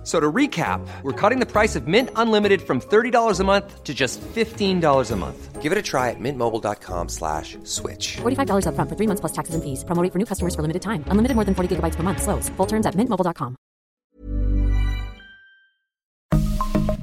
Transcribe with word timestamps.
F- 0.00 0.06
So 0.06 0.18
to 0.18 0.32
recap, 0.32 0.80
we're 1.02 1.12
cutting 1.12 1.40
the 1.40 1.46
price 1.46 1.76
of 1.76 1.86
Mint 1.86 2.08
Unlimited 2.16 2.62
from 2.62 2.80
$30 2.80 3.38
a 3.38 3.44
month 3.44 3.84
to 3.84 3.92
just 3.92 4.18
$15 4.34 5.10
a 5.10 5.16
month. 5.16 5.60
Give 5.60 5.72
it 5.72 5.76
a 5.78 5.82
try 5.82 6.08
at 6.08 6.16
mintmobile.com 6.18 7.08
slash 7.10 7.58
switch. 7.64 8.16
$45 8.22 8.64
upfront 8.64 8.88
for 8.88 8.96
three 8.96 9.06
months 9.06 9.20
plus 9.20 9.32
taxes 9.32 9.54
and 9.54 9.62
fees. 9.62 9.84
Promo 9.84 10.02
rate 10.02 10.10
for 10.12 10.18
new 10.18 10.24
customers 10.24 10.54
for 10.54 10.62
limited 10.62 10.80
time. 10.80 11.04
Unlimited 11.08 11.34
more 11.36 11.44
than 11.44 11.54
40 11.54 11.76
gigabytes 11.76 11.96
per 11.96 12.02
month. 12.02 12.22
Slows. 12.22 12.48
Full 12.56 12.66
terms 12.66 12.86
at 12.86 12.94
mintmobile.com. 12.94 13.56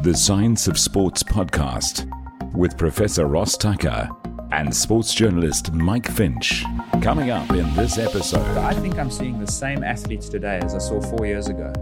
The 0.02 0.16
Science 0.16 0.68
of 0.68 0.80
Sports 0.80 1.22
podcast 1.24 2.10
with 2.56 2.78
Professor 2.78 3.28
Ross 3.28 3.58
Tucker 3.58 4.10
and 4.52 4.74
sports 4.74 5.14
journalist 5.14 5.72
Mike 5.74 6.10
Finch. 6.10 6.64
Coming 7.02 7.30
up 7.30 7.50
in 7.52 7.72
this 7.76 7.98
episode. 8.00 8.58
I 8.58 8.74
think 8.74 8.98
I'm 8.98 9.12
seeing 9.12 9.38
the 9.40 9.52
same 9.52 9.84
athletes 9.84 10.30
today 10.30 10.60
as 10.64 10.74
I 10.74 10.80
saw 10.80 11.02
four 11.02 11.26
years 11.26 11.48
ago, 11.48 11.74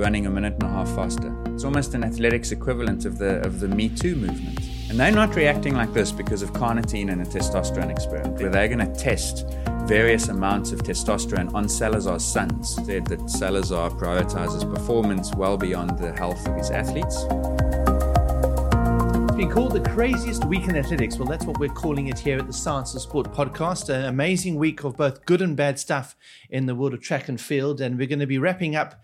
running 0.00 0.26
a 0.26 0.30
minute 0.30 0.54
and 0.54 0.62
a 0.62 0.68
half 0.68 0.88
faster. 0.94 1.30
It's 1.48 1.62
almost 1.62 1.92
an 1.92 2.02
athletics 2.02 2.52
equivalent 2.52 3.04
of 3.04 3.18
the 3.18 3.40
of 3.42 3.60
the 3.60 3.68
Me 3.68 3.90
Too 3.90 4.16
movement. 4.16 4.58
And 4.88 4.98
they're 4.98 5.12
not 5.12 5.36
reacting 5.36 5.74
like 5.74 5.92
this 5.92 6.10
because 6.10 6.40
of 6.42 6.52
carnitine 6.52 7.12
and 7.12 7.20
a 7.20 7.24
testosterone 7.24 7.90
experiment, 7.90 8.40
where 8.40 8.48
they're 8.48 8.66
going 8.66 8.78
to 8.78 8.92
test 8.98 9.46
various 9.84 10.28
amounts 10.28 10.72
of 10.72 10.80
testosterone 10.80 11.52
on 11.54 11.68
Salazar's 11.68 12.24
sons. 12.24 12.76
Said 12.86 13.06
that 13.08 13.28
Salazar 13.28 13.90
prioritizes 13.90 14.62
performance 14.74 15.34
well 15.34 15.58
beyond 15.58 15.98
the 15.98 16.12
health 16.12 16.44
of 16.48 16.56
his 16.56 16.70
athletes. 16.70 17.24
Been 19.36 19.50
called 19.50 19.72
the 19.72 19.90
craziest 19.90 20.44
week 20.46 20.64
in 20.64 20.76
athletics. 20.76 21.18
Well, 21.18 21.28
that's 21.28 21.44
what 21.44 21.58
we're 21.58 21.68
calling 21.68 22.08
it 22.08 22.18
here 22.18 22.38
at 22.38 22.46
the 22.46 22.52
Science 22.52 22.94
of 22.94 23.02
Sport 23.02 23.32
podcast. 23.32 23.90
An 23.90 24.06
amazing 24.06 24.56
week 24.56 24.82
of 24.84 24.96
both 24.96 25.24
good 25.26 25.42
and 25.42 25.56
bad 25.56 25.78
stuff 25.78 26.16
in 26.48 26.66
the 26.66 26.74
world 26.74 26.94
of 26.94 27.02
track 27.02 27.28
and 27.28 27.40
field. 27.40 27.80
And 27.80 27.98
we're 27.98 28.06
going 28.06 28.18
to 28.18 28.26
be 28.26 28.38
wrapping 28.38 28.76
up 28.76 29.02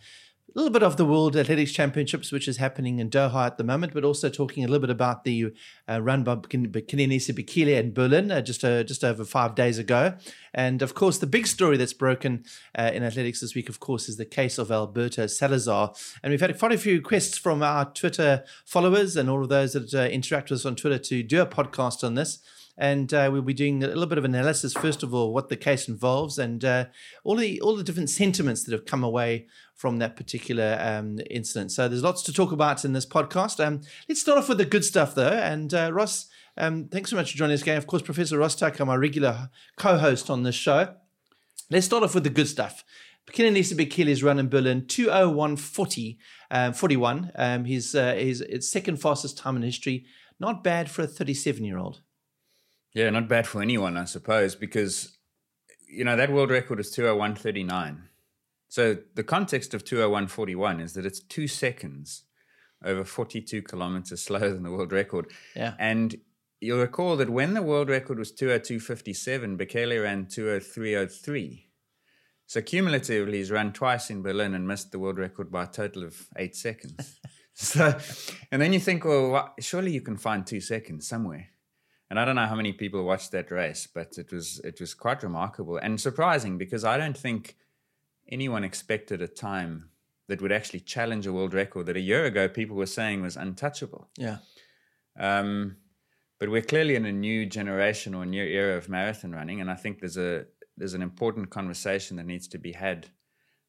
a 0.56 0.58
little 0.58 0.72
bit 0.72 0.82
of 0.82 0.96
the 0.96 1.04
World 1.04 1.36
Athletics 1.36 1.70
Championships, 1.70 2.32
which 2.32 2.48
is 2.48 2.56
happening 2.56 2.98
in 2.98 3.10
Doha 3.10 3.44
at 3.44 3.58
the 3.58 3.64
moment, 3.64 3.92
but 3.92 4.04
also 4.04 4.30
talking 4.30 4.64
a 4.64 4.66
little 4.66 4.80
bit 4.80 4.88
about 4.88 5.24
the 5.24 5.52
uh, 5.86 6.00
run 6.00 6.24
by 6.24 6.36
Kenenisa 6.36 7.34
Bekele 7.34 7.78
in 7.78 7.92
Berlin 7.92 8.30
uh, 8.30 8.40
just 8.40 8.64
uh, 8.64 8.82
just 8.82 9.04
over 9.04 9.22
five 9.22 9.54
days 9.54 9.78
ago. 9.78 10.14
And 10.54 10.80
of 10.80 10.94
course, 10.94 11.18
the 11.18 11.26
big 11.26 11.46
story 11.46 11.76
that's 11.76 11.92
broken 11.92 12.42
uh, 12.74 12.90
in 12.94 13.02
athletics 13.02 13.42
this 13.42 13.54
week, 13.54 13.68
of 13.68 13.80
course, 13.80 14.08
is 14.08 14.16
the 14.16 14.24
case 14.24 14.56
of 14.56 14.70
Alberto 14.70 15.26
Salazar. 15.26 15.92
And 16.22 16.30
we've 16.30 16.40
had 16.40 16.58
quite 16.58 16.72
a 16.72 16.78
few 16.78 16.94
requests 16.94 17.36
from 17.36 17.62
our 17.62 17.92
Twitter 17.92 18.42
followers 18.64 19.14
and 19.14 19.28
all 19.28 19.42
of 19.42 19.50
those 19.50 19.74
that 19.74 19.92
uh, 19.92 20.08
interact 20.08 20.48
with 20.48 20.60
us 20.60 20.64
on 20.64 20.74
Twitter 20.74 20.98
to 20.98 21.22
do 21.22 21.42
a 21.42 21.46
podcast 21.46 22.02
on 22.02 22.14
this 22.14 22.38
and 22.78 23.14
uh, 23.14 23.28
we'll 23.32 23.42
be 23.42 23.54
doing 23.54 23.82
a 23.82 23.86
little 23.86 24.06
bit 24.06 24.18
of 24.18 24.24
analysis 24.24 24.74
first 24.74 25.02
of 25.02 25.14
all 25.14 25.32
what 25.32 25.48
the 25.48 25.56
case 25.56 25.88
involves 25.88 26.38
and 26.38 26.64
uh, 26.64 26.84
all 27.24 27.36
the 27.36 27.60
all 27.60 27.76
the 27.76 27.82
different 27.82 28.10
sentiments 28.10 28.64
that 28.64 28.72
have 28.72 28.84
come 28.84 29.02
away 29.02 29.46
from 29.76 29.98
that 29.98 30.16
particular 30.16 30.78
um, 30.80 31.20
incident. 31.30 31.70
So 31.70 31.86
there's 31.86 32.02
lots 32.02 32.22
to 32.24 32.32
talk 32.32 32.50
about 32.50 32.84
in 32.84 32.94
this 32.94 33.06
podcast. 33.06 33.64
Um, 33.64 33.82
let's 34.08 34.20
start 34.20 34.38
off 34.38 34.48
with 34.48 34.58
the 34.58 34.64
good 34.64 34.84
stuff 34.84 35.14
though, 35.14 35.28
and 35.28 35.72
uh, 35.72 35.90
Ross. 35.92 36.28
Um, 36.58 36.88
thanks 36.88 37.10
so 37.10 37.16
much 37.16 37.32
for 37.32 37.36
joining 37.36 37.52
us 37.52 37.62
again. 37.62 37.76
Of 37.76 37.86
course, 37.86 38.00
Professor 38.00 38.38
Ross 38.38 38.56
Tucker, 38.56 38.86
my 38.86 38.96
regular 38.96 39.50
co-host 39.76 40.30
on 40.30 40.42
this 40.42 40.54
show. 40.54 40.94
Let's 41.70 41.84
start 41.84 42.02
off 42.02 42.14
with 42.14 42.24
the 42.24 42.30
good 42.30 42.48
stuff. 42.48 42.82
Kenenisa 43.30 43.74
Bekele's 43.74 44.22
run 44.22 44.38
in 44.38 44.48
Berlin, 44.48 44.82
201.40, 44.82 46.16
um, 46.50 46.72
41. 46.72 47.32
Um, 47.34 47.64
his, 47.64 47.94
uh, 47.94 48.14
his 48.14 48.70
second 48.70 48.96
fastest 48.96 49.36
time 49.36 49.56
in 49.56 49.62
history. 49.62 50.06
Not 50.38 50.62
bad 50.62 50.90
for 50.90 51.02
a 51.02 51.06
37 51.06 51.64
year 51.64 51.76
old. 51.76 52.00
Yeah, 52.94 53.10
not 53.10 53.28
bad 53.28 53.46
for 53.46 53.60
anyone, 53.60 53.96
I 53.96 54.04
suppose, 54.04 54.54
because 54.54 55.18
you 55.86 56.04
know 56.04 56.16
that 56.16 56.32
world 56.32 56.50
record 56.50 56.80
is 56.80 56.94
201.39. 56.96 57.98
So 58.68 58.96
the 59.14 59.24
context 59.24 59.74
of 59.74 59.84
201.41 59.84 60.82
is 60.82 60.92
that 60.94 61.06
it's 61.06 61.20
two 61.20 61.46
seconds 61.46 62.24
over 62.84 63.04
42 63.04 63.62
kilometers 63.62 64.22
slower 64.24 64.50
than 64.50 64.62
the 64.62 64.70
world 64.70 64.92
record. 64.92 65.30
Yeah. 65.54 65.74
And 65.78 66.16
you'll 66.60 66.80
recall 66.80 67.16
that 67.16 67.30
when 67.30 67.54
the 67.54 67.62
world 67.62 67.88
record 67.88 68.18
was 68.18 68.32
202.57, 68.32 69.56
Bekele 69.56 70.02
ran 70.02 70.26
203.03. 70.26 71.62
So 72.48 72.62
cumulatively, 72.62 73.38
he's 73.38 73.50
run 73.50 73.72
twice 73.72 74.08
in 74.08 74.22
Berlin 74.22 74.54
and 74.54 74.68
missed 74.68 74.92
the 74.92 75.00
world 75.00 75.18
record 75.18 75.50
by 75.50 75.64
a 75.64 75.66
total 75.66 76.04
of 76.04 76.28
eight 76.36 76.54
seconds. 76.54 77.18
so, 77.54 77.98
and 78.52 78.62
then 78.62 78.72
you 78.72 78.78
think, 78.78 79.04
well, 79.04 79.30
what, 79.30 79.54
surely 79.58 79.92
you 79.92 80.00
can 80.00 80.16
find 80.16 80.46
two 80.46 80.60
seconds 80.60 81.08
somewhere. 81.08 81.48
And 82.08 82.20
I 82.20 82.24
don't 82.24 82.36
know 82.36 82.46
how 82.46 82.54
many 82.54 82.72
people 82.72 83.02
watched 83.02 83.32
that 83.32 83.50
race, 83.50 83.88
but 83.92 84.16
it 84.16 84.30
was 84.30 84.60
it 84.62 84.78
was 84.80 84.94
quite 84.94 85.24
remarkable 85.24 85.76
and 85.76 86.00
surprising 86.00 86.56
because 86.56 86.84
I 86.84 86.98
don't 86.98 87.18
think 87.18 87.56
anyone 88.28 88.64
expected 88.64 89.20
a 89.22 89.28
time 89.28 89.90
that 90.28 90.42
would 90.42 90.52
actually 90.52 90.80
challenge 90.80 91.26
a 91.26 91.32
world 91.32 91.54
record 91.54 91.86
that 91.86 91.96
a 91.96 92.00
year 92.00 92.24
ago 92.24 92.48
people 92.48 92.76
were 92.76 92.86
saying 92.86 93.22
was 93.22 93.36
untouchable. 93.36 94.08
Yeah. 94.18 94.38
Um, 95.18 95.76
but 96.38 96.48
we're 96.50 96.62
clearly 96.62 96.96
in 96.96 97.06
a 97.06 97.12
new 97.12 97.46
generation 97.46 98.14
or 98.14 98.24
a 98.24 98.26
new 98.26 98.44
era 98.44 98.76
of 98.76 98.88
marathon 98.88 99.32
running, 99.32 99.60
and 99.60 99.70
I 99.70 99.74
think 99.74 100.00
there's 100.00 100.18
a 100.18 100.46
there's 100.76 100.92
an 100.94 101.02
important 101.02 101.48
conversation 101.48 102.16
that 102.18 102.26
needs 102.26 102.46
to 102.48 102.58
be 102.58 102.72
had 102.72 103.06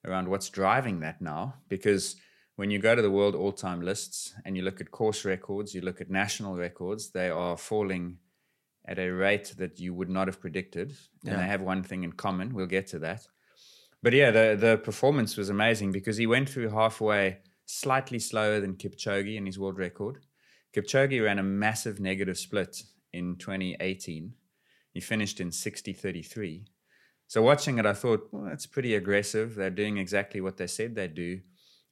around 0.06 0.28
what's 0.28 0.50
driving 0.50 1.00
that 1.00 1.22
now. 1.22 1.56
Because 1.70 2.18
when 2.58 2.70
you 2.70 2.80
go 2.80 2.96
to 2.96 3.02
the 3.02 3.12
world 3.12 3.34
all-time 3.36 3.82
lists 3.82 4.34
and 4.44 4.58
you 4.58 4.64
look 4.64 4.82
at 4.82 4.92
course 4.92 5.24
records, 5.24 5.74
you 5.74 5.80
look 5.80 6.02
at 6.02 6.10
national 6.10 6.58
records, 6.58 7.12
they 7.12 7.30
are 7.30 7.56
falling 7.56 8.18
at 8.86 9.00
a 9.00 9.10
rate 9.10 9.54
that 9.58 9.80
you 9.80 9.94
would 9.94 10.10
not 10.10 10.28
have 10.28 10.42
predicted, 10.42 10.90
and 11.24 11.32
Yeah. 11.34 11.38
they 11.38 11.46
have 11.48 11.62
one 11.62 11.84
thing 11.84 12.04
in 12.04 12.12
common. 12.12 12.54
We'll 12.54 12.66
get 12.68 12.88
to 12.88 13.00
that. 13.00 13.26
But 14.04 14.14
yeah, 14.14 14.32
the 14.32 14.58
the 14.60 14.78
performance 14.78 15.38
was 15.38 15.50
amazing 15.50 15.92
because 15.92 16.18
he 16.18 16.28
went 16.28 16.50
through 16.50 16.70
halfway 16.70 17.40
slightly 17.66 18.20
slower 18.20 18.60
than 18.60 18.76
Kipchoge 18.76 19.36
in 19.36 19.46
his 19.46 19.60
world 19.60 19.78
record. 19.78 20.26
Kipchoge 20.74 21.24
ran 21.24 21.40
a 21.40 21.44
massive 21.44 22.00
negative 22.00 22.38
split 22.38 22.84
in 23.14 23.36
2018. 23.38 24.34
He 24.94 25.00
finished 25.02 25.40
in 25.40 25.50
60:33. 25.52 26.66
So 27.28 27.42
watching 27.42 27.78
it, 27.78 27.86
I 27.86 27.94
thought, 27.94 28.30
well, 28.32 28.46
that's 28.46 28.66
pretty 28.66 28.96
aggressive. 28.96 29.56
They're 29.56 29.70
doing 29.70 29.98
exactly 29.98 30.40
what 30.40 30.56
they 30.58 30.68
said 30.68 30.96
they'd 30.96 31.14
do, 31.14 31.42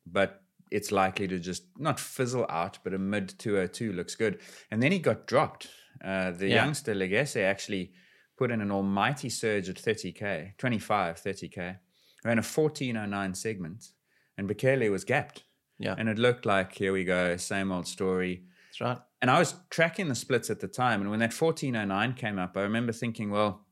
but 0.06 0.42
it's 0.72 0.92
likely 0.92 1.28
to 1.28 1.40
just 1.40 1.64
not 1.78 2.00
fizzle 2.00 2.46
out, 2.50 2.80
but 2.84 2.94
a 2.94 2.98
mid 2.98 3.38
202 3.38 3.92
looks 3.94 4.16
good. 4.16 4.42
And 4.72 4.82
then 4.82 4.92
he 4.92 5.00
got 5.00 5.28
dropped. 5.28 5.70
Uh, 6.04 6.32
the 6.32 6.48
Yeah. 6.48 6.64
youngster 6.64 6.94
Legese 6.96 7.42
actually 7.44 7.94
put 8.38 8.52
in 8.52 8.62
an 8.62 8.72
almighty 8.72 9.30
surge 9.30 9.70
at 9.70 9.78
30k, 9.78 10.54
25, 10.58 11.18
30k, 11.20 11.80
ran 12.26 12.38
a 12.38 12.42
1409 12.42 13.36
segment, 13.36 13.92
and 14.38 14.50
Bekele 14.50 14.92
was 14.92 15.06
gapped. 15.06 15.44
Yeah. 15.78 15.96
And 15.98 16.10
it 16.10 16.18
looked 16.18 16.46
like, 16.46 16.74
here 16.74 16.92
we 16.92 17.04
go, 17.04 17.38
same 17.38 17.72
old 17.72 17.88
story. 17.88 18.44
That's 18.70 18.82
right. 18.82 18.98
And 19.22 19.30
I 19.30 19.40
was 19.40 19.56
tracking 19.70 20.08
the 20.08 20.16
splits 20.16 20.50
at 20.50 20.60
the 20.60 20.68
time. 20.68 21.02
And 21.02 21.10
when 21.10 21.20
that 21.20 21.34
1409 21.34 22.14
came 22.14 22.40
up, 22.40 22.58
I 22.58 22.62
remember 22.62 22.92
thinking, 22.92 23.30
well, 23.30 23.66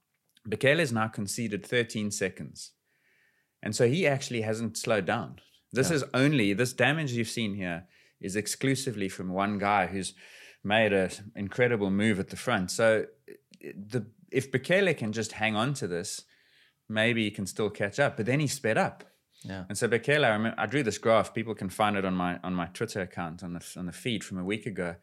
Bekele's 0.47 0.91
now 0.91 1.07
conceded 1.07 1.65
13 1.65 2.11
seconds. 2.11 2.71
And 3.61 3.75
so 3.75 3.87
he 3.87 4.05
actually 4.05 4.41
hasn't 4.41 4.77
slowed 4.77 5.05
down. 5.05 5.39
This 5.71 5.89
is 5.89 6.03
only, 6.13 6.53
this 6.53 6.73
damage 6.73 7.13
you've 7.13 7.29
seen 7.29 7.55
here 7.55 7.85
is 8.21 8.35
exclusively 8.35 9.09
from 9.09 9.29
one 9.29 9.57
guy 9.57 9.87
who's 9.87 10.13
made 10.63 10.93
an 10.93 11.09
incredible 11.35 11.89
move 11.89 12.19
at 12.19 12.29
the 12.29 12.35
front. 12.35 12.71
So 12.71 13.05
eh, 13.27 13.71
the 13.75 14.05
if 14.31 14.51
Bekele 14.51 14.97
can 14.97 15.13
just 15.13 15.33
hang 15.33 15.55
on 15.55 15.73
to 15.75 15.87
this, 15.87 16.23
maybe 16.89 17.23
he 17.23 17.31
can 17.31 17.45
still 17.47 17.69
catch 17.69 17.99
up. 17.99 18.17
But 18.17 18.25
then 18.25 18.39
he 18.39 18.47
sped 18.47 18.77
up. 18.77 19.03
Yeah. 19.43 19.65
And 19.67 19.77
so 19.77 19.87
Bekele, 19.89 20.23
I, 20.23 20.29
remember, 20.29 20.55
I 20.57 20.65
drew 20.67 20.83
this 20.83 20.97
graph. 20.97 21.33
People 21.33 21.53
can 21.55 21.69
find 21.69 21.97
it 21.97 22.05
on 22.05 22.13
my 22.13 22.39
on 22.43 22.53
my 22.53 22.67
Twitter 22.67 23.01
account 23.01 23.43
on 23.43 23.53
the 23.53 23.73
on 23.77 23.85
the 23.87 23.91
feed 23.91 24.23
from 24.23 24.37
a 24.37 24.43
week 24.43 24.65
ago. 24.65 24.95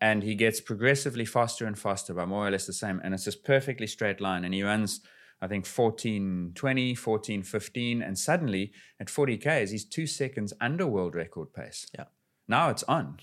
And 0.00 0.22
he 0.22 0.34
gets 0.34 0.60
progressively 0.60 1.24
faster 1.24 1.64
and 1.64 1.78
faster 1.78 2.12
by 2.12 2.24
more 2.24 2.46
or 2.46 2.50
less 2.50 2.66
the 2.66 2.72
same. 2.72 3.00
And 3.04 3.14
it's 3.14 3.24
this 3.24 3.36
perfectly 3.36 3.86
straight 3.86 4.20
line. 4.20 4.44
And 4.44 4.52
he 4.52 4.62
runs, 4.64 5.00
I 5.40 5.46
think, 5.46 5.64
14, 5.64 6.52
20, 6.56 6.94
14, 6.96 7.42
15. 7.44 8.02
And 8.02 8.18
suddenly 8.18 8.72
at 8.98 9.08
40 9.08 9.36
Ks, 9.38 9.70
he's 9.70 9.84
two 9.84 10.08
seconds 10.08 10.52
under 10.60 10.86
world 10.88 11.14
record 11.14 11.52
pace. 11.54 11.86
Yeah. 11.96 12.06
Now 12.48 12.68
it's 12.70 12.82
on. 12.82 13.18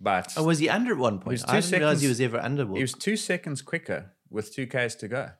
But 0.00 0.34
Oh, 0.36 0.42
was 0.42 0.58
he 0.58 0.68
under 0.68 0.92
at 0.92 0.98
one 0.98 1.18
point? 1.20 1.32
was 1.32 1.44
I 1.44 1.60
didn't 1.60 1.78
realize 1.78 2.02
he 2.02 2.08
was 2.08 2.20
ever 2.20 2.38
under. 2.38 2.66
World. 2.66 2.76
he 2.78 2.82
was 2.82 2.92
two 2.92 3.16
seconds 3.16 3.62
quicker 3.62 4.12
with 4.28 4.52
two 4.54 4.66
Ks 4.66 4.94
to 4.96 5.08
go. 5.08 5.30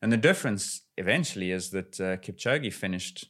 And 0.00 0.12
the 0.12 0.16
difference 0.16 0.82
eventually 0.96 1.50
is 1.50 1.70
that 1.70 2.00
uh, 2.00 2.16
Kipchoge 2.18 2.72
finished 2.72 3.28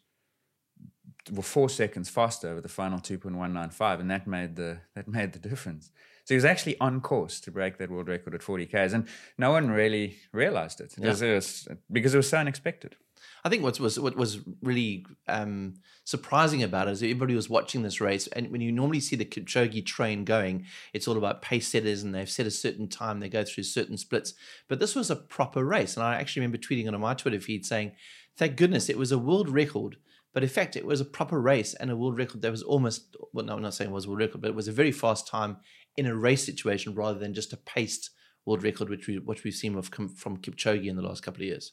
well, 1.30 1.42
four 1.42 1.68
seconds 1.68 2.08
faster 2.08 2.48
over 2.48 2.60
the 2.60 2.68
final 2.68 2.98
2.195, 2.98 4.00
and 4.00 4.10
that 4.10 4.26
made 4.26 4.56
the 4.56 4.80
that 4.94 5.08
made 5.08 5.32
the 5.32 5.38
difference. 5.38 5.90
So 6.24 6.34
he 6.34 6.36
was 6.36 6.44
actually 6.44 6.78
on 6.78 7.00
course 7.00 7.40
to 7.40 7.50
break 7.50 7.78
that 7.78 7.90
world 7.90 8.08
record 8.08 8.34
at 8.34 8.42
40 8.42 8.66
Ks, 8.66 8.92
and 8.92 9.08
no 9.38 9.50
one 9.50 9.70
really 9.70 10.16
realized 10.32 10.80
it 10.80 10.94
because, 10.94 11.22
it 11.22 11.34
was, 11.34 11.68
because 11.90 12.14
it 12.14 12.18
was 12.18 12.28
so 12.28 12.38
unexpected. 12.38 12.96
I 13.44 13.48
think 13.48 13.62
what 13.62 13.78
was 13.78 13.98
what 13.98 14.16
was 14.16 14.40
really 14.62 15.06
um, 15.28 15.74
surprising 16.04 16.62
about 16.62 16.88
it 16.88 16.92
is 16.92 17.02
everybody 17.02 17.34
was 17.34 17.48
watching 17.48 17.82
this 17.82 18.00
race, 18.00 18.26
and 18.28 18.50
when 18.50 18.60
you 18.60 18.72
normally 18.72 19.00
see 19.00 19.16
the 19.16 19.24
Kipchoge 19.24 19.86
train 19.86 20.24
going, 20.24 20.66
it's 20.92 21.06
all 21.06 21.16
about 21.16 21.42
pace 21.42 21.68
setters, 21.68 22.02
and 22.02 22.14
they've 22.14 22.30
set 22.30 22.46
a 22.46 22.50
certain 22.50 22.88
time, 22.88 23.20
they 23.20 23.28
go 23.28 23.44
through 23.44 23.64
certain 23.64 23.96
splits. 23.96 24.34
But 24.68 24.80
this 24.80 24.94
was 24.94 25.10
a 25.10 25.16
proper 25.16 25.64
race, 25.64 25.96
and 25.96 26.04
I 26.04 26.16
actually 26.16 26.40
remember 26.40 26.58
tweeting 26.58 26.92
on 26.92 27.00
my 27.00 27.14
Twitter 27.14 27.40
feed 27.40 27.64
saying, 27.64 27.92
"Thank 28.36 28.56
goodness 28.56 28.88
it 28.88 28.98
was 28.98 29.12
a 29.12 29.18
world 29.18 29.48
record." 29.48 29.96
But 30.34 30.42
in 30.42 30.48
fact, 30.50 30.76
it 30.76 30.86
was 30.86 31.00
a 31.00 31.06
proper 31.06 31.40
race 31.40 31.74
and 31.74 31.90
a 31.90 31.96
world 31.96 32.18
record 32.18 32.42
that 32.42 32.50
was 32.50 32.62
almost, 32.62 33.16
well, 33.32 33.44
no, 33.44 33.54
I'm 33.54 33.62
not 33.62 33.74
saying 33.74 33.90
it 33.90 33.94
was 33.94 34.04
a 34.04 34.08
world 34.08 34.20
record, 34.20 34.40
but 34.42 34.50
it 34.50 34.54
was 34.54 34.68
a 34.68 34.72
very 34.72 34.92
fast 34.92 35.26
time 35.26 35.56
in 35.96 36.06
a 36.06 36.14
race 36.14 36.44
situation 36.44 36.94
rather 36.94 37.18
than 37.18 37.34
just 37.34 37.52
a 37.52 37.56
paced 37.56 38.10
world 38.44 38.62
record, 38.62 38.88
which, 38.88 39.06
we, 39.06 39.18
which 39.18 39.42
we've 39.42 39.54
seen 39.54 39.80
from 39.82 40.36
Kipchoge 40.36 40.86
in 40.86 40.96
the 40.96 41.02
last 41.02 41.22
couple 41.22 41.42
of 41.42 41.46
years. 41.46 41.72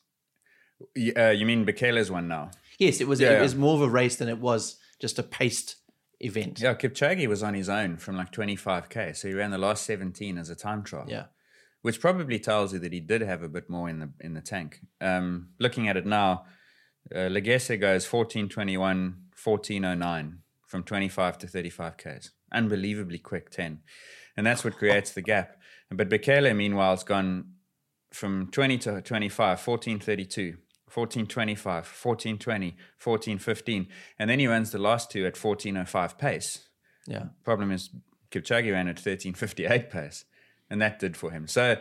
Uh, 1.17 1.29
you 1.29 1.45
mean 1.45 1.65
Bekele's 1.65 2.11
one 2.11 2.27
now? 2.27 2.51
Yes, 2.77 2.99
it 2.99 3.07
was, 3.07 3.19
Yeah, 3.21 3.37
it 3.37 3.41
was 3.41 3.55
more 3.55 3.75
of 3.75 3.81
a 3.81 3.89
race 3.89 4.17
than 4.17 4.27
it 4.27 4.39
was 4.39 4.77
just 4.99 5.17
a 5.19 5.23
paced 5.23 5.75
event. 6.19 6.59
Yeah, 6.59 6.73
Kipchoge 6.73 7.27
was 7.27 7.43
on 7.43 7.53
his 7.53 7.69
own 7.69 7.97
from 7.97 8.17
like 8.17 8.31
25k, 8.31 9.15
so 9.15 9.27
he 9.27 9.33
ran 9.33 9.51
the 9.51 9.57
last 9.57 9.85
17 9.85 10.37
as 10.37 10.49
a 10.49 10.55
time 10.55 10.83
trial. 10.83 11.05
Yeah. 11.07 11.25
which 11.81 11.99
probably 12.01 12.39
tells 12.39 12.73
you 12.73 12.79
that 12.79 12.91
he 12.91 12.99
did 12.99 13.21
have 13.21 13.43
a 13.43 13.47
bit 13.49 13.69
more 13.69 13.87
in 13.87 13.99
the 13.99 14.09
in 14.19 14.33
the 14.33 14.41
tank. 14.41 14.81
Um, 14.99 15.49
looking 15.59 15.87
at 15.87 15.97
it 15.97 16.05
now, 16.05 16.45
uh, 17.13 17.29
Legese 17.29 17.79
goes 17.79 18.11
1421, 18.11 19.15
1409 19.43 20.39
from 20.65 20.83
25 20.83 21.37
to 21.37 21.47
35 21.47 21.97
Ks. 21.97 22.31
Unbelievably 22.51 23.19
quick 23.19 23.49
10. 23.51 23.81
And 24.35 24.45
that's 24.45 24.63
what 24.63 24.77
creates 24.77 25.11
the 25.11 25.21
gap. 25.21 25.57
But 25.91 26.09
Bekele, 26.09 26.55
meanwhile, 26.55 26.91
has 26.91 27.03
gone 27.03 27.51
from 28.11 28.49
20 28.51 28.77
to 28.79 29.01
25, 29.01 29.67
1432. 29.67 30.57
1425, 30.95 31.73
1420, 31.73 32.67
1415. 33.01 33.87
And 34.17 34.29
then 34.29 34.39
he 34.39 34.47
runs 34.47 34.71
the 34.71 34.77
last 34.77 35.11
two 35.11 35.25
at 35.25 35.37
1405 35.37 36.17
pace. 36.17 36.67
Yeah. 37.07 37.25
Problem 37.43 37.71
is, 37.71 37.89
Kipchoge 38.31 38.71
ran 38.71 38.87
at 38.87 38.97
1358 38.97 39.89
pace, 39.89 40.25
and 40.69 40.81
that 40.81 40.99
did 40.99 41.15
for 41.15 41.31
him. 41.31 41.47
So, 41.47 41.77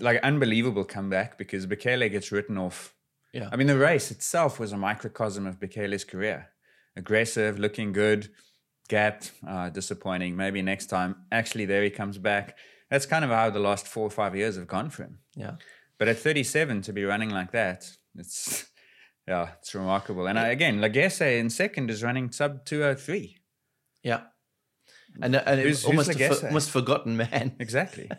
like, 0.00 0.20
unbelievable 0.22 0.84
comeback 0.84 1.38
because 1.38 1.66
Bekele 1.66 2.10
gets 2.10 2.32
written 2.32 2.58
off. 2.58 2.94
Yeah. 3.32 3.48
I 3.50 3.56
mean, 3.56 3.66
the 3.66 3.78
race 3.78 4.10
itself 4.10 4.60
was 4.60 4.72
a 4.72 4.76
microcosm 4.76 5.46
of 5.46 5.58
Bekele's 5.58 6.04
career. 6.04 6.48
Aggressive, 6.96 7.58
looking 7.58 7.92
good, 7.92 8.28
gapped, 8.88 9.32
uh, 9.46 9.70
disappointing. 9.70 10.36
Maybe 10.36 10.60
next 10.62 10.86
time. 10.86 11.16
Actually, 11.32 11.64
there 11.64 11.82
he 11.82 11.90
comes 11.90 12.18
back. 12.18 12.56
That's 12.90 13.06
kind 13.06 13.24
of 13.24 13.30
how 13.30 13.48
the 13.48 13.58
last 13.58 13.88
four 13.88 14.06
or 14.06 14.10
five 14.10 14.36
years 14.36 14.56
have 14.56 14.66
gone 14.66 14.90
for 14.90 15.04
him. 15.04 15.18
Yeah. 15.34 15.52
But 15.98 16.08
at 16.08 16.18
37 16.18 16.82
to 16.82 16.92
be 16.92 17.04
running 17.04 17.30
like 17.30 17.52
that, 17.52 17.84
it's 18.16 18.68
yeah, 19.28 19.50
it's 19.58 19.74
remarkable. 19.74 20.26
And 20.26 20.38
I, 20.38 20.48
again, 20.48 20.80
Legese 20.80 21.38
in 21.38 21.50
second 21.50 21.90
is 21.90 22.02
running 22.02 22.30
sub 22.30 22.64
203. 22.64 23.38
Yeah. 24.02 24.22
And, 25.20 25.36
and 25.36 25.60
it 25.60 25.66
was 25.66 25.84
almost, 25.84 26.10
a 26.10 26.14
Legese? 26.14 26.40
for, 26.40 26.46
almost 26.46 26.70
forgotten 26.70 27.16
man. 27.16 27.56
Exactly. 27.60 28.10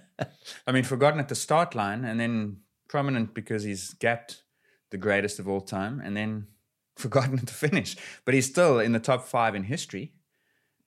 I 0.67 0.71
mean, 0.71 0.83
forgotten 0.83 1.19
at 1.19 1.27
the 1.27 1.35
start 1.35 1.75
line 1.75 2.05
and 2.05 2.19
then 2.19 2.57
prominent 2.87 3.33
because 3.33 3.63
he's 3.63 3.93
gapped 3.95 4.43
the 4.91 4.97
greatest 4.97 5.39
of 5.39 5.47
all 5.47 5.61
time 5.61 6.01
and 6.03 6.15
then 6.15 6.47
forgotten 6.95 7.39
at 7.39 7.47
the 7.47 7.53
finish. 7.53 7.97
But 8.25 8.33
he's 8.33 8.45
still 8.45 8.79
in 8.79 8.91
the 8.91 8.99
top 8.99 9.27
five 9.27 9.55
in 9.55 9.63
history. 9.63 10.13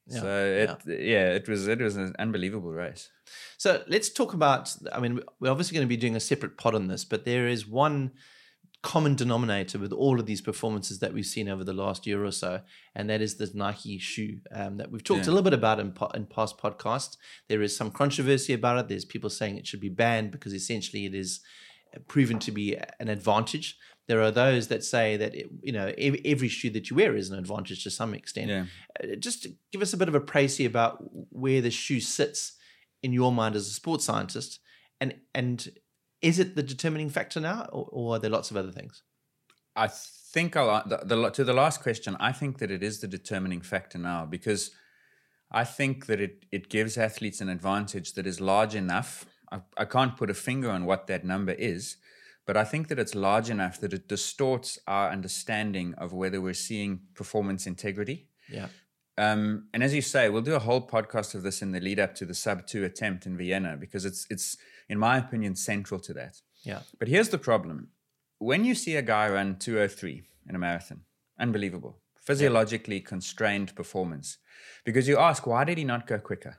Yeah, 0.08 0.20
so 0.20 0.28
it, 0.28 1.00
yeah. 1.00 1.32
it 1.32 1.48
was 1.48 1.66
it 1.66 1.80
was 1.80 1.96
an 1.96 2.14
unbelievable 2.20 2.70
race. 2.70 3.10
So 3.58 3.82
let's 3.88 4.08
talk 4.08 4.34
about. 4.34 4.72
I 4.92 5.00
mean, 5.00 5.20
we're 5.40 5.50
obviously 5.50 5.74
going 5.74 5.84
to 5.84 5.88
be 5.88 5.96
doing 5.96 6.14
a 6.14 6.20
separate 6.20 6.56
pod 6.56 6.76
on 6.76 6.86
this, 6.86 7.04
but 7.04 7.24
there 7.24 7.48
is 7.48 7.66
one 7.66 8.12
common 8.82 9.16
denominator 9.16 9.78
with 9.78 9.92
all 9.92 10.20
of 10.20 10.26
these 10.26 10.40
performances 10.40 11.00
that 11.00 11.12
we've 11.12 11.26
seen 11.26 11.48
over 11.48 11.64
the 11.64 11.72
last 11.72 12.06
year 12.06 12.24
or 12.24 12.30
so, 12.30 12.60
and 12.94 13.10
that 13.10 13.20
is 13.20 13.36
the 13.36 13.50
Nike 13.54 13.98
shoe 13.98 14.38
um, 14.52 14.76
that 14.76 14.90
we've 14.90 15.02
talked 15.02 15.26
a 15.26 15.30
little 15.30 15.42
bit 15.42 15.54
about 15.54 15.80
in, 15.80 15.92
po- 15.92 16.10
in 16.14 16.26
past 16.26 16.56
podcasts. 16.58 17.16
There 17.48 17.62
is 17.62 17.76
some 17.76 17.90
controversy 17.90 18.52
about 18.52 18.78
it. 18.78 18.88
There's 18.88 19.04
people 19.04 19.30
saying 19.30 19.56
it 19.56 19.66
should 19.66 19.80
be 19.80 19.88
banned 19.88 20.30
because 20.30 20.52
essentially 20.54 21.04
it 21.06 21.14
is 21.14 21.40
proven 22.06 22.38
to 22.40 22.52
be 22.52 22.76
an 23.00 23.08
advantage. 23.08 23.76
There 24.06 24.22
are 24.22 24.30
those 24.30 24.68
that 24.68 24.84
say 24.84 25.16
that 25.16 25.34
it, 25.34 25.48
you 25.62 25.72
know 25.72 25.92
ev- 25.98 26.20
every 26.24 26.48
shoe 26.48 26.70
that 26.70 26.88
you 26.90 26.96
wear 26.96 27.16
is 27.16 27.30
an 27.30 27.38
advantage 27.38 27.82
to 27.84 27.90
some 27.90 28.14
extent. 28.14 28.48
Yeah. 28.50 28.66
Uh, 29.02 29.16
Just 29.16 29.48
give 29.72 29.82
us 29.82 29.92
a 29.92 29.96
bit 29.96 30.08
of 30.08 30.14
a 30.14 30.20
précis 30.20 30.66
about 30.66 31.02
where 31.30 31.60
the 31.60 31.72
shoe 31.72 31.98
sits 32.00 32.52
in 33.02 33.12
your 33.12 33.32
mind 33.32 33.56
as 33.56 33.66
a 33.66 33.72
sports 33.72 34.04
scientist, 34.04 34.60
and 35.00 35.16
and 35.34 35.70
is 36.22 36.38
it 36.38 36.56
the 36.56 36.62
determining 36.62 37.10
factor 37.10 37.40
now, 37.40 37.66
or, 37.72 37.88
or 37.90 38.14
are 38.16 38.18
there 38.18 38.30
lots 38.30 38.50
of 38.50 38.56
other 38.56 38.72
things? 38.72 39.02
I 39.74 39.88
think 39.88 40.56
I'll, 40.56 40.82
the, 40.88 40.98
the, 41.04 41.30
to 41.30 41.44
the 41.44 41.52
last 41.52 41.82
question, 41.82 42.16
I 42.18 42.32
think 42.32 42.58
that 42.58 42.70
it 42.70 42.82
is 42.82 43.00
the 43.00 43.08
determining 43.08 43.60
factor 43.60 43.98
now 43.98 44.24
because 44.24 44.70
I 45.50 45.64
think 45.64 46.06
that 46.06 46.20
it, 46.20 46.46
it 46.50 46.68
gives 46.70 46.96
athletes 46.96 47.40
an 47.40 47.48
advantage 47.48 48.14
that 48.14 48.26
is 48.26 48.40
large 48.40 48.74
enough. 48.74 49.26
I, 49.52 49.60
I 49.76 49.84
can't 49.84 50.16
put 50.16 50.30
a 50.30 50.34
finger 50.34 50.70
on 50.70 50.86
what 50.86 51.06
that 51.08 51.24
number 51.24 51.52
is, 51.52 51.96
but 52.46 52.56
I 52.56 52.64
think 52.64 52.88
that 52.88 52.98
it's 52.98 53.14
large 53.14 53.50
enough 53.50 53.78
that 53.80 53.92
it 53.92 54.08
distorts 54.08 54.78
our 54.86 55.10
understanding 55.10 55.94
of 55.98 56.12
whether 56.12 56.40
we're 56.40 56.54
seeing 56.54 57.00
performance 57.14 57.66
integrity. 57.66 58.28
Yeah, 58.50 58.68
Um, 59.18 59.68
and 59.72 59.82
as 59.82 59.94
you 59.94 60.02
say, 60.02 60.28
we'll 60.28 60.42
do 60.42 60.54
a 60.54 60.60
whole 60.60 60.86
podcast 60.86 61.34
of 61.34 61.42
this 61.42 61.62
in 61.62 61.72
the 61.72 61.80
lead 61.80 61.98
up 61.98 62.14
to 62.16 62.24
the 62.24 62.34
sub 62.34 62.66
two 62.66 62.84
attempt 62.84 63.26
in 63.26 63.36
Vienna 63.36 63.76
because 63.78 64.04
it's 64.04 64.26
it's 64.30 64.56
in 64.88 64.98
my 64.98 65.18
opinion 65.18 65.56
central 65.56 66.00
to 66.00 66.12
that. 66.14 66.40
yeah, 66.62 66.80
But 66.98 67.08
here's 67.08 67.28
the 67.30 67.38
problem. 67.38 67.88
When 68.38 68.64
you 68.64 68.74
see 68.74 68.96
a 68.96 69.02
guy 69.02 69.28
run 69.28 69.56
203 69.58 70.22
in 70.48 70.54
a 70.54 70.58
marathon, 70.58 71.02
unbelievable, 71.38 71.98
physiologically 72.20 73.00
constrained 73.00 73.74
performance, 73.74 74.38
because 74.84 75.08
you 75.08 75.18
ask, 75.18 75.46
why 75.46 75.64
did 75.64 75.78
he 75.78 75.84
not 75.84 76.06
go 76.06 76.18
quicker? 76.18 76.58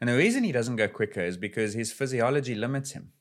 And 0.00 0.08
the 0.08 0.16
reason 0.16 0.44
he 0.44 0.52
doesn't 0.52 0.76
go 0.76 0.88
quicker 0.88 1.20
is 1.20 1.36
because 1.36 1.74
his 1.74 1.92
physiology 1.92 2.54
limits 2.54 2.92
him. 2.92 3.12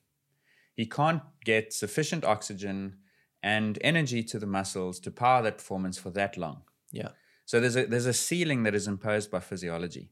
He 0.73 0.85
can't 0.85 1.21
get 1.45 1.71
sufficient 1.73 2.23
oxygen 2.25 2.97
and 3.43 3.77
energy 3.81 4.23
to 4.23 4.39
the 4.39 4.47
muscles 4.47 4.99
to 5.01 5.11
power 5.11 5.43
that 5.43 5.57
performance 5.57 5.97
for 5.99 6.09
that 6.11 6.37
long. 6.37 6.63
yeah, 6.91 7.09
So 7.45 7.59
there's 7.59 7.75
a 7.75 7.85
there's 7.85 8.05
a 8.07 8.13
ceiling 8.13 8.63
that 8.63 8.73
is 8.73 8.87
imposed 8.87 9.29
by 9.29 9.39
physiology. 9.39 10.11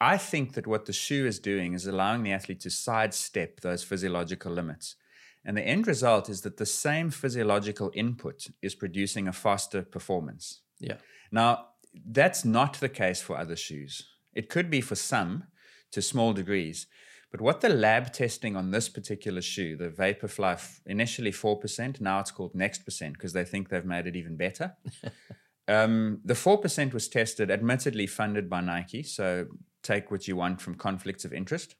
I 0.00 0.18
think 0.18 0.52
that 0.54 0.66
what 0.66 0.84
the 0.84 0.92
shoe 0.92 1.26
is 1.26 1.38
doing 1.38 1.72
is 1.72 1.86
allowing 1.86 2.22
the 2.22 2.32
athlete 2.32 2.60
to 2.60 2.70
sidestep 2.70 3.60
those 3.60 3.82
physiological 3.82 4.52
limits. 4.52 4.96
And 5.44 5.56
the 5.56 5.62
end 5.62 5.86
result 5.86 6.28
is 6.28 6.42
that 6.42 6.56
the 6.56 6.66
same 6.66 7.10
physiological 7.10 7.92
input 7.94 8.48
is 8.60 8.74
producing 8.74 9.28
a 9.28 9.32
faster 9.32 9.82
performance. 9.82 10.60
yeah, 10.80 10.96
Now, 11.30 11.68
that's 12.04 12.44
not 12.44 12.74
the 12.80 12.88
case 12.88 13.22
for 13.22 13.38
other 13.38 13.56
shoes. 13.56 14.06
It 14.34 14.50
could 14.50 14.68
be 14.68 14.80
for 14.80 14.96
some 14.96 15.44
to 15.92 16.02
small 16.02 16.32
degrees. 16.32 16.86
But 17.30 17.40
what 17.40 17.60
the 17.60 17.68
lab 17.68 18.12
testing 18.12 18.56
on 18.56 18.70
this 18.70 18.88
particular 18.88 19.40
shoe, 19.40 19.76
the 19.76 19.88
Vaporfly, 19.88 20.80
initially 20.86 21.32
4%, 21.32 22.00
now 22.00 22.20
it's 22.20 22.30
called 22.30 22.54
Next 22.54 22.84
Percent 22.84 23.14
because 23.14 23.32
they 23.32 23.44
think 23.44 23.68
they've 23.68 23.84
made 23.84 24.06
it 24.06 24.16
even 24.16 24.36
better. 24.36 24.76
um, 25.68 26.20
the 26.24 26.34
4% 26.34 26.92
was 26.92 27.08
tested, 27.08 27.50
admittedly 27.50 28.06
funded 28.06 28.50
by 28.50 28.60
Nike. 28.60 29.02
So 29.02 29.46
take 29.86 30.10
what 30.10 30.26
you 30.26 30.36
want 30.36 30.60
from 30.60 30.74
conflicts 30.74 31.24
of 31.24 31.32
interest. 31.32 31.74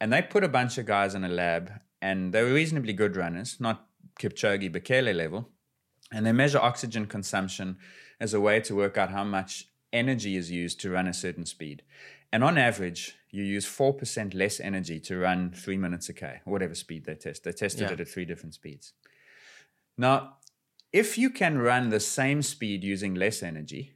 And 0.00 0.12
they 0.12 0.22
put 0.22 0.44
a 0.44 0.48
bunch 0.48 0.78
of 0.78 0.86
guys 0.86 1.14
in 1.14 1.24
a 1.24 1.28
lab, 1.28 1.72
and 2.00 2.32
they 2.32 2.42
were 2.42 2.54
reasonably 2.54 2.92
good 2.92 3.16
runners, 3.16 3.58
not 3.60 3.86
Kipchoge, 4.18 4.72
Bekele 4.72 5.14
level. 5.14 5.48
And 6.12 6.24
they 6.26 6.32
measure 6.32 6.58
oxygen 6.58 7.06
consumption 7.06 7.76
as 8.18 8.34
a 8.34 8.40
way 8.40 8.60
to 8.60 8.74
work 8.74 8.96
out 8.96 9.10
how 9.10 9.24
much 9.24 9.68
energy 9.92 10.36
is 10.36 10.50
used 10.50 10.80
to 10.80 10.90
run 10.90 11.06
a 11.06 11.14
certain 11.14 11.46
speed. 11.46 11.82
And 12.32 12.42
on 12.44 12.58
average, 12.58 13.16
you 13.30 13.42
use 13.42 13.66
4% 13.66 14.34
less 14.34 14.60
energy 14.60 15.00
to 15.00 15.18
run 15.18 15.52
three 15.52 15.76
minutes 15.76 16.08
a 16.08 16.12
K, 16.12 16.40
whatever 16.44 16.74
speed 16.74 17.04
they 17.04 17.14
test. 17.14 17.44
They 17.44 17.52
tested 17.52 17.82
Yeah. 17.82 17.92
it 17.92 18.00
at 18.00 18.08
three 18.08 18.24
different 18.24 18.54
speeds. 18.54 18.92
Now, 19.96 20.38
if 20.92 21.18
you 21.18 21.30
can 21.30 21.58
run 21.58 21.90
the 21.90 22.00
same 22.00 22.42
speed 22.42 22.82
using 22.82 23.14
less 23.14 23.42
energy, 23.42 23.92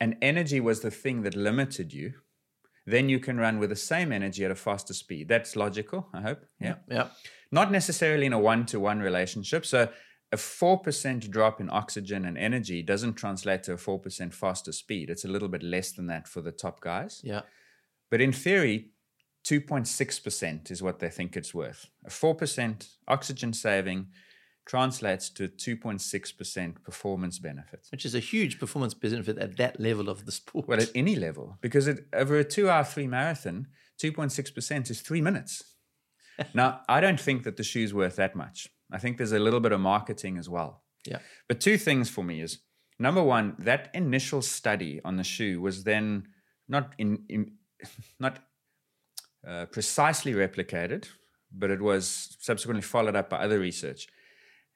and 0.00 0.16
energy 0.22 0.60
was 0.60 0.80
the 0.80 0.90
thing 0.90 1.22
that 1.22 1.36
limited 1.36 1.92
you, 1.92 2.14
then 2.90 3.08
you 3.08 3.18
can 3.18 3.38
run 3.38 3.58
with 3.58 3.70
the 3.70 3.76
same 3.76 4.12
energy 4.12 4.44
at 4.44 4.50
a 4.50 4.54
faster 4.54 4.94
speed. 4.94 5.28
That's 5.28 5.56
logical, 5.56 6.08
I 6.12 6.20
hope. 6.20 6.44
Yeah. 6.60 6.76
yeah, 6.88 7.08
Not 7.50 7.70
necessarily 7.72 8.26
in 8.26 8.32
a 8.32 8.38
one 8.38 8.66
to 8.66 8.80
one 8.80 9.00
relationship. 9.00 9.64
So 9.66 9.88
a 10.32 10.36
4% 10.36 11.28
drop 11.30 11.60
in 11.60 11.68
oxygen 11.70 12.24
and 12.24 12.38
energy 12.38 12.82
doesn't 12.82 13.14
translate 13.14 13.64
to 13.64 13.72
a 13.72 13.76
4% 13.76 14.32
faster 14.32 14.72
speed. 14.72 15.10
It's 15.10 15.24
a 15.24 15.28
little 15.28 15.48
bit 15.48 15.62
less 15.62 15.92
than 15.92 16.06
that 16.06 16.28
for 16.28 16.40
the 16.40 16.52
top 16.52 16.80
guys. 16.80 17.20
yeah, 17.24 17.42
But 18.10 18.20
in 18.20 18.32
theory, 18.32 18.90
2.6% 19.44 20.70
is 20.70 20.82
what 20.82 20.98
they 20.98 21.08
think 21.08 21.36
it's 21.36 21.54
worth. 21.54 21.86
A 22.04 22.10
4% 22.10 22.88
oxygen 23.08 23.52
saving 23.52 24.08
translates 24.66 25.28
to 25.30 25.48
2.6% 25.48 26.82
performance 26.84 27.38
benefit. 27.38 27.86
which 27.90 28.04
is 28.04 28.14
a 28.14 28.20
huge 28.20 28.58
performance 28.58 28.94
benefit 28.94 29.38
at 29.38 29.56
that 29.56 29.80
level 29.80 30.08
of 30.08 30.26
the 30.26 30.32
sport. 30.32 30.68
Well, 30.68 30.80
at 30.80 30.90
any 30.94 31.16
level, 31.16 31.58
because 31.60 31.88
it, 31.88 32.06
over 32.12 32.38
a 32.38 32.44
two 32.44 32.70
hour 32.70 32.84
three 32.84 33.06
marathon, 33.06 33.68
2.6% 34.00 34.90
is 34.90 35.00
three 35.00 35.20
minutes. 35.20 35.62
now, 36.54 36.80
I 36.88 37.00
don't 37.00 37.20
think 37.20 37.42
that 37.44 37.56
the 37.56 37.64
shoe's 37.64 37.92
worth 37.92 38.16
that 38.16 38.36
much. 38.36 38.68
I 38.92 38.98
think 38.98 39.16
there's 39.16 39.32
a 39.32 39.38
little 39.38 39.60
bit 39.60 39.72
of 39.72 39.80
marketing 39.80 40.38
as 40.38 40.48
well. 40.48 40.82
Yeah. 41.06 41.18
But 41.48 41.60
two 41.60 41.78
things 41.78 42.10
for 42.10 42.24
me 42.24 42.40
is 42.40 42.58
number 42.98 43.22
one, 43.22 43.56
that 43.58 43.90
initial 43.94 44.42
study 44.42 45.00
on 45.04 45.16
the 45.16 45.24
shoe 45.24 45.60
was 45.60 45.84
then 45.84 46.28
not 46.68 46.94
in, 46.98 47.24
in 47.28 47.52
not 48.20 48.38
uh, 49.46 49.66
precisely 49.66 50.34
replicated, 50.34 51.08
but 51.52 51.70
it 51.70 51.80
was 51.80 52.36
subsequently 52.40 52.82
followed 52.82 53.16
up 53.16 53.30
by 53.30 53.38
other 53.38 53.58
research. 53.58 54.06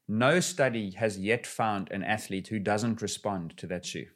No 0.06 0.40
study 0.40 0.90
has 0.92 1.18
yet 1.18 1.46
found 1.46 1.90
an 1.90 2.02
athlete 2.02 2.48
who 2.48 2.58
doesn't 2.58 3.00
respond 3.00 3.56
to 3.56 3.66
that 3.68 3.86
shoe. 3.86 4.06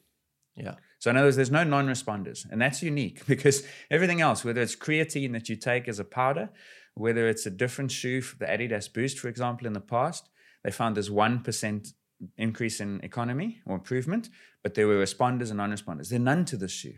Yeah. 0.55 0.75
So 0.99 1.09
in 1.09 1.17
other 1.17 1.27
words, 1.27 1.37
there's 1.37 1.51
no 1.51 1.63
non-responders, 1.63 2.49
and 2.51 2.61
that's 2.61 2.83
unique 2.83 3.25
because 3.27 3.65
everything 3.89 4.21
else, 4.21 4.43
whether 4.43 4.61
it's 4.61 4.75
creatine 4.75 5.33
that 5.33 5.49
you 5.49 5.55
take 5.55 5.87
as 5.87 5.99
a 5.99 6.03
powder, 6.03 6.49
whether 6.93 7.27
it's 7.27 7.45
a 7.45 7.51
different 7.51 7.91
shoe, 7.91 8.21
the 8.21 8.45
Adidas 8.45 8.91
Boost, 8.91 9.19
for 9.19 9.29
example, 9.29 9.65
in 9.65 9.73
the 9.73 9.79
past, 9.79 10.29
they 10.63 10.71
found 10.71 10.95
there's 10.95 11.09
one 11.09 11.41
percent 11.41 11.93
increase 12.37 12.81
in 12.81 12.99
economy 13.01 13.61
or 13.65 13.75
improvement, 13.75 14.29
but 14.61 14.73
there 14.73 14.87
were 14.87 15.01
responders 15.01 15.49
and 15.49 15.57
non-responders. 15.57 16.09
There 16.09 16.19
are 16.19 16.23
none 16.23 16.43
to 16.45 16.57
this 16.57 16.71
shoe. 16.71 16.95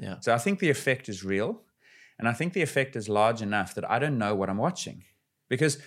Yeah. 0.00 0.16
So 0.20 0.34
I 0.34 0.38
think 0.38 0.58
the 0.58 0.70
effect 0.70 1.10
is 1.10 1.22
real, 1.22 1.60
and 2.18 2.26
I 2.26 2.32
think 2.32 2.54
the 2.54 2.62
effect 2.62 2.96
is 2.96 3.08
large 3.08 3.42
enough 3.42 3.74
that 3.74 3.88
I 3.90 3.98
don't 3.98 4.16
know 4.16 4.34
what 4.34 4.48
I'm 4.48 4.56
watching, 4.56 5.04
because 5.50 5.78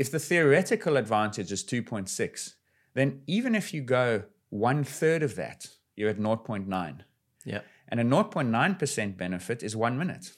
if 0.00 0.10
the 0.10 0.18
theoretical 0.18 0.96
advantage 0.96 1.52
is 1.52 1.62
2.6, 1.62 2.54
then 2.94 3.20
even 3.26 3.54
if 3.54 3.74
you 3.74 3.82
go 3.82 4.22
one 4.48 4.82
third 4.82 5.22
of 5.22 5.36
that, 5.36 5.66
you're 5.94 6.08
at 6.08 6.18
0.9. 6.18 7.00
Yeah. 7.44 7.60
And 7.86 8.00
a 8.00 8.04
0.9% 8.04 9.16
benefit 9.18 9.62
is 9.62 9.76
one 9.76 9.98
minute. 9.98 10.32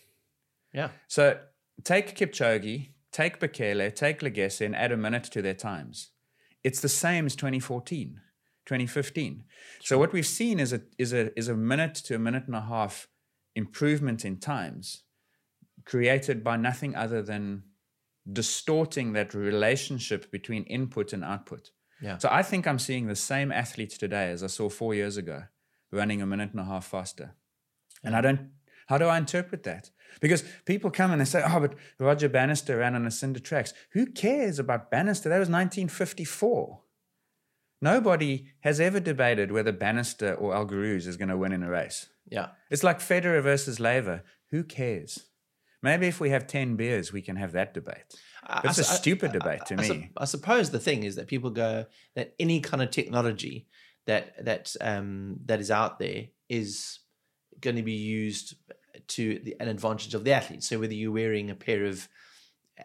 Yeah. 0.75 0.89
So 1.07 1.39
take 1.85 2.17
Kipchoge, 2.17 2.89
take 3.13 3.39
Bekele, 3.39 3.95
take 3.95 4.19
Legese, 4.19 4.67
and 4.67 4.75
add 4.75 4.91
a 4.91 4.97
minute 4.97 5.25
to 5.31 5.41
their 5.41 5.55
times. 5.55 6.11
It's 6.65 6.81
the 6.81 6.89
same 6.89 7.27
as 7.27 7.37
2014, 7.37 8.21
2015. 8.67 9.45
So 9.81 9.97
what 9.97 10.13
we've 10.13 10.27
seen 10.27 10.59
is 10.59 10.73
a, 10.73 10.81
is, 10.99 11.13
a, 11.13 11.39
is 11.39 11.47
a 11.47 11.55
minute 11.55 11.95
to 12.07 12.17
a 12.17 12.19
minute 12.19 12.47
and 12.47 12.57
a 12.57 12.63
half 12.63 13.07
improvement 13.55 14.25
in 14.25 14.39
times 14.39 15.05
created 15.85 16.43
by 16.43 16.57
nothing 16.57 16.97
other 16.97 17.23
than 17.23 17.63
distorting 18.31 19.13
that 19.13 19.35
relationship 19.35 20.31
between 20.31 20.65
input 20.65 21.13
and 21.13 21.25
output. 21.25 21.71
Yeah. 22.01 22.19
So 22.19 22.29
I 22.31 22.43
think 22.43 22.67
I'm 22.67 22.79
seeing 22.79 23.07
the 23.07 23.17
same 23.17 23.53
athletes 23.53 23.97
today 23.97 24.31
as 24.31 24.43
I 24.43 24.49
saw 24.49 24.69
four 24.69 24.95
years 24.95 25.17
ago, 25.17 25.45
running 25.91 26.21
a 26.21 26.27
minute 26.27 26.51
and 26.53 26.61
a 26.61 26.65
half 26.65 26.87
faster. 26.87 27.35
And 28.03 28.17
I 28.17 28.21
don't, 28.21 28.51
how 28.89 28.99
do 28.99 29.07
I 29.07 29.19
interpret 29.19 29.63
that? 29.65 29.91
Because 30.21 30.45
people 30.67 30.91
come 30.91 31.11
and 31.11 31.21
they 31.21 31.25
say, 31.25 31.43
oh, 31.45 31.61
but 31.61 31.75
Roger 31.99 32.29
Bannister 32.29 32.79
ran 32.79 32.95
on 32.95 33.07
a 33.07 33.11
cinder 33.11 33.41
tracks. 33.41 33.73
Who 33.93 34.07
cares 34.07 34.59
about 34.59 34.91
Bannister? 34.91 35.29
That 35.29 35.39
was 35.39 35.49
1954. 35.49 36.81
Nobody 37.81 38.47
has 38.61 38.79
ever 38.79 39.01
debated 39.01 39.51
whether 39.51 39.73
Bannister 39.73 40.35
or 40.35 40.55
El 40.55 40.67
Guerrouj 40.67 41.07
is 41.07 41.17
going 41.17 41.31
to 41.31 41.37
win 41.37 41.53
in 41.53 41.63
a 41.63 41.71
race. 41.71 42.09
Yeah. 42.29 42.49
It's 42.71 42.85
like 42.85 43.01
Federer 43.01 43.43
versus 43.43 43.81
Laver. 43.81 44.23
Who 44.51 44.63
cares? 44.63 45.27
Maybe 45.83 46.07
if 46.07 46.21
we 46.21 46.31
have 46.31 46.47
10 46.47 46.77
beers, 46.77 47.13
we 47.13 47.23
can 47.23 47.37
have 47.37 47.53
that 47.53 47.75
debate. 47.75 48.05
It's 48.09 48.19
I 48.45 48.71
a 48.71 48.75
su- 48.75 48.83
I- 48.83 48.97
stupid 48.97 49.33
debate 49.33 49.67
to 49.67 49.77
I, 49.79 49.83
sup- 49.83 49.97
me. 49.97 50.11
I 50.17 50.25
suppose 50.27 50.71
the 50.71 50.79
thing 50.79 51.03
is 51.03 51.17
that 51.17 51.27
people 51.27 51.51
go 51.51 51.87
that 52.15 52.35
any 52.39 52.61
kind 52.61 52.83
of 52.83 52.91
technology 52.91 53.67
that 54.07 54.45
that 54.45 54.75
um, 54.81 55.37
that 55.47 55.61
is 55.61 55.71
out 55.71 55.99
there 55.99 56.27
is 56.49 57.01
going 57.61 57.77
to 57.77 57.83
be 57.83 57.93
used 57.93 58.55
to 59.09 59.39
the, 59.45 59.57
an 59.61 59.69
advantage 59.69 60.15
of 60.15 60.25
the 60.25 60.33
athlete. 60.33 60.63
So 60.63 60.79
whether 60.79 60.95
you're 60.95 61.13
wearing 61.13 61.51
a 61.51 61.55
pair 61.55 61.85
of 61.85 62.09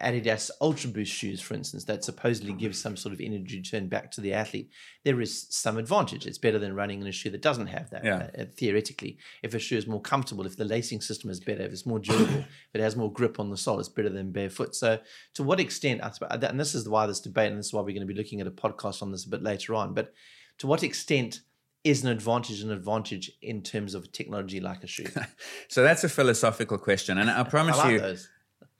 Adidas 0.00 0.50
Ultra 0.60 0.90
Boost 0.90 1.12
shoes, 1.12 1.40
for 1.40 1.54
instance, 1.54 1.84
that 1.84 2.04
supposedly 2.04 2.52
gives 2.52 2.80
some 2.80 2.96
sort 2.96 3.12
of 3.12 3.20
energy 3.20 3.56
return 3.56 3.88
back 3.88 4.10
to 4.12 4.20
the 4.20 4.32
athlete, 4.32 4.70
there 5.04 5.20
is 5.20 5.46
some 5.50 5.78
advantage. 5.78 6.26
It's 6.26 6.38
better 6.38 6.58
than 6.58 6.74
running 6.74 7.00
in 7.00 7.06
a 7.06 7.12
shoe 7.12 7.30
that 7.30 7.42
doesn't 7.42 7.66
have 7.68 7.90
that. 7.90 8.04
Yeah. 8.04 8.30
uh, 8.38 8.44
theoretically, 8.56 9.18
if 9.42 9.54
a 9.54 9.58
shoe 9.58 9.76
is 9.76 9.86
more 9.86 10.00
comfortable, 10.00 10.46
if 10.46 10.56
the 10.56 10.64
lacing 10.64 11.00
system 11.00 11.30
is 11.30 11.40
better, 11.40 11.62
if 11.62 11.72
it's 11.72 11.86
more 11.86 11.98
durable, 11.98 12.38
if 12.38 12.74
it 12.74 12.80
has 12.80 12.96
more 12.96 13.12
grip 13.12 13.40
on 13.40 13.50
the 13.50 13.56
sole, 13.56 13.80
it's 13.80 13.88
better 13.88 14.10
than 14.10 14.32
barefoot. 14.32 14.74
So, 14.74 14.98
to 15.34 15.42
what 15.42 15.60
extent, 15.60 16.00
and 16.30 16.60
this 16.60 16.74
is 16.74 16.88
why 16.88 17.06
this 17.06 17.20
debate, 17.20 17.50
and 17.50 17.58
this 17.58 17.66
is 17.66 17.72
why 17.72 17.80
we're 17.80 17.94
going 17.94 18.06
to 18.06 18.12
be 18.12 18.18
looking 18.18 18.40
at 18.40 18.46
a 18.46 18.52
podcast 18.52 19.02
on 19.02 19.12
this 19.12 19.24
a 19.24 19.30
bit 19.30 19.42
later 19.42 19.74
on, 19.74 19.94
but 19.94 20.12
to 20.58 20.66
what 20.66 20.82
extent 20.82 21.40
is 21.84 22.02
an 22.02 22.10
advantage 22.10 22.60
an 22.60 22.70
advantage 22.70 23.30
in 23.40 23.62
terms 23.62 23.94
of 23.94 24.10
technology 24.12 24.60
like 24.60 24.82
a 24.84 24.86
shoe? 24.86 25.06
So 25.68 25.82
that's 25.82 26.04
a 26.04 26.08
philosophical 26.08 26.78
question. 26.78 27.18
And 27.18 27.30
I 27.30 27.40
I 27.40 27.42
promise 27.44 27.76
like 27.76 27.92
you, 27.92 28.00
those. 28.00 28.28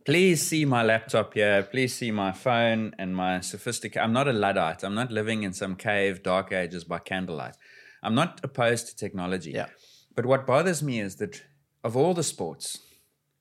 Please 0.09 0.41
see 0.41 0.65
my 0.65 0.83
laptop 0.83 1.35
here. 1.35 1.63
Please 1.63 1.95
see 1.95 2.11
my 2.11 2.33
phone 2.33 2.95
and 2.99 3.15
my 3.15 3.41
sophisticated. 3.41 4.03
I'm 4.03 4.15
not 4.15 4.27
a 4.27 4.33
Luddite. 4.33 4.83
I'm 4.83 4.95
not 4.95 5.13
living 5.13 5.43
in 5.43 5.53
some 5.53 5.77
cave, 5.77 6.23
dark 6.23 6.51
ages 6.51 6.83
by 6.83 6.99
candlelight. 6.99 7.59
I'm 8.03 8.15
not 8.15 8.41
opposed 8.43 8.87
to 8.87 8.97
technology. 8.97 9.51
Yeah. 9.51 9.67
But 10.17 10.25
what 10.25 10.47
bothers 10.47 10.83
me 10.83 10.99
is 10.99 11.17
that 11.17 11.43
of 11.85 11.95
all 11.95 12.15
the 12.15 12.23
sports, 12.23 12.79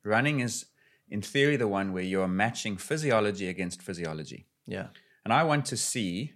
running 0.03 0.41
is, 0.41 0.65
in 1.09 1.21
theory, 1.21 1.55
the 1.55 1.69
one 1.69 1.93
where 1.93 2.03
you're 2.03 2.27
matching 2.27 2.75
physiology 2.75 3.47
against 3.47 3.81
physiology. 3.81 4.45
Yeah. 4.65 4.87
And 5.23 5.33
I 5.33 5.43
want 5.43 5.67
to 5.67 5.77
see 5.77 6.33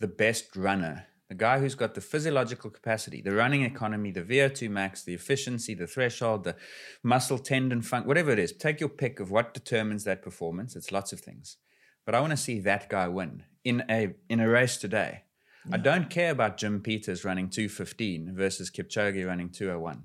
the 0.00 0.06
best 0.06 0.54
runner, 0.54 1.06
the 1.30 1.36
guy 1.36 1.60
who's 1.60 1.76
got 1.76 1.94
the 1.94 2.00
physiological 2.00 2.70
capacity, 2.70 3.22
the 3.22 3.30
running 3.30 3.62
economy, 3.62 4.10
the 4.10 4.20
VO2 4.20 4.68
max, 4.68 5.04
the 5.04 5.14
efficiency, 5.14 5.74
the 5.74 5.86
threshold, 5.86 6.42
the 6.42 6.56
muscle 7.04 7.38
tendon 7.38 7.82
funk, 7.82 8.04
whatever 8.04 8.32
it 8.32 8.40
is. 8.40 8.52
Take 8.52 8.80
your 8.80 8.88
pick 8.88 9.20
of 9.20 9.30
what 9.30 9.54
determines 9.54 10.02
that 10.04 10.22
performance. 10.22 10.74
It's 10.74 10.90
lots 10.90 11.12
of 11.12 11.20
things. 11.20 11.56
But 12.04 12.16
I 12.16 12.20
want 12.20 12.32
to 12.32 12.36
see 12.36 12.58
that 12.58 12.88
guy 12.88 13.06
win 13.06 13.44
in 13.62 13.84
a 13.88 14.14
in 14.28 14.40
a 14.40 14.48
race 14.48 14.76
today. 14.76 15.22
I 15.70 15.76
don't 15.76 16.10
care 16.10 16.32
about 16.32 16.56
Jim 16.56 16.80
Peters 16.80 17.24
running 17.24 17.48
215 17.48 18.34
versus 18.34 18.68
Kipchoge 18.68 19.24
running 19.24 19.50
201. 19.50 20.02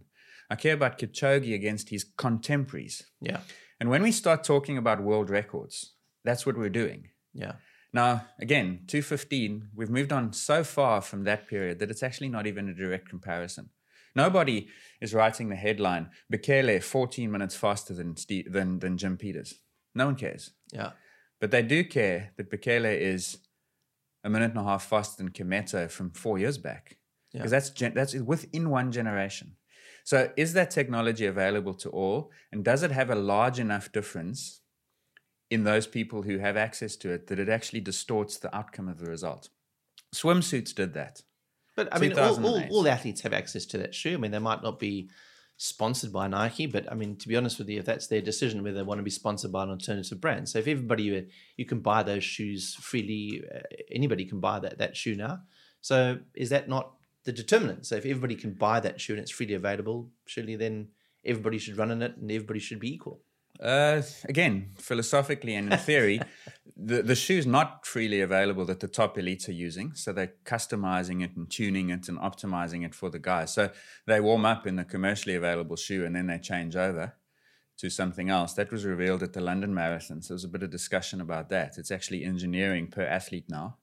I 0.51 0.55
care 0.55 0.75
about 0.75 0.99
Kipchoge 0.99 1.55
against 1.55 1.89
his 1.89 2.03
contemporaries. 2.03 3.01
Yeah. 3.19 3.39
And 3.79 3.89
when 3.89 4.03
we 4.03 4.11
start 4.11 4.43
talking 4.43 4.77
about 4.77 5.01
world 5.01 5.31
records, 5.31 5.93
that's 6.23 6.45
what 6.45 6.55
we're 6.55 6.69
doing. 6.69 7.09
Yeah. 7.33 7.53
Now, 7.95 8.25
again, 8.39 8.81
215, 8.87 9.69
we've 9.73 9.89
moved 9.89 10.11
on 10.11 10.33
so 10.33 10.65
far 10.65 10.99
from 10.99 11.23
that 11.23 11.47
period 11.47 11.79
that 11.79 11.89
it's 11.89 12.03
actually 12.03 12.27
not 12.27 12.45
even 12.45 12.67
a 12.67 12.73
direct 12.73 13.07
comparison. 13.07 13.69
Nobody 14.13 14.67
is 14.99 15.13
writing 15.13 15.47
the 15.47 15.55
headline, 15.55 16.09
Bekele 16.31 16.83
14 16.83 17.31
minutes 17.31 17.55
faster 17.55 17.93
than, 17.93 18.17
Steve, 18.17 18.51
than, 18.51 18.79
than 18.79 18.97
Jim 18.97 19.15
Peters. 19.15 19.61
No 19.95 20.07
one 20.07 20.17
cares. 20.17 20.51
Yeah. 20.73 20.91
But 21.39 21.51
they 21.51 21.61
do 21.61 21.85
care 21.85 22.33
that 22.35 22.51
Bekele 22.51 22.99
is 22.99 23.37
a 24.25 24.29
minute 24.29 24.51
and 24.51 24.59
a 24.59 24.63
half 24.63 24.83
faster 24.83 25.23
than 25.23 25.31
Kimetto 25.31 25.89
from 25.89 26.11
four 26.11 26.37
years 26.37 26.57
back. 26.57 26.97
Because 27.31 27.51
that's, 27.51 27.69
gen- 27.69 27.93
that's 27.93 28.13
within 28.13 28.69
one 28.69 28.91
generation. 28.91 29.55
So 30.03 30.33
is 30.35 30.51
that 30.51 30.69
technology 30.69 31.27
available 31.27 31.73
to 31.75 31.89
all? 31.91 32.29
And 32.51 32.61
does 32.61 32.83
it 32.83 32.91
have 32.91 33.09
a 33.09 33.15
large 33.15 33.57
enough 33.57 33.93
difference 33.93 34.59
in 35.49 35.63
those 35.63 35.87
people 35.87 36.23
who 36.23 36.39
have 36.39 36.57
access 36.57 36.95
to 36.97 37.11
it 37.11 37.27
that 37.27 37.39
it 37.39 37.49
actually 37.49 37.81
distorts 37.81 38.37
the 38.37 38.55
outcome 38.55 38.87
of 38.87 38.99
the 38.99 39.09
result? 39.09 39.49
Swimsuits 40.13 40.73
did 40.73 40.93
that. 40.93 41.21
But 41.75 41.89
I 41.91 41.99
mean, 41.99 42.17
all, 42.17 42.45
all, 42.45 42.63
all 42.69 42.87
athletes 42.87 43.21
have 43.21 43.33
access 43.33 43.65
to 43.67 43.77
that 43.79 43.93
shoe. 43.93 44.13
I 44.13 44.17
mean, 44.17 44.31
they 44.31 44.39
might 44.39 44.63
not 44.63 44.79
be 44.79 45.09
sponsored 45.57 46.11
by 46.11 46.27
Nike, 46.27 46.65
but 46.65 46.89
I 46.91 46.95
mean, 46.95 47.15
to 47.17 47.27
be 47.27 47.35
honest 47.35 47.59
with 47.59 47.69
you, 47.69 47.79
if 47.79 47.85
that's 47.85 48.07
their 48.07 48.21
decision 48.21 48.63
whether 48.63 48.77
they 48.77 48.83
want 48.83 48.99
to 48.99 49.03
be 49.03 49.09
sponsored 49.09 49.51
by 49.51 49.63
an 49.63 49.69
alternative 49.69 50.19
brand. 50.19 50.49
So 50.49 50.59
if 50.59 50.67
everybody, 50.67 51.17
uh, 51.17 51.21
you 51.57 51.65
can 51.65 51.79
buy 51.79 52.03
those 52.03 52.23
shoes 52.23 52.75
freely, 52.75 53.43
uh, 53.53 53.59
anybody 53.91 54.25
can 54.25 54.39
buy 54.39 54.59
that, 54.59 54.77
that 54.79 54.97
shoe 54.97 55.15
now. 55.15 55.41
So 55.81 56.19
is 56.33 56.49
that 56.49 56.67
not 56.67 56.93
the 57.23 57.31
determinant? 57.31 57.85
So 57.85 57.95
if 57.95 58.05
everybody 58.05 58.35
can 58.35 58.53
buy 58.53 58.79
that 58.81 58.99
shoe 58.99 59.13
and 59.13 59.21
it's 59.21 59.31
freely 59.31 59.53
available, 59.53 60.09
surely 60.25 60.55
then 60.55 60.89
everybody 61.23 61.57
should 61.57 61.77
run 61.77 61.91
in 61.91 62.01
it 62.01 62.17
and 62.17 62.31
everybody 62.31 62.59
should 62.59 62.79
be 62.79 62.93
equal. 62.93 63.21
Uh, 63.59 64.01
again, 64.25 64.71
philosophically 64.77 65.55
and 65.55 65.71
in 65.71 65.79
theory, 65.79 66.21
the, 66.77 67.01
the 67.01 67.15
shoe's 67.15 67.45
not 67.45 67.85
freely 67.85 68.21
available 68.21 68.65
that 68.65 68.79
the 68.79 68.87
top 68.87 69.17
elites 69.17 69.47
are 69.47 69.53
using. 69.53 69.93
So 69.93 70.11
they're 70.11 70.33
customizing 70.43 71.23
it 71.23 71.35
and 71.35 71.49
tuning 71.49 71.89
it 71.89 72.09
and 72.09 72.17
optimizing 72.17 72.85
it 72.85 72.93
for 72.93 73.09
the 73.09 73.19
guys. 73.19 73.53
So 73.53 73.71
they 74.05 74.19
warm 74.19 74.45
up 74.45 74.67
in 74.67 74.75
the 74.75 74.83
commercially 74.83 75.35
available 75.35 75.75
shoe 75.75 76.05
and 76.05 76.15
then 76.15 76.27
they 76.27 76.37
change 76.39 76.75
over 76.75 77.13
to 77.77 77.89
something 77.89 78.29
else. 78.29 78.53
That 78.53 78.71
was 78.71 78.85
revealed 78.85 79.23
at 79.23 79.33
the 79.33 79.41
London 79.41 79.73
Marathon. 79.73 80.21
So 80.21 80.29
there 80.29 80.35
was 80.35 80.43
a 80.43 80.49
bit 80.49 80.63
of 80.63 80.69
discussion 80.69 81.21
about 81.21 81.49
that. 81.49 81.77
It's 81.77 81.91
actually 81.91 82.23
engineering 82.23 82.87
per 82.87 83.03
athlete 83.03 83.45
now. 83.49 83.77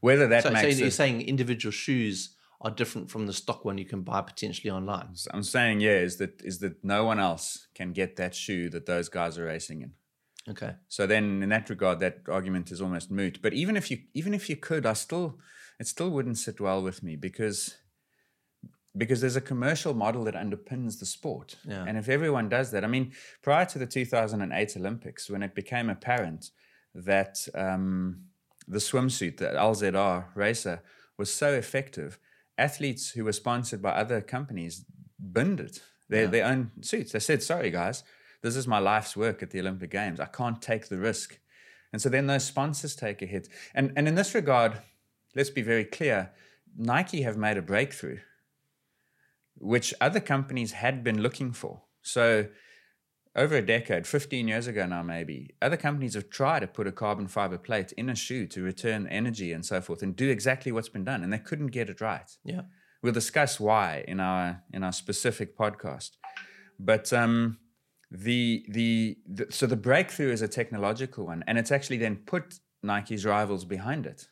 Whether 0.00 0.28
that 0.28 0.44
So, 0.44 0.50
so 0.50 0.52
makes 0.52 0.78
you're 0.78 0.88
it, 0.88 0.92
saying 0.92 1.22
individual 1.22 1.72
shoes 1.72 2.36
are 2.60 2.70
different 2.70 3.10
from 3.10 3.26
the 3.26 3.32
stock 3.32 3.64
one 3.64 3.78
you 3.78 3.84
can 3.84 4.02
buy 4.02 4.20
potentially 4.20 4.70
online. 4.70 5.14
I'm 5.32 5.42
saying, 5.42 5.80
yeah, 5.80 5.98
is 5.98 6.16
that 6.16 6.42
is 6.42 6.58
that 6.58 6.84
no 6.84 7.04
one 7.04 7.20
else 7.20 7.68
can 7.74 7.92
get 7.92 8.16
that 8.16 8.34
shoe 8.34 8.68
that 8.70 8.86
those 8.86 9.08
guys 9.08 9.38
are 9.38 9.44
racing 9.44 9.82
in. 9.82 9.92
Okay. 10.48 10.74
So 10.88 11.06
then, 11.06 11.42
in 11.42 11.50
that 11.50 11.68
regard, 11.68 12.00
that 12.00 12.22
argument 12.28 12.70
is 12.72 12.80
almost 12.80 13.10
moot. 13.10 13.40
But 13.42 13.52
even 13.52 13.76
if 13.76 13.90
you 13.90 13.98
even 14.14 14.34
if 14.34 14.48
you 14.48 14.56
could, 14.56 14.86
I 14.86 14.94
still 14.94 15.38
it 15.78 15.86
still 15.86 16.10
wouldn't 16.10 16.38
sit 16.38 16.60
well 16.60 16.82
with 16.82 17.02
me 17.02 17.16
because 17.16 17.76
because 18.96 19.20
there's 19.20 19.36
a 19.36 19.40
commercial 19.40 19.94
model 19.94 20.24
that 20.24 20.34
underpins 20.34 20.98
the 20.98 21.06
sport. 21.06 21.56
Yeah. 21.64 21.84
And 21.86 21.96
if 21.96 22.08
everyone 22.08 22.48
does 22.48 22.72
that, 22.72 22.84
I 22.84 22.88
mean, 22.88 23.12
prior 23.42 23.64
to 23.66 23.78
the 23.78 23.86
2008 23.86 24.76
Olympics, 24.76 25.30
when 25.30 25.42
it 25.42 25.54
became 25.54 25.88
apparent 25.88 26.50
that 26.94 27.38
um, 27.54 28.24
the 28.66 28.78
swimsuit, 28.78 29.36
the 29.36 29.46
LZR 29.50 30.24
racer, 30.34 30.82
was 31.16 31.32
so 31.32 31.52
effective. 31.52 32.18
Athletes 32.58 33.10
who 33.10 33.24
were 33.24 33.32
sponsored 33.32 33.80
by 33.80 33.90
other 33.90 34.20
companies 34.20 34.84
binned 35.32 35.60
it, 35.60 35.80
their, 36.08 36.26
their 36.26 36.44
own 36.44 36.72
suits. 36.80 37.12
They 37.12 37.20
said, 37.20 37.42
sorry, 37.42 37.70
guys, 37.70 38.02
this 38.42 38.56
is 38.56 38.66
my 38.66 38.78
life's 38.78 39.16
work 39.16 39.42
at 39.42 39.50
the 39.50 39.60
Olympic 39.60 39.90
Games. 39.90 40.20
I 40.20 40.26
can't 40.26 40.60
take 40.60 40.88
the 40.88 40.98
risk. 40.98 41.38
And 41.92 42.02
so 42.02 42.08
then 42.08 42.26
those 42.26 42.44
sponsors 42.44 42.94
take 42.94 43.22
a 43.22 43.26
hit. 43.26 43.48
And, 43.74 43.92
and 43.96 44.06
in 44.06 44.14
this 44.14 44.34
regard, 44.34 44.78
let's 45.34 45.50
be 45.50 45.62
very 45.62 45.84
clear 45.84 46.30
Nike 46.76 47.22
have 47.22 47.36
made 47.36 47.56
a 47.56 47.62
breakthrough, 47.62 48.18
which 49.56 49.94
other 50.00 50.20
companies 50.20 50.72
had 50.72 51.02
been 51.02 51.22
looking 51.22 51.52
for. 51.52 51.82
So, 52.02 52.46
over 53.38 53.54
a 53.54 53.62
decade, 53.62 54.04
15 54.04 54.48
years 54.48 54.66
ago 54.66 54.84
now, 54.84 55.02
maybe, 55.02 55.54
other 55.62 55.76
companies 55.76 56.14
have 56.14 56.28
tried 56.28 56.60
to 56.60 56.66
put 56.66 56.88
a 56.88 56.92
carbon 56.92 57.28
fiber 57.28 57.56
plate 57.56 57.92
in 57.92 58.10
a 58.10 58.16
shoe 58.16 58.48
to 58.48 58.62
return 58.62 59.06
energy 59.06 59.52
and 59.52 59.64
so 59.64 59.80
forth 59.80 60.02
and 60.02 60.16
do 60.16 60.28
exactly 60.28 60.72
what's 60.72 60.88
been 60.88 61.04
done, 61.04 61.22
and 61.22 61.32
they 61.32 61.38
couldn't 61.38 61.68
get 61.68 61.88
it 61.88 62.00
right. 62.00 62.30
Yeah. 62.44 62.62
We'll 63.00 63.12
discuss 63.12 63.60
why 63.60 64.04
in 64.08 64.18
our 64.18 64.64
in 64.72 64.82
our 64.82 64.92
specific 64.92 65.56
podcast. 65.56 66.10
But 66.80 67.12
um, 67.12 67.58
the, 68.10 68.66
the 68.68 69.18
the 69.24 69.46
so 69.50 69.66
the 69.66 69.76
breakthrough 69.76 70.32
is 70.32 70.42
a 70.42 70.48
technological 70.48 71.26
one, 71.26 71.44
and 71.46 71.58
it's 71.58 71.70
actually 71.70 71.98
then 71.98 72.16
put 72.16 72.58
Nike's 72.82 73.24
rivals 73.24 73.64
behind 73.64 74.04
it, 74.04 74.26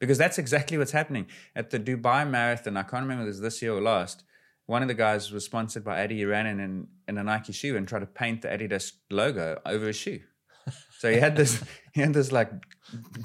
because 0.00 0.18
that's 0.18 0.38
exactly 0.38 0.76
what's 0.78 0.90
happening 0.90 1.26
at 1.54 1.70
the 1.70 1.78
Dubai 1.78 2.28
Marathon. 2.28 2.76
I 2.76 2.82
can't 2.82 3.02
remember 3.02 3.22
if 3.22 3.26
it 3.26 3.28
was 3.28 3.40
this 3.40 3.62
year 3.62 3.72
or 3.72 3.80
last. 3.80 4.24
One 4.68 4.82
of 4.82 4.88
the 4.88 4.94
guys 4.94 5.32
was 5.32 5.46
sponsored 5.46 5.82
by 5.82 6.02
Adi 6.02 6.20
Iranen 6.20 6.60
in, 6.62 6.88
in 7.08 7.16
a 7.16 7.24
Nike 7.24 7.54
shoe 7.54 7.78
and 7.78 7.88
tried 7.88 8.00
to 8.00 8.06
paint 8.06 8.42
the 8.42 8.48
Adidas 8.48 8.92
logo 9.10 9.58
over 9.64 9.86
his 9.86 9.96
shoe. 9.96 10.20
So 10.98 11.10
he 11.10 11.16
had 11.16 11.36
this 11.36 11.64
he 11.94 12.02
had 12.02 12.12
this 12.12 12.30
like 12.30 12.50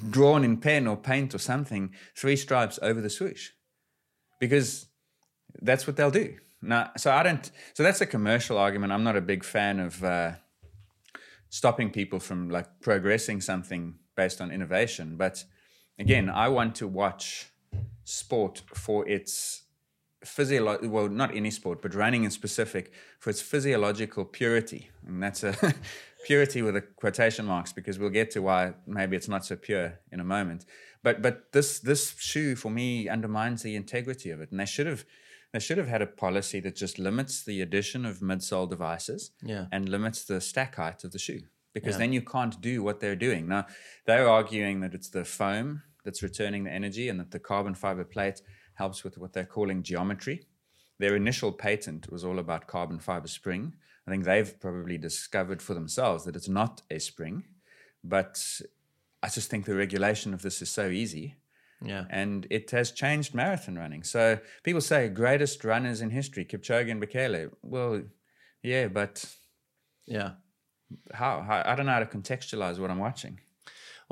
drawn 0.10 0.46
in 0.46 0.56
pen 0.56 0.88
or 0.88 0.96
paint 0.96 1.36
or 1.36 1.40
something, 1.40 1.94
three 2.16 2.38
stripes 2.38 2.80
over 2.82 3.02
the 3.02 3.10
swoosh. 3.10 3.50
Because 4.40 4.86
that's 5.62 5.86
what 5.86 5.98
they'll 5.98 6.12
do. 6.12 6.38
Now, 6.62 6.92
so 6.96 7.12
I 7.12 7.24
don't. 7.24 7.52
So 7.74 7.84
that's 7.84 8.00
a 8.00 8.06
commercial 8.06 8.58
argument. 8.58 8.94
I'm 8.94 9.04
not 9.04 9.18
a 9.18 9.22
big 9.22 9.44
fan 9.44 9.82
of 9.82 10.02
uh, 10.02 10.32
stopping 11.50 11.92
people 11.92 12.22
from 12.22 12.50
like 12.50 12.80
progressing 12.80 13.42
something 13.42 13.96
based 14.16 14.40
on 14.40 14.50
innovation. 14.50 15.18
But 15.18 15.44
again, 16.00 16.30
I 16.30 16.48
want 16.48 16.76
to 16.76 16.88
watch 16.88 17.52
sport 18.06 18.64
for 18.74 19.06
its 19.10 19.64
physiological. 20.26 20.90
Well, 20.90 21.10
not 21.10 21.36
any 21.36 21.52
sport, 21.52 21.82
but 21.82 21.94
running 21.96 22.24
in 22.24 22.32
specific 22.32 22.92
for 23.20 23.30
its 23.30 23.42
physiological 23.42 24.26
purity, 24.26 24.90
and 25.08 25.22
that's 25.22 25.44
a 25.44 25.56
purity 26.26 26.62
with 26.62 26.76
a 26.76 26.82
quotation 26.82 27.46
marks 27.46 27.74
because 27.74 28.00
we'll 28.00 28.10
get 28.10 28.32
to 28.32 28.42
why 28.42 28.74
maybe 28.88 29.16
it's 29.16 29.28
not 29.30 29.46
so 29.46 29.56
pure 29.56 30.00
in 30.12 30.20
a 30.20 30.24
moment. 30.24 30.66
But 31.04 31.22
but 31.22 31.52
this 31.52 31.80
this 31.80 32.16
shoe 32.20 32.56
for 32.56 32.70
me 32.72 33.10
undermines 33.10 33.62
the 33.64 33.76
integrity 33.76 34.30
of 34.32 34.42
it, 34.42 34.52
and 34.52 34.60
they 34.60 34.66
should 34.66 34.88
have 34.88 35.06
they 35.52 35.60
should 35.60 35.78
have 35.78 35.88
had 35.88 36.02
a 36.02 36.08
policy 36.08 36.60
that 36.62 36.76
just 36.76 36.98
limits 36.98 37.44
the 37.44 37.62
addition 37.62 38.06
of 38.06 38.20
midsole 38.22 38.68
devices 38.68 39.32
Yeah. 39.44 39.68
and 39.72 39.88
limits 39.88 40.24
the 40.26 40.42
stack 40.42 40.76
height 40.78 41.04
of 41.04 41.12
the 41.12 41.20
shoe 41.20 41.42
because 41.74 41.94
Yeah. 41.94 42.00
then 42.00 42.14
you 42.14 42.22
can't 42.24 42.60
do 42.60 42.82
what 42.82 43.00
they're 43.00 43.16
doing. 43.16 43.48
Now, 43.48 43.68
they're 44.08 44.28
arguing 44.28 44.80
that 44.80 44.96
it's 44.96 45.10
the 45.10 45.24
foam 45.24 45.84
that's 46.04 46.24
returning 46.24 46.64
the 46.64 46.72
energy 46.72 47.08
and 47.08 47.20
that 47.20 47.30
the 47.30 47.38
carbon 47.40 47.76
fiber 47.76 48.04
plate 48.04 48.42
helps 48.76 49.04
with 49.04 49.18
what 49.18 49.34
they're 49.34 49.46
calling 49.46 49.84
geometry. 49.84 50.46
Their 51.00 51.16
initial 51.16 51.52
patent 51.52 52.12
was 52.12 52.24
all 52.24 52.40
about 52.40 52.68
carbon 52.68 53.00
fiber 53.00 53.28
spring. 53.28 53.74
I 54.08 54.12
think 54.12 54.24
they've 54.26 54.60
probably 54.60 54.98
discovered 54.98 55.62
for 55.62 55.74
themselves 55.74 56.26
that 56.26 56.36
it's 56.36 56.50
not 56.50 56.82
a 56.92 57.00
spring, 57.00 57.46
but 58.04 58.62
I 59.22 59.30
just 59.30 59.50
think 59.50 59.66
the 59.66 59.76
regulation 59.76 60.34
of 60.34 60.42
this 60.42 60.62
is 60.62 60.70
so 60.70 60.90
easy 60.90 61.36
Yeah. 61.82 62.06
and 62.10 62.46
it 62.50 62.72
has 62.72 62.92
changed 62.92 63.34
marathon 63.34 63.76
running. 63.76 64.04
So 64.04 64.40
people 64.64 64.82
say 64.82 65.08
greatest 65.10 65.64
runners 65.64 66.02
in 66.02 66.10
history, 66.10 66.46
Kipchoge 66.46 66.92
and 66.92 67.02
Bekele. 67.02 67.52
Well, 67.62 68.04
yeah, 68.62 68.88
but 68.88 69.26
Yeah. 70.06 70.34
how? 71.14 71.42
how? 71.42 71.64
I 71.66 71.76
don't 71.76 71.86
know 71.86 71.94
how 71.94 72.00
to 72.00 72.06
contextualize 72.06 72.80
what 72.80 72.92
I'm 72.92 73.00
watching. 73.00 73.40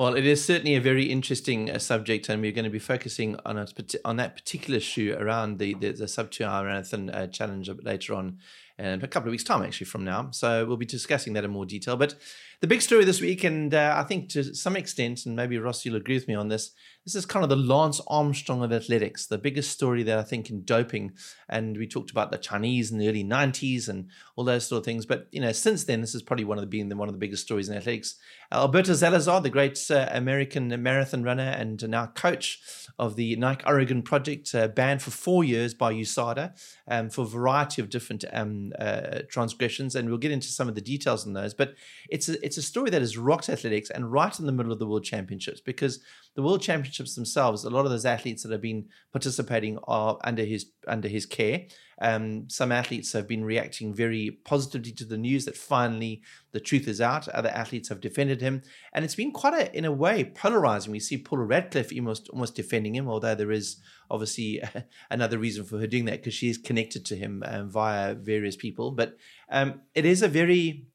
Well, 0.01 0.15
it 0.15 0.25
is 0.25 0.43
certainly 0.43 0.73
a 0.73 0.81
very 0.81 1.03
interesting 1.03 1.69
uh, 1.69 1.77
subject, 1.77 2.27
and 2.27 2.41
we're 2.41 2.53
going 2.53 2.65
to 2.65 2.71
be 2.71 2.79
focusing 2.79 3.35
on 3.45 3.59
a, 3.59 3.67
on 4.03 4.15
that 4.15 4.35
particular 4.35 4.79
shoe 4.79 5.15
around 5.15 5.59
the 5.59 5.75
the, 5.75 5.91
the 5.91 6.07
sub 6.07 6.31
two 6.31 6.43
hour 6.43 6.65
marathon 6.65 7.11
uh, 7.11 7.27
challenge 7.27 7.69
a 7.69 7.75
bit 7.75 7.85
later 7.85 8.15
on, 8.15 8.39
in 8.79 9.03
a 9.03 9.07
couple 9.07 9.27
of 9.29 9.31
weeks' 9.31 9.43
time, 9.43 9.61
actually 9.61 9.85
from 9.85 10.03
now. 10.03 10.29
So 10.31 10.65
we'll 10.65 10.77
be 10.77 10.87
discussing 10.87 11.33
that 11.33 11.43
in 11.43 11.51
more 11.51 11.67
detail. 11.67 11.97
But 11.97 12.15
the 12.61 12.67
big 12.67 12.83
story 12.83 13.03
this 13.03 13.19
week, 13.19 13.43
and 13.43 13.73
uh, 13.73 13.95
I 13.97 14.03
think 14.03 14.29
to 14.29 14.53
some 14.53 14.75
extent, 14.75 15.25
and 15.25 15.35
maybe 15.35 15.57
Ross, 15.57 15.83
you'll 15.83 15.95
agree 15.95 16.13
with 16.13 16.27
me 16.27 16.35
on 16.35 16.47
this, 16.47 16.71
this 17.05 17.15
is 17.15 17.25
kind 17.25 17.43
of 17.43 17.49
the 17.49 17.55
Lance 17.55 17.99
Armstrong 18.07 18.63
of 18.63 18.71
athletics, 18.71 19.25
the 19.25 19.39
biggest 19.39 19.71
story 19.71 20.03
that 20.03 20.19
I 20.19 20.21
think 20.21 20.51
in 20.51 20.63
doping. 20.63 21.13
And 21.49 21.75
we 21.75 21.87
talked 21.87 22.11
about 22.11 22.29
the 22.29 22.37
Chinese 22.37 22.91
in 22.91 22.99
the 22.99 23.09
early 23.09 23.23
'90s 23.23 23.89
and 23.89 24.09
all 24.35 24.43
those 24.43 24.67
sort 24.67 24.79
of 24.79 24.85
things. 24.85 25.07
But 25.07 25.27
you 25.31 25.41
know, 25.41 25.51
since 25.51 25.85
then, 25.85 26.01
this 26.01 26.13
has 26.13 26.21
probably 26.21 26.45
one 26.45 26.59
of 26.59 26.61
the 26.61 26.67
being 26.67 26.95
one 26.95 27.07
of 27.07 27.15
the 27.15 27.19
biggest 27.19 27.43
stories 27.43 27.69
in 27.69 27.75
athletics. 27.75 28.17
Alberto 28.51 28.93
Salazar, 28.93 29.41
the 29.41 29.49
great 29.49 29.79
uh, 29.89 30.09
American 30.11 30.67
marathon 30.83 31.23
runner 31.23 31.55
and 31.57 31.87
now 31.89 32.05
coach 32.07 32.61
of 32.99 33.15
the 33.15 33.35
Nike 33.37 33.65
Oregon 33.65 34.03
project, 34.03 34.53
uh, 34.53 34.67
banned 34.67 35.01
for 35.01 35.09
four 35.09 35.43
years 35.43 35.73
by 35.73 35.93
USADA 35.93 36.51
um, 36.87 37.09
for 37.09 37.21
a 37.21 37.27
variety 37.27 37.81
of 37.81 37.89
different 37.89 38.25
um, 38.31 38.73
uh, 38.77 39.19
transgressions, 39.29 39.95
and 39.95 40.07
we'll 40.07 40.19
get 40.19 40.31
into 40.31 40.49
some 40.49 40.69
of 40.69 40.75
the 40.75 40.81
details 40.81 41.25
on 41.25 41.33
those. 41.33 41.55
But 41.55 41.73
it's 42.09 42.29
a, 42.29 42.45
it's 42.45 42.50
a 42.57 42.61
story 42.61 42.89
that 42.89 43.01
has 43.01 43.17
rocked 43.17 43.49
athletics 43.49 43.89
and 43.89 44.11
right 44.11 44.37
in 44.39 44.45
the 44.45 44.51
middle 44.51 44.71
of 44.71 44.79
the 44.79 44.87
World 44.87 45.03
Championships 45.03 45.61
because 45.61 45.99
the 46.35 46.41
World 46.41 46.61
Championships 46.61 47.15
themselves, 47.15 47.63
a 47.63 47.69
lot 47.69 47.85
of 47.85 47.91
those 47.91 48.05
athletes 48.05 48.43
that 48.43 48.51
have 48.51 48.61
been 48.61 48.85
participating 49.11 49.77
are 49.83 50.17
under 50.23 50.43
his 50.43 50.71
under 50.87 51.07
his 51.07 51.25
care. 51.25 51.65
Um, 52.01 52.49
some 52.49 52.71
athletes 52.71 53.13
have 53.13 53.27
been 53.27 53.45
reacting 53.45 53.93
very 53.93 54.39
positively 54.43 54.91
to 54.93 55.05
the 55.05 55.17
news 55.17 55.45
that 55.45 55.55
finally 55.55 56.23
the 56.51 56.59
truth 56.59 56.87
is 56.87 56.99
out. 56.99 57.27
Other 57.27 57.49
athletes 57.49 57.89
have 57.89 58.01
defended 58.01 58.41
him, 58.41 58.63
and 58.93 59.05
it's 59.05 59.13
been 59.13 59.31
quite 59.31 59.53
a, 59.53 59.77
in 59.77 59.85
a 59.85 59.91
way, 59.91 60.23
polarizing. 60.23 60.91
We 60.91 60.99
see 60.99 61.17
Paula 61.17 61.43
Radcliffe 61.43 61.91
almost 61.95 62.29
almost 62.29 62.55
defending 62.55 62.95
him, 62.95 63.07
although 63.07 63.35
there 63.35 63.51
is 63.51 63.77
obviously 64.09 64.63
another 65.11 65.37
reason 65.37 65.63
for 65.63 65.79
her 65.79 65.87
doing 65.87 66.05
that 66.05 66.21
because 66.21 66.33
she 66.33 66.49
is 66.49 66.57
connected 66.57 67.05
to 67.05 67.15
him 67.15 67.43
um, 67.45 67.69
via 67.69 68.15
various 68.15 68.55
people. 68.55 68.91
But 68.91 69.17
um, 69.49 69.81
it 69.93 70.05
is 70.05 70.21
a 70.21 70.27
very 70.27 70.87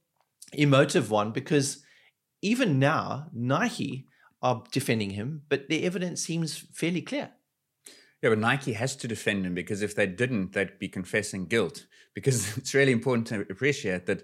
emotive 0.53 1.11
one 1.11 1.33
because 1.33 1.83
even 2.43 2.79
now 2.79 3.29
Nike 3.33 4.07
are 4.43 4.63
defending 4.71 5.11
him, 5.11 5.43
but 5.49 5.69
the 5.69 5.85
evidence 5.85 6.23
seems 6.23 6.59
fairly 6.73 7.03
clear. 7.03 7.31
Yeah, 8.23 8.31
but 8.31 8.39
Nike 8.39 8.73
has 8.75 8.97
to 8.97 9.09
defend 9.09 9.45
him 9.47 9.55
because 9.55 9.83
if 9.83 9.95
they 9.95 10.07
didn't, 10.07 10.53
they'd 10.53 10.79
be 10.79 10.89
confessing 10.89 11.47
guilt. 11.47 11.87
Because 12.15 12.57
it's 12.59 12.75
really 12.75 12.93
important 12.93 13.27
to 13.29 13.41
appreciate 13.41 14.07
that 14.07 14.23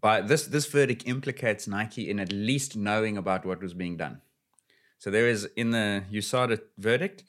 by 0.00 0.20
this 0.20 0.46
this 0.46 0.66
verdict 0.66 1.02
implicates 1.06 1.66
Nike 1.66 2.08
in 2.08 2.20
at 2.20 2.32
least 2.32 2.76
knowing 2.76 3.16
about 3.16 3.44
what 3.44 3.60
was 3.60 3.74
being 3.74 3.96
done. 3.96 4.20
So 4.98 5.10
there 5.10 5.28
is 5.28 5.48
in 5.56 5.70
the 5.70 6.04
USADA 6.12 6.60
verdict, 6.76 7.24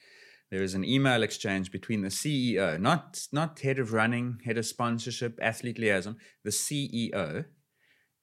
there 0.51 0.63
is 0.63 0.73
an 0.73 0.83
email 0.83 1.23
exchange 1.23 1.71
between 1.71 2.01
the 2.01 2.09
CEO, 2.09 2.79
not 2.79 3.27
not 3.31 3.59
head 3.59 3.79
of 3.79 3.93
running, 3.93 4.39
head 4.45 4.57
of 4.57 4.65
sponsorship, 4.65 5.39
athlete 5.41 5.79
liaison, 5.79 6.17
the 6.43 6.51
CEO, 6.51 7.45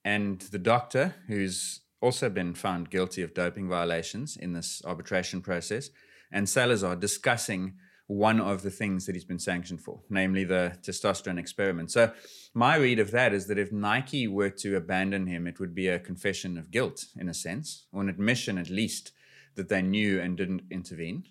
and 0.07 0.40
the 0.53 0.59
doctor 0.59 1.16
who's 1.27 1.81
also 2.01 2.31
been 2.31 2.55
found 2.55 2.90
guilty 2.90 3.23
of 3.23 3.35
doping 3.35 3.69
violations 3.69 4.37
in 4.37 4.53
this 4.53 4.81
arbitration 4.85 5.40
process, 5.40 5.90
and 6.31 6.49
Salazar 6.49 6.95
discussing 6.95 7.75
one 8.07 8.40
of 8.40 8.62
the 8.62 8.71
things 8.71 9.05
that 9.05 9.16
he's 9.16 9.25
been 9.25 9.40
sanctioned 9.40 9.81
for, 9.81 10.03
namely 10.09 10.45
the 10.45 10.79
testosterone 10.81 11.40
experiment. 11.40 11.90
So, 11.90 12.12
my 12.55 12.77
read 12.77 13.01
of 13.01 13.11
that 13.11 13.35
is 13.35 13.49
that 13.49 13.59
if 13.59 13.73
Nike 13.73 14.29
were 14.29 14.51
to 14.51 14.77
abandon 14.77 15.27
him, 15.27 15.45
it 15.49 15.59
would 15.59 15.75
be 15.75 15.88
a 15.88 15.99
confession 15.99 16.57
of 16.57 16.71
guilt, 16.71 17.07
in 17.19 17.29
a 17.29 17.35
sense, 17.35 17.87
or 17.92 18.01
an 18.01 18.09
admission 18.09 18.59
at 18.59 18.71
least 18.71 19.11
that 19.57 19.69
they 19.69 19.83
knew 19.83 20.21
and 20.21 20.37
didn't 20.37 20.62
intervene. 20.71 21.25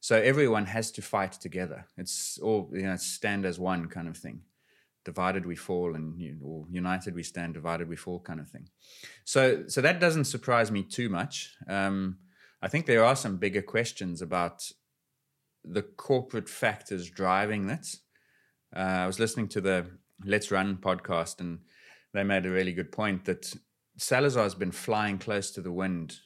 So, 0.00 0.16
everyone 0.16 0.64
has 0.66 0.90
to 0.92 1.02
fight 1.02 1.32
together. 1.32 1.84
It's 1.98 2.38
all, 2.38 2.70
you 2.72 2.84
know, 2.84 2.96
stand 2.96 3.44
as 3.44 3.58
one 3.60 3.88
kind 3.88 4.08
of 4.08 4.16
thing. 4.16 4.40
Divided 5.04 5.44
we 5.46 5.56
fall, 5.56 5.94
and 5.94 6.18
you 6.20 6.38
or 6.42 6.66
united 6.70 7.14
we 7.14 7.22
stand. 7.22 7.54
Divided 7.54 7.88
we 7.88 7.96
fall, 7.96 8.20
kind 8.20 8.40
of 8.40 8.48
thing. 8.48 8.68
So, 9.24 9.64
so 9.66 9.80
that 9.80 10.00
doesn't 10.00 10.24
surprise 10.26 10.70
me 10.70 10.82
too 10.82 11.08
much. 11.08 11.54
Um, 11.68 12.18
I 12.60 12.68
think 12.68 12.86
there 12.86 13.04
are 13.04 13.16
some 13.16 13.38
bigger 13.38 13.62
questions 13.62 14.22
about 14.22 14.62
the 15.64 15.82
corporate 15.82 16.48
factors 16.48 17.10
driving 17.10 17.66
this. 17.66 18.00
Uh, 18.74 18.78
I 18.78 19.06
was 19.06 19.18
listening 19.18 19.48
to 19.48 19.60
the 19.60 19.86
Let's 20.24 20.50
Run 20.50 20.76
podcast, 20.76 21.40
and 21.40 21.60
they 22.14 22.22
made 22.22 22.46
a 22.46 22.50
really 22.50 22.72
good 22.72 22.92
point 22.92 23.24
that 23.24 23.52
Salazar's 23.96 24.54
been 24.54 24.72
flying 24.72 25.18
close 25.18 25.50
to 25.52 25.60
the 25.60 25.72
wind 25.72 26.20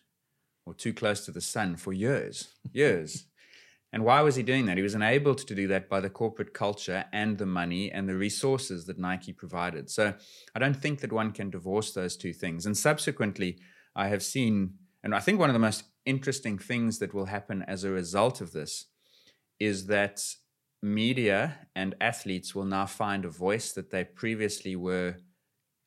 or 0.66 0.74
too 0.74 0.92
close 0.92 1.24
to 1.24 1.32
the 1.32 1.40
sun 1.40 1.76
for 1.76 1.92
years, 1.92 2.48
years. 2.72 3.26
And 3.96 4.04
why 4.04 4.20
was 4.20 4.36
he 4.36 4.42
doing 4.42 4.66
that? 4.66 4.76
He 4.76 4.82
was 4.82 4.94
enabled 4.94 5.38
to 5.38 5.54
do 5.54 5.68
that 5.68 5.88
by 5.88 6.00
the 6.00 6.10
corporate 6.10 6.52
culture 6.52 7.06
and 7.14 7.38
the 7.38 7.46
money 7.46 7.90
and 7.90 8.06
the 8.06 8.14
resources 8.14 8.84
that 8.84 8.98
Nike 8.98 9.32
provided. 9.32 9.88
So 9.88 10.12
I 10.54 10.58
don't 10.58 10.76
think 10.76 11.00
that 11.00 11.14
one 11.14 11.32
can 11.32 11.48
divorce 11.48 11.92
those 11.92 12.14
two 12.14 12.34
things. 12.34 12.66
And 12.66 12.76
subsequently, 12.76 13.56
I 13.94 14.08
have 14.08 14.22
seen, 14.22 14.74
and 15.02 15.14
I 15.14 15.20
think 15.20 15.40
one 15.40 15.48
of 15.48 15.54
the 15.54 15.60
most 15.60 15.84
interesting 16.04 16.58
things 16.58 16.98
that 16.98 17.14
will 17.14 17.24
happen 17.24 17.64
as 17.66 17.84
a 17.84 17.90
result 17.90 18.42
of 18.42 18.52
this 18.52 18.84
is 19.58 19.86
that 19.86 20.22
media 20.82 21.54
and 21.74 21.94
athletes 21.98 22.54
will 22.54 22.66
now 22.66 22.84
find 22.84 23.24
a 23.24 23.30
voice 23.30 23.72
that 23.72 23.92
they 23.92 24.04
previously 24.04 24.76
were 24.76 25.16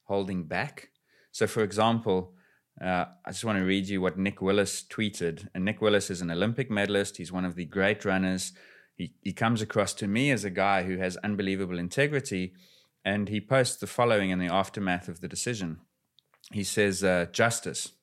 holding 0.06 0.46
back. 0.46 0.90
So, 1.32 1.46
for 1.46 1.62
example, 1.62 2.34
uh, 2.82 3.06
I 3.26 3.32
just 3.32 3.44
want 3.44 3.60
to 3.60 3.66
read 3.66 3.88
you 3.88 4.02
what 4.02 4.18
Nick 4.18 4.42
Willis 4.42 4.84
tweeted. 4.84 5.48
And 5.54 5.66
Nick 5.66 5.82
Willis 5.82 6.10
is 6.10 6.22
an 6.22 6.32
Olympic 6.32 6.70
medalist. 6.72 7.18
He's 7.18 7.32
one 7.32 7.46
of 7.46 7.56
the 7.56 7.66
great 7.66 8.06
runners. 8.06 8.54
He, 8.96 9.14
he 9.22 9.34
comes 9.34 9.62
across 9.62 9.94
to 9.96 10.08
me 10.08 10.32
as 10.32 10.44
a 10.44 10.50
guy 10.50 10.84
who 10.84 10.98
has 10.98 11.18
unbelievable 11.18 11.80
integrity. 11.80 12.54
And 13.04 13.30
he 13.30 13.42
posts 13.42 13.78
the 13.78 13.88
following 13.88 14.30
in 14.30 14.40
the 14.40 14.48
aftermath 14.54 15.08
of 15.08 15.22
the 15.22 15.28
decision. 15.28 15.80
He 16.52 16.64
says, 16.64 17.04
uh, 17.04 17.28
Justice. 17.32 17.94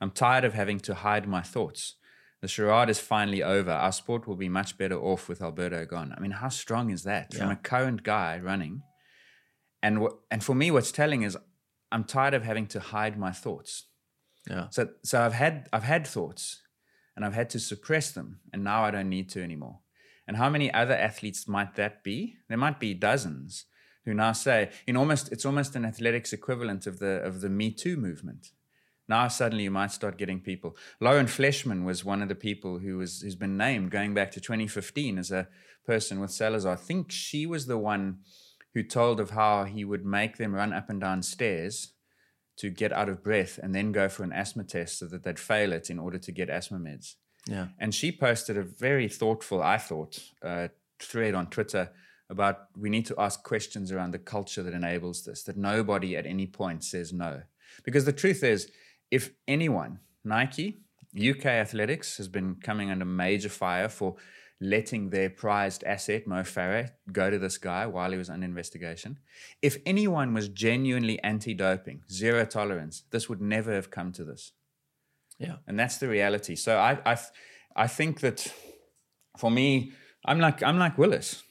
I'm 0.00 0.10
tired 0.10 0.44
of 0.44 0.54
having 0.54 0.80
to 0.80 0.94
hide 0.94 1.26
my 1.26 1.40
thoughts. 1.40 1.94
The 2.40 2.48
charade 2.48 2.90
is 2.90 2.98
finally 2.98 3.42
over. 3.42 3.70
Our 3.70 3.92
sport 3.92 4.26
will 4.26 4.36
be 4.36 4.50
much 4.50 4.76
better 4.76 5.00
off 5.00 5.28
with 5.30 5.40
Alberto 5.40 5.86
gone. 5.86 6.14
I 6.14 6.20
mean, 6.20 6.32
how 6.32 6.50
strong 6.50 6.90
is 6.90 7.04
that 7.04 7.32
from 7.32 7.50
a 7.52 7.56
current 7.56 8.02
guy 8.02 8.38
running? 8.38 8.82
And 9.82 9.98
wh- 10.02 10.16
and 10.30 10.44
for 10.44 10.54
me, 10.54 10.70
what's 10.70 10.92
telling 10.92 11.22
is 11.22 11.38
I'm 11.90 12.04
tired 12.04 12.34
of 12.34 12.42
having 12.42 12.66
to 12.68 12.80
hide 12.80 13.18
my 13.18 13.30
thoughts. 13.32 13.84
Yeah. 14.48 14.68
So 14.70 14.88
so 15.02 15.22
I've 15.22 15.32
had 15.32 15.68
I've 15.72 15.84
had 15.84 16.06
thoughts, 16.06 16.60
and 17.16 17.24
I've 17.24 17.34
had 17.34 17.50
to 17.50 17.60
suppress 17.60 18.12
them, 18.12 18.40
and 18.52 18.62
now 18.62 18.84
I 18.84 18.90
don't 18.90 19.08
need 19.08 19.28
to 19.30 19.42
anymore. 19.42 19.78
And 20.26 20.36
how 20.36 20.48
many 20.48 20.72
other 20.72 20.94
athletes 20.94 21.46
might 21.46 21.74
that 21.76 22.02
be? 22.02 22.36
There 22.48 22.58
might 22.58 22.80
be 22.80 22.94
dozens 22.94 23.66
who 24.04 24.14
now 24.14 24.32
say, 24.32 24.70
in 24.86 24.96
almost 24.96 25.32
it's 25.32 25.44
almost 25.46 25.76
an 25.76 25.84
athletics 25.84 26.32
equivalent 26.32 26.86
of 26.86 26.98
the 26.98 27.22
of 27.22 27.40
the 27.40 27.48
Me 27.48 27.70
Too 27.70 27.96
movement. 27.96 28.50
Now 29.08 29.28
suddenly 29.28 29.64
you 29.64 29.70
might 29.70 29.92
start 29.92 30.16
getting 30.16 30.40
people. 30.40 30.76
Lauren 31.00 31.26
Fleshman 31.26 31.84
was 31.84 32.04
one 32.04 32.22
of 32.22 32.28
the 32.28 32.34
people 32.34 32.78
who 32.78 32.98
was 32.98 33.20
who's 33.20 33.34
been 33.34 33.56
named 33.56 33.90
going 33.90 34.14
back 34.14 34.30
to 34.32 34.40
2015 34.40 35.18
as 35.18 35.30
a 35.30 35.48
person 35.86 36.20
with 36.20 36.30
Salazar. 36.30 36.72
I 36.72 36.76
think 36.76 37.10
she 37.10 37.46
was 37.46 37.66
the 37.66 37.78
one 37.78 38.20
who 38.72 38.82
told 38.82 39.20
of 39.20 39.30
how 39.30 39.64
he 39.64 39.84
would 39.84 40.04
make 40.04 40.36
them 40.36 40.54
run 40.54 40.72
up 40.72 40.90
and 40.90 41.00
down 41.00 41.22
stairs 41.22 41.93
to 42.56 42.70
get 42.70 42.92
out 42.92 43.08
of 43.08 43.22
breath 43.22 43.58
and 43.62 43.74
then 43.74 43.92
go 43.92 44.08
for 44.08 44.22
an 44.22 44.32
asthma 44.32 44.64
test 44.64 44.98
so 44.98 45.06
that 45.06 45.24
they'd 45.24 45.38
fail 45.38 45.72
it 45.72 45.90
in 45.90 45.98
order 45.98 46.18
to 46.18 46.32
get 46.32 46.48
asthma 46.48 46.78
meds. 46.78 47.14
Yeah. 47.46 47.68
And 47.78 47.94
she 47.94 48.12
posted 48.12 48.56
a 48.56 48.62
very 48.62 49.08
thoughtful, 49.08 49.62
I 49.62 49.78
thought, 49.78 50.18
uh, 50.42 50.68
thread 50.98 51.34
on 51.34 51.48
Twitter 51.48 51.90
about 52.30 52.68
we 52.76 52.88
need 52.88 53.06
to 53.06 53.14
ask 53.18 53.42
questions 53.42 53.92
around 53.92 54.12
the 54.12 54.18
culture 54.18 54.62
that 54.62 54.72
enables 54.72 55.24
this, 55.24 55.42
that 55.44 55.56
nobody 55.56 56.16
at 56.16 56.26
any 56.26 56.46
point 56.46 56.84
says 56.84 57.12
no. 57.12 57.42
Because 57.84 58.04
the 58.04 58.12
truth 58.12 58.42
is, 58.42 58.70
if 59.10 59.30
anyone, 59.46 60.00
Nike, 60.24 60.80
UK 61.16 61.46
Athletics 61.46 62.16
has 62.16 62.28
been 62.28 62.56
coming 62.56 62.90
under 62.90 63.04
major 63.04 63.48
fire 63.48 63.88
for 63.88 64.16
letting 64.60 65.10
their 65.10 65.28
prized 65.28 65.84
asset, 65.84 66.26
Mo 66.26 66.42
Farah, 66.42 66.90
go 67.12 67.28
to 67.30 67.38
this 67.38 67.58
guy 67.58 67.86
while 67.86 68.10
he 68.12 68.18
was 68.18 68.30
under 68.30 68.44
investigation. 68.46 69.18
If 69.60 69.78
anyone 69.84 70.32
was 70.32 70.48
genuinely 70.48 71.22
anti 71.22 71.54
doping, 71.54 72.02
zero 72.10 72.44
tolerance, 72.44 73.04
this 73.10 73.28
would 73.28 73.40
never 73.40 73.72
have 73.72 73.90
come 73.90 74.12
to 74.12 74.24
this 74.24 74.52
Yeah. 75.38 75.56
and 75.66 75.78
that's 75.78 75.98
the 75.98 76.08
reality. 76.08 76.56
So 76.56 76.76
I, 76.78 76.98
I, 77.04 77.18
I 77.76 77.86
think 77.88 78.20
that 78.20 78.46
for 79.38 79.50
me, 79.50 79.92
I'm 80.24 80.38
like 80.38 80.62
I'm 80.62 80.78
like 80.78 80.96
Willis, 80.96 81.42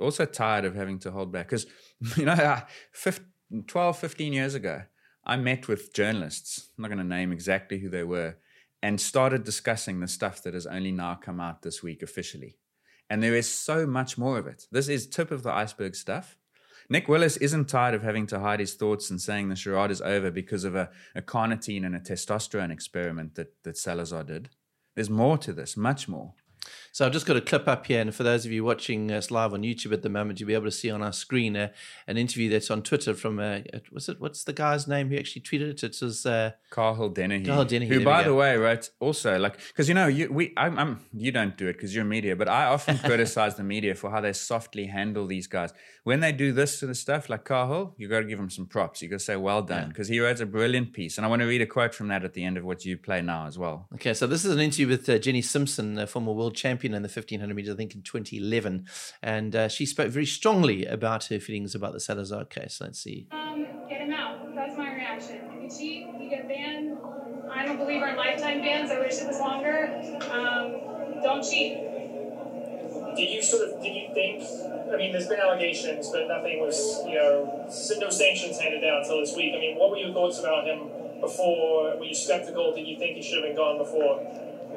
also 0.00 0.24
tired 0.24 0.64
of 0.64 0.74
having 0.74 0.98
to 1.00 1.10
hold 1.10 1.30
back 1.32 1.46
because 1.48 1.66
you 2.16 2.24
know, 2.24 2.32
uh, 2.32 2.60
15, 2.92 3.64
12, 3.66 3.98
15 3.98 4.32
years 4.32 4.54
ago, 4.54 4.82
I 5.24 5.36
met 5.36 5.68
with 5.68 5.92
journalists. 5.92 6.70
I'm 6.76 6.82
not 6.82 6.88
going 6.88 6.98
to 6.98 7.04
name 7.04 7.30
exactly 7.32 7.78
who 7.78 7.88
they 7.90 8.04
were, 8.04 8.36
and 8.82 9.00
started 9.00 9.44
discussing 9.44 10.00
the 10.00 10.08
stuff 10.08 10.42
that 10.42 10.54
has 10.54 10.66
only 10.66 10.92
now 10.92 11.14
come 11.14 11.40
out 11.40 11.62
this 11.62 11.82
week 11.82 12.02
officially. 12.02 12.56
And 13.10 13.22
there 13.22 13.34
is 13.34 13.48
so 13.48 13.86
much 13.86 14.18
more 14.18 14.38
of 14.38 14.46
it. 14.46 14.66
This 14.70 14.88
is 14.88 15.06
tip 15.06 15.30
of 15.30 15.42
the 15.42 15.52
iceberg 15.52 15.94
stuff. 15.94 16.36
Nick 16.90 17.08
Willis 17.08 17.36
isn't 17.38 17.68
tired 17.68 17.94
of 17.94 18.02
having 18.02 18.26
to 18.28 18.40
hide 18.40 18.60
his 18.60 18.74
thoughts 18.74 19.10
and 19.10 19.20
saying 19.20 19.48
the 19.48 19.56
charade 19.56 19.90
is 19.90 20.00
over 20.00 20.30
because 20.30 20.64
of 20.64 20.74
a, 20.74 20.90
a 21.14 21.20
carnitine 21.20 21.84
and 21.84 21.94
a 21.94 22.00
testosterone 22.00 22.70
experiment 22.70 23.34
that, 23.34 23.54
that 23.64 23.76
Salazar 23.76 24.24
did. 24.24 24.50
There's 24.94 25.10
more 25.10 25.36
to 25.38 25.52
this, 25.52 25.76
much 25.76 26.08
more. 26.08 26.34
So 26.98 27.06
I've 27.06 27.12
just 27.12 27.26
got 27.26 27.36
a 27.36 27.40
clip 27.40 27.68
up 27.68 27.86
here, 27.86 28.00
and 28.00 28.12
for 28.12 28.24
those 28.24 28.44
of 28.44 28.50
you 28.50 28.64
watching 28.64 29.12
us 29.12 29.30
live 29.30 29.54
on 29.54 29.62
YouTube 29.62 29.92
at 29.92 30.02
the 30.02 30.08
moment, 30.08 30.40
you'll 30.40 30.48
be 30.48 30.54
able 30.54 30.64
to 30.64 30.72
see 30.72 30.90
on 30.90 31.00
our 31.00 31.12
screen 31.12 31.56
uh, 31.56 31.68
an 32.08 32.16
interview 32.16 32.50
that's 32.50 32.72
on 32.72 32.82
Twitter 32.82 33.14
from 33.14 33.38
uh, 33.38 33.60
was 33.92 34.08
it 34.08 34.20
what's 34.20 34.42
the 34.42 34.52
guy's 34.52 34.88
name 34.88 35.08
who 35.08 35.16
actually 35.16 35.42
tweeted 35.42 35.70
it? 35.70 35.84
It 35.84 35.96
was 36.02 36.26
uh, 36.26 36.54
Carl 36.70 37.08
Dennehy. 37.10 37.44
Carl 37.44 37.66
Dennehy, 37.66 37.88
who, 37.88 38.04
by 38.04 38.24
the 38.24 38.34
way, 38.34 38.56
wrote 38.56 38.90
also 38.98 39.38
like 39.38 39.58
because 39.68 39.88
you 39.88 39.94
know 39.94 40.08
you 40.08 40.32
we 40.32 40.52
I'm, 40.56 40.76
I'm 40.76 41.00
you 41.14 41.30
don't 41.30 41.56
do 41.56 41.68
it 41.68 41.74
because 41.74 41.94
you're 41.94 42.02
a 42.02 42.08
media, 42.08 42.34
but 42.34 42.48
I 42.48 42.64
often 42.64 42.98
criticize 43.04 43.54
the 43.54 43.62
media 43.62 43.94
for 43.94 44.10
how 44.10 44.20
they 44.20 44.32
softly 44.32 44.86
handle 44.86 45.28
these 45.28 45.46
guys 45.46 45.72
when 46.02 46.18
they 46.18 46.32
do 46.32 46.50
this 46.50 46.80
sort 46.80 46.90
of 46.90 46.96
stuff. 46.96 47.28
Like 47.28 47.44
Carl, 47.44 47.94
you 47.96 48.08
got 48.08 48.22
to 48.22 48.26
give 48.26 48.40
him 48.40 48.50
some 48.50 48.66
props. 48.66 49.02
You 49.02 49.08
got 49.08 49.20
to 49.20 49.24
say 49.24 49.36
well 49.36 49.62
done 49.62 49.90
because 49.90 50.08
he 50.08 50.18
wrote 50.18 50.40
a 50.40 50.46
brilliant 50.46 50.94
piece, 50.94 51.16
and 51.16 51.24
I 51.24 51.28
want 51.28 51.42
to 51.42 51.46
read 51.46 51.62
a 51.62 51.66
quote 51.66 51.94
from 51.94 52.08
that 52.08 52.24
at 52.24 52.34
the 52.34 52.42
end 52.42 52.56
of 52.56 52.64
what 52.64 52.84
you 52.84 52.98
play 52.98 53.22
now 53.22 53.46
as 53.46 53.56
well. 53.56 53.86
Okay, 53.94 54.14
so 54.14 54.26
this 54.26 54.44
is 54.44 54.52
an 54.52 54.58
interview 54.58 54.88
with 54.88 55.08
uh, 55.08 55.18
Jenny 55.18 55.42
Simpson, 55.42 55.96
a 55.96 56.08
former 56.08 56.32
world 56.32 56.56
champion 56.56 56.87
in 56.94 57.02
the 57.02 57.08
1500 57.08 57.54
meters, 57.54 57.74
I 57.74 57.76
think 57.76 57.94
in 57.94 58.02
2011. 58.02 58.86
And 59.22 59.54
uh, 59.54 59.68
she 59.68 59.86
spoke 59.86 60.10
very 60.10 60.26
strongly 60.26 60.86
about 60.86 61.24
her 61.24 61.40
feelings 61.40 61.74
about 61.74 61.92
the 61.92 62.00
Salazar 62.00 62.44
case. 62.44 62.78
Let's 62.80 63.00
see. 63.00 63.26
Um, 63.32 63.66
get 63.88 64.00
him 64.00 64.12
out. 64.12 64.54
That's 64.54 64.76
my 64.76 64.94
reaction. 64.94 65.40
If 65.56 65.62
you 65.62 65.78
cheat, 65.78 66.06
you 66.20 66.30
get 66.30 66.48
banned. 66.48 66.98
I'm 67.50 67.70
a 67.70 67.76
believer 67.76 68.06
in 68.08 68.16
lifetime 68.16 68.60
bans. 68.60 68.90
I 68.90 68.98
wish 69.00 69.14
it 69.14 69.26
was 69.26 69.38
longer. 69.38 69.94
Um, 70.30 71.22
don't 71.22 71.42
cheat. 71.42 71.78
Did 73.16 73.30
you 73.30 73.42
sort 73.42 73.68
of, 73.68 73.82
did 73.82 73.94
you 73.94 74.14
think, 74.14 74.42
I 74.92 74.96
mean, 74.96 75.12
there's 75.12 75.26
been 75.26 75.40
allegations, 75.40 76.08
but 76.10 76.28
nothing 76.28 76.60
was, 76.60 77.02
you 77.06 77.14
know, 77.14 77.66
no 77.98 78.10
sanctions 78.10 78.58
handed 78.60 78.80
down 78.80 79.02
until 79.02 79.20
this 79.20 79.34
week. 79.34 79.54
I 79.56 79.58
mean, 79.58 79.76
what 79.76 79.90
were 79.90 79.96
your 79.96 80.12
thoughts 80.12 80.38
about 80.38 80.66
him 80.66 80.88
before? 81.20 81.96
Were 81.98 82.04
you 82.04 82.14
skeptical? 82.14 82.74
Did 82.74 82.86
you 82.86 82.96
think 82.96 83.16
he 83.16 83.22
should 83.22 83.42
have 83.42 83.44
been 83.44 83.56
gone 83.56 83.78
before? 83.78 84.22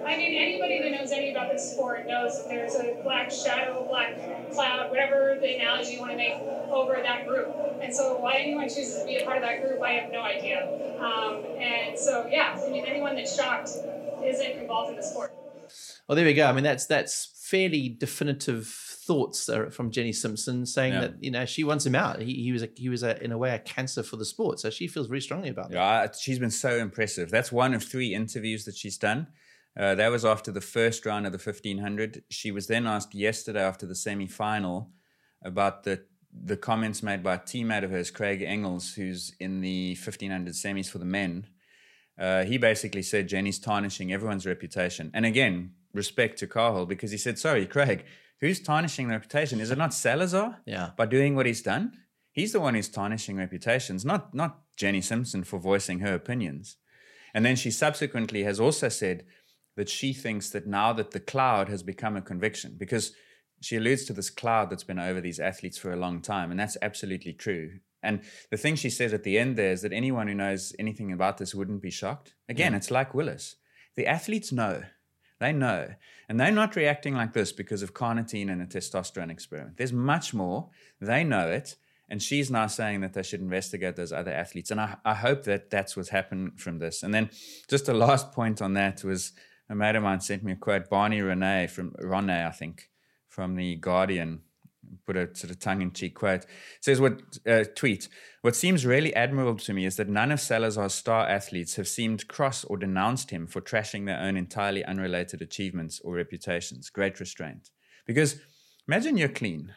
I 0.06 0.18
mean, 0.18 0.36
anybody 0.42 0.82
that 0.82 0.92
knows 0.92 1.12
any 1.12 1.32
about 1.32 1.52
this 1.52 1.72
sport 1.74 2.08
knows 2.08 2.40
that 2.40 2.50
there's 2.50 2.76
a 2.76 2.98
black 3.04 3.32
shadow, 3.32 3.86
black 3.88 4.16
cloud, 4.52 4.90
whatever 4.90 5.38
the 5.40 5.56
analogy 5.56 5.94
you 5.94 6.00
want 6.00 6.12
to 6.12 6.18
make, 6.18 6.34
over 6.70 6.96
that 7.02 7.28
group. 7.28 7.54
And 7.82 7.94
so, 7.94 8.18
why 8.18 8.36
anyone 8.40 8.66
chooses 8.66 9.00
to 9.00 9.06
be 9.06 9.18
a 9.18 9.26
part 9.26 9.38
of 9.38 9.44
that 9.44 9.62
group, 9.62 9.82
I 9.82 9.92
have 9.94 10.12
no 10.12 10.22
idea. 10.22 10.68
Um, 11.00 11.44
and 11.60 11.98
so, 11.98 12.28
yeah, 12.30 12.60
I 12.64 12.70
mean, 12.70 12.86
anyone 12.86 13.16
that's 13.16 13.36
shocked 13.36 13.70
isn't 14.24 14.52
involved 14.60 14.92
in 14.92 14.98
the 14.98 15.04
sport. 15.04 15.34
Well, 16.08 16.16
there 16.16 16.26
we 16.26 16.34
go. 16.34 16.48
I 16.48 16.52
mean, 16.52 16.64
that's 16.64 16.86
that's 16.86 17.32
fairly 17.50 17.90
definitive 17.90 18.68
thoughts 18.68 19.50
uh, 19.50 19.70
from 19.72 19.92
Jenny 19.92 20.14
Simpson 20.14 20.66
saying 20.66 20.94
Yeah. 20.94 21.02
that 21.02 21.24
you 21.24 21.32
know 21.32 21.46
she 21.46 21.64
wants 21.64 21.86
him 21.86 21.96
out. 21.96 22.22
He, 22.22 22.34
he 22.44 22.52
was 22.52 22.64
a, 22.64 22.70
he 22.76 22.90
was 22.90 23.04
a, 23.04 23.22
in 23.24 23.32
a 23.32 23.38
way 23.38 23.54
a 23.56 23.60
cancer 23.60 24.04
for 24.04 24.18
the 24.18 24.26
sport, 24.26 24.60
so 24.60 24.70
she 24.70 24.88
feels 24.88 25.08
very 25.08 25.22
strongly 25.22 25.50
about 25.50 25.70
that. 25.70 25.76
Yeah, 25.76 26.08
she's 26.20 26.40
been 26.40 26.52
so 26.52 26.78
impressive. 26.78 27.30
That's 27.32 27.52
one 27.52 27.74
of 27.74 27.84
three 27.84 28.14
interviews 28.14 28.66
that 28.66 28.76
she's 28.76 28.98
done. 28.98 29.28
Uh, 29.80 29.96
that 29.96 30.10
was 30.10 30.26
after 30.26 30.52
the 30.52 30.62
first 30.62 31.06
round 31.06 31.26
of 31.26 31.32
the 31.32 31.38
1500. 31.38 32.24
She 32.30 32.52
was 32.52 32.68
then 32.68 32.86
asked 32.86 33.16
yesterday 33.16 33.62
after 33.62 33.86
the 33.86 33.96
semi 33.96 34.28
final 34.28 34.92
about 35.44 35.84
the 35.84 36.04
the 36.34 36.58
comments 36.58 37.04
made 37.04 37.24
by 37.24 37.36
a 37.36 37.40
teammate 37.40 37.84
of 37.84 37.92
hers, 37.92 38.10
Craig 38.10 38.42
Engels, 38.42 38.94
who's 38.94 39.34
in 39.40 39.62
the 39.62 39.96
1500 39.96 40.54
semis 40.54 40.90
for 40.90 40.98
the 40.98 41.06
men. 41.06 41.46
Uh, 42.18 42.44
he 42.44 42.58
basically 42.58 43.02
said 43.02 43.28
Jenny's 43.28 43.60
tarnishing 43.60 44.14
everyone's 44.14 44.46
reputation. 44.46 45.12
And 45.14 45.26
again, 45.26 45.72
respect 45.94 46.40
to 46.40 46.48
Carl 46.48 46.86
because 46.86 47.12
he 47.12 47.18
said, 47.18 47.38
Sorry, 47.40 47.66
Craig, 47.66 48.06
who's 48.40 48.62
tarnishing 48.62 49.08
the 49.08 49.14
reputation? 49.14 49.60
Is 49.60 49.72
it 49.72 49.78
not 49.78 49.94
Salazar? 49.94 50.60
Yeah. 50.66 50.92
By 50.96 51.06
doing 51.06 51.36
what 51.36 51.46
he's 51.46 51.62
done? 51.62 51.94
He's 52.32 52.54
the 52.54 52.62
one 52.62 52.76
who's 52.76 52.90
tarnishing 52.90 53.36
reputations, 53.38 54.06
not, 54.06 54.34
not 54.34 54.62
Jenny 54.78 55.02
Simpson 55.02 55.44
for 55.44 55.60
voicing 55.60 56.00
her 56.00 56.14
opinions. 56.14 56.78
And 57.34 57.46
then 57.46 57.56
she 57.56 57.72
subsequently 57.72 58.44
has 58.44 58.60
also 58.60 58.90
said 58.90 59.26
that 59.76 59.90
she 59.90 60.14
thinks 60.14 60.50
that 60.50 60.68
now 60.68 60.94
that 60.94 61.12
the 61.12 61.20
cloud 61.20 61.70
has 61.70 61.84
become 61.84 62.16
a 62.16 62.22
conviction, 62.22 62.76
because 62.78 63.14
she 63.62 63.78
alludes 63.78 64.06
to 64.06 64.14
this 64.14 64.30
cloud 64.30 64.70
that's 64.70 64.84
been 64.84 65.00
over 65.00 65.22
these 65.22 65.40
athletes 65.40 65.78
for 65.78 65.92
a 65.94 65.98
long 65.98 66.22
time, 66.22 66.52
and 66.52 66.60
that's 66.60 66.78
absolutely 66.82 67.34
true. 67.34 67.80
And 68.04 68.22
the 68.50 68.58
thing 68.58 68.76
she 68.76 68.90
says 68.90 69.14
at 69.14 69.24
the 69.24 69.38
end 69.38 69.56
there 69.56 69.72
is 69.72 69.84
that 69.84 69.94
anyone 69.94 70.28
who 70.28 70.34
knows 70.34 70.74
anything 70.80 71.12
about 71.12 71.38
this 71.38 71.54
wouldn't 71.54 71.82
be 71.82 71.92
shocked. 71.92 72.34
Again, 72.50 72.74
it's 72.74 72.90
like 72.90 73.14
Willis. 73.14 73.58
The 73.96 74.08
athletes 74.08 74.52
know. 74.52 74.84
They 75.40 75.54
know. 75.54 75.94
And 76.28 76.40
they're 76.40 76.52
not 76.52 76.76
reacting 76.76 77.16
like 77.16 77.34
this 77.34 77.52
because 77.52 77.84
of 77.84 77.94
carnitine 77.94 78.52
and 78.52 78.62
a 78.62 78.66
testosterone 78.66 79.32
experiment. 79.32 79.78
There's 79.78 79.94
much 79.94 80.34
more. 80.34 80.70
They 81.00 81.24
know 81.24 81.50
it. 81.50 81.76
And 82.10 82.22
she's 82.22 82.52
now 82.52 82.68
saying 82.68 83.02
that 83.02 83.14
they 83.14 83.24
should 83.24 83.40
investigate 83.40 83.96
those 83.96 84.12
other 84.12 84.32
athletes. 84.32 84.70
And 84.70 84.82
I, 84.82 84.98
I 85.06 85.14
hope 85.14 85.44
that 85.44 85.70
that's 85.70 85.96
what's 85.96 86.10
happened 86.10 86.60
from 86.60 86.80
this. 86.80 87.04
And 87.04 87.14
then 87.14 87.30
just 87.70 87.88
a 87.88 87.94
last 87.94 88.32
point 88.34 88.62
on 88.62 88.74
that 88.74 89.04
was 89.04 89.32
a 89.72 89.76
mate 89.76 89.96
of 89.96 90.04
mine 90.04 90.20
sent 90.20 90.44
me 90.44 90.52
a 90.52 90.56
quote, 90.56 90.90
Barney 90.90 91.20
Ronay 91.20 91.70
from 91.70 91.96
Rene, 91.98 92.46
I 92.46 92.52
think, 92.52 92.90
from 93.30 93.56
the 93.56 93.78
Guardian, 93.78 94.42
put 95.06 95.16
a 95.16 95.34
sort 95.34 95.50
of 95.50 95.60
tongue-in-cheek 95.60 96.14
quote. 96.14 96.46
Says 96.82 97.00
what 97.00 97.22
uh, 97.48 97.64
tweet. 97.74 98.10
What 98.42 98.56
seems 98.56 98.86
really 98.86 99.16
admirable 99.16 99.56
to 99.60 99.74
me 99.74 99.86
is 99.86 99.96
that 99.96 100.10
none 100.10 100.32
of 100.32 100.42
Salazar's 100.42 100.94
star 100.94 101.26
athletes 101.28 101.76
have 101.78 101.88
seemed 101.88 102.28
cross 102.28 102.66
or 102.66 102.76
denounced 102.76 103.32
him 103.32 103.48
for 103.48 103.62
trashing 103.62 104.06
their 104.06 104.20
own 104.20 104.36
entirely 104.36 104.84
unrelated 104.84 105.42
achievements 105.42 106.02
or 106.04 106.16
reputations. 106.16 106.90
Great 106.90 107.20
restraint. 107.22 107.70
Because 108.06 108.42
imagine 108.90 109.16
you're 109.16 109.30
clean, 109.30 109.74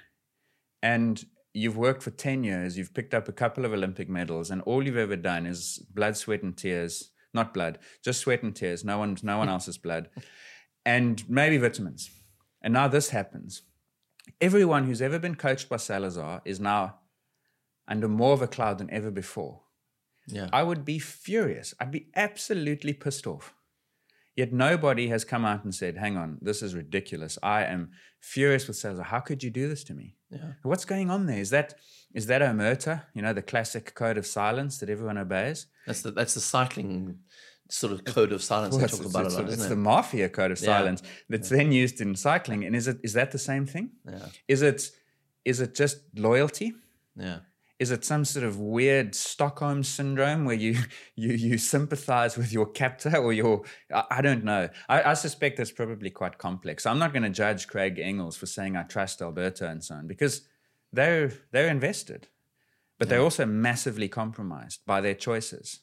and 0.83 1.25
you've 1.53 1.77
worked 1.77 2.03
for 2.03 2.11
10 2.11 2.43
years, 2.43 2.77
you've 2.77 2.95
picked 2.95 3.15
up 3.15 3.29
a 3.29 3.33
couple 3.33 3.65
of 3.65 3.73
Olympic 3.73 4.09
medals, 4.09 4.51
and 4.51 4.61
all 4.63 4.85
you've 4.85 4.97
ever 4.97 5.17
done 5.17 5.47
is 5.47 5.79
blood, 5.95 6.17
sweat, 6.17 6.43
and 6.43 6.57
tears. 6.57 7.11
Not 7.35 7.53
blood, 7.53 7.79
just 8.03 8.21
sweat 8.21 8.43
and 8.43 8.55
tears. 8.55 8.85
No 8.85 8.99
one, 8.99 9.17
no 9.23 9.39
one 9.39 9.49
else's 9.55 9.79
blood. 9.79 10.09
And 10.87 11.29
maybe 11.29 11.57
vitamins. 11.57 12.11
And 12.63 12.73
now 12.73 12.89
this 12.89 13.11
happens. 13.11 13.63
Everyone 14.41 14.85
who's 14.85 15.03
ever 15.03 15.19
been 15.19 15.35
coached 15.35 15.69
by 15.69 15.77
Salazar 15.77 16.41
is 16.45 16.61
now 16.61 17.01
under 17.87 18.09
more 18.09 18.33
of 18.33 18.43
a 18.43 18.47
cloud 18.47 18.79
than 18.79 18.91
ever 18.91 19.11
before. 19.11 19.61
Yeah. 20.27 20.49
I 20.53 20.63
would 20.63 20.85
be 20.85 20.99
furious. 20.99 21.75
I'd 21.79 21.91
be 21.91 22.07
absolutely 22.17 22.95
pissed 22.95 23.27
off. 23.27 23.55
Yet 24.37 24.53
nobody 24.53 25.09
has 25.09 25.25
come 25.25 25.45
out 25.45 25.63
and 25.65 25.73
said, 25.73 25.97
hang 25.97 26.17
on, 26.17 26.39
this 26.43 26.61
is 26.63 26.75
ridiculous. 26.75 27.39
I 27.43 27.65
am 27.65 27.91
furious 28.21 28.67
with 28.67 28.77
Salazar. 28.77 29.05
How 29.05 29.21
could 29.21 29.45
you 29.45 29.51
do 29.51 29.69
this 29.69 29.85
to 29.85 29.95
me? 29.95 30.17
Yeah. 30.31 30.55
What's 30.65 30.85
going 30.85 31.09
on 31.11 31.27
there? 31.27 31.39
Is 31.39 31.51
that 31.51 31.75
is 32.15 32.27
that 32.27 32.43
omerta? 32.43 33.03
You 33.15 33.23
know, 33.23 33.33
the 33.33 33.43
classic 33.43 33.95
code 33.95 34.19
of 34.19 34.27
silence 34.27 34.79
that 34.79 34.91
everyone 34.91 35.19
obeys? 35.19 35.67
That's 35.87 36.03
the 36.03 36.11
that's 36.11 36.35
the 36.35 36.41
cycling 36.41 37.19
sort 37.71 37.93
of 37.93 38.05
code 38.05 38.33
of 38.33 38.43
silence 38.43 38.77
they 38.77 38.85
it's, 38.85 38.99
talk 38.99 39.07
about 39.07 39.27
it's- 39.27 39.35
a 39.35 39.43
lot, 39.43 39.45
it's 39.51 39.59
isn't 39.59 39.71
the 39.71 39.77
mafia 39.77 40.29
code 40.29 40.51
of 40.51 40.61
Yeah. 40.61 40.67
silence 40.67 41.03
that's 41.29 41.49
then 41.49 41.71
used 41.73 42.01
in 42.01 42.15
cycling. 42.17 42.65
And 42.65 42.75
is 42.75 42.89
it 42.89 42.99
is 43.05 43.13
that 43.13 43.31
the 43.31 43.39
same 43.39 43.67
thing? 43.67 43.91
Yeah. 44.09 44.27
Is 44.49 44.63
it 44.63 44.91
is 45.45 45.61
it 45.61 45.75
just 45.75 45.99
loyalty? 46.17 46.75
Yeah. 47.17 47.39
Is 47.85 47.91
it 47.91 48.03
some 48.03 48.25
sort 48.25 48.47
of 48.47 48.59
weird 48.59 49.15
Stockholm 49.15 49.83
syndrome 49.83 50.47
where 50.47 50.55
you 50.55 50.79
you 51.17 51.35
you 51.35 51.59
sympathize 51.59 52.39
with 52.39 52.51
your 52.51 52.65
captor 52.65 53.15
or 53.15 53.35
your 53.35 53.65
I, 53.93 54.05
I 54.11 54.23
don't 54.23 54.43
know. 54.43 54.71
I, 54.89 55.11
I 55.11 55.15
suspect 55.15 55.61
it's 55.61 55.71
probably 55.71 56.09
quite 56.09 56.39
complex. 56.39 56.87
I'm 56.87 56.99
not 56.99 57.13
going 57.13 57.25
to 57.25 57.29
judge 57.29 57.69
Craig 57.69 57.99
Engels 57.99 58.39
for 58.39 58.47
saying 58.47 58.75
I 58.75 58.85
trust 58.85 59.21
Alberto 59.21 59.67
and 59.69 59.85
so 59.85 59.97
on 59.97 60.07
because 60.07 60.49
they're 60.95 61.31
they're 61.53 61.69
invested, 61.69 62.29
but 62.99 63.11
they're 63.11 63.21
also 63.21 63.45
massively 63.45 64.09
compromised 64.09 64.81
by 64.87 65.03
their 65.03 65.15
choices. 65.15 65.81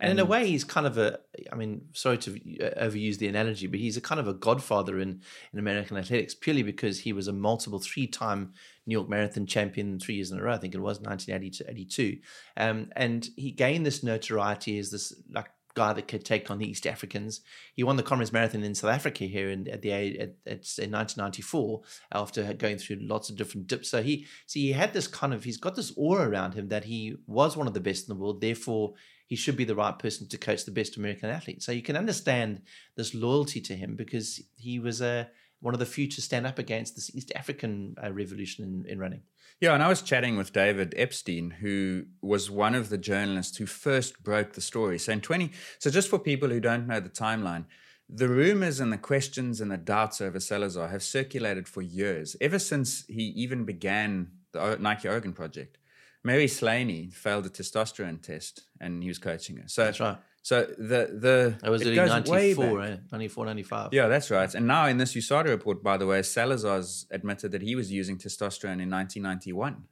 And 0.00 0.12
in 0.12 0.18
a 0.18 0.24
way, 0.24 0.46
he's 0.46 0.64
kind 0.64 0.86
of 0.86 0.98
a. 0.98 1.20
I 1.52 1.54
mean, 1.54 1.82
sorry 1.92 2.18
to 2.18 2.32
uh, 2.64 2.84
overuse 2.84 3.18
the 3.18 3.28
analogy, 3.28 3.66
but 3.66 3.78
he's 3.78 3.96
a 3.96 4.00
kind 4.00 4.20
of 4.20 4.26
a 4.26 4.34
godfather 4.34 4.98
in, 4.98 5.20
in 5.52 5.58
American 5.58 5.96
athletics 5.96 6.34
purely 6.34 6.62
because 6.62 7.00
he 7.00 7.12
was 7.12 7.28
a 7.28 7.32
multiple 7.32 7.78
three 7.78 8.06
time 8.06 8.52
New 8.86 8.92
York 8.92 9.08
Marathon 9.08 9.46
champion 9.46 9.98
three 9.98 10.16
years 10.16 10.30
in 10.30 10.38
a 10.38 10.42
row. 10.42 10.52
I 10.52 10.58
think 10.58 10.74
it 10.74 10.80
was 10.80 11.00
1980 11.00 11.64
to 11.64 11.70
82. 11.70 12.18
Um, 12.56 12.90
and 12.96 13.28
he 13.36 13.50
gained 13.52 13.86
this 13.86 14.02
notoriety 14.02 14.78
as 14.78 14.90
this 14.90 15.14
like 15.30 15.48
guy 15.74 15.92
that 15.92 16.08
could 16.08 16.24
take 16.24 16.50
on 16.50 16.58
the 16.58 16.68
East 16.68 16.86
Africans. 16.86 17.40
He 17.74 17.82
won 17.82 17.96
the 17.96 18.02
Comrades 18.02 18.32
Marathon 18.32 18.62
in 18.62 18.74
South 18.74 18.92
Africa 18.92 19.24
here 19.24 19.50
in, 19.50 19.68
at 19.68 19.82
the 19.82 19.90
age 19.90 20.16
at, 20.16 20.34
at 20.46 20.78
in 20.78 20.92
1994 20.92 21.82
after 22.12 22.54
going 22.54 22.78
through 22.78 22.98
lots 23.00 23.28
of 23.28 23.36
different 23.36 23.66
dips. 23.66 23.90
So 23.90 24.02
he 24.02 24.26
see 24.46 24.62
he 24.62 24.72
had 24.72 24.92
this 24.92 25.06
kind 25.06 25.34
of 25.34 25.44
he's 25.44 25.56
got 25.56 25.74
this 25.74 25.92
aura 25.96 26.28
around 26.28 26.54
him 26.54 26.68
that 26.68 26.84
he 26.84 27.16
was 27.26 27.56
one 27.56 27.66
of 27.66 27.74
the 27.74 27.80
best 27.80 28.08
in 28.08 28.14
the 28.14 28.20
world. 28.20 28.40
Therefore, 28.40 28.94
he 29.34 29.36
should 29.36 29.56
be 29.56 29.64
the 29.64 29.74
right 29.74 29.98
person 29.98 30.28
to 30.28 30.38
coach 30.38 30.64
the 30.64 30.70
best 30.70 30.96
American 30.96 31.28
athlete. 31.28 31.60
So 31.60 31.72
you 31.72 31.82
can 31.82 31.96
understand 31.96 32.62
this 32.94 33.16
loyalty 33.16 33.60
to 33.62 33.74
him 33.74 33.96
because 33.96 34.40
he 34.54 34.78
was 34.78 35.00
a 35.00 35.28
one 35.58 35.74
of 35.74 35.80
the 35.80 35.86
few 35.86 36.06
to 36.06 36.22
stand 36.22 36.46
up 36.46 36.56
against 36.56 36.94
this 36.94 37.12
East 37.16 37.32
African 37.34 37.96
uh, 38.00 38.12
revolution 38.12 38.62
in, 38.64 38.92
in 38.92 39.00
running. 39.00 39.22
Yeah, 39.60 39.74
and 39.74 39.82
I 39.82 39.88
was 39.88 40.02
chatting 40.02 40.36
with 40.36 40.52
David 40.52 40.94
Epstein, 40.96 41.50
who 41.50 42.04
was 42.22 42.48
one 42.48 42.76
of 42.76 42.90
the 42.90 42.98
journalists 42.98 43.56
who 43.56 43.66
first 43.66 44.22
broke 44.22 44.52
the 44.52 44.60
story. 44.60 45.00
So 45.00 45.10
in 45.10 45.20
20, 45.20 45.50
so 45.80 45.90
just 45.90 46.08
for 46.08 46.20
people 46.20 46.50
who 46.50 46.60
don't 46.60 46.86
know 46.86 47.00
the 47.00 47.08
timeline, 47.08 47.64
the 48.08 48.28
rumors 48.28 48.78
and 48.78 48.92
the 48.92 48.98
questions 48.98 49.60
and 49.60 49.72
the 49.72 49.76
doubts 49.76 50.20
over 50.20 50.38
Salazar 50.38 50.90
have 50.90 51.02
circulated 51.02 51.66
for 51.66 51.82
years, 51.82 52.36
ever 52.40 52.60
since 52.60 53.04
he 53.08 53.24
even 53.34 53.64
began 53.64 54.30
the 54.52 54.76
Nike 54.78 55.08
Oregon 55.08 55.32
project. 55.32 55.76
Mary 56.24 56.48
Slaney 56.48 57.10
failed 57.10 57.46
a 57.46 57.50
testosterone 57.50 58.20
test, 58.22 58.62
and 58.80 59.02
he 59.02 59.08
was 59.08 59.18
coaching 59.18 59.56
her. 59.58 59.64
So 59.68 59.84
That's 59.84 60.00
right. 60.00 60.16
So 60.42 60.64
the 60.78 61.08
the 61.26 61.56
That 61.62 61.70
was 61.70 61.82
it 61.82 61.94
goes 61.94 62.10
way 62.28 62.54
94, 62.54 62.78
back. 62.80 62.90
eh? 62.90 62.96
94, 63.12 63.46
95. 63.46 63.88
Yeah, 63.92 64.08
that's 64.08 64.30
right. 64.30 64.54
And 64.54 64.66
now 64.66 64.86
in 64.86 64.98
this 64.98 65.14
USADA 65.14 65.46
report, 65.48 65.82
by 65.82 65.96
the 65.96 66.06
way, 66.06 66.20
Salazar's 66.22 67.06
admitted 67.10 67.52
that 67.52 67.62
he 67.62 67.74
was 67.74 67.90
using 67.90 68.18
testosterone 68.18 68.80
in 68.82 68.90
1991 68.90 69.84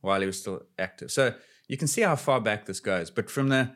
while 0.00 0.20
he 0.20 0.26
was 0.26 0.40
still 0.40 0.62
active. 0.78 1.10
So 1.10 1.34
you 1.68 1.76
can 1.76 1.88
see 1.88 2.02
how 2.02 2.16
far 2.16 2.40
back 2.40 2.64
this 2.64 2.80
goes. 2.80 3.10
But 3.10 3.30
from 3.30 3.48
the 3.48 3.72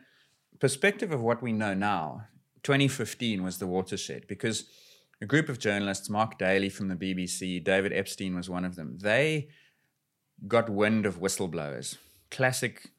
perspective 0.59 1.11
of 1.11 1.21
what 1.21 1.43
we 1.43 1.51
know 1.51 1.75
now, 1.75 2.27
2015 2.63 3.43
was 3.43 3.59
the 3.59 3.67
watershed 3.67 4.25
because 4.27 4.65
a 5.21 5.25
group 5.27 5.49
of 5.49 5.59
journalists, 5.59 6.09
Mark 6.09 6.39
Daly 6.39 6.69
from 6.69 6.87
the 6.87 6.95
BBC, 6.95 7.63
David 7.63 7.93
Epstein 7.93 8.35
was 8.35 8.49
one 8.49 8.65
of 8.65 8.75
them, 8.75 8.97
they 9.01 9.49
got 10.47 10.69
wind 10.69 11.05
of 11.05 11.19
whistleblowers. 11.19 11.97
Classic 12.31 12.89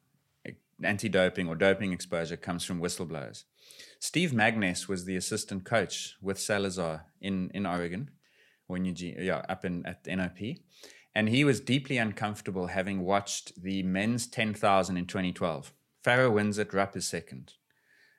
eh, 0.47 0.53
anti 0.83 1.09
doping 1.09 1.49
or 1.49 1.55
doping 1.55 1.93
exposure 1.93 2.37
comes 2.37 2.65
from 2.65 2.81
whistleblowers. 2.81 3.45
Steve 3.99 4.33
Magness 4.33 4.89
was 4.89 5.05
the 5.05 5.17
assistant 5.17 5.65
coach 5.65 6.17
with 6.21 6.39
Salazar 6.39 7.07
in, 7.21 7.51
in 7.55 7.67
Oregon, 7.67 8.11
or 8.69 8.77
in 8.77 8.85
Eugene, 8.85 9.17
yeah, 9.19 9.43
up 9.49 9.65
in 9.65 9.85
at 9.87 10.07
NOP. 10.07 10.59
And 11.15 11.29
he 11.29 11.45
was 11.45 11.61
deeply 11.61 11.97
uncomfortable 11.97 12.69
having 12.69 13.05
watched 13.05 13.63
the 13.63 13.83
men's 13.83 14.27
10,000 14.27 14.97
in 14.97 15.07
2012. 15.07 15.73
Farah 16.05 16.33
wins 16.33 16.59
it, 16.59 16.75
Rupp 16.75 16.97
is 16.97 17.07
second. 17.07 17.55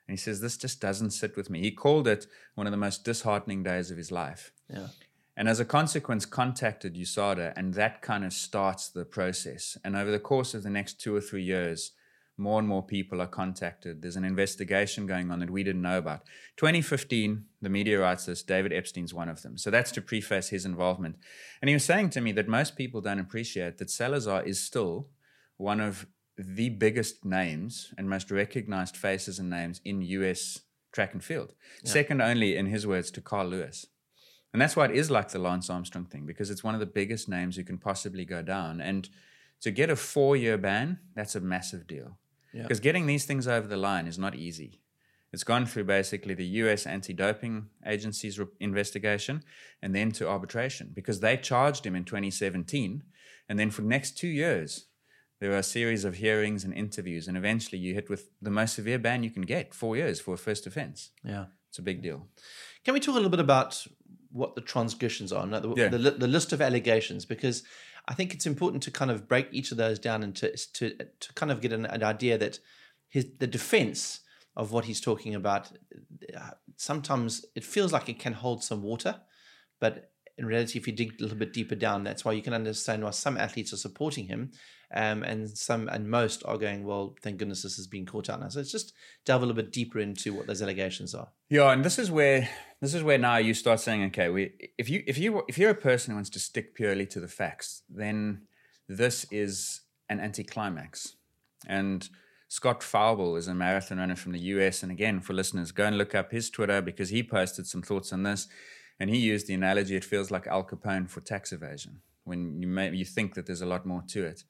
And 0.08 0.16
he 0.16 0.16
says, 0.16 0.40
This 0.40 0.56
just 0.56 0.80
doesn't 0.80 1.10
sit 1.10 1.36
with 1.36 1.50
me. 1.50 1.60
He 1.60 1.70
called 1.70 2.08
it 2.08 2.26
one 2.54 2.66
of 2.66 2.70
the 2.70 2.76
most 2.76 3.04
disheartening 3.04 3.62
days 3.62 3.90
of 3.90 3.96
his 3.96 4.10
life. 4.10 4.52
Yeah. 4.68 4.88
And 5.36 5.48
as 5.48 5.60
a 5.60 5.64
consequence, 5.64 6.24
contacted 6.24 6.94
USADA, 6.94 7.52
and 7.56 7.74
that 7.74 8.00
kind 8.00 8.24
of 8.24 8.32
starts 8.32 8.88
the 8.88 9.04
process. 9.04 9.76
And 9.84 9.94
over 9.94 10.10
the 10.10 10.18
course 10.18 10.54
of 10.54 10.62
the 10.62 10.70
next 10.70 11.00
two 11.00 11.14
or 11.14 11.20
three 11.20 11.42
years, 11.42 11.92
more 12.38 12.58
and 12.58 12.68
more 12.68 12.82
people 12.82 13.20
are 13.20 13.26
contacted. 13.26 14.02
There's 14.02 14.16
an 14.16 14.24
investigation 14.24 15.06
going 15.06 15.30
on 15.30 15.40
that 15.40 15.50
we 15.50 15.62
didn't 15.62 15.82
know 15.82 15.98
about. 15.98 16.22
2015, 16.56 17.44
the 17.62 17.68
media 17.68 18.00
writes 18.00 18.26
this, 18.26 18.42
David 18.42 18.72
Epstein's 18.72 19.14
one 19.14 19.28
of 19.28 19.42
them. 19.42 19.56
So 19.56 19.70
that's 19.70 19.92
to 19.92 20.02
preface 20.02 20.50
his 20.50 20.64
involvement. 20.64 21.16
And 21.60 21.68
he 21.68 21.74
was 21.74 21.84
saying 21.84 22.10
to 22.10 22.20
me 22.20 22.32
that 22.32 22.48
most 22.48 22.76
people 22.76 23.00
don't 23.00 23.18
appreciate 23.18 23.78
that 23.78 23.90
Salazar 23.90 24.42
is 24.42 24.62
still 24.62 25.08
one 25.56 25.80
of 25.80 26.06
the 26.36 26.68
biggest 26.68 27.24
names 27.24 27.94
and 27.96 28.10
most 28.10 28.30
recognized 28.30 28.96
faces 28.96 29.38
and 29.38 29.48
names 29.48 29.80
in 29.84 30.02
US 30.02 30.60
track 30.92 31.14
and 31.14 31.24
field. 31.24 31.54
Second 31.84 32.20
only, 32.20 32.56
in 32.56 32.66
his 32.66 32.86
words, 32.86 33.10
to 33.12 33.20
Carl 33.22 33.48
Lewis. 33.48 33.86
And 34.52 34.62
that's 34.62 34.76
why 34.76 34.86
it 34.86 34.92
is 34.92 35.10
like 35.10 35.30
the 35.30 35.38
Lance 35.38 35.68
Armstrong 35.68 36.06
thing, 36.06 36.24
because 36.24 36.50
it's 36.50 36.64
one 36.64 36.74
of 36.74 36.80
the 36.80 36.86
biggest 36.86 37.28
names 37.28 37.56
who 37.56 37.64
can 37.64 37.78
possibly 37.78 38.24
go 38.24 38.42
down. 38.42 38.80
And 38.80 39.08
to 39.60 39.70
get 39.70 39.90
a 39.90 39.96
four 39.96 40.36
year 40.36 40.56
ban, 40.56 40.98
that's 41.14 41.34
a 41.34 41.40
massive 41.40 41.86
deal. 41.86 42.18
Because 42.62 42.80
getting 42.80 43.06
these 43.06 43.26
things 43.26 43.46
over 43.46 43.66
the 43.66 43.76
line 43.76 44.06
is 44.06 44.18
not 44.18 44.34
easy. 44.34 44.80
It's 45.32 45.44
gone 45.44 45.66
through 45.66 45.84
basically 45.84 46.34
the 46.34 46.46
US 46.46 46.86
anti 46.86 47.12
doping 47.12 47.66
agency's 47.84 48.38
re- 48.38 48.46
investigation 48.60 49.42
and 49.82 49.94
then 49.94 50.10
to 50.12 50.28
arbitration 50.28 50.92
because 50.94 51.20
they 51.20 51.36
charged 51.36 51.84
him 51.84 51.94
in 51.94 52.04
2017. 52.04 53.02
And 53.48 53.58
then 53.58 53.70
for 53.70 53.82
the 53.82 53.88
next 53.88 54.16
two 54.16 54.28
years, 54.28 54.86
there 55.40 55.50
were 55.50 55.58
a 55.58 55.62
series 55.62 56.04
of 56.04 56.14
hearings 56.14 56.64
and 56.64 56.72
interviews. 56.72 57.28
And 57.28 57.36
eventually 57.36 57.78
you 57.78 57.92
hit 57.92 58.08
with 58.08 58.30
the 58.40 58.50
most 58.50 58.74
severe 58.74 58.98
ban 58.98 59.22
you 59.22 59.30
can 59.30 59.42
get 59.42 59.74
four 59.74 59.96
years 59.96 60.20
for 60.20 60.34
a 60.34 60.38
first 60.38 60.66
offense. 60.66 61.10
Yeah. 61.22 61.46
It's 61.68 61.78
a 61.78 61.82
big 61.82 62.00
deal. 62.00 62.26
Can 62.84 62.94
we 62.94 63.00
talk 63.00 63.12
a 63.12 63.16
little 63.16 63.28
bit 63.28 63.40
about 63.40 63.86
what 64.36 64.54
the 64.54 64.60
transgressions 64.60 65.32
are, 65.32 65.46
the, 65.46 65.74
Yeah. 65.76 65.88
the, 65.88 65.98
the 66.24 66.28
list 66.36 66.52
of 66.52 66.60
allegations? 66.60 67.24
Because 67.24 67.62
I 68.08 68.14
think 68.14 68.34
it's 68.34 68.46
important 68.46 68.82
to 68.84 68.90
kind 68.90 69.10
of 69.10 69.26
break 69.32 69.48
each 69.50 69.70
of 69.72 69.78
those 69.78 69.98
down 69.98 70.22
and 70.22 70.34
to 70.36 70.46
to, 70.78 70.84
to 71.24 71.32
kind 71.34 71.50
of 71.52 71.60
get 71.60 71.72
an, 71.72 71.86
an 71.86 72.02
idea 72.14 72.38
that 72.38 72.60
his 73.08 73.26
the 73.38 73.46
defense 73.58 74.20
of 74.56 74.72
what 74.72 74.84
he's 74.84 75.00
talking 75.00 75.34
about. 75.34 75.70
uh, 76.36 76.50
Sometimes 76.76 77.44
it 77.54 77.64
feels 77.64 77.92
like 77.92 78.08
it 78.08 78.18
can 78.18 78.32
hold 78.34 78.62
some 78.62 78.82
water, 78.82 79.20
but 79.80 80.10
in 80.38 80.44
reality, 80.46 80.78
if 80.78 80.86
you 80.86 80.92
dig 80.94 81.12
a 81.18 81.22
little 81.22 81.38
bit 81.38 81.52
deeper 81.52 81.74
down, 81.74 82.04
that's 82.04 82.24
why 82.24 82.32
you 82.32 82.42
can 82.42 82.52
understand 82.54 83.02
why 83.02 83.10
some 83.10 83.36
athletes 83.38 83.72
are 83.72 83.78
supporting 83.78 84.26
him, 84.26 84.52
um, 84.96 85.22
and 85.22 85.48
some 85.56 85.88
and 85.88 86.10
most 86.10 86.42
are 86.44 86.56
going, 86.56 86.84
"Well, 86.84 87.14
thank 87.22 87.38
goodness 87.38 87.62
this 87.62 87.76
has 87.76 87.86
been 87.86 88.06
caught 88.06 88.30
out 88.30 88.40
now." 88.40 88.48
So 88.48 88.60
let's 88.60 88.72
just 88.72 88.94
delve 89.24 89.42
a 89.42 89.46
little 89.46 89.62
bit 89.62 89.72
deeper 89.72 89.98
into 89.98 90.32
what 90.32 90.46
those 90.46 90.62
allegations 90.62 91.14
are. 91.14 91.28
Yeah, 91.50 91.70
and 91.70 91.84
this 91.84 91.98
is 91.98 92.10
where 92.10 92.48
this 92.80 92.94
is 92.94 93.02
where 93.02 93.18
now 93.18 93.36
you 93.36 93.54
start 93.54 93.80
saying, 93.80 94.04
okay, 94.04 94.28
we 94.28 94.52
if 94.78 94.88
you 94.88 95.02
if 95.06 95.18
you 95.18 95.42
if 95.48 95.58
you're 95.58 95.70
a 95.70 95.74
person 95.74 96.10
who 96.10 96.16
wants 96.16 96.30
to 96.30 96.38
stick 96.38 96.74
purely 96.74 97.06
to 97.06 97.20
the 97.20 97.28
facts, 97.28 97.82
then 97.88 98.46
this 98.88 99.26
is 99.30 99.82
an 100.08 100.18
anticlimax. 100.18 101.16
And 101.66 102.08
Scott 102.48 102.82
Fauble 102.82 103.36
is 103.36 103.48
a 103.48 103.54
marathon 103.54 103.98
runner 103.98 104.16
from 104.16 104.32
the 104.32 104.40
US, 104.40 104.82
and 104.82 104.92
again, 104.92 105.20
for 105.20 105.32
listeners, 105.34 105.72
go 105.72 105.84
and 105.84 105.98
look 105.98 106.14
up 106.14 106.30
his 106.30 106.48
Twitter 106.48 106.80
because 106.80 107.10
he 107.10 107.22
posted 107.22 107.66
some 107.66 107.82
thoughts 107.82 108.12
on 108.12 108.22
this, 108.22 108.48
and 108.98 109.10
he 109.10 109.18
used 109.18 109.46
the 109.46 109.54
analogy: 109.54 109.96
it 109.96 110.04
feels 110.04 110.30
like 110.30 110.46
Al 110.46 110.64
Capone 110.64 111.10
for 111.10 111.20
tax 111.20 111.52
evasion, 111.52 112.00
when 112.26 112.60
you 112.60 112.68
may 112.68 112.92
you 112.92 113.04
think 113.04 113.34
that 113.34 113.46
there's 113.46 113.62
a 113.62 113.66
lot 113.66 113.86
more 113.86 114.02
to 114.08 114.24
it. 114.24 114.44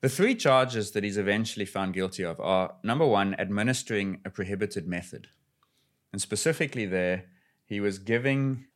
The 0.00 0.08
three 0.08 0.36
charges 0.36 0.92
that 0.92 1.02
he's 1.02 1.18
eventually 1.18 1.64
found 1.64 1.94
guilty 1.94 2.22
of 2.22 2.38
are 2.38 2.76
number 2.84 3.06
one, 3.06 3.34
administering 3.38 4.20
a 4.24 4.30
prohibited 4.30 4.86
method. 4.86 5.26
And 6.12 6.22
specifically, 6.22 6.86
there, 6.86 7.24
he 7.66 7.80
was 7.80 7.98
giving, 7.98 8.66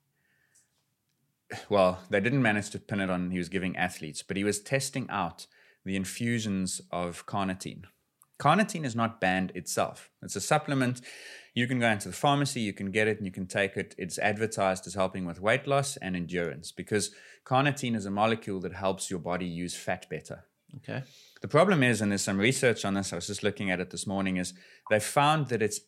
well, 1.68 2.00
they 2.10 2.20
didn't 2.20 2.42
manage 2.42 2.70
to 2.70 2.80
pin 2.80 3.00
it 3.00 3.08
on 3.08 3.30
he 3.30 3.38
was 3.38 3.48
giving 3.48 3.76
athletes, 3.76 4.22
but 4.22 4.36
he 4.36 4.42
was 4.42 4.60
testing 4.60 5.08
out 5.10 5.46
the 5.84 5.94
infusions 5.94 6.80
of 6.90 7.24
carnitine. 7.26 7.84
Carnitine 8.40 8.84
is 8.84 8.96
not 8.96 9.20
banned 9.20 9.52
itself, 9.54 10.10
it's 10.22 10.36
a 10.36 10.40
supplement. 10.40 11.00
You 11.54 11.66
can 11.66 11.78
go 11.80 11.88
into 11.88 12.08
the 12.08 12.14
pharmacy, 12.14 12.60
you 12.60 12.72
can 12.72 12.90
get 12.90 13.08
it, 13.08 13.18
and 13.18 13.26
you 13.26 13.32
can 13.32 13.46
take 13.46 13.76
it. 13.76 13.94
It's 13.98 14.18
advertised 14.18 14.86
as 14.86 14.94
helping 14.94 15.26
with 15.26 15.40
weight 15.40 15.66
loss 15.66 15.96
and 15.98 16.16
endurance 16.16 16.72
because 16.72 17.14
carnitine 17.44 17.94
is 17.94 18.06
a 18.06 18.10
molecule 18.10 18.60
that 18.60 18.72
helps 18.72 19.10
your 19.10 19.20
body 19.20 19.46
use 19.46 19.76
fat 19.76 20.08
better. 20.08 20.44
Okay. 20.76 21.02
The 21.42 21.48
problem 21.48 21.82
is, 21.82 22.00
and 22.00 22.10
there's 22.10 22.22
some 22.22 22.38
research 22.38 22.84
on 22.84 22.94
this, 22.94 23.12
I 23.12 23.16
was 23.16 23.26
just 23.26 23.42
looking 23.42 23.70
at 23.70 23.80
it 23.80 23.90
this 23.90 24.06
morning, 24.06 24.38
is 24.38 24.54
they 24.90 25.00
found 25.00 25.48
that 25.48 25.60
it's 25.60 25.80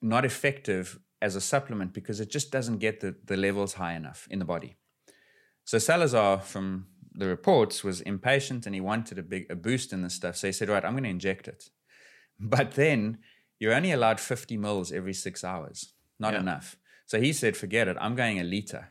not 0.00 0.24
effective 0.24 1.00
as 1.20 1.34
a 1.34 1.40
supplement 1.40 1.92
because 1.92 2.20
it 2.20 2.30
just 2.30 2.50
doesn't 2.50 2.78
get 2.78 3.00
the, 3.00 3.16
the 3.24 3.36
levels 3.36 3.74
high 3.74 3.94
enough 3.94 4.26
in 4.30 4.38
the 4.38 4.44
body. 4.44 4.76
So 5.64 5.78
Salazar, 5.78 6.40
from 6.40 6.86
the 7.12 7.26
reports, 7.26 7.84
was 7.84 8.00
impatient 8.00 8.66
and 8.66 8.74
he 8.74 8.80
wanted 8.80 9.18
a 9.18 9.22
big 9.22 9.46
a 9.50 9.54
boost 9.56 9.92
in 9.92 10.02
this 10.02 10.14
stuff. 10.14 10.36
So 10.36 10.46
he 10.46 10.52
said, 10.52 10.68
Right, 10.68 10.84
I'm 10.84 10.92
going 10.92 11.04
to 11.04 11.10
inject 11.10 11.48
it. 11.48 11.64
But 12.42 12.72
then 12.72 13.18
you're 13.60 13.74
only 13.74 13.92
allowed 13.92 14.18
50 14.18 14.56
mils 14.56 14.90
every 14.90 15.14
six 15.14 15.44
hours. 15.44 15.92
Not 16.18 16.32
Yeah. 16.32 16.40
enough. 16.40 16.76
So 17.06 17.20
he 17.20 17.32
said, 17.32 17.56
Forget 17.56 17.86
it. 17.86 17.96
I'm 18.00 18.16
going 18.16 18.40
a 18.40 18.44
liter 18.44 18.88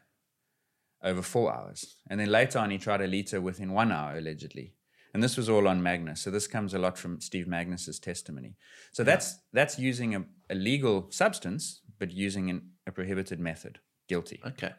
over 1.04 1.22
four 1.22 1.54
hours. 1.54 1.96
And 2.10 2.20
then 2.20 2.30
later 2.30 2.60
on, 2.60 2.70
he 2.70 2.78
tried 2.78 3.02
a 3.02 3.08
liter 3.08 3.42
within 3.42 3.72
one 3.74 3.92
hour, 3.92 4.18
allegedly. 4.18 4.74
And 5.14 5.24
this 5.24 5.38
was 5.38 5.50
all 5.50 5.68
on 5.68 5.82
Magness. 5.82 6.20
So 6.20 6.30
this 6.30 6.46
comes 6.48 6.74
a 6.74 6.80
lot 6.80 6.98
from 6.98 7.20
Steve 7.20 7.48
Magness's 7.48 8.00
testimony. 8.00 8.56
So 8.92 9.04
that's 9.04 9.40
that's 9.54 9.80
using 9.80 10.16
a, 10.16 10.26
a 10.50 10.56
legal 10.56 11.10
substance, 11.12 11.82
but 11.98 12.12
using 12.12 12.50
an, 12.50 12.72
a 12.86 12.92
prohibited 12.92 13.40
method. 13.40 13.80
Guilty. 14.08 14.40
Okay. 14.46 14.72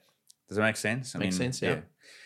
Does 0.48 0.56
that 0.56 0.62
make 0.62 0.76
sense? 0.76 1.14
I 1.14 1.18
Makes 1.18 1.36
sense, 1.36 1.62
yeah. 1.62 1.80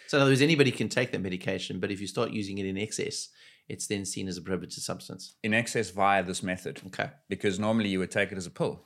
So 0.06 0.16
in 0.18 0.22
other 0.22 0.30
words, 0.30 0.40
anybody 0.42 0.70
can 0.70 0.88
take 0.88 1.12
that 1.12 1.20
medication, 1.20 1.78
but 1.80 1.90
if 1.90 2.00
you 2.00 2.06
start 2.06 2.30
using 2.30 2.58
it 2.58 2.66
in 2.66 2.76
excess, 2.78 3.28
it's 3.68 3.86
then 3.86 4.04
seen 4.04 4.28
as 4.28 4.36
a 4.36 4.42
prohibited 4.42 4.82
substance. 4.82 5.36
In 5.42 5.54
excess 5.54 5.90
via 5.90 6.22
this 6.22 6.42
method. 6.42 6.82
Okay. 6.88 7.10
Because 7.28 7.58
normally 7.58 7.88
you 7.88 7.98
would 7.98 8.10
take 8.10 8.32
it 8.32 8.38
as 8.38 8.46
a 8.46 8.50
pill. 8.50 8.82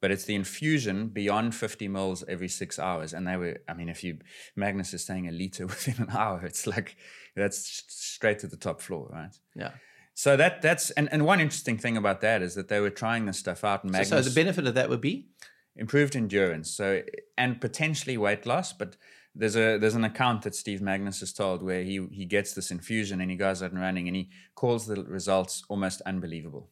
But 0.00 0.10
it's 0.10 0.24
the 0.24 0.34
infusion 0.34 1.08
beyond 1.08 1.54
50 1.54 1.88
mils 1.88 2.24
every 2.26 2.48
six 2.48 2.78
hours. 2.78 3.12
And 3.12 3.26
they 3.26 3.36
were, 3.36 3.58
I 3.68 3.74
mean, 3.74 3.88
if 3.88 4.02
you, 4.02 4.18
Magness 4.56 4.94
is 4.94 5.04
saying 5.04 5.28
a 5.28 5.32
liter 5.32 5.66
within 5.66 6.02
an 6.02 6.10
hour, 6.10 6.42
it's 6.44 6.66
like, 6.66 6.96
that's 7.36 7.84
straight 7.88 8.38
to 8.40 8.46
the 8.46 8.56
top 8.56 8.80
floor, 8.80 9.08
right? 9.12 9.36
Yeah. 9.54 9.72
So 10.14 10.36
that 10.36 10.60
that's 10.60 10.90
and, 10.90 11.08
and 11.12 11.24
one 11.24 11.40
interesting 11.40 11.78
thing 11.78 11.96
about 11.96 12.20
that 12.20 12.42
is 12.42 12.54
that 12.54 12.68
they 12.68 12.78
were 12.80 12.90
trying 12.90 13.24
this 13.24 13.38
stuff 13.38 13.64
out 13.64 13.84
and 13.84 13.94
So, 13.94 14.02
so 14.02 14.20
the 14.20 14.34
benefit 14.34 14.66
of 14.66 14.74
that 14.74 14.90
would 14.90 15.00
be 15.00 15.30
improved 15.76 16.14
endurance 16.14 16.70
so 16.70 17.00
and 17.38 17.58
potentially 17.58 18.18
weight 18.18 18.44
loss 18.44 18.72
but 18.72 18.96
there's 19.34 19.56
a 19.56 19.78
there's 19.78 19.94
an 19.94 20.04
account 20.04 20.42
that 20.42 20.54
Steve 20.54 20.80
Magness 20.80 21.20
has 21.20 21.32
told 21.32 21.62
where 21.62 21.82
he 21.82 22.06
he 22.10 22.24
gets 22.24 22.52
this 22.52 22.70
infusion 22.70 23.20
and 23.20 23.30
he 23.30 23.36
goes 23.36 23.62
out 23.62 23.72
and 23.72 23.80
running 23.80 24.08
and 24.08 24.16
he 24.16 24.30
calls 24.54 24.86
the 24.86 25.02
results 25.04 25.64
almost 25.68 26.00
unbelievable. 26.02 26.70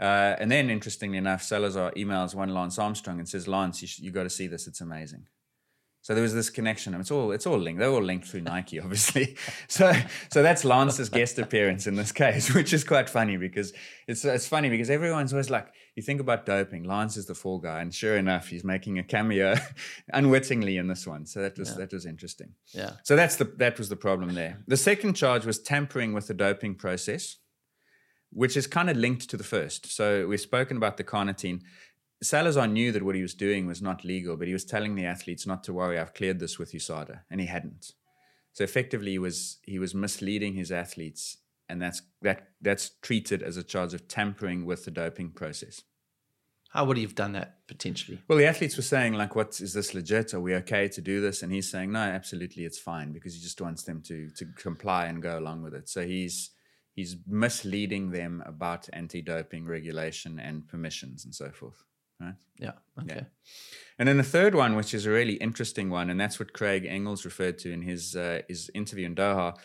Uh, 0.00 0.34
and 0.38 0.50
then 0.50 0.70
interestingly 0.70 1.18
enough 1.18 1.42
Salazar 1.42 1.92
emails 1.96 2.34
one 2.34 2.48
Lance 2.48 2.78
Armstrong 2.78 3.18
and 3.18 3.28
says 3.28 3.46
Lance 3.46 3.82
you, 3.82 3.88
sh- 3.88 4.00
you 4.00 4.10
got 4.10 4.24
to 4.24 4.30
see 4.30 4.46
this. 4.46 4.66
It's 4.66 4.80
amazing 4.80 5.26
so 6.02 6.14
there 6.14 6.22
was 6.22 6.34
this 6.34 6.50
connection. 6.50 6.94
It's 6.94 7.12
all 7.12 7.30
it's 7.30 7.46
all 7.46 7.58
linked. 7.58 7.78
They're 7.78 7.88
all 7.88 8.02
linked 8.02 8.26
through 8.26 8.40
Nike, 8.40 8.80
obviously. 8.80 9.36
So 9.68 9.92
so 10.30 10.42
that's 10.42 10.64
Lance's 10.64 11.08
guest 11.08 11.38
appearance 11.38 11.86
in 11.86 11.94
this 11.94 12.12
case, 12.12 12.52
which 12.54 12.72
is 12.72 12.84
quite 12.84 13.08
funny 13.08 13.36
because 13.36 13.72
it's 14.08 14.24
it's 14.24 14.46
funny 14.48 14.68
because 14.68 14.90
everyone's 14.90 15.32
always 15.32 15.48
like, 15.48 15.68
you 15.94 16.02
think 16.02 16.20
about 16.20 16.44
doping, 16.44 16.82
Lance 16.82 17.16
is 17.16 17.26
the 17.26 17.34
fall 17.34 17.58
guy, 17.58 17.80
and 17.80 17.94
sure 17.94 18.16
enough, 18.16 18.48
he's 18.48 18.64
making 18.64 18.98
a 18.98 19.04
cameo 19.04 19.54
unwittingly 20.12 20.76
in 20.76 20.88
this 20.88 21.06
one. 21.06 21.24
So 21.24 21.40
that 21.40 21.56
was 21.56 21.76
that 21.76 21.92
was 21.92 22.04
interesting. 22.04 22.54
Yeah. 22.72 22.94
So 23.04 23.14
that's 23.14 23.36
the 23.36 23.44
that 23.58 23.78
was 23.78 23.88
the 23.88 23.96
problem 23.96 24.34
there. 24.34 24.58
The 24.66 24.76
second 24.76 25.14
charge 25.14 25.46
was 25.46 25.60
tampering 25.60 26.12
with 26.12 26.26
the 26.26 26.34
doping 26.34 26.74
process, 26.74 27.36
which 28.30 28.56
is 28.56 28.66
kind 28.66 28.90
of 28.90 28.96
linked 28.96 29.30
to 29.30 29.36
the 29.36 29.44
first. 29.44 29.86
So 29.94 30.26
we've 30.26 30.40
spoken 30.40 30.76
about 30.76 30.96
the 30.96 31.04
carnitine. 31.04 31.60
Salazar 32.22 32.68
knew 32.68 32.92
that 32.92 33.02
what 33.02 33.14
he 33.16 33.22
was 33.22 33.34
doing 33.34 33.66
was 33.66 33.82
not 33.82 34.04
legal, 34.04 34.36
but 34.36 34.46
he 34.46 34.52
was 34.52 34.64
telling 34.64 34.94
the 34.94 35.04
athletes 35.06 35.46
not 35.46 35.64
to 35.64 35.72
worry. 35.72 35.98
I've 35.98 36.14
cleared 36.14 36.38
this 36.38 36.58
with 36.58 36.72
USADA, 36.72 37.20
and 37.30 37.40
he 37.40 37.46
hadn't. 37.46 37.92
So 38.52 38.64
effectively, 38.64 39.12
he 39.12 39.18
was 39.18 39.58
he 39.64 39.78
was 39.78 39.94
misleading 39.94 40.54
his 40.54 40.70
athletes, 40.70 41.38
and 41.68 41.80
that's 41.82 42.02
that 42.22 42.48
that's 42.60 42.90
treated 43.02 43.42
as 43.42 43.56
a 43.56 43.62
charge 43.62 43.94
of 43.94 44.06
tampering 44.08 44.64
with 44.66 44.84
the 44.84 44.90
doping 44.90 45.30
process. 45.32 45.82
how 46.70 46.86
would 46.86 46.96
he 46.96 47.02
have 47.02 47.14
done 47.14 47.32
that 47.32 47.66
potentially? 47.66 48.18
Well, 48.28 48.38
the 48.38 48.46
athletes 48.46 48.76
were 48.76 48.82
saying 48.82 49.12
like, 49.14 49.34
"What 49.36 49.60
is 49.60 49.72
this 49.74 49.92
legit? 49.94 50.32
Are 50.34 50.40
we 50.40 50.54
okay 50.56 50.88
to 50.88 51.00
do 51.02 51.20
this?" 51.20 51.42
And 51.42 51.52
he's 51.52 51.70
saying, 51.70 51.92
"No, 51.92 52.00
absolutely, 52.00 52.64
it's 52.64 52.78
fine," 52.78 53.12
because 53.12 53.34
he 53.34 53.40
just 53.40 53.60
wants 53.60 53.82
them 53.84 54.00
to 54.02 54.30
to 54.30 54.46
comply 54.56 55.06
and 55.06 55.22
go 55.22 55.38
along 55.38 55.62
with 55.62 55.74
it. 55.74 55.88
So 55.88 56.06
he's 56.06 56.50
he's 56.94 57.16
misleading 57.26 58.10
them 58.10 58.42
about 58.46 58.88
anti-doping 58.92 59.66
regulation 59.66 60.38
and 60.38 60.66
permissions 60.66 61.24
and 61.24 61.34
so 61.34 61.50
forth. 61.50 61.84
Right. 62.22 62.34
Yeah. 62.58 62.72
Okay. 63.00 63.26
And 63.98 64.08
then 64.08 64.16
the 64.16 64.22
third 64.22 64.54
one, 64.54 64.76
which 64.76 64.94
is 64.94 65.06
a 65.06 65.10
really 65.10 65.34
interesting 65.34 65.90
one, 65.90 66.08
and 66.10 66.20
that's 66.20 66.38
what 66.38 66.52
Craig 66.52 66.86
Engels 66.86 67.24
referred 67.24 67.58
to 67.58 67.72
in 67.72 67.82
his 67.82 68.14
uh, 68.14 68.42
his 68.48 68.70
interview 68.74 69.06
in 69.06 69.14
Doha, 69.14 69.56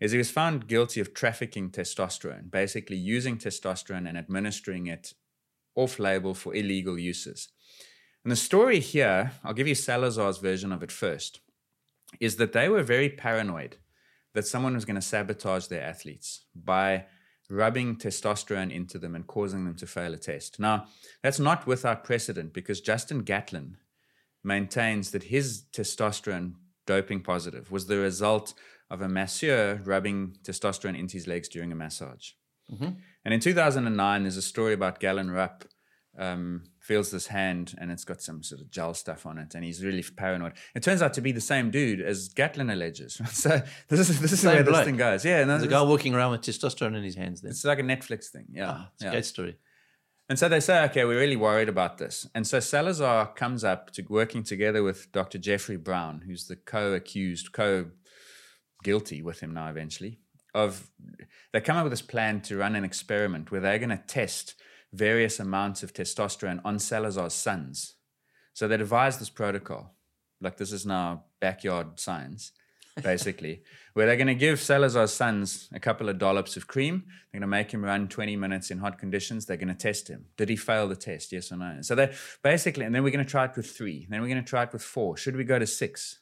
is 0.00 0.12
he 0.12 0.18
was 0.18 0.30
found 0.30 0.68
guilty 0.68 1.00
of 1.00 1.14
trafficking 1.14 1.70
testosterone, 1.70 2.50
basically 2.50 2.96
using 2.96 3.38
testosterone 3.38 4.08
and 4.08 4.18
administering 4.18 4.86
it 4.88 5.14
off-label 5.74 6.34
for 6.34 6.54
illegal 6.54 6.98
uses. 6.98 7.48
And 8.24 8.30
the 8.30 8.36
story 8.36 8.80
here, 8.80 9.32
I'll 9.42 9.54
give 9.54 9.68
you 9.68 9.74
Salazar's 9.74 10.38
version 10.38 10.72
of 10.72 10.82
it 10.82 10.92
first, 10.92 11.40
is 12.20 12.36
that 12.36 12.52
they 12.52 12.68
were 12.68 12.82
very 12.82 13.08
paranoid 13.08 13.76
that 14.34 14.46
someone 14.46 14.74
was 14.74 14.84
going 14.84 15.00
to 15.00 15.02
sabotage 15.02 15.66
their 15.66 15.82
athletes 15.82 16.44
by 16.54 17.06
rubbing 17.52 17.96
testosterone 17.96 18.72
into 18.72 18.98
them 18.98 19.14
and 19.14 19.26
causing 19.26 19.64
them 19.64 19.76
to 19.76 19.86
fail 19.86 20.14
a 20.14 20.16
test. 20.16 20.58
Now, 20.58 20.86
that's 21.22 21.38
not 21.38 21.66
without 21.66 22.02
precedent 22.02 22.52
because 22.52 22.80
Justin 22.80 23.20
Gatlin 23.20 23.76
maintains 24.42 25.10
that 25.10 25.24
his 25.24 25.64
testosterone 25.72 26.54
doping 26.86 27.20
positive 27.20 27.70
was 27.70 27.86
the 27.86 27.98
result 27.98 28.54
of 28.90 29.02
a 29.02 29.08
masseur 29.08 29.80
rubbing 29.84 30.36
testosterone 30.42 30.98
into 30.98 31.14
his 31.14 31.26
legs 31.26 31.48
during 31.48 31.70
a 31.70 31.76
massage. 31.76 32.30
Mm-hmm. 32.72 32.90
And 33.24 33.34
in 33.34 33.40
2009, 33.40 34.22
there's 34.22 34.36
a 34.36 34.42
story 34.42 34.72
about 34.72 34.98
Galen 34.98 35.30
Rupp 35.30 35.64
um, 36.18 36.64
feels 36.78 37.10
this 37.10 37.28
hand 37.28 37.74
and 37.80 37.90
it's 37.90 38.04
got 38.04 38.20
some 38.20 38.42
sort 38.42 38.60
of 38.60 38.70
gel 38.70 38.92
stuff 38.94 39.24
on 39.24 39.38
it, 39.38 39.54
and 39.54 39.64
he's 39.64 39.82
really 39.84 40.02
paranoid. 40.02 40.52
It 40.74 40.82
turns 40.82 41.00
out 41.02 41.14
to 41.14 41.20
be 41.20 41.32
the 41.32 41.40
same 41.40 41.70
dude 41.70 42.00
as 42.00 42.28
Gatlin 42.28 42.68
alleges. 42.70 43.14
so 43.32 43.62
this 43.88 44.08
is 44.10 44.20
this 44.20 44.32
is 44.32 44.40
Same 44.40 44.54
where 44.54 44.62
this 44.62 44.70
bloke. 44.72 44.84
thing 44.84 44.96
goes. 44.96 45.24
Yeah, 45.24 45.40
no, 45.44 45.46
There's 45.58 45.62
a 45.62 45.68
guy 45.68 45.82
walking 45.82 46.14
around 46.14 46.32
with 46.32 46.42
testosterone 46.42 46.96
in 46.96 47.02
his 47.02 47.14
hands 47.16 47.40
then. 47.40 47.50
it's 47.50 47.64
like 47.64 47.78
a 47.78 47.82
Netflix 47.82 48.26
thing. 48.26 48.46
Yeah, 48.52 48.70
Ah, 48.70 48.90
it's 48.94 49.02
yeah. 49.04 49.08
a 49.08 49.12
great 49.12 49.24
story. 49.26 49.56
And 50.28 50.38
so 50.38 50.48
they 50.48 50.60
say, 50.60 50.84
okay, 50.84 51.04
we're 51.04 51.18
really 51.18 51.36
worried 51.36 51.68
about 51.68 51.98
this. 51.98 52.26
And 52.34 52.46
so 52.46 52.58
Salazar 52.60 53.32
comes 53.34 53.64
up 53.64 53.90
to 53.92 54.02
working 54.08 54.42
together 54.44 54.82
with 54.82 55.10
Dr. 55.12 55.36
Jeffrey 55.36 55.76
Brown, 55.76 56.22
who's 56.26 56.46
the 56.46 56.56
co-accused, 56.56 57.52
co-guilty 57.52 59.22
with 59.22 59.40
him 59.40 59.52
now 59.52 59.68
eventually. 59.68 60.20
Of 60.54 60.90
they 61.52 61.60
come 61.60 61.76
up 61.76 61.84
with 61.84 61.92
this 61.92 62.02
plan 62.02 62.40
to 62.42 62.56
run 62.58 62.76
an 62.76 62.84
experiment 62.84 63.50
where 63.50 63.60
they're 63.60 63.78
going 63.78 63.90
to 63.90 64.02
test 64.06 64.54
various 64.92 65.40
amounts 65.40 65.82
of 65.82 65.92
testosterone 65.92 66.60
on 66.64 66.78
Salazar's 66.78 67.34
sons. 67.34 67.94
So 68.52 68.68
they 68.68 68.76
devised 68.76 69.20
this 69.20 69.30
protocol. 69.30 69.94
Like 70.40 70.56
this 70.56 70.72
is 70.72 70.84
now 70.84 71.24
backyard 71.40 71.98
science, 71.98 72.52
basically, 73.02 73.62
where 73.94 74.06
they're 74.06 74.16
going 74.16 74.26
to 74.26 74.34
give 74.34 74.60
Salazar's 74.60 75.12
sons 75.12 75.68
a 75.72 75.80
couple 75.80 76.08
of 76.08 76.18
dollops 76.18 76.56
of 76.56 76.66
cream. 76.66 77.04
They're 77.06 77.40
going 77.40 77.42
to 77.42 77.46
make 77.46 77.72
him 77.72 77.84
run 77.84 78.08
20 78.08 78.36
minutes 78.36 78.70
in 78.70 78.78
hot 78.78 78.98
conditions. 78.98 79.46
They're 79.46 79.56
going 79.56 79.68
to 79.68 79.74
test 79.74 80.08
him. 80.08 80.26
Did 80.36 80.48
he 80.48 80.56
fail 80.56 80.88
the 80.88 80.96
test? 80.96 81.32
Yes 81.32 81.52
or 81.52 81.56
no? 81.56 81.78
So 81.82 81.94
they 81.94 82.12
basically, 82.42 82.84
and 82.84 82.94
then 82.94 83.02
we're 83.02 83.10
going 83.10 83.24
to 83.24 83.30
try 83.30 83.44
it 83.46 83.56
with 83.56 83.70
three. 83.70 84.06
Then 84.10 84.20
we're 84.20 84.28
going 84.28 84.42
to 84.42 84.48
try 84.48 84.64
it 84.64 84.72
with 84.72 84.82
four. 84.82 85.16
Should 85.16 85.36
we 85.36 85.44
go 85.44 85.58
to 85.58 85.66
six? 85.66 86.18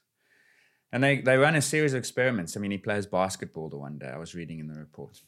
And 0.92 1.02
they, 1.02 1.20
they 1.20 1.36
run 1.36 1.54
a 1.54 1.62
series 1.62 1.94
of 1.94 1.98
experiments. 1.98 2.56
I 2.56 2.60
mean, 2.60 2.72
he 2.72 2.78
plays 2.78 3.06
basketball 3.06 3.68
the 3.68 3.78
one 3.78 3.98
day, 3.98 4.08
I 4.08 4.18
was 4.18 4.34
reading 4.34 4.58
in 4.58 4.66
the 4.66 4.78
report. 4.78 5.20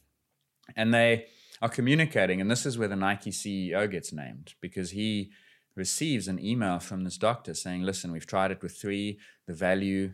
And 0.77 0.93
they 0.93 1.27
are 1.63 1.69
communicating, 1.69 2.41
and 2.41 2.51
this 2.51 2.67
is 2.67 2.77
where 2.77 2.89
the 2.89 2.97
Nike 2.97 3.31
CEO 3.31 3.91
gets 3.91 4.13
named 4.13 4.55
because 4.61 4.91
he 4.91 5.31
receives 5.75 6.29
an 6.29 6.45
email 6.45 6.79
from 6.79 7.05
this 7.05 7.17
doctor 7.17 7.55
saying, 7.55 7.83
Listen, 7.83 8.13
we've 8.13 8.27
tried 8.27 8.51
it 8.51 8.63
with 8.63 8.77
three. 8.77 9.19
The 9.47 9.55
value 9.55 10.13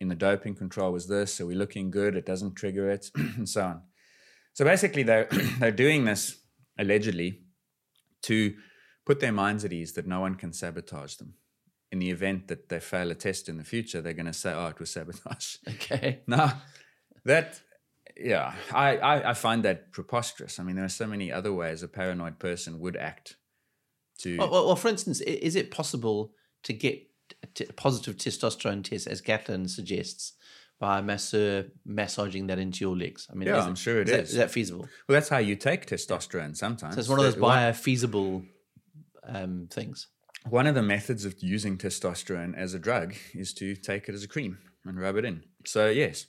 in 0.00 0.08
the 0.08 0.14
doping 0.14 0.54
control 0.54 0.92
was 0.92 1.08
this, 1.08 1.34
so 1.34 1.46
we're 1.46 1.58
looking 1.58 1.90
good. 1.90 2.16
It 2.16 2.24
doesn't 2.24 2.54
trigger 2.54 2.88
it, 2.88 3.10
and 3.16 3.48
so 3.48 3.62
on. 3.62 3.82
So 4.54 4.64
basically, 4.64 5.02
they're, 5.02 5.28
they're 5.58 5.72
doing 5.72 6.04
this 6.04 6.38
allegedly 6.78 7.40
to 8.22 8.54
put 9.04 9.20
their 9.20 9.32
minds 9.32 9.64
at 9.64 9.72
ease 9.72 9.92
that 9.92 10.06
no 10.06 10.20
one 10.20 10.36
can 10.36 10.52
sabotage 10.52 11.16
them 11.16 11.34
in 11.94 12.00
the 12.00 12.10
event 12.10 12.48
that 12.48 12.68
they 12.68 12.80
fail 12.80 13.12
a 13.12 13.14
test 13.14 13.48
in 13.48 13.56
the 13.56 13.62
future, 13.62 14.02
they're 14.02 14.12
going 14.12 14.26
to 14.26 14.32
say, 14.32 14.52
"Oh, 14.52 14.66
it 14.66 14.80
was 14.80 14.90
sabotage." 14.90 15.56
Okay. 15.74 16.22
Now, 16.26 16.62
that 17.24 17.60
yeah, 18.16 18.54
I, 18.72 18.96
I 18.96 19.30
I 19.30 19.34
find 19.34 19.62
that 19.64 19.92
preposterous. 19.92 20.58
I 20.58 20.62
mean, 20.62 20.76
there 20.76 20.84
are 20.84 20.88
so 20.88 21.06
many 21.06 21.32
other 21.32 21.52
ways 21.52 21.82
a 21.82 21.88
paranoid 21.88 22.38
person 22.38 22.78
would 22.80 22.96
act. 22.96 23.36
To 24.20 24.36
Well, 24.38 24.50
well, 24.50 24.66
well, 24.66 24.76
for 24.76 24.88
instance, 24.88 25.20
is 25.20 25.56
it 25.56 25.70
possible 25.70 26.32
to 26.62 26.72
get 26.72 27.02
t- 27.54 27.66
positive 27.76 28.16
testosterone 28.16 28.84
tests, 28.84 29.06
as 29.08 29.20
Gatlin 29.20 29.66
suggests, 29.68 30.34
by 30.78 30.98
a 30.98 31.02
masseur 31.02 31.64
massaging 31.84 32.46
that 32.46 32.58
into 32.60 32.84
your 32.84 32.96
legs? 32.96 33.26
I 33.30 33.34
mean, 33.34 33.48
Yeah, 33.48 33.58
is 33.58 33.66
I'm 33.66 33.74
sure 33.74 34.00
it 34.00 34.08
is 34.08 34.12
that- 34.14 34.22
is. 34.22 34.30
Is 34.30 34.36
that 34.36 34.50
feasible? 34.52 34.88
well, 35.08 35.14
that's 35.16 35.28
how 35.28 35.38
you 35.38 35.56
take 35.56 35.86
testosterone. 35.86 36.56
Sometimes 36.56 36.94
So 36.94 37.00
it's 37.00 37.08
one 37.08 37.18
of 37.18 37.24
those 37.24 37.34
biofeasible 37.36 38.46
um, 39.24 39.68
things. 39.70 40.06
One 40.48 40.66
of 40.66 40.74
the 40.74 40.82
methods 40.82 41.24
of 41.24 41.34
using 41.42 41.78
testosterone 41.78 42.54
as 42.56 42.74
a 42.74 42.78
drug 42.78 43.14
is 43.34 43.54
to 43.54 43.74
take 43.74 44.08
it 44.08 44.14
as 44.14 44.22
a 44.22 44.28
cream 44.28 44.58
and 44.84 45.00
rub 45.00 45.16
it 45.16 45.24
in. 45.24 45.42
So 45.66 45.88
yes, 45.88 46.26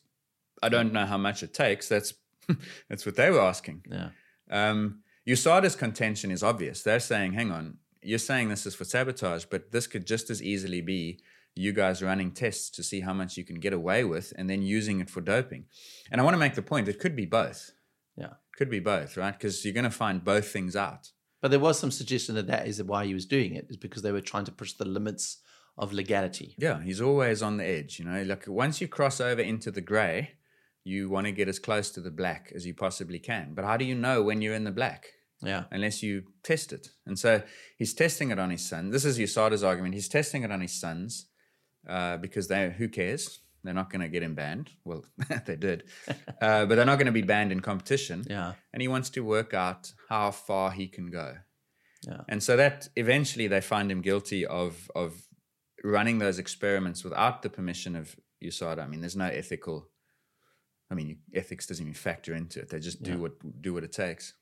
I 0.62 0.70
don't 0.70 0.94
know 0.94 1.06
how 1.06 1.18
much 1.18 1.44
it 1.44 1.54
takes. 1.54 1.88
That's 1.88 2.14
that's 2.90 3.06
what 3.06 3.16
they 3.16 3.30
were 3.30 3.42
asking. 3.42 3.84
Yeah. 3.90 4.10
Um, 4.50 5.00
USADA's 5.28 5.76
contention 5.76 6.32
is 6.32 6.44
obvious. 6.44 6.84
They're 6.84 7.00
saying, 7.00 7.34
hang 7.34 7.52
on, 7.52 7.78
you're 8.02 8.20
saying 8.20 8.50
this 8.50 8.66
is 8.66 8.76
for 8.76 8.86
sabotage, 8.86 9.46
but 9.46 9.72
this 9.72 9.88
could 9.88 10.06
just 10.06 10.30
as 10.30 10.42
easily 10.42 10.82
be 10.82 11.20
you 11.56 11.72
guys 11.72 12.04
running 12.04 12.32
tests 12.32 12.70
to 12.70 12.84
see 12.84 13.02
how 13.02 13.14
much 13.14 13.38
you 13.38 13.44
can 13.44 13.60
get 13.60 13.74
away 13.74 14.04
with 14.04 14.34
and 14.38 14.50
then 14.50 14.62
using 14.62 15.00
it 15.00 15.10
for 15.10 15.22
doping. 15.22 15.66
And 16.12 16.20
I 16.20 16.24
want 16.24 16.36
to 16.36 16.40
make 16.40 16.56
the 16.56 16.62
point 16.62 16.88
it 16.88 17.00
could 17.00 17.16
be 17.16 17.26
both. 17.26 17.72
Yeah. 18.18 18.34
Could 18.58 18.70
be 18.70 18.80
both, 18.80 19.18
right? 19.18 19.34
Because 19.34 19.64
you're 19.64 19.74
going 19.74 19.86
to 19.86 19.90
find 19.90 20.24
both 20.24 20.48
things 20.50 20.76
out. 20.76 21.12
But 21.42 21.52
there 21.52 21.60
was 21.60 21.80
some 21.80 21.92
suggestion 21.92 22.36
that 22.36 22.48
that 22.48 22.68
is 22.68 22.82
why 22.84 23.06
he 23.06 23.14
was 23.14 23.26
doing 23.26 23.56
it, 23.56 23.68
is 23.70 23.78
because 23.78 24.02
they 24.02 24.12
were 24.12 24.22
trying 24.22 24.46
to 24.46 24.52
push 24.52 24.74
the 24.74 24.86
limits 24.86 25.38
of 25.78 25.94
legality. 25.94 26.56
Yeah, 26.58 26.82
he's 26.82 27.02
always 27.02 27.42
on 27.42 27.58
the 27.58 27.66
edge. 27.66 28.00
You 28.00 28.06
know, 28.06 28.24
like 28.24 28.48
once 28.48 28.82
you 28.82 28.88
cross 28.88 29.20
over 29.20 29.42
into 29.42 29.72
the 29.72 29.82
grey, 29.82 30.32
you 30.86 31.10
want 31.10 31.26
to 31.26 31.32
get 31.32 31.50
as 31.50 31.60
close 31.60 31.90
to 31.90 32.00
the 32.00 32.12
black 32.12 32.52
as 32.56 32.66
you 32.66 32.74
possibly 32.74 33.20
can. 33.20 33.54
But 33.54 33.66
how 33.66 33.76
do 33.76 33.84
you 33.84 33.96
know 33.96 34.22
when 34.22 34.42
you're 34.42 34.54
in 34.54 34.64
the 34.64 34.72
black? 34.72 35.08
Yeah. 35.42 35.66
Unless 35.72 36.02
you 36.02 36.24
test 36.44 36.72
it. 36.72 36.88
And 37.06 37.20
so 37.20 37.42
he's 37.78 37.94
testing 37.94 38.32
it 38.32 38.40
on 38.40 38.52
his 38.52 38.68
son. 38.68 38.92
This 38.92 39.04
is 39.04 39.20
USADA's 39.20 39.64
argument. 39.64 39.96
He's 39.96 40.08
testing 40.08 40.44
it 40.44 40.52
on 40.52 40.62
his 40.62 40.80
sons 40.80 41.28
uh, 41.90 42.18
because 42.18 42.48
they, 42.48 42.74
who 42.78 42.88
cares? 42.88 43.42
They're 43.64 43.74
not 43.74 43.92
going 43.92 44.02
to 44.02 44.08
get 44.10 44.22
him 44.22 44.36
banned. 44.36 44.70
Well, 44.86 45.04
they 45.46 45.56
did. 45.56 45.84
Uh, 46.42 46.66
but 46.66 46.76
they're 46.76 46.86
not 46.86 46.98
going 46.98 47.08
to 47.08 47.12
be 47.12 47.22
banned 47.22 47.52
in 47.52 47.60
competition. 47.62 48.24
Yeah. 48.30 48.54
And 48.72 48.82
he 48.82 48.88
wants 48.88 49.10
to 49.12 49.22
work 49.22 49.54
out 49.54 49.92
how 50.10 50.30
far 50.32 50.70
he 50.70 50.88
can 50.88 51.10
go. 51.10 51.38
Yeah. 52.06 52.22
And 52.28 52.44
so 52.44 52.56
that 52.58 52.90
eventually 52.96 53.48
they 53.48 53.62
find 53.62 53.90
him 53.90 54.02
guilty 54.02 54.46
of 54.46 54.92
of 54.96 55.14
running 55.84 56.20
those 56.20 56.40
experiments 56.40 57.04
without 57.04 57.42
the 57.42 57.50
permission 57.50 57.96
of 57.96 58.16
USADA. 58.44 58.80
I 58.80 58.88
mean, 58.88 59.00
there's 59.00 59.16
no 59.16 59.28
ethical. 59.28 59.88
I 60.92 60.94
mean, 60.94 61.20
ethics 61.34 61.66
doesn't 61.68 61.84
even 61.84 61.94
factor 61.94 62.34
into 62.34 62.60
it. 62.60 62.70
They 62.70 62.80
just 62.80 63.02
do 63.02 63.18
what 63.18 63.62
do 63.62 63.74
what 63.74 63.84
it 63.84 63.92
takes. 63.92 64.34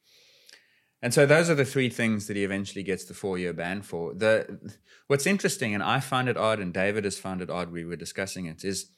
And 1.02 1.14
so 1.14 1.26
those 1.26 1.50
are 1.50 1.56
the 1.56 1.66
three 1.66 1.90
things 1.90 2.28
that 2.28 2.38
he 2.38 2.46
eventually 2.46 2.82
gets 2.82 3.04
the 3.04 3.14
four 3.14 3.38
year 3.38 3.54
ban 3.54 3.82
for. 3.82 4.14
The 4.14 4.74
what's 5.08 5.28
interesting, 5.28 5.74
and 5.74 5.84
I 5.84 6.00
find 6.00 6.30
it 6.30 6.38
odd, 6.38 6.60
and 6.60 6.74
David 6.74 7.04
has 7.04 7.20
found 7.20 7.42
it 7.42 7.50
odd. 7.50 7.72
We 7.72 7.84
were 7.84 7.98
discussing 7.98 8.46
it. 8.46 8.64
Is 8.64 8.90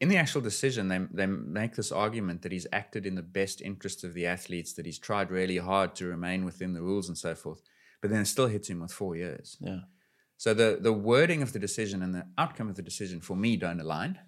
in 0.00 0.08
the 0.08 0.18
actual 0.18 0.42
decision, 0.42 0.88
they 0.88 1.00
they 1.10 1.26
make 1.26 1.76
this 1.76 1.90
argument 1.90 2.42
that 2.42 2.52
he's 2.52 2.66
acted 2.72 3.06
in 3.06 3.14
the 3.14 3.22
best 3.22 3.62
interest 3.62 4.04
of 4.04 4.12
the 4.12 4.26
athletes, 4.26 4.74
that 4.74 4.84
he's 4.84 4.98
tried 4.98 5.30
really 5.30 5.56
hard 5.56 5.94
to 5.96 6.06
remain 6.06 6.44
within 6.44 6.74
the 6.74 6.82
rules 6.82 7.08
and 7.08 7.16
so 7.16 7.34
forth, 7.34 7.62
but 8.02 8.10
then 8.10 8.20
it 8.20 8.26
still 8.26 8.48
hits 8.48 8.68
him 8.68 8.80
with 8.80 8.92
four 8.92 9.16
years. 9.16 9.56
Yeah. 9.60 9.80
So 10.36 10.52
the 10.52 10.78
the 10.78 10.92
wording 10.92 11.40
of 11.40 11.54
the 11.54 11.58
decision 11.58 12.02
and 12.02 12.14
the 12.14 12.26
outcome 12.36 12.68
of 12.68 12.76
the 12.76 12.82
decision 12.82 13.20
for 13.20 13.34
me 13.34 13.56
don't 13.56 13.80
align. 13.80 14.18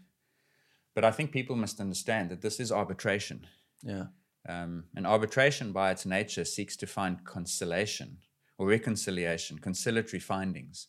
But 0.97 1.05
I 1.05 1.11
think 1.13 1.31
people 1.31 1.57
must 1.57 1.79
understand 1.79 2.31
that 2.31 2.41
this 2.41 2.59
is 2.59 2.73
arbitration. 2.73 3.47
Yeah. 3.83 4.07
Um, 4.49 4.85
and 4.97 5.07
arbitration, 5.07 5.71
by 5.73 5.91
its 5.91 6.07
nature, 6.07 6.45
seeks 6.47 6.75
to 6.79 6.87
find 6.87 7.25
conciliation 7.25 8.19
or 8.59 8.67
reconciliation, 8.67 9.59
conciliatory 9.59 10.21
findings. 10.21 10.89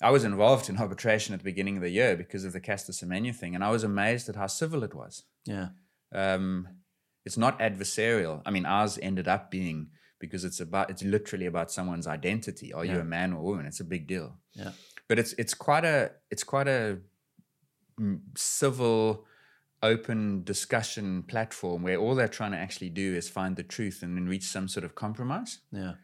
I 0.00 0.10
was 0.10 0.24
involved 0.24 0.70
in 0.70 0.78
arbitration 0.78 1.34
at 1.34 1.40
the 1.40 1.44
beginning 1.44 1.76
of 1.76 1.82
the 1.82 1.90
year 1.90 2.16
because 2.16 2.44
of 2.44 2.54
the 2.54 2.60
Caster 2.60 2.92
Semenya 2.92 3.36
thing, 3.36 3.54
and 3.54 3.62
I 3.62 3.70
was 3.70 3.84
amazed 3.84 4.30
at 4.30 4.36
how 4.36 4.46
civil 4.46 4.82
it 4.82 4.94
was. 4.94 5.24
Yeah. 5.44 5.68
Um, 6.14 6.66
it's 7.26 7.36
not 7.36 7.58
adversarial. 7.58 8.40
I 8.46 8.50
mean, 8.50 8.64
ours 8.64 8.98
ended 9.02 9.28
up 9.28 9.50
being 9.50 9.88
because 10.18 10.44
it's 10.44 10.60
about 10.60 10.88
it's 10.88 11.04
literally 11.04 11.44
about 11.44 11.70
someone's 11.70 12.06
identity. 12.06 12.72
Are 12.72 12.84
you 12.84 12.98
a 13.00 13.04
man 13.04 13.34
or 13.34 13.40
a 13.40 13.42
woman? 13.42 13.66
It's 13.66 13.80
a 13.80 13.84
big 13.84 14.06
deal. 14.06 14.38
Yeah. 14.54 14.72
But 15.06 15.18
it's 15.18 15.34
it's 15.34 15.52
quite 15.52 15.84
a 15.84 16.12
it's 16.30 16.44
quite 16.44 16.68
a 16.68 16.98
civil, 18.36 19.26
open 19.82 20.42
discussion 20.44 21.22
platform 21.22 21.82
where 21.82 21.96
all 21.96 22.14
they're 22.14 22.28
trying 22.28 22.52
to 22.52 22.58
actually 22.58 22.90
do 22.90 23.14
is 23.14 23.28
find 23.28 23.56
the 23.56 23.62
truth 23.62 24.02
and 24.02 24.16
then 24.16 24.26
reach 24.26 24.44
some 24.44 24.68
sort 24.68 24.84
of 24.84 24.94
compromise. 24.94 25.60
Yeah. 25.70 25.94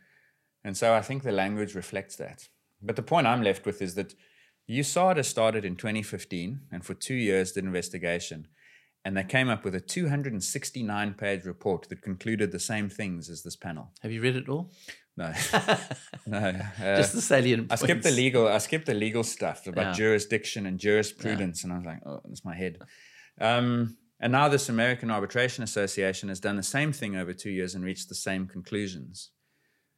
And 0.62 0.76
so 0.76 0.94
I 0.94 1.02
think 1.02 1.22
the 1.22 1.32
language 1.32 1.74
reflects 1.74 2.16
that. 2.16 2.48
But 2.80 2.96
the 2.96 3.02
point 3.02 3.26
I'm 3.26 3.42
left 3.42 3.66
with 3.66 3.82
is 3.82 3.94
that 3.94 4.14
USADA 4.70 5.24
started 5.24 5.64
in 5.64 5.76
2015 5.76 6.60
and 6.72 6.84
for 6.84 6.94
two 6.94 7.14
years 7.14 7.52
did 7.52 7.64
investigation. 7.64 8.48
And 9.04 9.16
they 9.16 9.24
came 9.24 9.50
up 9.50 9.64
with 9.64 9.74
a 9.74 9.80
269 9.80 11.14
page 11.14 11.44
report 11.44 11.88
that 11.90 12.00
concluded 12.00 12.52
the 12.52 12.58
same 12.58 12.88
things 12.88 13.28
as 13.28 13.42
this 13.42 13.56
panel. 13.56 13.92
Have 14.02 14.12
you 14.12 14.22
read 14.22 14.36
it 14.36 14.48
all? 14.48 14.72
No, 15.16 15.32
no. 16.26 16.38
uh, 16.38 16.96
Just 16.96 17.12
the 17.14 17.20
salient. 17.22 17.70
I 17.72 17.76
skipped 17.76 18.02
the 18.02 18.10
legal. 18.10 18.48
I 18.48 18.58
skipped 18.58 18.86
the 18.86 18.94
legal 18.94 19.22
stuff 19.22 19.66
about 19.66 19.86
Yeah. 19.86 19.92
jurisdiction 19.92 20.66
and 20.66 20.78
jurisprudence, 20.78 21.62
and 21.64 21.72
I 21.72 21.76
was 21.76 21.84
like, 21.86 22.00
"Oh, 22.04 22.20
that's 22.24 22.44
my 22.44 22.54
head." 22.54 22.78
Um, 23.40 23.96
and 24.20 24.32
now 24.32 24.48
this 24.48 24.68
American 24.68 25.10
Arbitration 25.10 25.62
Association 25.62 26.28
has 26.30 26.40
done 26.40 26.56
the 26.56 26.62
same 26.62 26.92
thing 26.92 27.14
over 27.16 27.32
two 27.32 27.50
years 27.50 27.74
and 27.74 27.84
reached 27.84 28.08
the 28.08 28.14
same 28.14 28.46
conclusions. 28.48 29.30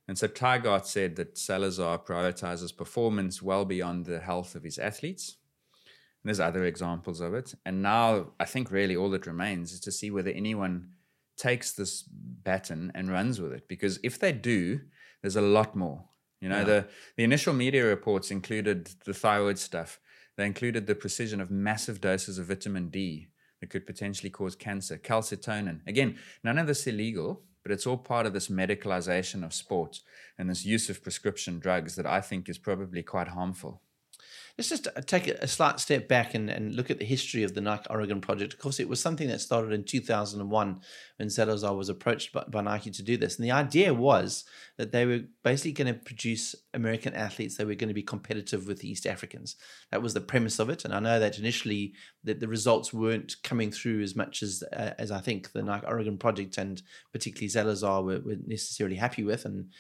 And 0.09 0.17
so 0.19 0.29
Tygart 0.29 0.85
said 0.87 1.17
that 1.17 1.37
Salazar 1.39 1.99
prioritizes 1.99 2.77
performance 2.77 3.43
well 3.43 3.65
beyond 3.65 4.07
the 4.07 4.21
health 4.21 4.55
of 4.55 4.63
his 4.63 4.79
athletes. 4.79 5.37
And 6.23 6.29
there's 6.29 6.41
other 6.41 6.65
examples 6.65 7.21
of 7.21 7.35
it. 7.35 7.55
And 7.65 7.83
now 7.83 8.33
I 8.39 8.45
think 8.45 8.71
really 8.71 8.97
all 8.97 9.11
that 9.11 9.27
remains 9.27 9.73
is 9.73 9.81
to 9.81 9.93
see 9.93 10.11
whether 10.11 10.31
anyone 10.31 10.91
takes 11.37 11.73
this 11.73 12.03
baton 12.03 12.93
and 12.95 13.11
runs 13.11 13.41
with 13.41 13.53
it. 13.53 13.67
Because 13.69 13.99
if 14.03 14.19
they 14.19 14.33
do, 14.33 14.81
there's 15.27 15.35
a 15.35 15.41
lot 15.41 15.75
more. 15.75 16.05
You 16.41 16.49
know, 16.49 16.63
the, 16.63 16.87
the 17.17 17.25
initial 17.25 17.53
media 17.53 17.85
reports 17.85 18.31
included 18.31 18.89
the 19.05 19.13
thyroid 19.13 19.59
stuff. 19.59 19.99
They 20.37 20.47
included 20.47 20.87
the 20.87 20.95
precision 20.95 21.41
of 21.41 21.51
massive 21.51 22.01
doses 22.01 22.39
of 22.39 22.47
vitamin 22.47 22.91
D 22.91 23.27
that 23.61 23.71
could 23.71 23.89
potentially 23.89 24.31
cause 24.31 24.55
cancer, 24.55 24.99
calcitonin. 24.99 25.81
Again, 25.85 26.17
none 26.45 26.59
of 26.59 26.69
this 26.69 26.87
illegal, 26.87 27.43
but 27.65 27.73
it's 27.73 27.89
all 27.89 27.97
part 27.97 28.25
of 28.27 28.35
this 28.35 28.47
medicalization 28.47 29.45
of 29.45 29.53
sport 29.53 29.99
and 30.39 30.49
this 30.49 30.65
use 30.65 30.89
of 30.89 31.03
prescription 31.03 31.59
drugs 31.59 31.97
that 31.97 32.07
I 32.07 32.21
think 32.21 32.49
is 32.49 32.59
probably 32.59 33.03
quite 33.03 33.27
harmful. 33.27 33.83
Let's 34.57 34.71
just 34.71 34.89
uh, 34.89 35.01
take 35.03 35.29
a 35.29 35.47
slight 35.47 35.81
step 35.81 36.09
back 36.09 36.35
and, 36.35 36.49
and 36.49 36.75
look 36.75 36.91
at 36.91 36.99
the 36.99 37.05
history 37.05 37.43
of 37.43 37.55
the 37.55 37.61
Nike 37.61 37.87
Oregon 37.91 38.23
project. 38.23 38.55
Of 38.55 38.59
course, 38.59 38.81
it 38.81 38.89
was 38.89 39.01
something 39.01 39.29
that 39.29 39.41
started 39.41 39.73
in 39.73 39.85
2001 39.85 40.81
when 41.19 41.31
Salazar 41.31 41.77
was 41.77 41.91
approached 41.91 42.33
by, 42.33 42.45
by 42.49 42.63
Nike 42.63 42.91
to 42.91 43.03
do 43.03 43.19
this. 43.19 43.37
And 43.37 43.45
the 43.45 43.51
idea 43.51 43.93
was 43.93 44.45
that 44.79 44.93
they 44.93 45.05
were 45.05 45.21
basically 45.45 45.73
going 45.73 45.93
to 45.93 46.01
produce 46.01 46.55
American 46.73 47.13
athletes 47.15 47.57
that 47.57 47.67
were 47.67 47.75
going 47.75 47.89
to 47.89 47.95
be 47.95 48.03
competitive 48.03 48.67
with 48.67 48.81
the 48.81 48.91
East 48.91 49.07
Africans. 49.07 49.57
That 49.91 50.03
was 50.03 50.15
the 50.15 50.21
premise 50.23 50.59
of 50.59 50.71
it. 50.71 50.85
And 50.87 50.95
I 50.95 51.01
know 51.01 51.21
that 51.21 51.39
initially 51.39 51.93
that 52.25 52.41
the 52.41 52.49
results 52.49 52.95
weren't 52.95 53.37
coming 53.43 53.71
through 53.71 54.03
as 54.03 54.17
much 54.17 54.43
as 54.43 54.63
uh, 54.73 54.95
as 54.99 55.11
I 55.11 55.21
think 55.21 55.53
the 55.53 55.63
Nike 55.63 55.87
Oregon 55.87 56.17
project 56.17 56.57
and 56.57 56.83
particularly 57.13 57.49
Salazar 57.49 58.03
were, 58.03 58.21
were 58.21 58.37
necessarily 58.47 58.97
happy 58.97 59.23
with. 59.23 59.45
And 59.45 59.71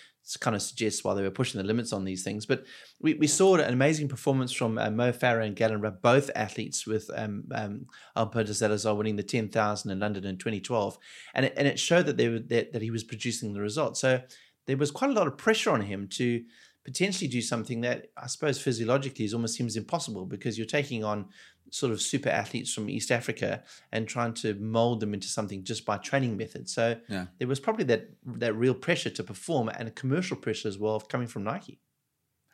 kind 0.40 0.56
of 0.56 0.62
suggests 0.62 1.04
why 1.04 1.14
they 1.14 1.22
were 1.22 1.30
pushing 1.30 1.60
the 1.60 1.66
limits 1.66 1.92
on 1.92 2.04
these 2.04 2.24
things. 2.24 2.46
But 2.46 2.64
we, 3.00 3.14
we 3.14 3.28
saw 3.28 3.54
an 3.54 3.72
amazing 3.72 4.08
performance 4.08 4.52
from 4.52 4.76
uh, 4.76 4.90
Mo 4.90 5.12
Farah 5.12 5.46
and 5.46 5.54
Galen 5.54 5.80
Rupp, 5.80 6.02
both 6.02 6.30
athletes, 6.34 6.86
with 6.86 7.08
um, 7.14 7.44
um, 7.54 7.86
Alberto 8.16 8.52
Salazar 8.52 8.94
winning 8.96 9.16
the 9.16 9.22
10,000 9.22 9.90
in 9.90 10.00
London 10.00 10.24
in 10.24 10.36
2012. 10.36 10.98
And 11.34 11.46
it, 11.46 11.54
and 11.56 11.68
it 11.68 11.78
showed 11.78 12.06
that, 12.06 12.16
they 12.16 12.28
were, 12.28 12.40
that, 12.40 12.72
that 12.72 12.82
he 12.82 12.90
was 12.90 13.04
producing 13.04 13.52
the 13.52 13.60
results. 13.60 14.00
So 14.00 14.20
there 14.66 14.76
was 14.76 14.90
quite 14.90 15.10
a 15.10 15.14
lot 15.14 15.28
of 15.28 15.38
pressure 15.38 15.70
on 15.70 15.82
him 15.82 16.08
to 16.14 16.42
potentially 16.84 17.28
do 17.28 17.42
something 17.42 17.80
that 17.80 18.06
I 18.16 18.28
suppose 18.28 18.60
physiologically 18.60 19.24
is 19.24 19.34
almost 19.34 19.56
seems 19.56 19.76
impossible 19.76 20.24
because 20.24 20.56
you're 20.56 20.66
taking 20.66 21.02
on 21.02 21.26
sort 21.70 21.92
of 21.92 22.00
super 22.00 22.28
athletes 22.28 22.72
from 22.72 22.88
East 22.88 23.10
Africa 23.10 23.62
and 23.92 24.06
trying 24.08 24.34
to 24.34 24.54
mold 24.54 25.00
them 25.00 25.12
into 25.14 25.28
something 25.28 25.64
just 25.64 25.84
by 25.84 25.96
training 25.98 26.36
methods. 26.36 26.72
So 26.72 26.96
Yeah. 27.08 27.26
there 27.38 27.48
was 27.48 27.60
probably 27.60 27.84
that 27.86 28.08
that 28.38 28.54
real 28.54 28.74
pressure 28.74 29.10
to 29.10 29.22
perform 29.24 29.68
and 29.68 29.88
a 29.88 29.90
commercial 29.90 30.36
pressure 30.36 30.68
as 30.68 30.78
well 30.78 31.00
coming 31.00 31.28
from 31.28 31.44
Nike. 31.44 31.80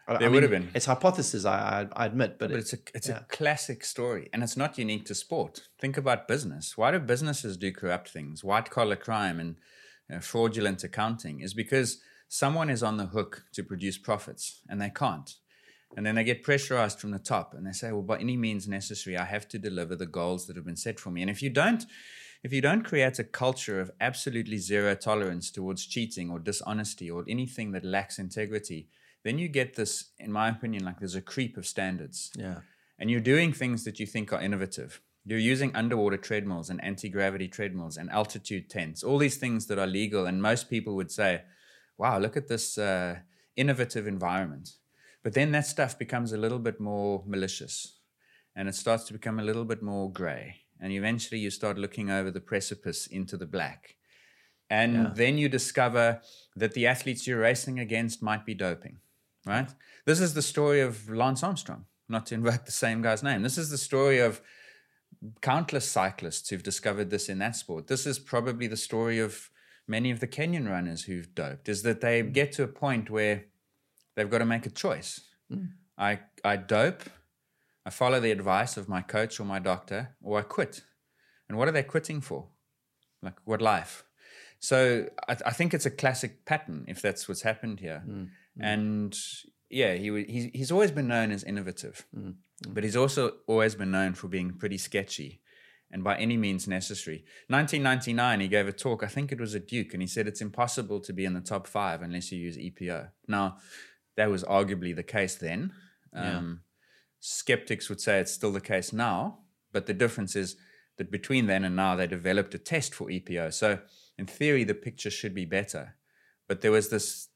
I- 0.09 0.15
I 0.15 0.19
There 0.19 0.29
mean, 0.29 0.35
would 0.35 0.43
have 0.43 0.51
been. 0.51 0.71
It's 0.75 0.87
hypothesis, 0.87 1.45
I, 1.45 1.89
I, 1.95 2.03
I 2.03 2.07
admit, 2.07 2.39
but, 2.39 2.49
But 2.51 2.57
it- 2.57 2.61
it's 2.61 2.73
a 2.73 2.79
it's 2.95 3.09
yeah. 3.09 3.21
a 3.21 3.25
classic 3.37 3.85
story, 3.85 4.29
and 4.33 4.43
it's 4.43 4.57
not 4.57 4.77
unique 4.79 5.05
to 5.07 5.15
sport. 5.15 5.69
Think 5.79 5.97
about 5.97 6.27
business. 6.27 6.77
Why 6.77 6.91
do 6.91 6.99
businesses 6.99 7.57
do 7.57 7.71
corrupt 7.73 8.09
things? 8.09 8.43
White 8.43 8.69
collar 8.71 8.97
crime 8.97 9.39
and 9.39 9.57
uh, 10.13 10.19
fraudulent 10.21 10.83
accounting 10.83 11.41
is 11.41 11.55
because 11.55 12.01
someone 12.29 12.69
is 12.69 12.83
on 12.83 12.97
the 12.97 13.07
hook 13.07 13.45
to 13.53 13.63
produce 13.63 13.97
profits, 13.99 14.61
and 14.69 14.81
they 14.81 14.91
can't. 14.91 15.37
And 15.97 16.07
then 16.07 16.15
they 16.15 16.25
get 16.25 16.43
pressurized 16.43 16.99
from 17.01 17.11
the 17.11 17.19
top 17.19 17.55
and 17.55 17.67
they 17.67 17.73
say, 17.73 17.93
well, 17.93 18.03
by 18.03 18.19
any 18.19 18.37
means 18.37 18.67
necessary, 18.67 19.17
I 19.17 19.25
have 19.25 19.47
to 19.49 19.59
deliver 19.59 19.95
the 19.95 20.07
goals 20.07 20.47
that 20.47 20.57
have 20.57 20.65
been 20.65 20.77
set 20.77 20.99
for 20.99 21.11
me. 21.11 21.21
And 21.21 21.31
if 21.31 21.43
you 21.43 21.51
don't, 21.51 21.85
if 22.43 22.53
you 22.53 22.61
don't 22.61 22.83
create 22.83 23.19
a 23.19 23.25
culture 23.25 23.81
of 23.81 23.91
absolutely 24.01 24.59
zero 24.59 24.95
tolerance 24.95 25.51
towards 25.51 25.87
cheating 25.87 26.31
or 26.31 26.39
dishonesty 26.39 27.11
or 27.11 27.25
anything 27.29 27.73
that 27.73 27.85
lacks 27.85 28.19
integrity, 28.19 28.89
then 29.23 29.39
you 29.39 29.49
get 29.49 29.77
this, 29.77 30.11
in 30.19 30.33
my 30.33 30.49
opinion, 30.49 30.85
like 30.85 30.99
there's 30.99 31.15
a 31.15 31.23
creep 31.23 31.57
of 31.57 31.67
standards. 31.67 32.33
Yeah. 32.37 32.61
And 32.99 33.11
you're 33.11 33.21
doing 33.21 33.53
things 33.53 33.85
that 33.85 34.01
you 34.01 34.07
think 34.07 34.33
are 34.33 34.41
innovative. 34.41 35.01
You're 35.25 35.39
using 35.39 35.75
underwater 35.77 36.17
treadmills 36.17 36.69
and 36.69 36.83
anti 36.83 37.09
gravity 37.09 37.47
treadmills 37.47 37.97
and 37.97 38.11
altitude 38.11 38.69
tents, 38.69 39.05
all 39.05 39.19
these 39.19 39.37
things 39.37 39.67
that 39.67 39.79
are 39.79 39.87
legal. 39.87 40.27
And 40.27 40.43
most 40.43 40.69
people 40.69 40.97
would 40.97 41.13
say, 41.13 41.43
wow, 41.97 42.19
look 42.19 42.37
at 42.37 42.49
this 42.49 42.77
uh, 42.77 43.19
innovative 43.57 44.09
environment. 44.09 44.71
But 45.23 45.35
then 45.35 45.53
that 45.53 45.67
stuff 45.67 45.99
becomes 45.99 46.33
a 46.33 46.37
little 46.37 46.59
bit 46.59 46.81
more 46.81 47.23
malicious 47.27 47.99
and 48.55 48.69
it 48.69 48.75
starts 48.75 49.05
to 49.05 49.13
become 49.13 49.39
a 49.39 49.45
little 49.45 49.65
bit 49.65 49.83
more 49.83 50.11
gray. 50.11 50.57
And 50.81 50.93
eventually 50.93 51.41
you 51.41 51.51
start 51.51 51.79
looking 51.79 52.11
over 52.11 52.31
the 52.31 52.41
precipice 52.41 53.07
into 53.07 53.37
the 53.37 53.47
black. 53.47 53.97
And 54.69 54.95
Yeah. 54.95 55.13
then 55.15 55.39
you 55.39 55.49
discover 55.49 56.23
that 56.57 56.75
the 56.75 56.87
athletes 56.87 57.27
you're 57.27 57.39
racing 57.39 57.79
against 57.79 58.23
might 58.23 58.45
be 58.45 58.55
doping, 58.55 59.01
right? 59.47 59.71
This 60.07 60.21
is 60.21 60.35
the 60.35 60.43
story 60.43 60.81
of 60.81 61.09
Lance 61.09 61.43
Armstrong, 61.43 61.87
not 62.09 62.27
to 62.27 62.35
invoke 62.35 62.65
the 62.65 62.73
same 62.73 63.03
guy's 63.03 63.23
name. 63.23 63.43
This 63.43 63.59
is 63.59 63.71
the 63.71 63.79
story 63.79 64.19
of 64.19 64.41
countless 65.41 65.89
cyclists 65.89 66.49
who've 66.49 66.63
discovered 66.63 67.11
this 67.11 67.29
in 67.29 67.39
that 67.39 67.55
sport. 67.55 67.87
This 67.87 68.07
is 68.07 68.19
probably 68.19 68.67
the 68.67 68.77
story 68.77 69.19
of 69.21 69.51
many 69.87 70.11
of 70.11 70.21
the 70.21 70.27
Kenyan 70.27 70.69
runners 70.69 71.05
who've 71.05 71.35
doped, 71.35 71.69
is 71.69 71.83
that 71.83 72.01
they 72.01 72.23
hmm. 72.23 72.33
get 72.33 72.53
to 72.53 72.63
a 72.65 72.69
point 72.69 73.11
where 73.11 73.45
they've 74.15 74.31
got 74.31 74.39
to 74.39 74.47
make 74.47 74.67
a 74.67 74.71
choice. 74.71 75.21
Hmm. 75.51 75.65
I, 75.99 76.21
I 76.45 76.57
dope, 76.57 77.03
I 77.85 77.91
follow 77.91 78.21
the 78.21 78.31
advice 78.31 78.77
of 78.77 78.89
my 78.89 79.03
coach 79.03 79.39
or 79.39 79.45
my 79.45 79.59
doctor, 79.59 80.17
or 80.23 80.39
I 80.39 80.43
quit. 80.43 80.83
And 81.49 81.59
what 81.59 81.69
are 81.69 81.73
they 81.73 81.83
quitting 81.83 82.21
for? 82.21 82.49
Like, 83.23 83.35
what 83.45 83.61
life? 83.61 84.05
So 84.59 85.09
I, 85.29 85.37
I 85.47 85.51
think 85.53 85.75
it's 85.75 85.87
a 85.87 85.91
classic 85.91 86.45
pattern 86.45 86.85
if 86.89 87.03
that's 87.03 87.29
what's 87.29 87.43
happened 87.43 87.81
here. 87.81 88.03
Hmm. 88.05 88.25
Hmm. 88.57 88.63
And 88.63 89.19
yeah, 89.71 89.95
he, 89.95 90.25
he's, 90.25 90.51
he's 90.53 90.73
always 90.73 90.91
been 90.91 91.09
known 91.09 91.31
as 91.31 91.45
innovative, 91.45 92.07
but 92.69 92.85
he's 92.85 92.97
also 92.97 93.37
always 93.47 93.75
been 93.75 93.91
known 93.91 94.15
for 94.15 94.29
being 94.29 94.53
pretty 94.53 94.79
sketchy 94.79 95.41
and 95.93 96.03
by 96.03 96.17
any 96.17 96.37
means 96.37 96.67
necessary. 96.67 97.25
1999, 97.49 98.41
he 98.41 98.49
gave 98.49 98.67
a 98.67 98.73
talk, 98.73 99.03
I 99.03 99.09
think 99.09 99.31
it 99.31 99.39
was 99.39 99.55
at 99.55 99.69
Duke, 99.69 99.93
and 99.93 100.03
he 100.03 100.09
said 100.09 100.27
it's 100.27 100.41
impossible 100.41 101.01
to 101.01 101.13
be 101.13 101.27
in 101.27 101.35
the 101.35 101.41
top 101.41 101.67
five 101.67 102.01
unless 102.01 102.33
you 102.33 102.39
use 102.39 102.57
EPO. 102.57 103.11
Now, 103.29 103.59
that 104.17 104.31
was 104.31 104.45
arguably 104.45 104.95
the 104.95 105.03
case 105.03 105.35
then. 105.37 105.73
Um, 106.15 106.61
Skeptics 107.21 107.89
would 107.89 108.01
say 108.01 108.19
it's 108.21 108.33
still 108.33 108.53
the 108.53 108.61
case 108.61 108.93
now, 108.93 109.39
but 109.73 109.87
the 109.87 109.95
difference 109.95 110.35
is 110.37 110.57
that 110.99 111.11
between 111.11 111.47
then 111.47 111.65
and 111.65 111.77
now, 111.77 111.95
they 111.97 112.07
developed 112.07 112.55
a 112.55 112.59
test 112.59 112.95
for 112.95 113.09
EPO. 113.09 113.53
So, 113.55 113.81
in 114.19 114.27
theory, 114.27 114.65
the 114.65 114.75
picture 114.75 115.11
should 115.11 115.35
be 115.35 115.45
better. 115.47 115.97
But 116.49 116.61
there 116.61 116.73
was 116.73 116.91
this, 116.91 117.29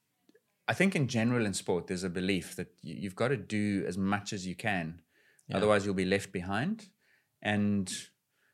I 0.68 0.74
think, 0.74 0.94
in 0.94 1.06
general 1.08 1.46
in 1.46 1.54
sport, 1.54 1.86
there's 1.86 2.04
a 2.04 2.10
belief 2.10 2.56
that 2.56 2.74
you- 2.82 2.96
you've 2.96 3.16
got 3.16 3.28
to 3.28 3.36
do 3.36 3.84
as 3.86 3.96
much 3.96 4.32
as 4.32 4.46
you 4.46 4.54
can, 4.56 5.00
otherwise, 5.56 5.84
you'll 5.86 5.94
be 5.94 6.04
left 6.04 6.32
behind. 6.32 6.88
And 7.40 7.90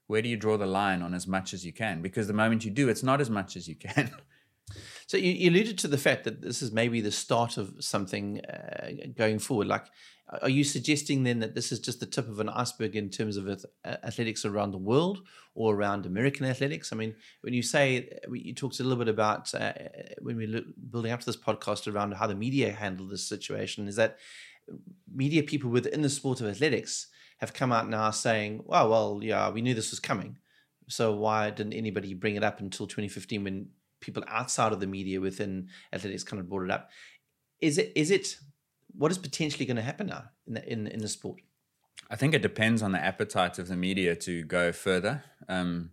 where 0.06 0.22
do 0.22 0.28
you 0.28 0.36
draw 0.36 0.56
the 0.58 0.66
line 0.66 1.02
on 1.02 1.14
as 1.14 1.26
much 1.26 1.54
as 1.54 1.64
you 1.64 1.72
can? 1.72 2.02
Because 2.02 2.26
the 2.26 2.32
moment 2.34 2.64
you 2.64 2.70
do, 2.70 2.88
it's 2.88 3.02
not 3.02 3.20
as 3.20 3.30
much 3.30 3.56
as 3.56 3.66
you 3.68 3.74
can. 3.74 4.10
So 5.07 5.16
you, 5.16 5.50
alluded 5.50 5.78
to 5.78 5.88
the 5.88 5.98
fact 5.98 6.24
that 6.24 6.40
this 6.40 6.62
is 6.62 6.72
maybe 6.72 7.00
the 7.00 7.12
start 7.12 7.57
of 7.57 7.74
something 7.80 8.40
uh, 8.44 8.90
going 9.16 9.38
forward. 9.38 9.66
Like, 9.66 9.86
are 10.40 10.48
you 10.48 10.64
suggesting 10.64 11.24
then 11.24 11.40
that 11.40 11.55
this 11.55 11.72
is 11.72 11.80
just 11.80 12.00
the 12.00 12.07
tip 12.07 12.28
of 12.28 12.40
an 12.40 12.48
iceberg 12.48 12.96
in 12.96 13.11
terms 13.11 13.36
of 13.36 13.64
athletics 13.84 14.44
around 14.44 14.70
the 14.70 14.78
world 14.78 15.26
or 15.55 15.74
around 15.74 16.07
American 16.07 16.46
athletics? 16.46 16.92
I 16.92 16.96
mean, 16.96 17.14
when 17.42 17.53
you 17.53 17.62
say 17.62 18.09
you 18.30 18.55
talked 18.55 18.80
a 18.80 18.82
little 18.82 18.98
bit 18.98 19.09
about 19.09 19.53
uh, 19.55 19.72
when 20.20 20.36
we 20.36 20.55
are 20.55 20.62
building 20.90 21.12
up 21.12 21.20
to 21.20 21.26
this 21.26 21.36
podcast 21.36 21.92
around 21.92 22.14
how 22.14 22.26
the 22.26 22.34
media 22.34 22.72
handled 22.72 23.11
this 23.11 23.28
situation, 23.28 23.88
is 23.88 23.96
that 23.96 24.18
media 25.12 25.42
people 25.42 25.70
within 25.70 26.03
the 26.03 26.09
sport 26.09 26.40
of 26.40 26.46
athletics 26.46 27.09
have 27.38 27.53
come 27.53 27.72
out 27.72 27.88
now 27.88 28.11
saying, 28.11 28.62
"Well, 28.64 28.88
well, 28.88 29.20
yeah, 29.22 29.50
we 29.50 29.61
knew 29.61 29.74
this 29.74 29.90
was 29.90 30.00
coming." 30.00 30.38
So 30.88 31.12
why 31.12 31.50
didn't 31.50 31.74
anybody 31.74 32.14
bring 32.14 32.36
it 32.36 32.44
up 32.44 32.61
until 32.61 32.86
2015 32.86 33.44
when 33.44 33.68
people 34.03 34.22
outside 34.28 34.72
of 34.72 34.80
the 34.80 34.86
media 34.86 35.20
within 35.20 35.68
athletics 35.92 36.24
kind 36.24 36.40
of 36.40 36.48
brought 36.48 36.64
it 36.64 36.70
up? 36.70 36.90
Is 37.61 37.78
it 37.78 37.92
is 37.96 38.11
it 38.11 38.36
what 38.94 39.11
is 39.11 39.16
potentially 39.16 39.64
going 39.64 39.76
to 39.76 39.82
happen 39.82 40.09
now 40.09 40.24
in 40.46 40.55
the, 40.55 40.72
in 40.72 40.86
in 40.88 41.00
the 41.00 41.09
sport? 41.09 41.40
I 42.11 42.16
think 42.16 42.34
it 42.34 42.42
depends 42.42 42.82
on 42.82 42.92
the 42.92 42.98
appetite 42.98 43.59
of 43.59 43.68
the 43.68 43.76
media 43.76 44.14
to 44.16 44.42
go 44.42 44.70
further. 44.72 45.24
Um, 45.48 45.92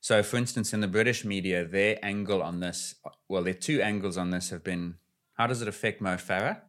so, 0.00 0.22
for 0.22 0.36
instance, 0.36 0.74
in 0.74 0.80
the 0.80 0.88
British 0.88 1.24
media, 1.24 1.64
their 1.64 1.98
angle 2.02 2.42
on 2.42 2.60
this, 2.60 2.96
well, 3.26 3.42
their 3.42 3.54
two 3.54 3.80
angles 3.80 4.18
on 4.18 4.28
this 4.28 4.50
have 4.50 4.62
been 4.62 4.96
how 5.34 5.46
does 5.46 5.62
it 5.62 5.68
affect 5.68 6.02
Mo 6.02 6.16
Farah 6.16 6.60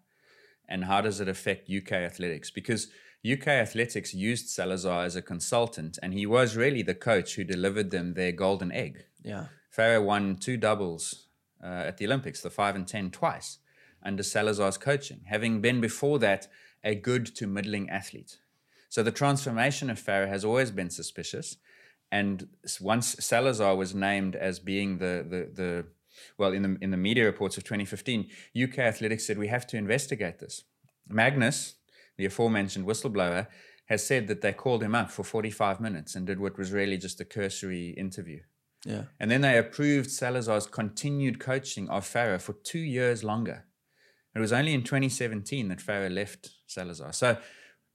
and 0.70 0.86
how 0.86 1.02
does 1.02 1.20
it 1.20 1.28
affect 1.28 1.70
UK 1.70 1.92
athletics? 1.92 2.50
Because 2.50 2.88
UK 3.30 3.48
athletics 3.48 4.14
used 4.14 4.50
Salazar 4.50 5.04
as 5.04 5.16
a 5.16 5.22
consultant, 5.22 5.98
and 6.02 6.14
he 6.14 6.26
was 6.26 6.56
really 6.56 6.82
the 6.82 6.96
coach 6.96 7.36
who 7.36 7.44
delivered 7.44 7.92
them 7.92 8.14
their 8.14 8.32
golden 8.32 8.72
egg. 8.72 9.04
Yeah, 9.24 9.48
Farah 9.76 10.04
won 10.04 10.38
two 10.38 10.58
doubles 10.58 11.28
uh, 11.64 11.68
at 11.68 11.98
the 11.98 12.06
Olympics, 12.06 12.42
the 12.42 12.50
five 12.50 12.76
and 12.76 12.88
10 12.88 13.12
twice, 13.12 13.60
under 14.04 14.24
Salazar's 14.24 14.78
coaching, 14.78 15.22
having 15.26 15.62
been 15.62 15.82
before 15.82 16.20
that 16.20 16.48
a 16.84 16.96
good 16.96 17.26
to 17.36 17.48
middling 17.48 17.90
athlete. 17.90 18.38
So 18.90 19.04
the 19.04 19.12
transformation 19.12 19.90
of 19.90 20.00
Farah 20.00 20.30
has 20.30 20.46
always 20.46 20.72
been 20.72 20.90
suspicious. 20.90 21.58
And 22.12 22.48
once 22.80 23.16
Salazar 23.20 23.76
was 23.76 23.94
named 23.94 24.36
as 24.36 24.60
being 24.60 25.00
the, 25.00 25.26
the, 25.28 25.50
the 25.54 25.86
well, 26.38 26.54
in 26.54 26.62
the, 26.62 26.78
in 26.80 26.92
the 26.92 26.98
media 26.98 27.26
reports 27.26 27.58
of 27.58 27.64
2015, 27.64 28.30
UK 28.62 28.80
athletics 28.80 29.26
said 29.26 29.38
we 29.38 29.48
have 29.48 29.68
to 29.68 29.78
investigate 29.78 30.40
this. 30.40 30.64
Magness, 31.12 31.74
the 32.16 32.26
aforementioned 32.26 32.86
whistleblower, 32.86 33.48
has 33.88 34.06
said 34.06 34.28
that 34.28 34.42
they 34.42 34.54
called 34.54 34.82
him 34.82 34.96
up 34.96 35.12
for 35.12 35.24
45 35.24 35.82
minutes 35.82 36.16
and 36.16 36.26
did 36.26 36.40
what 36.40 36.58
was 36.58 36.72
really 36.72 36.98
just 36.98 37.20
a 37.20 37.26
cursory 37.26 37.90
interview. 37.90 38.40
Yeah, 38.86 39.04
And 39.20 39.32
then 39.32 39.42
they 39.42 39.58
approved 39.58 40.12
Salazar's 40.12 40.68
continued 40.68 41.40
coaching 41.40 41.90
of 41.90 42.06
Farah 42.06 42.40
for 42.40 42.54
two 42.54 42.80
years 42.80 43.24
longer. 43.24 43.66
It 44.36 44.40
was 44.40 44.54
only 44.54 44.74
in 44.74 44.84
2017 44.84 45.70
that 45.70 45.80
Farah 45.80 46.14
left 46.14 46.52
Salazar. 46.68 47.12
So, 47.12 47.38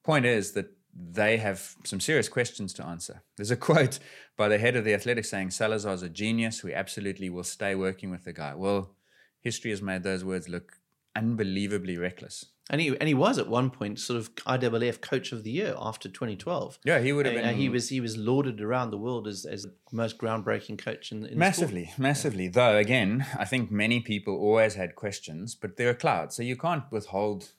point 0.03 0.27
is 0.27 0.53
that 0.53 0.73
they 0.93 1.37
have 1.37 1.77
some 1.85 2.01
serious 2.01 2.29
questions 2.29 2.73
to 2.75 2.85
answer. 2.85 3.23
There's 3.37 3.53
a 3.53 3.57
quote 3.69 4.01
by 4.37 4.49
the 4.49 4.59
head 4.59 4.75
of 4.75 4.85
the 4.85 4.95
athletics 4.95 5.31
saying 5.31 5.51
Salazar's 5.51 6.03
a 6.03 6.09
genius. 6.09 6.65
We 6.65 6.75
absolutely 6.75 7.31
will 7.31 7.45
stay 7.45 7.77
working 7.77 8.11
with 8.11 8.25
the 8.25 8.33
guy. 8.33 8.55
Well, 8.55 8.97
history 9.41 9.71
has 9.71 9.83
made 9.83 10.03
those 10.03 10.25
words 10.25 10.49
look 10.49 10.73
unbelievably 11.15 11.99
reckless. 11.99 12.47
And 12.71 12.81
he 12.81 12.89
and 13.01 13.07
he 13.09 13.15
was 13.15 13.37
at 13.39 13.49
one 13.49 13.69
point 13.71 13.99
sort 13.99 14.17
of 14.19 14.35
IAAF 14.37 15.01
Coach 15.01 15.33
of 15.33 15.43
the 15.45 15.51
Year 15.51 15.75
after 15.79 16.09
2012. 16.09 16.79
Yeah, 16.85 17.01
he 17.01 17.13
would 17.13 17.27
have 17.27 17.37
Uh, 17.37 17.43
been. 17.43 17.57
he 17.57 17.69
was 17.69 17.89
he 17.91 18.01
was 18.01 18.17
lauded 18.17 18.61
around 18.61 18.91
the 18.91 18.97
world 19.07 19.27
as 19.27 19.45
as 19.45 19.63
the 19.65 19.75
most 19.93 20.17
groundbreaking 20.19 20.79
coach 20.79 21.11
in, 21.13 21.19
in 21.19 21.23
the 21.23 21.29
sport. 21.29 21.39
massively 21.39 21.93
massively. 21.99 22.49
Though 22.49 22.77
again 22.77 23.27
i 23.39 23.45
think 23.45 23.71
many 23.71 24.01
people 24.01 24.35
always 24.47 24.75
had 24.77 24.95
questions 24.95 25.55
but 25.55 25.77
they're 25.77 25.91
a 25.91 25.95
cloud 26.05 26.33
so 26.33 26.43
you 26.43 26.57
can't 26.57 26.85
withhold 26.91 27.51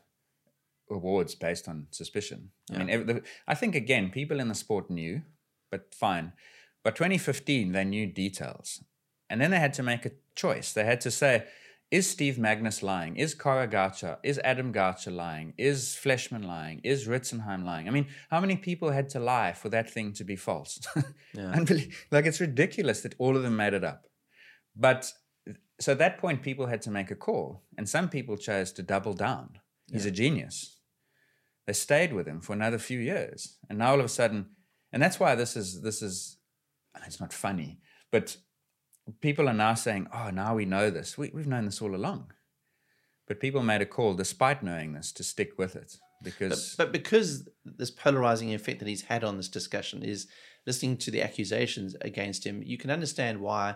awards 0.89 1.35
based 1.35 1.67
on 1.67 1.87
suspicion. 1.91 2.51
I 2.73 2.77
mean 2.79 2.89
ev- 2.89 3.07
the, 3.07 3.21
i 3.47 3.55
think 3.55 3.75
again 3.75 4.09
people 4.11 4.39
in 4.39 4.47
the 4.47 4.55
sport 4.55 4.89
knew 4.89 5.21
but 5.69 5.93
fine. 5.93 6.33
But 6.83 6.95
2015 6.95 7.71
they 7.71 7.85
knew 7.85 8.07
details. 8.07 8.83
And 9.29 9.39
then 9.39 9.51
they 9.51 9.59
had 9.59 9.73
to 9.75 9.83
make 9.83 10.05
a 10.05 10.11
choice. 10.35 10.73
They 10.73 10.83
had 10.83 10.99
to 11.01 11.11
say 11.11 11.45
is 11.91 12.09
Steve 12.09 12.37
Magness 12.37 12.81
lying? 12.81 13.17
Is 13.17 13.35
Kara 13.35 13.67
Goucher? 13.67 14.17
Is 14.23 14.39
Adam 14.43 14.71
Goucher 14.71 15.11
lying? 15.13 15.53
Is 15.57 15.97
Fleshman 16.01 16.45
lying? 16.45 16.79
Is 16.85 17.05
Ritzenhein 17.05 17.65
lying? 17.65 17.89
I 17.89 17.91
mean, 17.91 18.07
how 18.29 18.39
many 18.39 18.55
people 18.55 18.91
had 18.91 19.09
to 19.09 19.19
lie 19.19 19.51
for 19.51 19.67
that 19.69 19.89
thing 19.89 20.13
to 20.13 20.23
be 20.23 20.37
false? 20.37 20.79
Unbelie- 21.35 21.93
like, 22.09 22.25
it's 22.25 22.39
ridiculous 22.39 23.01
that 23.01 23.15
all 23.17 23.35
of 23.35 23.43
them 23.43 23.57
made 23.57 23.73
it 23.73 23.83
up. 23.83 24.07
But 24.73 25.11
so 25.81 25.91
at 25.91 25.97
that 25.99 26.17
point, 26.17 26.43
people 26.43 26.67
had 26.67 26.81
to 26.83 26.91
make 26.91 27.11
a 27.11 27.15
call, 27.15 27.63
and 27.77 27.89
some 27.89 28.07
people 28.07 28.37
chose 28.37 28.71
to 28.73 28.83
double 28.83 29.13
down. 29.13 29.59
He's 29.91 30.05
a 30.05 30.11
genius. 30.11 30.79
They 31.67 31.73
stayed 31.73 32.13
with 32.13 32.25
him 32.25 32.39
for 32.39 32.53
another 32.53 32.77
few 32.77 32.99
years, 32.99 33.57
and 33.69 33.79
now 33.79 33.91
all 33.91 33.99
of 33.99 34.05
a 34.05 34.09
sudden, 34.09 34.51
and 34.93 35.03
that's 35.03 35.19
why 35.19 35.35
this 35.35 35.57
is 35.57 35.81
this 35.81 36.01
is 36.01 36.37
it's 37.05 37.19
not 37.19 37.33
funny, 37.33 37.79
but 38.11 38.37
people 39.19 39.47
are 39.49 39.53
now 39.53 39.73
saying, 39.73 40.07
"Oh, 40.13 40.29
now 40.29 40.55
we 40.55 40.65
know 40.65 40.89
this. 40.89 41.17
We, 41.17 41.31
we've 41.33 41.47
known 41.47 41.65
this 41.65 41.81
all 41.81 41.95
along." 41.95 42.31
But 43.27 43.39
people 43.39 43.63
made 43.63 43.81
a 43.81 43.85
call, 43.85 44.13
despite 44.13 44.61
knowing 44.63 44.93
this, 44.93 45.11
to 45.13 45.23
stick 45.23 45.57
with 45.57 45.75
it 45.75 45.95
because 46.23 46.75
But 46.77 46.91
because 46.91 47.47
this 47.63 47.91
polarizing 47.91 48.53
effect 48.53 48.79
that 48.79 48.87
he's 48.87 49.03
had 49.03 49.23
on 49.23 49.37
this 49.37 49.47
discussion 49.47 50.03
is 50.03 50.27
listening 50.65 50.97
to 50.97 51.11
the 51.11 51.21
accusations 51.21 51.95
against 52.01 52.45
him, 52.45 52.61
you 52.63 52.77
can 52.77 52.91
understand 52.91 53.39
why 53.41 53.75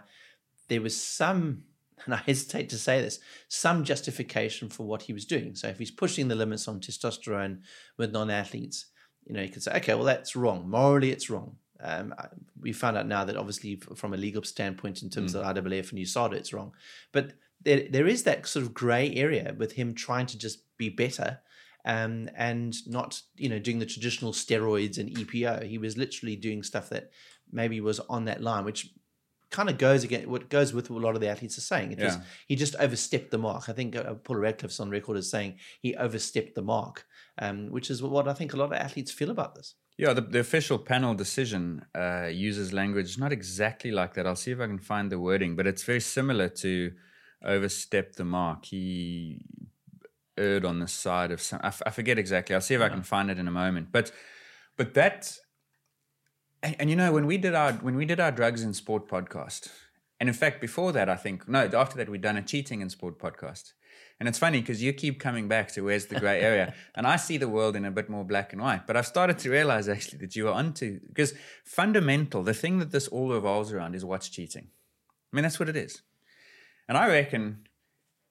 there 0.67 0.81
was 0.81 0.99
some 0.99 1.63
and 2.03 2.13
I 2.13 2.17
hesitate 2.17 2.69
to 2.69 2.77
say 2.77 3.01
this, 3.01 3.19
some 3.47 3.83
justification 3.83 4.69
for 4.69 4.85
what 4.85 5.03
he 5.03 5.13
was 5.13 5.25
doing. 5.25 5.55
So 5.55 5.69
if 5.69 5.79
he's 5.79 5.91
pushing 5.91 6.27
the 6.27 6.35
limits 6.35 6.67
on 6.67 6.81
testosterone 6.81 7.59
with 7.97 8.11
non-athletes, 8.11 8.87
you 9.25 9.33
know, 9.33 9.41
you 9.41 9.49
could 9.49 9.63
say, 9.63 9.71
okay, 9.77 9.95
well, 9.95 10.03
that's 10.03 10.35
wrong. 10.35 10.69
Morally, 10.69 11.11
it's 11.11 11.29
wrong. 11.29 11.55
Um, 11.81 12.13
we 12.59 12.73
found 12.73 12.97
out 12.97 13.07
now 13.07 13.25
that 13.25 13.37
obviously, 13.37 13.75
from 13.95 14.13
a 14.13 14.17
legal 14.17 14.43
standpoint, 14.43 15.03
in 15.03 15.09
terms 15.09 15.33
mm. 15.33 15.39
of 15.39 15.55
IAAF 15.55 15.91
and 15.91 15.99
USADA, 15.99 16.33
it's 16.33 16.53
wrong. 16.53 16.73
But 17.11 17.33
there, 17.61 17.87
there 17.89 18.07
is 18.07 18.23
that 18.23 18.47
sort 18.47 18.65
of 18.65 18.73
grey 18.73 19.13
area 19.15 19.55
with 19.57 19.73
him 19.73 19.93
trying 19.93 20.25
to 20.27 20.37
just 20.37 20.59
be 20.77 20.89
better 20.89 21.39
um, 21.85 22.29
and 22.35 22.75
not, 22.87 23.21
you 23.37 23.49
know, 23.49 23.59
doing 23.59 23.79
the 23.79 23.85
traditional 23.85 24.31
steroids 24.31 24.97
and 24.97 25.09
EPO. 25.09 25.63
He 25.63 25.77
was 25.77 25.97
literally 25.97 26.35
doing 26.35 26.63
stuff 26.63 26.89
that 26.89 27.11
maybe 27.51 27.79
was 27.81 27.99
on 28.01 28.25
that 28.25 28.41
line, 28.41 28.65
which 28.65 28.91
kind 29.51 29.69
of 29.69 29.77
goes 29.77 30.03
again 30.03 30.29
what 30.29 30.49
goes 30.49 30.73
with 30.73 30.89
what 30.89 31.01
a 31.01 31.05
lot 31.05 31.15
of 31.15 31.21
the 31.21 31.29
athletes 31.29 31.57
are 31.57 31.61
saying. 31.61 31.91
It 31.91 31.99
yeah. 31.99 32.21
he 32.47 32.55
just 32.55 32.75
overstepped 32.75 33.31
the 33.31 33.37
mark. 33.37 33.69
I 33.69 33.73
think 33.73 33.95
uh, 33.95 34.15
Paul 34.15 34.37
Radcliffe's 34.37 34.79
on 34.79 34.89
record 34.89 35.17
as 35.17 35.29
saying 35.29 35.59
he 35.79 35.95
overstepped 35.95 36.55
the 36.55 36.61
mark, 36.61 37.05
um, 37.37 37.67
which 37.69 37.89
is 37.89 38.01
what 38.01 38.27
I 38.27 38.33
think 38.33 38.53
a 38.53 38.57
lot 38.57 38.65
of 38.65 38.73
athletes 38.73 39.11
feel 39.11 39.29
about 39.29 39.55
this. 39.55 39.75
Yeah, 39.97 40.11
the, 40.11 40.21
the 40.21 40.39
official 40.39 40.77
panel 40.77 41.13
decision 41.13 41.85
uh, 41.95 42.27
uses 42.31 42.73
language 42.73 43.17
not 43.17 43.31
exactly 43.31 43.91
like 43.91 44.13
that. 44.15 44.27
I'll 44.27 44.35
see 44.35 44.51
if 44.51 44.59
I 44.59 44.67
can 44.67 44.79
find 44.79 45.09
the 45.09 45.19
wording, 45.19 45.55
but 45.55 45.67
it's 45.67 45.83
very 45.83 46.01
similar 46.01 46.49
to 46.49 46.91
overstep 47.43 48.15
the 48.15 48.25
mark. 48.25 48.65
He 48.65 49.45
erred 50.37 50.65
on 50.65 50.79
the 50.79 50.87
side 50.87 51.31
of 51.31 51.41
some. 51.41 51.61
I, 51.63 51.67
f- 51.67 51.81
I 51.85 51.91
forget 51.91 52.19
exactly. 52.19 52.55
I'll 52.55 52.61
see 52.61 52.75
if 52.75 52.81
I 52.81 52.89
can 52.89 53.03
find 53.03 53.31
it 53.31 53.39
in 53.39 53.47
a 53.47 53.51
moment. 53.51 53.89
But 53.91 54.11
but 54.75 54.93
that 54.95 55.37
and, 56.61 56.75
and, 56.79 56.89
you 56.89 56.95
know 56.95 57.11
when 57.11 57.25
we 57.25 57.37
did 57.37 57.55
our 57.55 57.73
when 57.73 57.95
we 57.95 58.05
did 58.05 58.19
our 58.19 58.31
drugs 58.31 58.63
in 58.63 58.73
sport 58.73 59.07
podcast, 59.07 59.69
and 60.19 60.27
in 60.27 60.35
fact 60.35 60.59
before 60.59 60.91
that 60.91 61.07
I 61.07 61.15
think 61.15 61.47
no 61.47 61.69
after 61.73 61.97
that 61.97 62.09
we'd 62.09 62.21
done 62.21 62.37
a 62.37 62.41
cheating 62.41 62.81
in 62.81 62.89
sport 62.89 63.17
podcast. 63.17 63.71
And 64.25 64.29
it's 64.29 64.39
funny 64.39 64.59
because 64.59 64.81
you 64.81 64.91
keep 64.91 65.19
coming 65.19 65.47
back 65.47 65.71
to 65.73 65.81
where's 65.81 66.07
the 66.07 66.19
gray 66.19 66.41
area, 66.41 66.73
and 66.95 67.05
I 67.05 67.15
see 67.15 67.37
the 67.37 67.47
world 67.47 67.75
in 67.75 67.85
a 67.85 67.91
bit 67.91 68.09
more 68.09 68.23
black 68.23 68.53
and 68.53 68.61
white. 68.63 68.87
But 68.87 68.97
I've 68.97 69.05
started 69.05 69.37
to 69.37 69.51
realize 69.51 69.87
actually 69.87 70.17
that 70.17 70.35
you 70.35 70.47
are 70.47 70.53
onto 70.55 70.99
because 71.05 71.35
fundamental, 71.63 72.41
the 72.41 72.55
thing 72.55 72.79
that 72.79 72.89
this 72.91 73.07
all 73.07 73.29
revolves 73.29 73.71
around 73.71 73.93
is 73.93 74.03
what's 74.03 74.27
cheating. 74.27 74.69
I 75.31 75.35
mean 75.35 75.43
that's 75.43 75.59
what 75.59 75.69
it 75.69 75.75
is, 75.75 76.01
and 76.89 76.97
I 76.97 77.07
reckon 77.07 77.67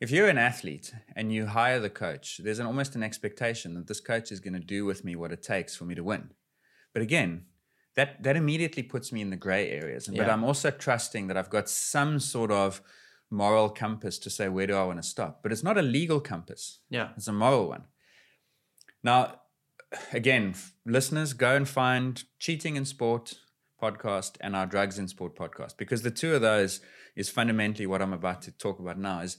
if 0.01 0.11
you're 0.11 0.27
an 0.27 0.37
athlete 0.37 0.93
and 1.15 1.33
you 1.33 1.47
hire 1.47 1.79
the 1.79 1.91
coach, 1.91 2.41
there's 2.43 2.59
an, 2.59 2.67
almost 2.67 2.97
an 2.97 3.05
expectation 3.05 3.75
that 3.75 3.87
this 3.87 4.01
coach 4.01 4.33
is 4.33 4.41
going 4.41 4.55
to 4.55 4.59
do 4.59 4.85
with 4.85 5.05
me 5.05 5.15
what 5.15 5.31
it 5.31 5.45
takes 5.45 5.77
for 5.77 5.85
me 5.85 5.95
to 5.95 6.03
win. 6.03 6.31
But 6.93 7.03
again, 7.03 7.45
that 7.95 8.21
that 8.25 8.35
immediately 8.35 8.83
puts 8.83 9.13
me 9.13 9.21
in 9.21 9.31
the 9.31 9.37
gray 9.37 9.71
areas. 9.71 10.09
Yeah. 10.09 10.25
But 10.25 10.33
I'm 10.33 10.43
also 10.43 10.73
trusting 10.73 11.29
that 11.29 11.37
I've 11.37 11.51
got 11.51 11.69
some 11.69 12.19
sort 12.19 12.51
of 12.51 12.83
moral 13.31 13.69
compass 13.69 14.19
to 14.19 14.31
say 14.31 14.49
where 14.49 14.67
do 14.67 14.75
I 14.75 14.85
want 14.85 15.03
to 15.03 15.09
stop. 15.09 15.43
But 15.43 15.53
it's 15.53 15.65
not 15.65 15.79
a 15.79 15.83
legal 15.83 16.21
compass. 16.21 16.81
Yeah, 16.91 17.11
it's 17.17 17.29
a 17.29 17.33
moral 17.33 17.69
one. 17.69 17.85
Now, 19.03 19.41
again, 20.13 20.55
listeners, 20.87 21.33
go 21.33 21.55
and 21.57 21.69
find 21.69 22.23
cheating 22.39 22.77
in 22.77 22.85
sport 22.85 23.35
podcast 23.81 24.37
and 24.41 24.57
our 24.57 24.67
drugs 24.67 24.99
in 24.99 25.09
sport 25.09 25.37
podcast 25.37 25.77
because 25.77 26.03
the 26.03 26.11
two 26.11 26.35
of 26.35 26.41
those 26.41 26.81
is 27.17 27.29
fundamentally 27.29 27.87
what 27.87 28.01
I'm 28.01 28.13
about 28.13 28.43
to 28.43 28.51
talk 28.51 28.79
about 28.79 28.99
now. 28.99 29.21
Is 29.21 29.39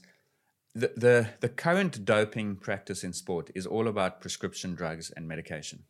the, 0.74 0.92
the, 0.96 1.28
the 1.40 1.48
current 1.48 2.04
doping 2.04 2.56
practice 2.56 3.02
in 3.02 3.12
sport 3.12 3.50
is 3.54 3.66
all 3.66 3.88
about 3.88 4.20
prescription 4.20 4.74
drugs 4.74 5.10
and 5.16 5.26
medication. 5.26 5.84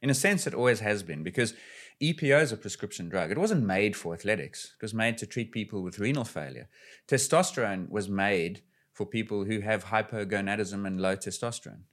In 0.00 0.10
a 0.10 0.14
sense, 0.14 0.46
it 0.46 0.54
always 0.54 0.80
has 0.80 1.02
been 1.02 1.22
because 1.22 1.54
EPO 2.02 2.42
is 2.42 2.52
a 2.52 2.56
prescription 2.56 3.08
drug. 3.08 3.30
It 3.30 3.38
wasn't 3.38 3.64
made 3.64 3.96
for 3.96 4.12
athletics, 4.12 4.72
it 4.76 4.82
was 4.82 4.94
made 4.94 5.18
to 5.18 5.26
treat 5.26 5.52
people 5.52 5.82
with 5.82 5.98
renal 5.98 6.24
failure. 6.24 6.68
Testosterone 7.08 7.88
was 7.88 8.08
made 8.08 8.62
for 8.92 9.06
people 9.06 9.44
who 9.44 9.60
have 9.60 9.86
hypogonadism 9.86 10.86
and 10.86 11.00
low 11.00 11.16
testosterone. 11.16 11.84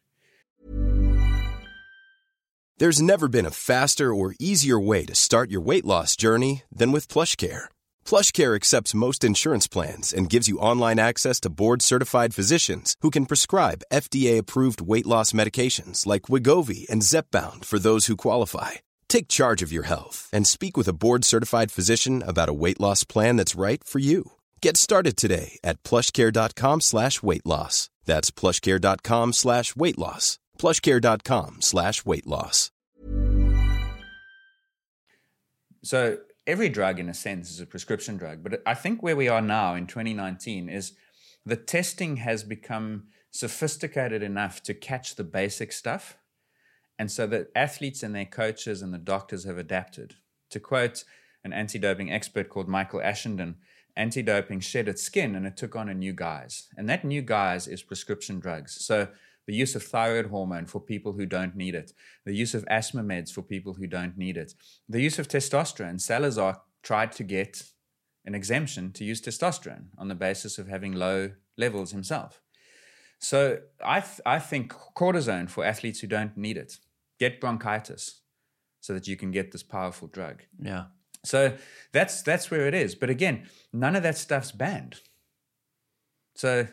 There's 2.77 3.01
never 3.01 3.27
been 3.27 3.45
a 3.45 3.51
faster 3.51 4.13
or 4.13 4.35
easier 4.39 4.79
way 4.79 5.05
to 5.05 5.15
start 5.15 5.51
your 5.51 5.61
weight 5.61 5.85
loss 5.85 6.15
journey 6.15 6.63
than 6.71 6.91
with 6.91 7.09
PlushCare 7.09 7.67
PlushCare 8.09 8.55
accepts 8.55 8.95
most 8.95 9.23
insurance 9.23 9.67
plans 9.67 10.11
and 10.11 10.31
gives 10.31 10.47
you 10.47 10.57
online 10.57 10.97
access 10.97 11.39
to 11.41 11.49
board-certified 11.51 12.33
physicians 12.33 12.95
who 13.01 13.11
can 13.11 13.27
prescribe 13.27 13.83
FDA-approved 13.93 14.81
weight 14.81 15.05
loss 15.05 15.31
medications 15.31 16.07
like 16.07 16.23
Wegovy 16.23 16.89
and 16.89 17.03
Zepbound 17.03 17.65
for 17.65 17.77
those 17.77 18.07
who 18.07 18.15
qualify. 18.15 18.71
Take 19.09 19.27
charge 19.27 19.61
of 19.61 19.73
your 19.73 19.83
health 19.83 20.29
and 20.31 20.47
speak 20.47 20.77
with 20.77 20.87
a 20.87 20.93
board-certified 20.93 21.71
physician 21.71 22.23
about 22.25 22.47
a 22.47 22.53
weight 22.53 22.79
loss 22.79 23.03
plan 23.03 23.35
that's 23.35 23.59
right 23.59 23.83
for 23.83 23.99
you. 23.99 24.31
Get 24.61 24.77
started 24.77 25.17
today 25.17 25.59
at 25.63 25.83
plushcare.com 25.83 26.81
slash 26.81 27.21
weight 27.21 27.45
loss. 27.45 27.89
That's 28.05 28.31
plushcare.com 28.31 29.33
slash 29.33 29.75
weight 29.75 29.97
loss. 29.97 30.39
plushcare.com 30.57 31.57
slash 31.61 32.05
weight 32.05 32.27
loss. 32.27 32.71
So 35.83 36.17
every 36.45 36.69
drug, 36.69 36.99
in 36.99 37.09
a 37.09 37.13
sense, 37.13 37.49
is 37.49 37.59
a 37.59 37.65
prescription 37.65 38.17
drug. 38.17 38.43
But 38.43 38.61
I 38.65 38.73
think 38.73 39.01
where 39.01 39.15
we 39.15 39.27
are 39.27 39.41
now 39.41 39.75
in 39.75 39.87
2019 39.87 40.69
is 40.69 40.93
the 41.45 41.55
testing 41.55 42.17
has 42.17 42.43
become 42.43 43.05
sophisticated 43.31 44.21
enough 44.21 44.61
to 44.63 44.73
catch 44.73 45.15
the 45.15 45.23
basic 45.23 45.71
stuff. 45.71 46.17
And 46.99 47.09
so 47.09 47.25
the 47.25 47.47
athletes 47.55 48.03
and 48.03 48.13
their 48.13 48.25
coaches 48.25 48.81
and 48.81 48.93
the 48.93 48.97
doctors 48.99 49.45
have 49.45 49.57
adapted. 49.57 50.15
To 50.51 50.59
quote 50.59 51.05
an 51.45 51.53
anti 51.53 51.79
doping 51.79 52.11
expert 52.11 52.49
called 52.49 52.67
Michael 52.67 52.99
Ashenden, 52.99 53.55
anti 53.95 54.21
doping 54.21 54.59
shed 54.59 54.89
its 54.89 55.01
skin 55.01 55.33
and 55.33 55.47
it 55.47 55.55
took 55.55 55.77
on 55.77 55.87
a 55.87 55.93
new 55.93 56.11
guise. 56.11 56.67
And 56.75 56.89
that 56.89 57.05
new 57.05 57.21
guise 57.21 57.67
is 57.67 57.81
prescription 57.81 58.39
drugs. 58.39 58.85
So 58.85 59.07
the 59.47 59.55
use 59.55 59.75
of 59.75 59.83
thyroid 59.83 60.27
hormone 60.27 60.65
for 60.65 60.81
people 60.81 61.13
who 61.13 61.25
don't 61.25 61.55
need 61.55 61.73
it, 61.73 61.93
the 62.25 62.35
use 62.35 62.53
of 62.53 62.65
asthma 62.67 63.01
meds 63.01 63.31
for 63.31 63.41
people 63.41 63.75
who 63.75 63.87
don't 63.87 64.17
need 64.17 64.37
it, 64.37 64.53
the 64.87 65.01
use 65.01 65.17
of 65.17 65.27
testosterone. 65.27 66.01
Salazar 66.01 66.61
tried 66.83 67.13
to 67.13 67.23
get 67.23 67.63
an 68.25 68.35
exemption 68.35 68.91
to 68.91 69.05
use 69.05 69.21
testosterone 69.21 69.85
on 69.97 70.09
the 70.09 70.15
basis 70.15 70.57
of 70.57 70.67
having 70.67 70.91
low 70.91 71.31
levels 71.57 71.91
himself. 71.91 72.41
So 73.19 73.59
I, 73.83 74.01
th- 74.01 74.21
I 74.25 74.39
think 74.39 74.73
cortisone 74.95 75.49
for 75.49 75.65
athletes 75.65 75.99
who 75.99 76.07
don't 76.07 76.37
need 76.37 76.57
it, 76.57 76.77
get 77.19 77.39
bronchitis 77.39 78.21
so 78.79 78.93
that 78.93 79.07
you 79.07 79.17
can 79.17 79.31
get 79.31 79.51
this 79.51 79.63
powerful 79.63 80.07
drug. 80.07 80.43
Yeah. 80.61 80.85
So 81.23 81.57
that's 81.91 82.21
that's 82.21 82.49
where 82.49 82.67
it 82.67 82.73
is. 82.73 82.95
But 82.95 83.09
again, 83.09 83.47
none 83.73 83.95
of 83.95 84.03
that 84.03 84.17
stuff's 84.17 84.51
banned. 84.51 85.01
So 86.35 86.67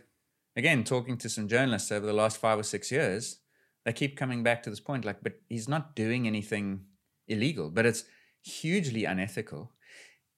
again, 0.54 0.84
talking 0.84 1.18
to 1.18 1.28
some 1.28 1.48
journalists 1.48 1.90
over 1.90 2.06
the 2.06 2.12
last 2.12 2.38
five 2.38 2.58
or 2.58 2.62
six 2.62 2.92
years, 2.92 3.40
they 3.84 3.92
keep 3.92 4.16
coming 4.16 4.42
back 4.42 4.62
to 4.62 4.70
this 4.70 4.80
point 4.80 5.04
like, 5.04 5.22
but 5.22 5.40
he's 5.48 5.68
not 5.68 5.96
doing 5.96 6.26
anything 6.26 6.82
illegal, 7.26 7.70
but 7.70 7.86
it's 7.86 8.04
hugely 8.42 9.04
unethical. 9.04 9.72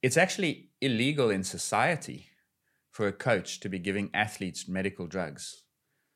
It's 0.02 0.16
actually 0.16 0.70
illegal 0.80 1.28
in 1.28 1.44
society 1.44 2.28
for 2.90 3.06
a 3.06 3.12
coach 3.12 3.60
to 3.60 3.68
be 3.68 3.78
giving 3.78 4.10
athletes 4.14 4.66
medical 4.68 5.06
drugs. 5.06 5.64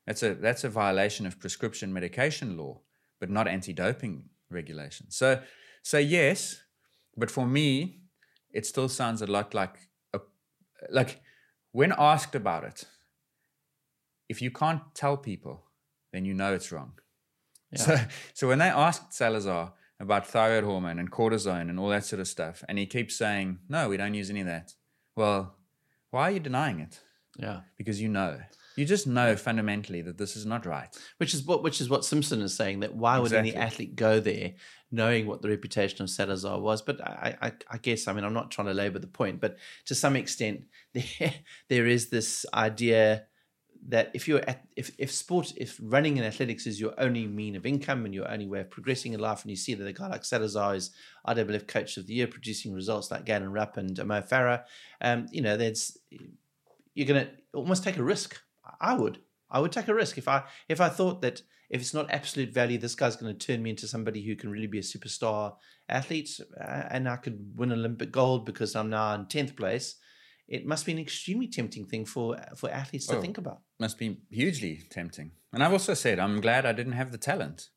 That's 0.07 0.23
a 0.23 0.35
that's 0.35 0.65
a 0.65 0.69
violation 0.69 1.27
of 1.27 1.39
prescription 1.39 1.93
medication 1.93 2.57
law, 2.57 2.81
but 3.23 3.31
not 3.31 3.47
anti-doping 3.47 4.25
regulations. 4.51 5.17
So 5.17 5.41
so 5.85 5.99
yes, 5.99 6.61
but 7.17 7.31
for 7.31 7.47
me, 7.47 8.01
it 8.53 8.67
still 8.67 8.89
sounds 8.89 9.23
a 9.23 9.29
lot 9.29 9.55
like 9.55 9.77
a, 10.13 10.19
like 10.91 11.21
when 11.71 11.95
asked 11.97 12.35
about 12.35 12.65
it, 12.65 12.83
if 14.29 14.43
you 14.43 14.51
can't 14.51 14.83
tell 14.93 15.17
people, 15.17 15.63
then 16.13 16.25
you 16.25 16.35
know 16.35 16.53
it's 16.53 16.73
wrong. 16.73 16.95
Yeah. 17.71 17.79
So, 17.79 17.99
so 18.35 18.49
when 18.49 18.59
they 18.59 18.71
asked 18.87 19.15
Salazar 19.15 19.73
about 20.01 20.27
thyroid 20.27 20.65
hormone 20.65 20.99
and 20.99 21.09
cortisone 21.13 21.71
and 21.71 21.79
all 21.79 21.91
that 21.91 22.05
sort 22.05 22.19
of 22.19 22.27
stuff, 22.27 22.65
and 22.69 22.77
he 22.77 22.87
keeps 22.87 23.15
saying, 23.15 23.61
"No, 23.69 23.89
we 23.89 23.97
don't 23.97 24.15
use 24.15 24.31
any 24.31 24.41
of 24.41 24.49
that." 24.49 24.75
Well, 25.15 25.55
why 26.11 26.23
are 26.23 26.33
you 26.33 26.41
denying 26.41 26.81
it? 26.81 26.99
Yeah, 27.39 27.61
because 27.79 28.03
you 28.03 28.09
know. 28.09 28.41
You 28.77 28.85
just 28.85 29.07
know 29.07 29.37
fundamentally 29.37 30.03
that 30.03 30.19
this 30.19 30.37
is 30.37 30.47
not 30.47 30.67
right. 30.67 30.89
Which 31.19 31.35
is 31.35 31.45
what 31.45 31.63
which 31.63 31.81
is 31.81 31.89
what 31.89 32.05
Simpson 32.05 32.41
is 32.41 32.55
saying 32.55 32.81
that 32.81 32.95
why 32.95 33.19
would 33.19 33.33
exactly. 33.33 33.55
any 33.55 33.59
athlete 33.59 33.97
go 33.97 34.21
there 34.21 34.55
knowing 34.91 35.27
what 35.27 35.43
the 35.43 35.49
reputation 35.49 36.03
of 36.03 36.11
Salazar 36.11 36.61
was? 36.61 36.83
But 36.83 37.01
I, 37.01 37.37
I, 37.41 37.53
I 37.71 37.79
guess 37.79 38.09
I 38.09 38.13
mean 38.13 38.25
I'm 38.25 38.35
not 38.35 38.51
trying 38.51 38.69
to 38.69 38.75
labour 38.75 38.99
the 38.99 39.07
point, 39.07 39.41
but 39.41 39.59
to 39.87 39.95
some 39.95 40.17
extent 40.17 40.65
there 40.95 41.35
there 41.69 41.87
is 41.87 42.09
this 42.09 42.47
idea 42.55 43.27
that 43.89 44.11
if 44.15 44.29
you're 44.29 44.49
at 44.49 44.65
if 44.77 44.93
if 44.99 45.11
sport 45.11 45.53
if 45.57 45.79
running 45.83 46.17
and 46.17 46.27
athletics 46.27 46.67
is 46.67 46.81
your 46.81 46.95
only 46.99 47.27
mean 47.27 47.57
of 47.57 47.67
income 47.67 48.05
and 48.05 48.15
your 48.15 48.31
only 48.31 48.47
way 48.47 48.61
of 48.61 48.71
progressing 48.71 49.13
in 49.13 49.21
life, 49.21 49.43
and 49.43 49.51
you 49.51 49.57
see 49.57 49.75
that 49.75 49.87
a 49.87 49.93
guy 49.93 50.09
like 50.09 50.25
Salazar 50.25 50.77
is 50.77 50.91
IAAF 51.27 51.67
Coach 51.67 51.97
of 51.97 52.07
the 52.07 52.15
Year, 52.15 52.27
producing 52.27 52.73
results 52.73 53.11
like 53.11 53.25
Galen 53.25 53.53
Rupp 53.53 53.77
and 53.77 53.97
Mo 54.07 54.23
Farah, 54.23 54.65
um, 55.01 55.27
you 55.33 55.43
know, 55.43 55.57
there's 55.57 55.99
you're 56.95 57.07
going 57.07 57.27
to 57.27 57.31
almost 57.55 57.85
take 57.85 57.97
a 57.97 58.03
risk. 58.03 58.41
I 58.81 58.95
would, 58.95 59.19
I 59.51 59.61
would 59.61 59.73
take 59.73 59.89
a 59.89 59.95
risk 59.95 60.19
if 60.19 60.29
I 60.29 60.45
if 60.69 60.81
I 60.81 60.89
thought 60.89 61.23
that 61.23 61.43
if 61.71 61.81
it's 61.81 61.95
not 61.95 62.11
absolute 62.11 62.53
value, 62.53 62.79
this 62.79 62.95
guy's 62.95 63.17
going 63.17 63.37
to 63.37 63.47
turn 63.47 63.63
me 63.63 63.71
into 63.71 63.87
somebody 63.89 64.23
who 64.23 64.37
can 64.37 64.51
really 64.51 64.67
be 64.67 64.79
a 64.79 64.83
superstar 64.83 65.55
athlete, 65.89 66.39
uh, 66.61 66.83
and 66.91 67.09
I 67.09 67.17
could 67.17 67.39
win 67.57 67.73
Olympic 67.73 68.13
gold 68.13 68.45
because 68.47 68.77
I'm 68.77 68.91
now 68.91 69.15
in 69.15 69.27
tenth 69.27 69.57
place 69.57 69.97
it 70.49 70.67
must 70.67 70.85
be 70.85 70.93
an 70.93 70.99
extremely 70.99 71.47
tempting 71.47 71.87
thing 71.87 72.05
for 72.05 72.37
for 72.57 72.69
athletes 72.71 73.07
to 73.07 73.17
Oh. 73.17 73.21
think 73.23 73.39
about. 73.39 73.63
must 73.81 73.97
be 73.97 74.19
hugely 74.31 74.83
tempting. 74.91 75.31
And 75.53 75.63
I've 75.63 75.73
also 75.73 75.95
said 75.95 76.19
I'm 76.19 76.41
glad 76.41 76.67
I 76.67 76.73
didn't 76.73 76.93
have 76.93 77.11
the 77.13 77.17
talent 77.19 77.69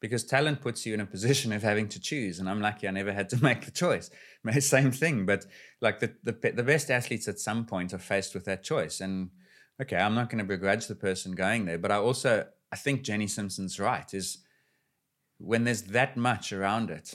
because 0.00 0.24
talent 0.24 0.60
puts 0.60 0.84
you 0.84 0.92
in 0.92 1.00
a 1.00 1.06
position 1.06 1.52
of 1.52 1.62
having 1.62 1.88
to 1.88 2.00
choose. 2.00 2.38
And 2.38 2.48
I'm 2.50 2.60
lucky 2.60 2.88
I 2.88 2.90
never 2.90 3.12
had 3.12 3.28
to 3.30 3.42
make 3.48 3.64
the 3.64 3.70
choice. 3.70 4.10
Same 4.58 4.90
thing, 4.90 5.24
but 5.24 5.46
like 5.80 6.00
the, 6.00 6.14
the 6.24 6.32
the 6.52 6.62
best 6.64 6.90
athletes 6.90 7.28
at 7.28 7.38
some 7.38 7.64
point 7.64 7.94
are 7.94 7.98
faced 7.98 8.34
with 8.34 8.44
that 8.46 8.62
choice. 8.64 9.00
And 9.00 9.30
okay, 9.80 9.96
I'm 9.96 10.14
not 10.14 10.28
going 10.28 10.38
to 10.38 10.44
begrudge 10.44 10.86
the 10.86 10.94
person 10.94 11.32
going 11.32 11.64
there, 11.64 11.78
but 11.78 11.90
I 11.90 11.96
also 11.96 12.46
I 12.72 12.76
think 12.76 13.02
Jenny 13.02 13.26
Simpson's 13.26 13.80
right. 13.80 14.12
Is 14.12 14.38
when 15.38 15.64
there's 15.64 15.82
that 15.82 16.16
much 16.16 16.52
around 16.52 16.90
it, 16.90 17.14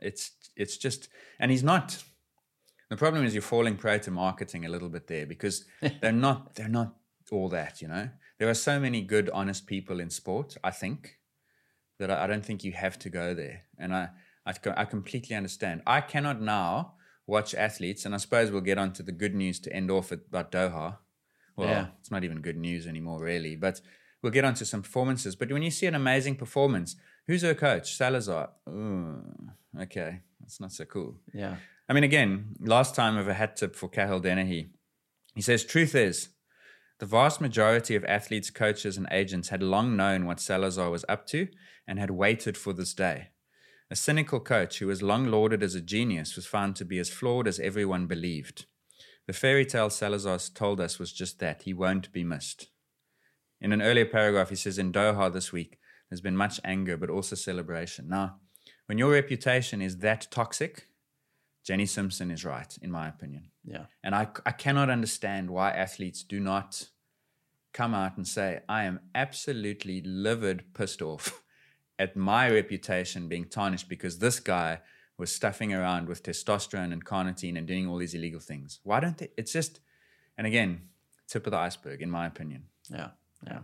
it's 0.00 0.32
it's 0.56 0.76
just 0.76 1.08
and 1.40 1.50
he's 1.50 1.64
not. 1.64 2.02
The 2.90 2.96
problem 2.96 3.24
is 3.24 3.34
you're 3.34 3.42
falling 3.42 3.76
prey 3.76 3.98
to 4.00 4.10
marketing 4.10 4.64
a 4.64 4.70
little 4.70 4.88
bit 4.88 5.08
there 5.08 5.26
because 5.26 5.64
they're 6.00 6.12
not 6.12 6.54
they're 6.54 6.68
not 6.68 6.94
all 7.30 7.48
that, 7.50 7.82
you 7.82 7.88
know. 7.88 8.08
There 8.38 8.48
are 8.48 8.54
so 8.54 8.78
many 8.78 9.02
good, 9.02 9.28
honest 9.30 9.66
people 9.66 10.00
in 10.00 10.10
sport. 10.10 10.56
I 10.62 10.70
think 10.70 11.18
that 11.98 12.10
I, 12.10 12.24
I 12.24 12.26
don't 12.26 12.44
think 12.44 12.64
you 12.64 12.72
have 12.72 12.98
to 13.00 13.10
go 13.10 13.34
there, 13.34 13.62
and 13.78 13.94
I, 13.94 14.10
I 14.46 14.54
I 14.76 14.84
completely 14.84 15.34
understand. 15.34 15.82
I 15.86 16.00
cannot 16.00 16.40
now 16.40 16.94
watch 17.26 17.54
athletes, 17.54 18.06
and 18.06 18.14
I 18.14 18.18
suppose 18.18 18.50
we'll 18.50 18.62
get 18.62 18.78
on 18.78 18.92
to 18.94 19.02
the 19.02 19.12
good 19.12 19.34
news 19.34 19.60
to 19.60 19.72
end 19.72 19.90
off 19.90 20.12
at, 20.12 20.20
about 20.28 20.50
Doha. 20.52 20.96
Well, 21.58 21.68
Yeah. 21.68 21.86
it's 22.00 22.10
not 22.10 22.24
even 22.24 22.40
good 22.40 22.56
news 22.56 22.86
anymore, 22.86 23.20
really, 23.20 23.56
but 23.56 23.80
we'll 24.22 24.32
get 24.32 24.44
on 24.44 24.54
to 24.54 24.64
some 24.64 24.82
performances. 24.82 25.36
But 25.36 25.50
when 25.52 25.62
you 25.62 25.70
see 25.70 25.86
an 25.86 25.94
amazing 25.94 26.36
performance, 26.36 26.96
who's 27.26 27.42
her 27.42 27.54
coach? 27.54 27.94
Salazar. 27.96 28.50
Ooh, 28.68 29.50
okay, 29.80 30.20
that's 30.40 30.60
not 30.60 30.72
so 30.72 30.84
cool. 30.84 31.16
Yeah. 31.34 31.56
I 31.88 31.92
mean, 31.94 32.04
again, 32.04 32.54
last 32.60 32.94
time 32.94 33.16
of 33.16 33.28
a 33.28 33.34
hat 33.34 33.56
tip 33.56 33.74
for 33.74 33.88
Cathal 33.88 34.20
Dennehy. 34.20 34.70
He 35.34 35.42
says, 35.42 35.64
Truth 35.64 35.94
is, 35.94 36.28
the 37.00 37.06
vast 37.06 37.40
majority 37.40 37.94
of 37.96 38.04
athletes, 38.04 38.50
coaches, 38.50 38.96
and 38.96 39.06
agents 39.10 39.48
had 39.48 39.62
long 39.62 39.96
known 39.96 40.26
what 40.26 40.40
Salazar 40.40 40.90
was 40.90 41.04
up 41.08 41.26
to 41.28 41.48
and 41.86 41.98
had 41.98 42.10
waited 42.10 42.56
for 42.56 42.72
this 42.72 42.92
day. 42.94 43.28
A 43.90 43.96
cynical 43.96 44.40
coach 44.40 44.78
who 44.78 44.86
was 44.88 45.00
long 45.02 45.26
lauded 45.26 45.62
as 45.62 45.74
a 45.74 45.80
genius 45.80 46.36
was 46.36 46.46
found 46.46 46.76
to 46.76 46.84
be 46.84 46.98
as 46.98 47.08
flawed 47.08 47.48
as 47.48 47.58
everyone 47.58 48.06
believed. 48.06 48.66
The 49.28 49.34
fairy 49.34 49.66
tale 49.66 49.90
Salazar 49.90 50.38
told 50.54 50.80
us 50.80 50.98
was 50.98 51.12
just 51.12 51.38
that 51.38 51.62
he 51.62 51.74
won't 51.74 52.10
be 52.12 52.24
missed. 52.24 52.68
In 53.60 53.74
an 53.74 53.82
earlier 53.82 54.06
paragraph, 54.06 54.48
he 54.48 54.56
says, 54.56 54.78
In 54.78 54.90
Doha 54.90 55.30
this 55.30 55.52
week, 55.52 55.78
there's 56.08 56.22
been 56.22 56.34
much 56.34 56.58
anger, 56.64 56.96
but 56.96 57.10
also 57.10 57.36
celebration. 57.36 58.08
Now, 58.08 58.36
when 58.86 58.96
your 58.96 59.12
reputation 59.12 59.82
is 59.82 59.98
that 59.98 60.28
toxic, 60.30 60.86
Jenny 61.62 61.84
Simpson 61.84 62.30
is 62.30 62.46
right, 62.46 62.74
in 62.80 62.90
my 62.90 63.06
opinion. 63.06 63.50
Yeah. 63.64 63.84
And 64.02 64.14
I, 64.14 64.28
I 64.46 64.52
cannot 64.52 64.88
understand 64.88 65.50
why 65.50 65.72
athletes 65.72 66.22
do 66.22 66.40
not 66.40 66.88
come 67.74 67.92
out 67.92 68.16
and 68.16 68.26
say, 68.26 68.60
I 68.66 68.84
am 68.84 69.00
absolutely 69.14 70.00
livid, 70.00 70.72
pissed 70.72 71.02
off 71.02 71.42
at 71.98 72.16
my 72.16 72.50
reputation 72.50 73.28
being 73.28 73.44
tarnished 73.44 73.90
because 73.90 74.20
this 74.20 74.40
guy 74.40 74.80
was 75.18 75.32
stuffing 75.32 75.74
around 75.74 76.08
with 76.08 76.22
testosterone 76.22 76.92
and 76.92 77.04
carnitine 77.04 77.58
and 77.58 77.66
doing 77.66 77.88
all 77.88 77.98
these 77.98 78.14
illegal 78.14 78.40
things. 78.40 78.80
Why 78.84 79.00
don't 79.00 79.18
they? 79.18 79.28
It's 79.36 79.52
just, 79.52 79.80
and 80.38 80.46
again, 80.46 80.82
tip 81.26 81.46
of 81.46 81.50
the 81.50 81.58
iceberg, 81.58 82.00
in 82.00 82.10
my 82.10 82.26
opinion. 82.26 82.64
Yeah, 82.88 83.08
yeah. 83.46 83.60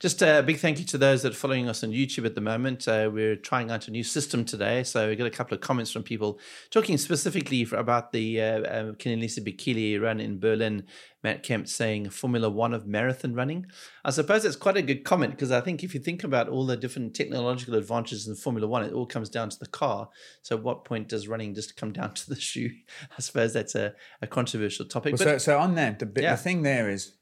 Just 0.00 0.22
a 0.22 0.42
big 0.42 0.56
thank 0.56 0.78
you 0.78 0.86
to 0.86 0.96
those 0.96 1.20
that 1.22 1.32
are 1.32 1.36
following 1.36 1.68
us 1.68 1.84
on 1.84 1.90
YouTube 1.90 2.24
at 2.24 2.34
the 2.34 2.40
moment. 2.40 2.88
Uh, 2.88 3.10
we're 3.12 3.36
trying 3.36 3.70
out 3.70 3.86
a 3.86 3.90
new 3.90 4.02
system 4.02 4.46
today, 4.46 4.82
so 4.82 5.06
we 5.06 5.14
got 5.14 5.26
a 5.26 5.30
couple 5.30 5.54
of 5.54 5.60
comments 5.60 5.92
from 5.92 6.02
people 6.02 6.40
talking 6.70 6.96
specifically 6.96 7.66
for, 7.66 7.76
about 7.76 8.10
the 8.10 8.40
uh, 8.40 8.60
uh, 8.62 8.92
Kenenisa 8.92 9.40
Bekele 9.40 10.00
run 10.00 10.18
in 10.18 10.40
Berlin. 10.40 10.84
Matt 11.22 11.42
Kemp 11.42 11.68
saying 11.68 12.08
Formula 12.08 12.48
One 12.48 12.72
of 12.72 12.86
marathon 12.86 13.34
running. 13.34 13.66
I 14.02 14.10
suppose 14.10 14.46
it's 14.46 14.56
quite 14.56 14.78
a 14.78 14.82
good 14.82 15.04
comment 15.04 15.32
because 15.32 15.50
I 15.50 15.60
think 15.60 15.84
if 15.84 15.92
you 15.92 16.00
think 16.00 16.24
about 16.24 16.48
all 16.48 16.64
the 16.64 16.78
different 16.78 17.14
technological 17.14 17.74
advantages 17.74 18.26
in 18.26 18.36
Formula 18.36 18.66
One, 18.66 18.84
it 18.84 18.94
all 18.94 19.04
comes 19.04 19.28
down 19.28 19.50
to 19.50 19.58
the 19.58 19.66
car. 19.66 20.08
So, 20.40 20.56
at 20.56 20.62
what 20.62 20.86
point 20.86 21.08
does 21.08 21.28
running 21.28 21.54
just 21.54 21.76
come 21.76 21.92
down 21.92 22.14
to 22.14 22.30
the 22.30 22.40
shoe? 22.40 22.70
I 23.18 23.20
suppose 23.20 23.52
that's 23.52 23.74
a, 23.74 23.92
a 24.22 24.26
controversial 24.26 24.86
topic. 24.86 25.12
Well, 25.18 25.18
but 25.18 25.42
so, 25.42 25.52
so 25.52 25.58
on 25.58 25.74
that, 25.74 25.98
the, 25.98 26.10
Yeah. 26.22 26.36
the 26.36 26.42
thing 26.42 26.62
there 26.62 26.88
is, 26.88 27.12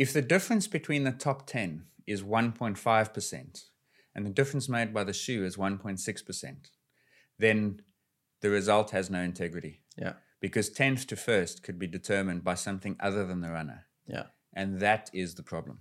if 0.00 0.14
the 0.14 0.22
difference 0.22 0.66
between 0.66 1.04
the 1.04 1.12
top 1.12 1.46
10 1.46 1.84
is 2.06 2.22
1.5% 2.22 3.64
and 4.14 4.26
the 4.26 4.30
difference 4.30 4.66
made 4.66 4.94
by 4.94 5.04
the 5.04 5.12
shoe 5.12 5.44
is 5.44 5.58
1.6%, 5.58 6.56
then 7.38 7.82
the 8.40 8.48
result 8.48 8.92
has 8.92 9.10
no 9.10 9.20
integrity. 9.20 9.82
yeah, 9.98 10.14
Because 10.40 10.70
10th 10.70 11.06
to 11.08 11.16
first 11.16 11.62
could 11.62 11.78
be 11.78 11.86
determined 11.86 12.42
by 12.42 12.54
something 12.54 12.96
other 12.98 13.26
than 13.26 13.42
the 13.42 13.50
runner. 13.50 13.84
yeah. 14.06 14.24
And 14.54 14.80
that 14.80 15.10
is 15.12 15.34
the 15.34 15.42
problem. 15.42 15.80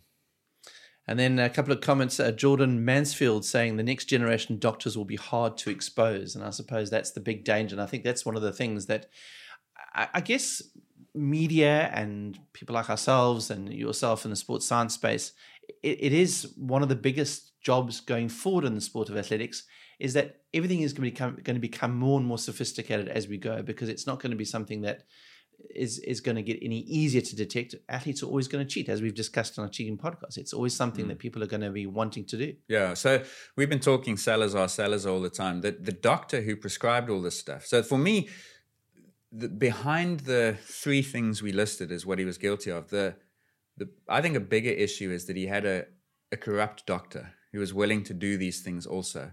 And 1.07 1.17
then 1.17 1.39
a 1.39 1.49
couple 1.49 1.71
of 1.71 1.79
comments. 1.79 2.19
Uh, 2.19 2.31
Jordan 2.31 2.83
Mansfield 2.83 3.45
saying 3.45 3.77
the 3.77 3.83
next 3.83 4.05
generation 4.05 4.59
doctors 4.59 4.97
will 4.97 5.05
be 5.05 5.15
hard 5.15 5.57
to 5.59 5.69
expose. 5.71 6.35
And 6.35 6.43
I 6.43 6.49
suppose 6.51 6.89
that's 6.89 7.11
the 7.11 7.21
big 7.21 7.45
danger. 7.45 7.73
And 7.73 7.81
I 7.81 7.87
think 7.87 8.03
that's 8.03 8.25
one 8.25 8.35
of 8.35 8.43
the 8.43 8.51
things 8.51 8.85
that 8.87 9.07
I, 9.95 10.07
I 10.15 10.21
guess 10.21 10.61
media 11.13 11.89
and 11.93 12.39
people 12.53 12.75
like 12.75 12.89
ourselves 12.89 13.49
and 13.49 13.73
yourself 13.73 14.25
in 14.25 14.31
the 14.31 14.35
sports 14.35 14.65
science 14.65 14.93
space, 14.93 15.33
it, 15.83 15.97
it 16.03 16.13
is 16.13 16.53
one 16.57 16.83
of 16.83 16.89
the 16.89 16.95
biggest 16.95 17.53
jobs 17.61 17.99
going 17.99 18.29
forward 18.29 18.65
in 18.65 18.75
the 18.75 18.81
sport 18.81 19.09
of 19.09 19.17
athletics 19.17 19.63
is 19.99 20.13
that 20.13 20.37
everything 20.53 20.81
is 20.81 20.93
going 20.93 21.05
to 21.05 21.11
become 21.11 21.37
going 21.43 21.55
to 21.55 21.59
become 21.59 21.95
more 21.95 22.17
and 22.17 22.25
more 22.25 22.37
sophisticated 22.37 23.09
as 23.09 23.27
we 23.27 23.37
go 23.37 23.61
because 23.61 23.89
it's 23.89 24.07
not 24.07 24.21
going 24.21 24.31
to 24.31 24.37
be 24.37 24.45
something 24.45 24.81
that 24.81 25.03
is 25.75 25.99
is 25.99 26.21
going 26.21 26.35
to 26.35 26.41
get 26.41 26.57
any 26.61 26.79
easier 26.79 27.21
to 27.21 27.35
detect. 27.35 27.75
Athletes 27.87 28.23
are 28.23 28.27
always 28.27 28.47
going 28.47 28.65
to 28.65 28.69
cheat, 28.69 28.89
as 28.89 29.01
we've 29.01 29.13
discussed 29.13 29.59
on 29.59 29.65
our 29.65 29.69
cheating 29.69 29.97
podcast. 29.97 30.37
It's 30.37 30.53
always 30.53 30.75
something 30.75 31.05
mm. 31.05 31.09
that 31.09 31.19
people 31.19 31.43
are 31.43 31.47
going 31.47 31.61
to 31.61 31.71
be 31.71 31.85
wanting 31.85 32.25
to 32.25 32.37
do. 32.37 32.53
Yeah. 32.67 32.93
So 32.93 33.23
we've 33.55 33.69
been 33.69 33.79
talking 33.79 34.17
Salazar, 34.17 34.69
Salazar 34.69 35.11
all 35.11 35.21
the 35.21 35.29
time. 35.29 35.61
The, 35.61 35.71
the 35.71 35.91
doctor 35.91 36.41
who 36.41 36.55
prescribed 36.55 37.09
all 37.09 37.21
this 37.21 37.37
stuff. 37.37 37.65
So 37.65 37.83
for 37.83 37.97
me, 37.97 38.29
the, 39.31 39.47
behind 39.47 40.21
the 40.21 40.57
three 40.61 41.01
things 41.01 41.41
we 41.41 41.51
listed 41.51 41.91
is 41.91 42.05
what 42.05 42.19
he 42.19 42.25
was 42.25 42.37
guilty 42.37 42.71
of. 42.71 42.89
The, 42.89 43.15
the 43.77 43.89
I 44.07 44.21
think 44.21 44.35
a 44.35 44.41
bigger 44.41 44.71
issue 44.71 45.11
is 45.11 45.25
that 45.25 45.35
he 45.35 45.47
had 45.47 45.65
a, 45.65 45.85
a 46.31 46.37
corrupt 46.37 46.85
doctor 46.85 47.33
who 47.51 47.59
was 47.59 47.73
willing 47.73 48.03
to 48.03 48.13
do 48.13 48.37
these 48.37 48.61
things 48.61 48.85
also. 48.85 49.31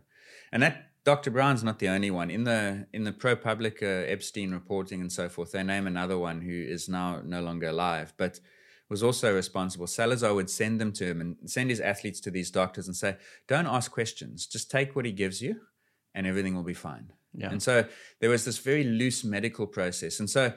And 0.52 0.62
that 0.62 0.90
Dr. 1.04 1.30
Brown's 1.30 1.62
not 1.62 1.78
the 1.78 1.88
only 1.88 2.10
one. 2.10 2.30
In 2.30 2.44
the 2.44 2.86
in 2.92 3.04
the 3.04 3.12
ProPublica 3.12 4.10
Epstein 4.10 4.52
reporting 4.52 5.00
and 5.00 5.12
so 5.12 5.28
forth, 5.28 5.52
they 5.52 5.62
name 5.62 5.86
another 5.86 6.18
one 6.18 6.40
who 6.40 6.52
is 6.52 6.88
now 6.88 7.20
no 7.24 7.40
longer 7.40 7.68
alive, 7.68 8.12
but 8.16 8.40
was 8.88 9.02
also 9.02 9.34
responsible. 9.34 9.86
Salazar 9.86 10.34
would 10.34 10.50
send 10.50 10.80
them 10.80 10.92
to 10.92 11.04
him 11.04 11.20
and 11.20 11.36
send 11.50 11.70
his 11.70 11.80
athletes 11.80 12.20
to 12.20 12.30
these 12.30 12.50
doctors 12.50 12.86
and 12.86 12.96
say, 12.96 13.16
Don't 13.48 13.66
ask 13.66 13.90
questions, 13.90 14.46
just 14.46 14.70
take 14.70 14.94
what 14.94 15.04
he 15.04 15.12
gives 15.12 15.42
you 15.42 15.60
and 16.16 16.26
everything 16.26 16.54
will 16.54 16.62
be 16.62 16.74
fine. 16.74 17.12
Yeah. 17.36 17.50
And 17.50 17.62
so 17.62 17.84
there 18.20 18.30
was 18.30 18.44
this 18.44 18.58
very 18.58 18.84
loose 18.84 19.22
medical 19.24 19.66
process. 19.66 20.20
And 20.20 20.28
so 20.28 20.52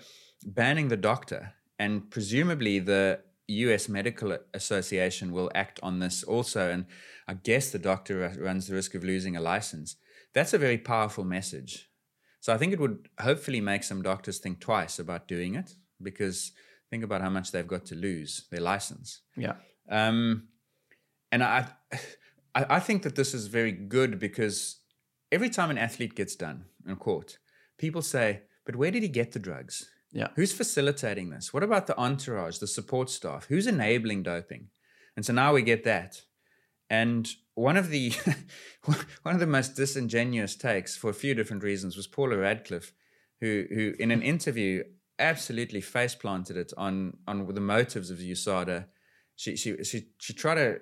banning 0.45 0.87
the 0.87 0.97
doctor 0.97 1.53
and 1.77 2.09
presumably 2.09 2.79
the 2.79 3.19
US 3.47 3.89
Medical 3.89 4.37
Association 4.53 5.31
will 5.31 5.51
act 5.55 5.79
on 5.81 5.99
this 5.99 6.23
also. 6.23 6.69
And 6.69 6.85
I 7.27 7.33
guess 7.33 7.71
the 7.71 7.79
doctor 7.79 8.33
runs 8.39 8.67
the 8.67 8.75
risk 8.75 8.95
of 8.95 9.03
losing 9.03 9.35
a 9.35 9.41
license. 9.41 9.95
That's 10.33 10.53
a 10.53 10.57
very 10.57 10.77
powerful 10.77 11.23
message. 11.23 11.89
So 12.41 12.53
I 12.53 12.57
think 12.57 12.73
it 12.73 12.79
would 12.79 13.09
hopefully 13.19 13.59
make 13.59 13.83
some 13.83 14.01
doctors 14.01 14.37
think 14.37 14.59
twice 14.59 14.99
about 14.99 15.27
doing 15.27 15.55
it 15.55 15.73
because 16.01 16.51
think 16.89 17.03
about 17.03 17.21
how 17.21 17.29
much 17.29 17.51
they've 17.51 17.67
got 17.67 17.85
to 17.87 17.95
lose 17.95 18.47
their 18.51 18.61
license. 18.61 19.21
Yeah. 19.35 19.55
Um, 19.89 20.47
and 21.31 21.43
I, 21.43 21.67
I, 22.55 22.65
I 22.69 22.79
think 22.79 23.03
that 23.03 23.15
this 23.15 23.33
is 23.33 23.47
very 23.47 23.71
good 23.71 24.19
because 24.19 24.79
every 25.31 25.49
time 25.49 25.69
an 25.69 25.77
athlete 25.77 26.15
gets 26.15 26.35
done 26.35 26.65
in 26.87 26.95
court, 26.95 27.37
people 27.77 28.01
say, 28.01 28.43
"But 28.65 28.75
where 28.75 28.91
did 28.91 29.03
he 29.03 29.09
get 29.09 29.31
the 29.31 29.39
drugs? 29.39 29.89
Yeah. 30.11 30.29
Who's 30.35 30.53
facilitating 30.53 31.29
this? 31.29 31.53
What 31.53 31.63
about 31.63 31.87
the 31.87 31.97
entourage, 31.97 32.57
the 32.57 32.67
support 32.67 33.09
staff? 33.09 33.45
Who's 33.45 33.67
enabling 33.67 34.23
doping?" 34.23 34.69
And 35.15 35.25
so 35.25 35.33
now 35.33 35.53
we 35.53 35.61
get 35.61 35.83
that. 35.83 36.21
And 36.89 37.29
one 37.55 37.77
of 37.77 37.89
the 37.89 38.13
one 39.23 39.35
of 39.35 39.39
the 39.39 39.47
most 39.47 39.75
disingenuous 39.75 40.55
takes 40.55 40.95
for 40.95 41.09
a 41.09 41.13
few 41.13 41.33
different 41.35 41.63
reasons 41.63 41.95
was 41.95 42.07
Paula 42.07 42.37
Radcliffe, 42.37 42.93
who 43.41 43.65
who 43.69 43.93
in 43.99 44.11
an 44.11 44.21
interview 44.21 44.83
absolutely 45.19 45.81
face 45.81 46.15
planted 46.15 46.57
it 46.57 46.71
on 46.77 47.17
on 47.27 47.45
the 47.53 47.61
motives 47.61 48.09
of 48.09 48.19
USADA. 48.19 48.85
She 49.39 49.55
she 49.55 49.81
she 49.85 50.07
she 50.17 50.33
tried 50.33 50.55
to 50.55 50.81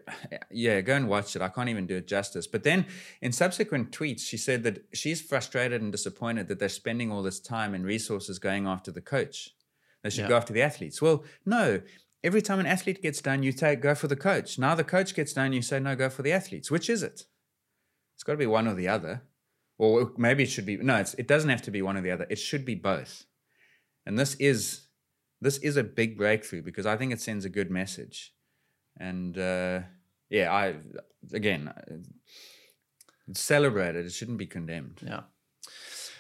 yeah 0.50 0.82
go 0.82 0.96
and 0.96 1.08
watch 1.08 1.36
it. 1.36 1.44
I 1.44 1.48
can't 1.48 1.70
even 1.70 1.86
do 1.86 1.98
it 1.98 2.08
justice. 2.08 2.48
But 2.48 2.64
then 2.64 2.88
in 3.22 3.32
subsequent 3.32 3.92
tweets, 3.92 4.22
she 4.22 4.36
said 4.36 4.64
that 4.64 4.84
she's 4.94 5.22
frustrated 5.22 5.80
and 5.84 5.92
disappointed 5.92 6.48
that 6.48 6.58
they're 6.58 6.68
spending 6.68 7.12
all 7.12 7.22
this 7.22 7.40
time 7.40 7.76
and 7.76 7.86
resources 7.86 8.40
going 8.40 8.66
after 8.66 8.92
the 8.92 9.00
coach. 9.00 9.54
They 10.02 10.10
should 10.10 10.22
Yeah. 10.22 10.30
go 10.30 10.38
after 10.38 10.54
the 10.54 10.64
athletes. 10.64 11.00
Well, 11.04 11.24
no. 11.46 11.84
Every 12.24 12.42
time 12.42 12.60
an 12.60 12.66
athlete 12.66 13.04
gets 13.04 13.22
done, 13.22 13.44
you 13.44 13.54
take 13.54 13.80
go 13.80 13.94
for 13.94 14.08
the 14.08 14.16
coach. 14.16 14.58
Now 14.58 14.74
the 14.74 14.84
coach 14.84 15.14
gets 15.14 15.34
done, 15.34 15.54
you 15.54 15.62
say 15.62 15.80
no, 15.80 15.96
go 15.96 16.10
for 16.10 16.24
the 16.24 16.32
athletes. 16.32 16.72
Which 16.72 16.90
is 16.90 17.04
it? 17.04 17.28
It's 18.16 18.24
got 18.24 18.32
to 18.32 18.38
be 18.40 18.48
one 18.48 18.68
or 18.68 18.74
the 18.74 18.88
other, 18.88 19.22
or 19.78 20.14
maybe 20.18 20.42
it 20.42 20.50
should 20.50 20.66
be 20.66 20.78
no. 20.78 20.96
It's, 20.96 21.14
it 21.14 21.28
doesn't 21.28 21.52
have 21.52 21.62
to 21.62 21.70
be 21.70 21.84
one 21.84 21.96
or 21.96 22.02
the 22.02 22.10
other. 22.10 22.26
It 22.28 22.40
should 22.40 22.66
be 22.66 22.74
both. 22.74 23.28
And 24.04 24.18
this 24.18 24.34
is 24.40 24.88
this 25.40 25.60
is 25.60 25.78
a 25.78 25.84
big 25.84 26.18
breakthrough 26.18 26.64
because 26.64 26.88
I 26.88 26.98
think 26.98 27.14
it 27.14 27.22
sends 27.22 27.46
a 27.46 27.50
good 27.50 27.70
message. 27.70 28.34
And 29.00 29.38
uh, 29.38 29.82
yeah, 30.30 30.52
I 30.52 30.76
again 31.34 31.68
uh, 31.68 33.34
celebrate 33.34 33.96
it. 33.96 34.06
It 34.06 34.12
shouldn't 34.12 34.38
be 34.38 34.48
condemned. 34.48 35.02
Yeah. 35.06 35.22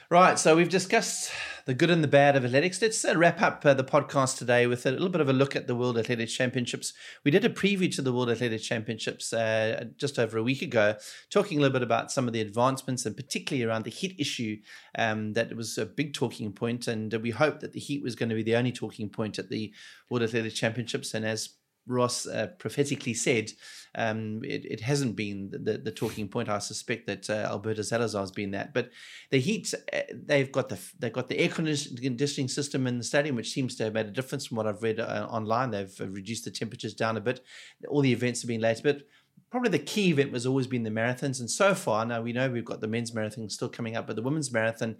Right, 0.09 0.39
so 0.39 0.55
we've 0.55 0.69
discussed 0.69 1.31
the 1.65 1.73
good 1.73 1.89
and 1.89 2.01
the 2.01 2.07
bad 2.07 2.37
of 2.37 2.45
athletics. 2.45 2.81
Let's 2.81 3.03
uh, 3.03 3.17
wrap 3.17 3.41
up 3.41 3.65
uh, 3.65 3.73
the 3.73 3.83
podcast 3.83 4.37
today 4.37 4.65
with 4.65 4.85
a 4.85 4.91
little 4.91 5.09
bit 5.09 5.19
of 5.19 5.27
a 5.27 5.33
look 5.33 5.53
at 5.53 5.67
the 5.67 5.75
World 5.75 5.97
Athletics 5.97 6.31
Championships. 6.31 6.93
We 7.25 7.31
did 7.31 7.43
a 7.43 7.49
preview 7.49 7.93
to 7.93 8.01
the 8.01 8.13
World 8.13 8.29
Athletics 8.29 8.63
Championships 8.63 9.33
uh, 9.33 9.83
just 9.97 10.17
over 10.17 10.37
a 10.37 10.43
week 10.43 10.61
ago, 10.61 10.95
talking 11.29 11.57
a 11.57 11.61
little 11.61 11.73
bit 11.73 11.83
about 11.83 12.09
some 12.09 12.25
of 12.25 12.31
the 12.31 12.39
advancements 12.39 13.05
and 13.05 13.17
particularly 13.17 13.69
around 13.69 13.83
the 13.83 13.91
heat 13.91 14.15
issue. 14.17 14.55
Um, 14.97 15.33
that 15.33 15.53
was 15.57 15.77
a 15.77 15.85
big 15.85 16.13
talking 16.13 16.53
point, 16.53 16.87
and 16.87 17.13
we 17.15 17.31
hoped 17.31 17.59
that 17.59 17.73
the 17.73 17.81
heat 17.81 18.01
was 18.01 18.15
going 18.15 18.29
to 18.29 18.35
be 18.35 18.43
the 18.43 18.55
only 18.55 18.71
talking 18.71 19.09
point 19.09 19.37
at 19.37 19.49
the 19.49 19.73
World 20.09 20.23
Athletics 20.23 20.55
Championships. 20.55 21.13
And 21.13 21.25
as 21.25 21.49
Ross 21.87 22.27
uh, 22.27 22.47
prophetically 22.59 23.13
said, 23.13 23.51
um, 23.95 24.41
it, 24.43 24.65
it, 24.65 24.81
hasn't 24.81 25.15
been 25.15 25.49
the, 25.51 25.77
the, 25.77 25.91
talking 25.91 26.27
point. 26.27 26.49
I 26.49 26.59
suspect 26.59 27.07
that 27.07 27.29
uh, 27.29 27.47
Alberto 27.49 27.81
Salazar 27.81 28.21
has 28.21 28.31
been 28.31 28.51
that. 28.51 28.73
But 28.73 28.91
the 29.31 29.39
heat, 29.39 29.73
uh, 29.91 30.01
they've 30.13 30.51
got 30.51 30.69
the 30.69 30.79
they've 30.99 31.11
got 31.11 31.29
the 31.29 31.39
air 31.39 31.49
conditioning 31.49 32.47
system 32.47 32.85
in 32.85 32.97
the 32.99 33.03
stadium, 33.03 33.35
which 33.35 33.51
seems 33.51 33.75
to 33.77 33.85
have 33.85 33.93
made 33.93 34.05
a 34.05 34.11
difference 34.11 34.45
from 34.45 34.57
what 34.57 34.67
I've 34.67 34.83
read 34.83 34.99
uh, 34.99 35.27
online. 35.29 35.71
They've 35.71 36.01
uh, 36.01 36.09
reduced 36.09 36.45
the 36.45 36.51
temperatures 36.51 36.93
down 36.93 37.17
a 37.17 37.21
bit. 37.21 37.43
All 37.87 38.01
the 38.01 38.13
events 38.13 38.41
have 38.41 38.49
been 38.49 38.61
later, 38.61 38.81
but 38.83 39.01
probably 39.49 39.69
the 39.69 39.79
key 39.79 40.09
event 40.09 40.33
has 40.33 40.45
always 40.45 40.67
been 40.67 40.83
the 40.83 40.91
marathons. 40.91 41.39
And 41.39 41.49
so 41.49 41.73
far, 41.73 42.05
now 42.05 42.21
we 42.21 42.33
know 42.33 42.49
we've 42.49 42.65
got 42.65 42.81
the 42.81 42.87
men's 42.87 43.13
marathon 43.13 43.49
still 43.49 43.69
coming 43.69 43.95
up, 43.95 44.05
but 44.05 44.15
the 44.15 44.21
women's 44.21 44.51
marathon 44.51 44.97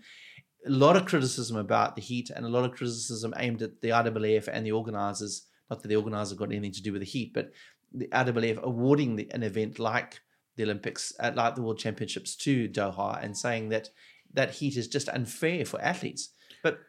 a 0.65 0.69
lot 0.69 0.97
of 0.97 1.05
criticism 1.05 1.57
about 1.57 1.95
the 1.95 2.01
heat 2.01 2.29
and 2.29 2.45
a 2.45 2.49
lot 2.49 2.65
of 2.65 2.75
criticism 2.75 3.33
aimed 3.37 3.61
at 3.61 3.79
the 3.81 3.89
IAAF 3.89 4.49
and 4.51 4.65
the 4.65 4.71
organisers 4.71 5.45
not 5.69 5.81
that 5.81 5.87
the 5.87 5.95
organizer 5.95 6.35
got 6.35 6.51
anything 6.51 6.71
to 6.73 6.81
do 6.81 6.91
with 6.91 7.01
the 7.01 7.07
heat, 7.07 7.33
but 7.33 7.51
the 7.91 8.07
IAAF 8.07 8.61
awarding 8.61 9.15
the, 9.15 9.29
an 9.31 9.43
event 9.43 9.79
like 9.79 10.21
the 10.55 10.63
Olympics, 10.63 11.13
uh, 11.19 11.31
like 11.35 11.55
the 11.55 11.61
World 11.61 11.79
Championships 11.79 12.35
to 12.37 12.67
Doha, 12.67 13.23
and 13.23 13.37
saying 13.37 13.69
that 13.69 13.89
that 14.33 14.55
heat 14.55 14.75
is 14.75 14.87
just 14.87 15.09
unfair 15.09 15.65
for 15.65 15.81
athletes. 15.81 16.29
But 16.63 16.79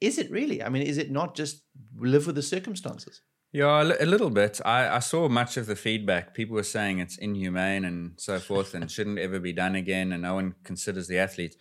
is 0.00 0.18
it 0.18 0.30
really? 0.30 0.62
I 0.62 0.68
mean, 0.68 0.82
is 0.82 0.98
it 0.98 1.10
not 1.10 1.34
just 1.34 1.62
live 1.96 2.26
with 2.26 2.36
the 2.36 2.42
circumstances? 2.42 3.22
Yeah, 3.52 3.82
a 3.82 4.04
little 4.04 4.30
bit. 4.30 4.60
I, 4.64 4.96
I 4.96 4.98
saw 4.98 5.28
much 5.28 5.56
of 5.56 5.66
the 5.66 5.76
feedback. 5.76 6.34
People 6.34 6.56
were 6.56 6.64
saying 6.64 6.98
it's 6.98 7.16
inhumane 7.16 7.84
and 7.84 8.14
so 8.16 8.40
forth 8.40 8.74
and 8.74 8.90
shouldn't 8.90 9.20
ever 9.20 9.38
be 9.38 9.52
done 9.52 9.76
again, 9.76 10.10
and 10.10 10.22
no 10.22 10.34
one 10.34 10.56
considers 10.64 11.06
the 11.06 11.18
athletes. 11.18 11.56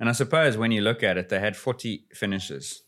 And 0.00 0.08
I 0.08 0.12
suppose 0.12 0.56
when 0.56 0.72
you 0.72 0.80
look 0.80 1.02
at 1.02 1.18
it, 1.18 1.28
they 1.28 1.40
had 1.40 1.54
40 1.54 2.06
finishes 2.14 2.83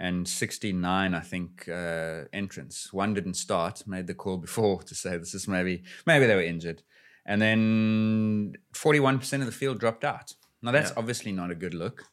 and 0.00 0.26
69, 0.26 1.14
I 1.14 1.20
think, 1.20 1.68
uh, 1.68 2.22
entrants. 2.32 2.90
One 2.90 3.12
didn't 3.12 3.34
start, 3.34 3.86
made 3.86 4.06
the 4.06 4.14
call 4.14 4.38
before 4.38 4.82
to 4.84 4.94
say 4.94 5.18
this 5.18 5.34
is 5.34 5.46
maybe, 5.46 5.82
maybe 6.06 6.26
they 6.26 6.34
were 6.34 6.42
injured. 6.42 6.82
And 7.26 7.40
then 7.40 8.56
41% 8.72 9.40
of 9.40 9.46
the 9.46 9.52
field 9.52 9.78
dropped 9.78 10.02
out. 10.02 10.34
Now, 10.62 10.72
that's 10.72 10.90
yeah. 10.90 10.96
obviously 10.96 11.32
not 11.32 11.50
a 11.50 11.54
good 11.54 11.74
look, 11.74 12.06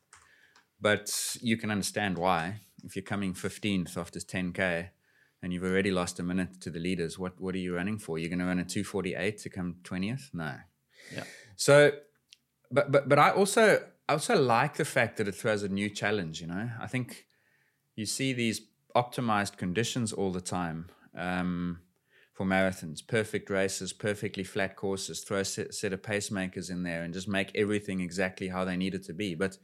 but 0.81 1.38
you 1.41 1.55
can 1.55 1.71
understand 1.71 2.17
why. 2.17 2.59
If 2.83 2.97
you're 2.97 3.03
coming 3.03 3.33
15th 3.33 3.95
after 3.95 4.19
10K 4.19 4.89
and 5.41 5.53
you've 5.53 5.63
already 5.63 5.91
lost 5.91 6.19
a 6.19 6.23
minute 6.23 6.59
to 6.61 6.69
the 6.69 6.79
leaders, 6.79 7.17
what, 7.17 7.39
what 7.39 7.55
are 7.55 7.59
you 7.59 7.73
running 7.73 7.99
for? 7.99 8.19
You're 8.19 8.29
going 8.29 8.39
to 8.39 8.45
run 8.45 8.59
a 8.59 8.65
248 8.65 9.38
to 9.38 9.49
come 9.49 9.77
20th? 9.83 10.33
No. 10.33 10.55
Yeah. 11.15 11.23
So, 11.55 11.91
but, 12.69 12.91
but, 12.91 13.07
but 13.07 13.17
I 13.17 13.29
also, 13.31 13.81
I 14.09 14.13
also 14.13 14.35
like 14.35 14.75
the 14.75 14.85
fact 14.85 15.17
that 15.17 15.27
it 15.29 15.35
throws 15.35 15.63
a 15.63 15.69
new 15.69 15.89
challenge, 15.89 16.41
you 16.41 16.47
know? 16.47 16.69
I 16.81 16.88
think 16.88 17.26
you 17.97 18.05
see 18.05 18.31
these 18.31 18.61
optimized 18.95 19.57
conditions 19.57 20.13
all 20.13 20.31
the 20.31 20.39
time 20.39 20.89
um, 21.17 21.79
for 22.33 22.45
marathons. 22.45 23.05
Perfect 23.05 23.49
races 23.49 23.91
perfectly 23.91 24.43
flat 24.43 24.77
courses 24.77 25.21
throw 25.21 25.39
a 25.39 25.45
set, 25.45 25.73
set, 25.73 25.91
of 25.91 26.01
pacemakers 26.01 26.69
in 26.69 26.83
there 26.83 27.03
and 27.03 27.13
just 27.13 27.27
make 27.27 27.51
everything 27.55 27.99
exactly 27.99 28.47
how 28.47 28.63
they 28.63 28.77
need 28.77 28.93
it 28.93 29.03
to 29.03 29.13
be. 29.13 29.35
But 29.35 29.57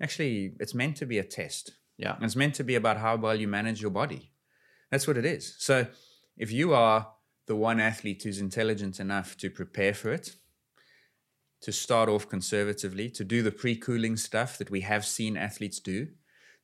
actually 0.00 0.52
it's 0.60 0.74
meant 0.74 0.96
to 0.98 1.06
be 1.06 1.18
a 1.18 1.24
test. 1.24 1.72
Yeah. 1.96 2.16
It's 2.20 2.36
meant 2.36 2.54
to 2.56 2.64
be 2.64 2.74
about 2.74 2.98
how 2.98 3.16
well 3.16 3.34
you 3.34 3.48
manage 3.48 3.80
your 3.80 3.90
body. 3.90 4.30
That's 4.90 5.08
what 5.08 5.16
it 5.16 5.24
is. 5.24 5.56
So 5.58 5.86
if 6.36 6.52
you 6.52 6.74
are 6.74 7.08
the 7.46 7.56
one 7.56 7.80
athlete 7.80 8.22
who's 8.22 8.40
intelligent 8.40 9.00
enough 9.00 9.36
to 9.38 9.48
prepare 9.48 9.94
for 9.94 10.12
it 10.12 10.36
to 11.62 11.72
start 11.72 12.10
off 12.10 12.28
conservatively 12.28 13.08
to 13.08 13.24
do 13.24 13.42
the 13.42 13.50
pre-cooling 13.50 14.18
stuff 14.18 14.58
that 14.58 14.70
we 14.70 14.82
have 14.82 15.06
seen 15.06 15.36
athletes 15.36 15.80
do 15.80 16.08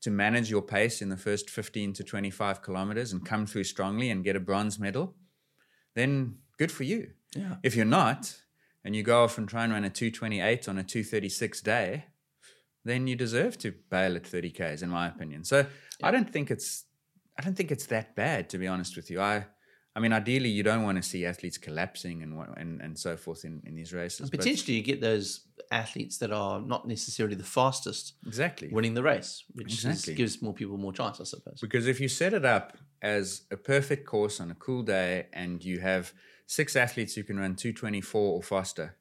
to 0.03 0.11
manage 0.11 0.51
your 0.51 0.63
pace 0.63 1.03
in 1.03 1.09
the 1.09 1.17
first 1.17 1.51
15 1.51 1.93
to 1.95 2.05
25 2.05 2.63
kilometers 2.63 3.13
and 3.13 3.25
come 3.25 3.47
through 3.47 3.65
strongly 3.65 4.11
and 4.11 4.25
get 4.25 4.37
a 4.37 4.41
bronze 4.41 4.79
medal, 4.79 5.15
then 5.95 6.37
good 6.59 6.73
for 6.73 6.85
you. 6.85 7.11
Yeah. 7.35 7.57
If 7.63 7.77
you're 7.77 7.85
not, 7.85 8.37
and 8.85 8.97
you 8.97 9.03
go 9.03 9.25
off 9.25 9.37
and 9.39 9.49
try 9.49 9.65
and 9.65 9.73
run 9.73 9.85
a 9.85 9.91
228 9.91 10.69
on 10.69 10.79
a 10.79 10.85
236 10.85 11.61
day, 11.61 12.05
then 12.85 13.07
you 13.07 13.15
deserve 13.15 13.59
to 13.59 13.75
bail 13.91 14.17
at 14.17 14.27
30 14.27 14.51
k's, 14.51 14.83
in 14.83 14.89
my 14.89 15.09
opinion. 15.09 15.45
So 15.45 15.59
yeah. 15.59 16.07
I 16.07 16.11
don't 16.11 16.31
think 16.31 16.51
it's 16.51 16.85
I 17.39 17.43
don't 17.43 17.57
think 17.57 17.71
it's 17.71 17.87
that 17.87 18.15
bad, 18.17 18.51
to 18.51 18.59
be 18.59 18.67
honest 18.67 18.97
with 18.97 19.11
you. 19.11 19.21
I 19.21 19.47
I 19.97 20.01
mean, 20.01 20.13
ideally, 20.13 20.49
you 20.49 20.63
don't 20.63 20.85
want 20.85 21.03
to 21.03 21.03
see 21.03 21.27
athletes 21.27 21.59
collapsing 21.59 22.23
and 22.23 22.33
and, 22.57 22.81
and 22.81 22.99
so 22.99 23.17
forth 23.17 23.45
in, 23.45 23.61
in 23.65 23.75
these 23.75 23.93
races. 23.93 24.21
And 24.21 24.31
potentially, 24.31 24.77
you 24.77 24.83
get 24.83 25.01
those 25.01 25.47
athletes 25.73 26.19
that 26.19 26.33
are 26.33 26.61
not 26.61 26.87
necessarily 26.87 27.35
the 27.35 27.45
fastest, 27.45 28.15
exactly, 28.27 28.69
winning 28.69 28.95
the 28.95 29.03
race, 29.03 29.45
which 29.53 29.73
exactly. 29.73 30.15
gives 30.15 30.41
more 30.41 30.55
people 30.55 30.77
more 30.77 30.93
chance, 30.93 31.21
I 31.21 31.25
suppose. 31.25 31.59
Because 31.61 31.89
if 31.89 32.01
you 32.01 32.09
set 32.09 32.35
it 32.35 32.45
up 32.45 32.77
as 33.03 33.43
a 33.51 33.57
perfect 33.57 34.07
course 34.07 34.41
on 34.41 34.51
a 34.51 34.55
cool 34.55 34.83
day, 34.83 35.27
and 35.33 35.65
you 35.65 35.81
have 35.81 36.13
six 36.47 36.77
athletes 36.77 37.15
who 37.15 37.25
can 37.25 37.39
run 37.39 37.57
two 37.57 37.73
twenty 37.73 38.01
four 38.01 38.37
or 38.37 38.43
faster, 38.43 38.97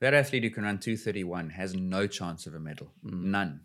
that 0.00 0.12
athlete 0.12 0.44
who 0.44 0.50
can 0.50 0.64
run 0.64 0.78
two 0.78 0.98
thirty 0.98 1.24
one 1.24 1.50
has 1.50 1.74
no 1.74 2.06
chance 2.06 2.46
of 2.46 2.54
a 2.54 2.60
medal, 2.60 2.92
mm. 3.02 3.24
none. 3.24 3.62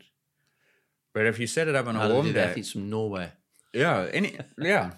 But 1.14 1.26
if 1.26 1.38
you 1.38 1.48
set 1.48 1.68
it 1.68 1.76
up 1.76 1.88
on 1.88 1.98
a 1.98 2.08
warm 2.08 2.32
day, 2.32 2.44
athletes 2.44 2.72
from 2.72 2.90
Norway, 2.90 3.34
yeah, 3.74 4.08
any, 4.14 4.38
yeah. 4.58 4.92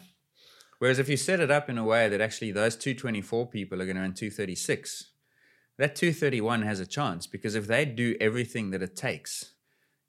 Whereas 0.84 0.99
if 0.99 1.07
you 1.07 1.15
set 1.15 1.39
it 1.39 1.49
up 1.49 1.69
in 1.69 1.77
a 1.77 1.84
way 1.86 2.09
that 2.09 2.19
actually 2.19 2.51
those 2.51 2.75
224 2.75 3.47
people 3.47 3.81
are 3.81 3.86
going 3.86 3.95
to 3.95 4.01
run 4.01 4.13
236, 4.13 5.11
that 5.77 5.95
231 5.95 6.63
has 6.63 6.81
a 6.81 6.86
chance 6.86 7.25
because 7.25 7.55
if 7.55 7.67
they 7.67 7.86
do 7.86 8.17
everything 8.19 8.71
that 8.71 8.81
it 8.81 8.93
takes 8.93 9.53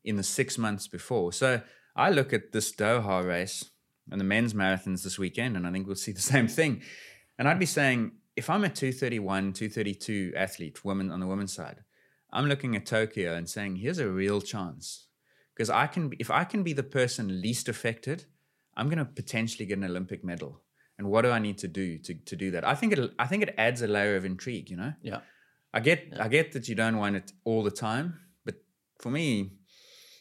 in 0.03 0.17
the 0.17 0.25
six 0.25 0.59
months 0.59 0.89
before. 0.89 1.33
So 1.33 1.61
I 1.95 2.11
look 2.11 2.33
at 2.33 2.51
this 2.51 2.73
Doha 2.73 3.25
race 3.25 3.71
and 4.11 4.21
the 4.21 4.25
men's 4.25 4.53
marathons 4.53 5.05
this 5.05 5.17
weekend, 5.17 5.57
and 5.57 5.65
I 5.65 5.71
think 5.71 5.87
we'll 5.87 5.95
see 5.95 6.11
the 6.11 6.21
same 6.35 6.49
thing. 6.49 6.83
And 7.39 7.47
I'd 7.47 7.61
be 7.61 7.67
saying, 7.67 8.11
if 8.35 8.51
I'm 8.51 8.65
a 8.65 8.69
231, 8.69 9.53
232 9.53 10.33
athlete, 10.37 10.85
woman 10.85 11.13
on 11.13 11.21
the 11.21 11.29
women's 11.29 11.53
side, 11.53 11.85
I'm 12.33 12.49
looking 12.49 12.75
at 12.75 12.85
Tokyo 12.85 13.37
and 13.37 13.49
saying, 13.49 13.77
here's 13.77 14.01
a 14.01 14.09
real 14.09 14.41
chance. 14.41 15.07
Because 15.55 15.71
I 15.71 15.87
can, 15.87 16.15
if 16.19 16.33
I 16.33 16.43
can 16.43 16.65
be 16.65 16.73
the 16.73 16.83
person 16.83 17.41
least 17.41 17.69
affected, 17.69 18.25
I'm 18.77 18.89
going 18.89 18.99
to 18.99 19.05
potentially 19.05 19.67
get 19.67 19.79
an 19.79 19.85
Olympic 19.85 20.25
medal 20.25 20.63
and 20.99 21.09
what 21.09 21.23
do 21.23 21.31
I 21.31 21.39
need 21.39 21.59
to 21.59 21.69
do 21.69 21.99
to, 21.99 22.15
to 22.15 22.37
do 22.37 22.51
that? 22.53 22.67
I 22.67 22.75
think 22.75 22.93
it 22.93 23.13
I 23.19 23.27
think 23.27 23.43
it 23.43 23.55
adds 23.59 23.83
a 23.83 23.87
layer 23.87 24.17
of 24.17 24.25
intrigue. 24.25 24.71
You 24.71 24.77
know. 24.77 24.93
Yeah. 25.03 25.21
I 25.73 25.81
get 25.81 26.09
yeah. 26.13 26.25
I 26.25 26.29
get 26.29 26.53
that 26.53 26.69
you 26.69 26.75
don't 26.75 26.99
want 26.99 27.17
it 27.17 27.33
all 27.45 27.63
the 27.63 27.71
time, 27.71 28.21
but 28.45 28.57
for 29.01 29.11
me, 29.11 29.53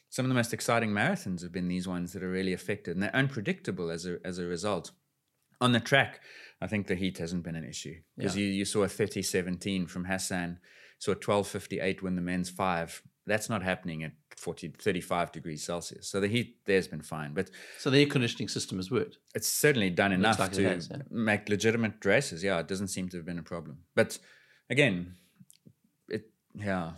some 0.10 0.26
of 0.26 0.30
the 0.30 0.36
most 0.36 0.54
exciting 0.54 0.92
marathons 0.92 1.42
have 1.44 1.52
been 1.52 1.68
these 1.68 1.88
ones 1.88 2.14
that 2.14 2.24
are 2.24 2.30
really 2.30 2.54
affected 2.54 2.96
and 2.96 3.04
they're 3.04 3.16
unpredictable 3.16 3.92
as 3.92 4.06
a 4.06 4.18
as 4.26 4.40
a 4.40 4.46
result. 4.46 4.92
On 5.62 5.72
the 5.72 5.80
track, 5.80 6.20
I 6.62 6.68
think 6.68 6.88
the 6.88 6.96
heat 6.96 7.20
hasn't 7.20 7.44
been 7.44 7.56
an 7.56 7.64
issue 7.64 7.96
because 8.18 8.36
yeah. 8.36 8.44
you, 8.44 8.52
you 8.52 8.66
saw 8.66 8.84
a 8.84 8.88
30-17 8.88 9.90
from 9.90 10.06
Hassan, 10.06 10.60
saw 11.00 11.12
a 11.12 11.16
12.58 11.16 12.02
win 12.02 12.16
the 12.16 12.22
men's 12.22 12.50
five. 12.50 13.02
That's 13.26 13.50
not 13.50 13.64
happening 13.64 14.04
at 14.04 14.12
40, 14.36 14.74
35 14.78 15.32
degrees 15.32 15.64
Celsius. 15.64 16.08
So 16.08 16.20
the 16.20 16.28
heat 16.28 16.58
there's 16.66 16.88
been 16.88 17.02
fine. 17.02 17.34
But 17.34 17.50
so 17.80 17.90
the 17.90 18.00
air 18.00 18.08
conditioning 18.08 18.48
system 18.48 18.78
has 18.78 18.92
worked. 18.92 19.18
It's 19.36 19.48
certainly 19.48 19.90
done 19.90 20.12
enough 20.12 20.40
like 20.40 20.54
to 20.54 20.64
has, 20.64 20.90
yeah. 20.90 20.98
make 21.10 21.50
legitimate 21.50 22.04
races. 22.06 22.44
Yeah, 22.44 22.60
it 22.60 22.68
doesn't 22.68 22.90
seem 22.90 23.10
to 23.10 23.18
have 23.18 23.26
been 23.26 23.40
a 23.40 23.44
problem. 23.44 23.80
But 23.96 24.18
again, 24.70 25.16
it 26.10 26.30
yeah. 26.56 26.92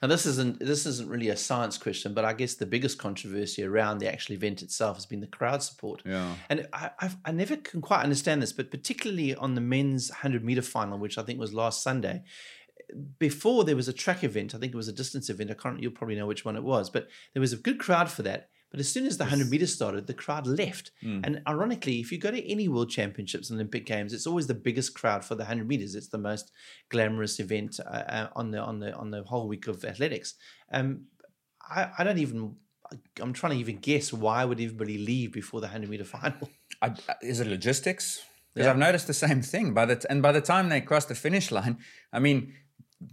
And 0.00 0.10
this 0.10 0.26
isn't 0.26 0.60
this 0.60 0.86
isn't 0.86 1.08
really 1.08 1.28
a 1.28 1.36
science 1.36 1.78
question, 1.78 2.14
but 2.14 2.24
I 2.24 2.32
guess 2.32 2.54
the 2.54 2.66
biggest 2.66 2.98
controversy 2.98 3.64
around 3.64 3.98
the 3.98 4.08
actual 4.08 4.34
event 4.34 4.62
itself 4.62 4.96
has 4.96 5.06
been 5.06 5.20
the 5.20 5.26
crowd 5.26 5.62
support. 5.62 6.02
Yeah. 6.04 6.34
And 6.48 6.68
I 6.72 6.90
I've, 7.00 7.16
i 7.24 7.32
never 7.32 7.56
can 7.56 7.80
quite 7.80 8.02
understand 8.02 8.42
this, 8.42 8.52
but 8.52 8.70
particularly 8.70 9.34
on 9.34 9.54
the 9.54 9.60
men's 9.60 10.10
hundred 10.10 10.44
meter 10.44 10.62
final, 10.62 10.98
which 10.98 11.18
I 11.18 11.22
think 11.22 11.40
was 11.40 11.52
last 11.52 11.82
Sunday, 11.82 12.22
before 13.18 13.64
there 13.64 13.76
was 13.76 13.88
a 13.88 13.92
track 13.92 14.22
event, 14.24 14.54
I 14.54 14.58
think 14.58 14.72
it 14.72 14.76
was 14.76 14.88
a 14.88 14.92
distance 14.92 15.28
event. 15.28 15.50
I 15.50 15.54
can't. 15.54 15.80
You'll 15.80 15.92
probably 15.92 16.16
know 16.16 16.26
which 16.26 16.44
one 16.44 16.56
it 16.56 16.62
was, 16.62 16.90
but 16.90 17.08
there 17.34 17.40
was 17.40 17.52
a 17.52 17.56
good 17.56 17.78
crowd 17.78 18.10
for 18.10 18.22
that. 18.22 18.50
But 18.70 18.80
as 18.80 18.90
soon 18.90 19.06
as 19.06 19.16
the 19.16 19.24
100 19.24 19.48
meters 19.48 19.72
started, 19.72 20.06
the 20.06 20.14
crowd 20.14 20.46
left. 20.46 20.90
Mm. 21.02 21.20
And 21.24 21.42
ironically, 21.46 22.00
if 22.00 22.10
you 22.10 22.18
go 22.18 22.32
to 22.32 22.50
any 22.50 22.66
world 22.68 22.90
championships 22.90 23.48
and 23.48 23.58
Olympic 23.58 23.86
games, 23.86 24.12
it's 24.12 24.26
always 24.26 24.48
the 24.48 24.54
biggest 24.54 24.92
crowd 24.94 25.24
for 25.24 25.36
the 25.36 25.44
100 25.44 25.68
meters. 25.68 25.94
It's 25.94 26.08
the 26.08 26.18
most 26.18 26.50
glamorous 26.88 27.38
event 27.38 27.78
uh, 27.86 27.88
uh, 27.88 28.28
on 28.34 28.50
the 28.50 28.58
on 28.60 28.80
the 28.80 28.92
on 28.94 29.10
the 29.10 29.22
whole 29.22 29.46
week 29.48 29.68
of 29.68 29.84
athletics. 29.84 30.34
Um, 30.72 31.06
I, 31.62 31.90
I 31.98 32.04
don't 32.04 32.18
even 32.18 32.56
I'm 33.20 33.32
trying 33.32 33.52
to 33.52 33.58
even 33.58 33.76
guess 33.76 34.12
why 34.12 34.44
would 34.44 34.60
everybody 34.60 34.98
leave 34.98 35.32
before 35.32 35.60
the 35.60 35.66
100 35.66 35.88
meter 35.88 36.04
final? 36.04 36.50
I, 36.82 36.94
is 37.22 37.40
it 37.40 37.46
logistics? 37.46 38.22
Because 38.54 38.66
Yeah. 38.66 38.70
I've 38.72 38.78
noticed 38.78 39.06
the 39.06 39.14
same 39.14 39.42
thing. 39.42 39.74
By 39.74 39.86
the 39.86 39.96
t- 39.96 40.06
and 40.08 40.22
by 40.22 40.32
the 40.32 40.40
time 40.40 40.68
they 40.68 40.80
cross 40.80 41.04
the 41.04 41.14
finish 41.14 41.50
line, 41.50 41.78
I 42.12 42.18
mean, 42.18 42.54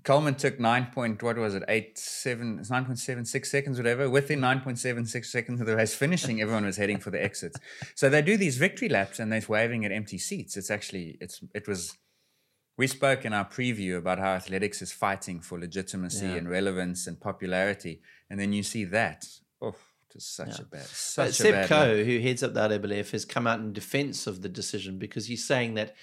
Coleman 0.03 0.35
took 0.35 0.59
nine 0.61 0.87
point 0.93 1.21
what 1.21 1.37
was 1.37 1.55
it 1.55 1.63
eight 1.67 1.97
seven 1.97 2.57
it's 2.59 2.69
nine 2.69 2.85
point 2.85 2.99
seven 2.99 3.25
six 3.25 3.51
seconds 3.51 3.77
whatever. 3.77 4.09
Within 4.09 4.39
nine 4.39 4.61
point 4.61 4.79
seven 4.79 5.05
six 5.05 5.29
seconds 5.29 5.59
of 5.59 5.67
the 5.67 5.75
race 5.75 5.93
finishing, 5.93 6.41
everyone 6.41 6.65
was 6.65 6.77
heading 6.77 6.99
for 6.99 7.09
the 7.11 7.21
exits. 7.21 7.59
So 7.95 8.09
they 8.09 8.21
do 8.21 8.37
these 8.37 8.57
victory 8.57 8.87
laps 8.87 9.19
and 9.19 9.31
they're 9.31 9.43
waving 9.47 9.83
at 9.85 9.91
empty 9.91 10.17
seats. 10.17 10.55
It's 10.55 10.71
actually 10.71 11.17
it's 11.19 11.41
it 11.53 11.67
was. 11.67 11.97
We 12.75 12.87
spoke 12.87 13.23
in 13.23 13.33
our 13.33 13.45
preview 13.45 13.97
about 13.97 14.17
how 14.17 14.29
athletics 14.33 14.81
is 14.81 14.91
fighting 14.91 15.41
for 15.41 15.59
legitimacy 15.59 16.25
Yeah. 16.27 16.35
and 16.35 16.49
relevance 16.49 17.05
and 17.05 17.19
popularity, 17.19 18.01
and 18.29 18.39
then 18.39 18.51
you 18.51 18.63
see 18.63 18.83
that. 18.85 19.25
Oh, 19.61 19.75
just 20.11 20.35
such 20.35 20.59
a 20.59 20.63
bad, 20.63 20.79
But 20.81 20.87
such 20.87 21.29
a 21.29 21.33
Seb 21.33 21.51
bad. 21.53 21.61
look. 21.61 21.69
Coe, 21.69 22.03
who 22.03 22.19
heads 22.19 22.41
up 22.41 22.53
the 22.55 22.61
IAAF, 22.61 23.11
has 23.11 23.25
come 23.25 23.45
out 23.45 23.59
in 23.59 23.73
defense 23.73 24.25
of 24.25 24.41
the 24.41 24.49
decision 24.49 24.97
because 24.97 25.27
he's 25.27 25.45
saying 25.45 25.75
that 25.75 25.95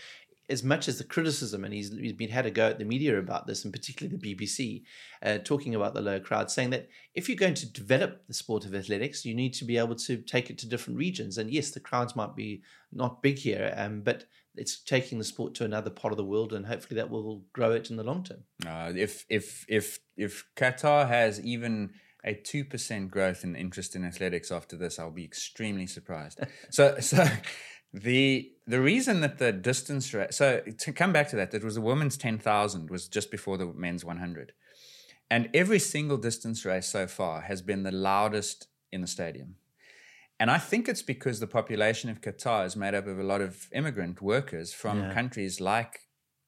as 0.51 0.65
much 0.65 0.89
as 0.89 0.99
the 0.99 1.05
criticism, 1.05 1.65
and 1.65 1.73
he's, 1.73 1.97
he's 1.97 2.13
been 2.13 2.29
had 2.29 2.45
a 2.45 2.51
go 2.51 2.69
at 2.69 2.79
the 2.79 2.85
media 2.85 3.19
about 3.19 3.47
this, 3.47 3.65
and 3.65 3.73
particularly 3.73 4.17
the 4.17 4.35
BBC, 4.35 4.83
uh, 5.23 5.39
talking 5.39 5.75
about 5.75 5.95
the 5.95 6.01
low 6.01 6.19
crowd, 6.19 6.51
saying 6.51 6.71
that 6.71 6.89
if 7.15 7.29
you're 7.29 7.37
going 7.37 7.55
to 7.55 7.73
develop 7.73 8.27
the 8.27 8.35
sport 8.35 8.65
of 8.65 8.75
athletics, 8.75 9.25
you 9.25 9.35
need 9.35 9.55
to 9.55 9.65
be 9.65 9.79
able 9.79 9.95
to 9.95 10.17
take 10.19 10.51
it 10.51 10.59
to 10.59 10.69
different 10.69 10.99
regions. 10.99 11.39
And 11.39 11.51
yes, 11.51 11.71
the 11.71 11.81
crowds 11.81 12.17
might 12.17 12.35
be 12.35 12.63
not 12.93 13.23
big 13.23 13.39
here, 13.39 13.73
um, 13.77 14.01
but 14.03 14.25
it's 14.57 14.83
taking 14.83 15.19
the 15.19 15.25
sport 15.25 15.55
to 15.55 15.65
another 15.65 15.91
part 15.91 16.13
of 16.13 16.19
the 16.19 16.25
world, 16.25 16.53
and 16.53 16.67
hopefully 16.67 16.97
that 16.97 17.11
will 17.11 17.45
grow 17.53 17.73
it 17.73 17.91
in 17.91 17.97
the 17.97 18.03
long 18.03 18.25
term. 18.25 18.45
Uh, 18.67 18.93
if 18.95 19.25
if 19.29 19.65
if 19.69 20.01
if 20.17 20.45
Qatar 20.57 21.09
has 21.09 21.41
even 21.41 21.91
a 22.25 22.35
two 22.35 22.65
percent 22.65 23.11
growth 23.11 23.45
in 23.45 23.55
interest 23.55 23.95
in 23.95 24.05
athletics 24.05 24.51
after 24.51 24.77
this, 24.77 24.99
I'll 24.99 25.11
be 25.11 25.25
extremely 25.25 25.87
surprised. 25.87 26.41
so 26.71 26.99
so 26.99 27.25
the 27.93 28.53
the 28.67 28.81
reason 28.81 29.21
that 29.21 29.39
the 29.39 29.53
distance 29.53 30.15
race 30.15 30.37
so 30.37 30.61
to 30.79 30.93
come 30.93 31.13
back 31.13 31.29
to 31.31 31.37
that, 31.37 31.53
it 31.55 31.65
was 31.65 31.75
the 31.75 31.81
women's 31.81 32.17
ten 32.17 32.39
thousand 32.39 32.91
was 32.91 33.09
just 33.09 33.31
before 33.31 33.59
the 33.59 33.67
men's 33.67 34.05
one 34.05 34.19
hundred, 34.19 34.53
and 35.31 35.49
every 35.55 35.79
single 35.79 36.17
distance 36.17 36.65
race 36.65 36.87
so 36.87 37.07
far 37.07 37.43
has 37.43 37.63
been 37.63 37.83
the 37.83 37.91
loudest 37.93 38.69
in 38.93 39.01
the 39.01 39.07
stadium. 39.07 39.57
And 40.39 40.51
I 40.51 40.57
think 40.57 40.89
it's 40.89 41.03
because 41.03 41.39
the 41.39 41.47
population 41.47 42.09
of 42.09 42.23
Qatar 42.23 42.65
is 42.65 42.75
made 42.75 42.95
up 42.95 43.07
of 43.07 43.19
a 43.19 43.23
lot 43.23 43.43
of 43.43 43.69
immigrant 43.75 44.23
workers 44.23 44.73
from 44.73 44.99
Yeah. 45.01 45.13
countries 45.13 45.61
like 45.61 46.01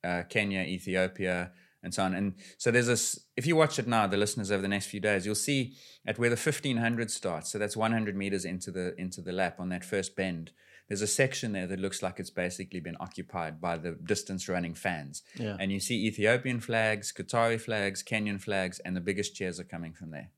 uh, 0.02 0.22
Kenya, 0.30 0.60
Ethiopia, 0.62 1.52
and 1.82 1.92
so 1.92 2.04
on. 2.04 2.14
And 2.14 2.34
so 2.56 2.70
there's 2.70 2.86
this, 2.86 3.20
if 3.36 3.46
you 3.46 3.54
watch 3.54 3.78
it 3.78 3.86
now, 3.86 4.06
the 4.06 4.16
listeners 4.16 4.50
over 4.50 4.62
the 4.62 4.68
next 4.68 4.86
few 4.86 4.98
days, 4.98 5.26
you'll 5.26 5.34
see 5.34 5.74
at 6.06 6.18
where 6.18 6.30
the 6.30 6.36
1500 6.36 7.10
starts. 7.10 7.52
So 7.52 7.58
that's 7.58 7.76
100 7.76 8.16
meters 8.16 8.46
into 8.46 8.70
the, 8.70 8.94
into 8.98 9.20
the 9.20 9.30
lap 9.32 9.60
on 9.60 9.68
that 9.68 9.84
first 9.84 10.16
bend. 10.16 10.52
There's 10.92 11.00
a 11.00 11.06
section 11.06 11.52
there 11.52 11.66
that 11.68 11.80
looks 11.80 12.02
like 12.02 12.20
it's 12.20 12.28
basically 12.28 12.78
been 12.78 12.98
occupied 13.00 13.62
by 13.62 13.78
the 13.78 13.92
distance 13.92 14.46
running 14.46 14.74
fans. 14.74 15.22
Yeah. 15.38 15.56
And 15.58 15.72
you 15.72 15.80
see 15.80 16.06
Ethiopian 16.06 16.60
flags, 16.60 17.14
Qatari 17.16 17.58
flags, 17.58 18.02
Kenyan 18.02 18.38
flags, 18.38 18.78
and 18.78 18.94
the 18.94 19.00
biggest 19.00 19.34
cheers 19.34 19.58
are 19.58 19.64
coming 19.64 19.94
from 19.94 20.10
there. 20.10 20.32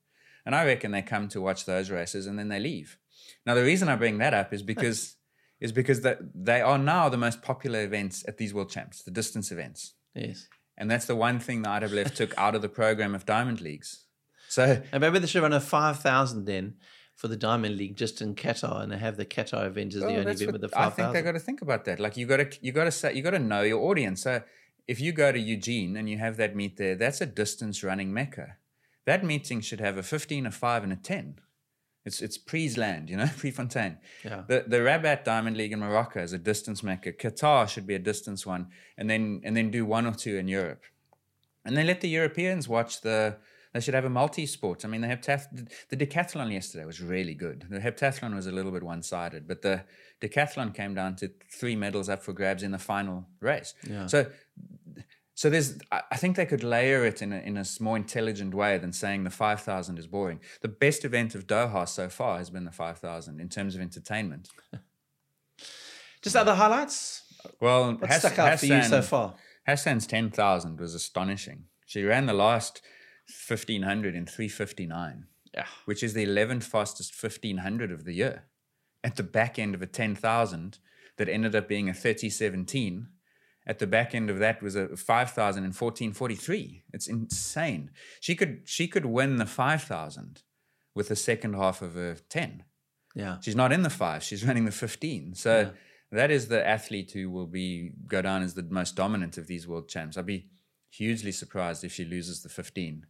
And 0.47 0.55
I 0.55 0.65
reckon 0.65 0.93
they 0.93 1.03
come 1.03 1.27
to 1.31 1.41
watch 1.41 1.65
those 1.65 1.91
races 1.91 2.29
and 2.29 2.39
then 2.39 2.51
they 2.51 2.61
leave. 2.61 2.99
Now 3.45 3.55
the 3.55 3.65
reason 3.65 3.89
I 3.89 3.97
bring 3.97 4.19
that 4.19 4.33
up 4.33 4.55
is 4.55 4.63
because 4.63 5.17
is 5.61 5.73
because 5.73 6.03
that 6.03 6.19
they 6.33 6.61
are 6.61 6.79
now 6.79 7.09
the 7.09 7.17
most 7.17 7.43
popular 7.43 7.83
events 7.83 8.25
at 8.29 8.39
these 8.39 8.55
world 8.55 8.71
champs, 8.71 9.03
the 9.03 9.11
distance 9.11 9.51
events. 9.51 9.95
Yes. 10.15 10.47
And 10.79 10.89
that's 10.89 11.07
the 11.07 11.17
one 11.17 11.41
thing 11.41 11.63
the 11.63 11.69
IAAF 11.69 12.15
took 12.15 12.33
out 12.39 12.55
of 12.55 12.63
the 12.63 12.69
program 12.69 13.17
of 13.17 13.27
diamond 13.27 13.61
leagues. 13.61 14.05
So 14.49 14.81
And 14.93 15.01
maybe 15.01 15.19
they 15.19 15.27
should 15.27 15.43
run 15.43 15.53
a 15.53 15.59
5,000 15.59 16.45
then 16.45 16.75
for 17.15 17.29
the 17.29 17.37
Diamond 17.37 17.77
League 17.77 17.97
just 17.97 18.21
in 18.21 18.35
Qatar 18.35 18.83
and 18.83 18.91
they 18.91 18.99
have 18.99 19.17
the 19.17 19.25
Qatar 19.25 19.67
event 19.67 19.95
as 19.95 20.01
the 20.01 20.07
oh, 20.07 20.11
only 20.11 20.21
event 20.33 20.53
with 20.53 20.61
the 20.61 20.71
I 20.75 20.91
think 20.91 21.13
they 21.13 21.23
5,000. 21.23 21.25
got 21.25 21.33
to 21.33 21.39
think 21.39 21.63
about 21.63 21.85
that. 21.85 22.01
Like 22.01 22.17
you 22.17 22.27
got 22.27 22.39
to 22.39 22.59
you 22.61 22.73
got 22.73 22.85
to 22.85 22.91
say 22.91 23.15
you 23.15 23.23
got 23.23 23.31
to 23.31 23.39
know 23.39 23.63
your 23.63 23.83
audience. 23.89 24.23
So 24.23 24.43
if 24.87 25.01
you 25.01 25.13
go 25.13 25.33
to 25.33 25.39
Eugene 25.39 25.97
and 25.97 26.09
you 26.09 26.19
have 26.19 26.37
that 26.37 26.57
meet 26.57 26.77
there, 26.77 26.95
that's 26.95 27.21
a 27.21 27.27
distance 27.27 27.83
running 27.83 28.13
mecca. 28.13 28.57
That 29.07 29.25
meeting 29.25 29.61
should 29.61 29.81
have 29.81 29.97
a 29.97 30.03
15, 30.03 30.47
a 30.47 30.51
5 30.51 30.83
and 30.83 30.93
a 30.93 30.97
10. 30.97 31.39
It's 32.05 32.21
it's 32.21 32.37
Pre's 32.37 32.77
land, 32.77 33.09
you 33.09 33.17
know, 33.17 33.31
Prefontaine. 33.37 33.99
Yeah. 34.25 34.43
The 34.47 34.65
the 34.67 34.79
Rabat 34.79 35.25
Diamond 35.25 35.57
League 35.57 35.73
in 35.73 35.79
Morocco 35.79 36.21
is 36.23 36.33
a 36.33 36.39
distance 36.39 36.83
mecca. 36.83 37.13
Qatar 37.13 37.69
should 37.69 37.87
be 37.87 37.95
a 37.95 37.99
distance 37.99 38.45
one 38.45 38.69
and 38.99 39.09
then 39.09 39.41
and 39.45 39.57
then 39.57 39.71
do 39.71 39.87
one 39.87 40.07
or 40.07 40.15
two 40.15 40.37
in 40.37 40.49
Europe. 40.49 40.83
And 41.65 41.77
then 41.77 41.87
let 41.87 42.01
the 42.01 42.09
Europeans 42.09 42.69
watch 42.69 43.01
the. 43.01 43.37
They 43.75 43.81
should 43.81 43.95
have 43.95 44.05
a 44.05 44.11
multi-sport. 44.11 44.85
I 44.85 44.89
mean, 44.89 45.01
the 45.01 45.09
heptath, 45.09 45.49
the 45.89 45.97
decathlon 45.97 46.53
yesterday 46.53 46.85
was 46.85 47.01
really 47.03 47.35
good. 47.35 47.67
The 47.69 47.81
heptathlon 47.81 48.33
was 48.35 48.47
a 48.47 48.53
little 48.53 48.71
bit 48.71 48.85
one-sided, 48.85 49.49
but 49.49 49.63
the 49.63 49.83
decathlon 50.23 50.73
came 50.73 50.95
down 50.95 51.17
to 51.17 51.31
three 51.53 51.75
medals 51.75 52.09
up 52.09 52.23
for 52.23 52.33
grabs 52.33 52.63
in 52.63 52.71
the 52.71 52.79
final 52.79 53.27
race. 53.41 53.75
Yeah. 53.83 54.07
So, 54.07 54.31
so 55.35 55.51
there's. 55.51 55.77
I 55.91 56.17
think 56.17 56.37
they 56.37 56.47
could 56.47 56.63
layer 56.63 57.05
it 57.05 57.21
in 57.21 57.33
a, 57.33 57.39
in 57.39 57.57
a 57.57 57.65
more 57.81 57.97
intelligent 57.97 58.55
way 58.55 58.79
than 58.79 58.93
saying 58.93 59.25
the 59.25 59.31
five 59.31 59.61
thousand 59.61 59.99
is 59.99 60.07
boring. 60.07 60.39
The 60.61 60.69
best 60.69 61.05
event 61.05 61.35
of 61.35 61.49
Doha 61.49 61.89
so 61.89 62.09
far 62.09 62.39
has 62.39 62.51
been 62.51 62.65
the 62.65 62.71
five 62.71 62.99
thousand 62.99 63.41
in 63.41 63.49
terms 63.49 63.75
of 63.75 63.81
entertainment. 63.81 64.51
Just 66.23 66.37
other 66.37 66.55
highlights? 66.55 67.23
Well, 67.61 67.95
What 67.97 68.09
Hass- 68.09 68.21
stuck 68.21 68.39
out 68.39 68.61
for 68.61 68.67
you 68.67 68.83
so 68.85 69.03
far? 69.03 69.35
Hassan's 69.67 70.07
10,000 70.07 70.79
was 70.79 70.95
astonishing. 70.95 71.65
She 71.87 72.03
ran 72.03 72.27
the 72.27 72.33
last 72.35 72.81
1500 73.29 74.15
in 74.15 74.27
359, 74.27 75.27
Yeah. 75.55 75.67
which 75.85 76.03
is 76.03 76.15
the 76.15 76.25
11th 76.25 76.65
fastest 76.65 77.15
1500 77.15 77.91
of 77.91 78.05
the 78.05 78.13
year. 78.13 78.45
At 79.03 79.17
the 79.17 79.23
back 79.23 79.59
end 79.59 79.75
of 79.75 79.83
a 79.83 79.87
10,000 79.87 80.79
that 81.17 81.29
ended 81.29 81.55
up 81.55 81.69
being 81.69 81.89
a 81.89 81.95
3017. 81.95 83.09
At 83.67 83.79
the 83.79 83.87
back 83.87 84.15
end 84.15 84.31
of 84.31 84.39
that 84.39 84.63
was 84.63 84.77
a 84.77 84.97
5,000 84.97 85.65
in 85.65 85.73
1443. 85.73 86.85
It's 86.93 87.07
insane. 87.07 87.91
She 88.21 88.35
could 88.35 88.63
she 88.65 88.89
could 88.89 89.07
win 89.07 89.37
the 89.37 89.47
5,000 89.47 90.43
with 90.95 91.09
the 91.09 91.17
second 91.17 91.55
half 91.55 91.81
of 91.83 91.97
a 91.97 92.17
10. 92.29 92.65
Yeah. 93.15 93.39
She's 93.41 93.57
not 93.57 93.73
in 93.73 93.83
the 93.83 93.91
five. 93.91 94.23
She's 94.23 94.45
running 94.45 94.65
the 94.65 94.71
15. 94.73 95.35
So 95.35 95.73
that 96.11 96.31
is 96.31 96.49
the 96.49 96.67
athlete 96.67 97.13
who 97.13 97.31
will 97.31 97.47
be 97.47 97.93
go 98.07 98.21
down 98.23 98.43
as 98.43 98.55
the 98.55 98.63
most 98.65 98.97
dominant 98.97 99.39
of 99.39 99.47
these 99.47 99.67
world 99.69 99.89
champs. 99.89 100.17
I'd 100.19 100.27
be 100.27 100.51
hugely 100.91 101.33
surprised 101.33 101.85
if 101.85 101.93
she 101.93 102.05
loses 102.05 102.43
the 102.43 102.49
15. 102.49 103.07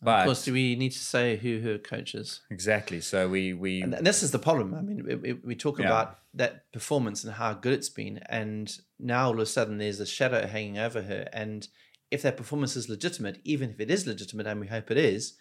But 0.00 0.20
Of 0.20 0.24
course, 0.26 0.44
do 0.44 0.52
we 0.52 0.76
need 0.76 0.92
to 0.92 0.98
say 0.98 1.36
who 1.36 1.60
her 1.60 1.76
coach 1.78 2.14
is? 2.14 2.40
exactly. 2.50 3.00
So 3.00 3.28
we 3.28 3.52
we 3.52 3.82
And 3.82 3.92
this 4.06 4.22
is 4.22 4.30
the 4.30 4.38
problem. 4.38 4.74
I 4.74 4.80
mean, 4.80 5.04
we, 5.22 5.32
we, 5.32 5.54
talk 5.56 5.78
Yeah. 5.78 5.86
about 5.86 6.18
that 6.34 6.70
performance 6.72 7.24
and 7.24 7.32
how 7.34 7.52
good 7.54 7.72
it's 7.72 7.88
been, 7.88 8.18
and 8.28 8.78
now 8.98 9.26
all 9.26 9.32
of 9.34 9.40
a 9.40 9.46
sudden 9.46 9.78
there's 9.78 9.98
a 10.00 10.06
shadow 10.06 10.46
hanging 10.46 10.78
over 10.78 11.02
her. 11.02 11.28
And 11.32 11.66
if 12.10 12.22
that 12.22 12.36
performance 12.36 12.76
is 12.76 12.88
legitimate, 12.88 13.40
even 13.44 13.70
if 13.70 13.80
it 13.80 13.90
is 13.90 14.06
legitimate, 14.06 14.46
and 14.46 14.60
we 14.60 14.68
hope 14.68 14.90
it 14.92 14.98
is, 14.98 15.34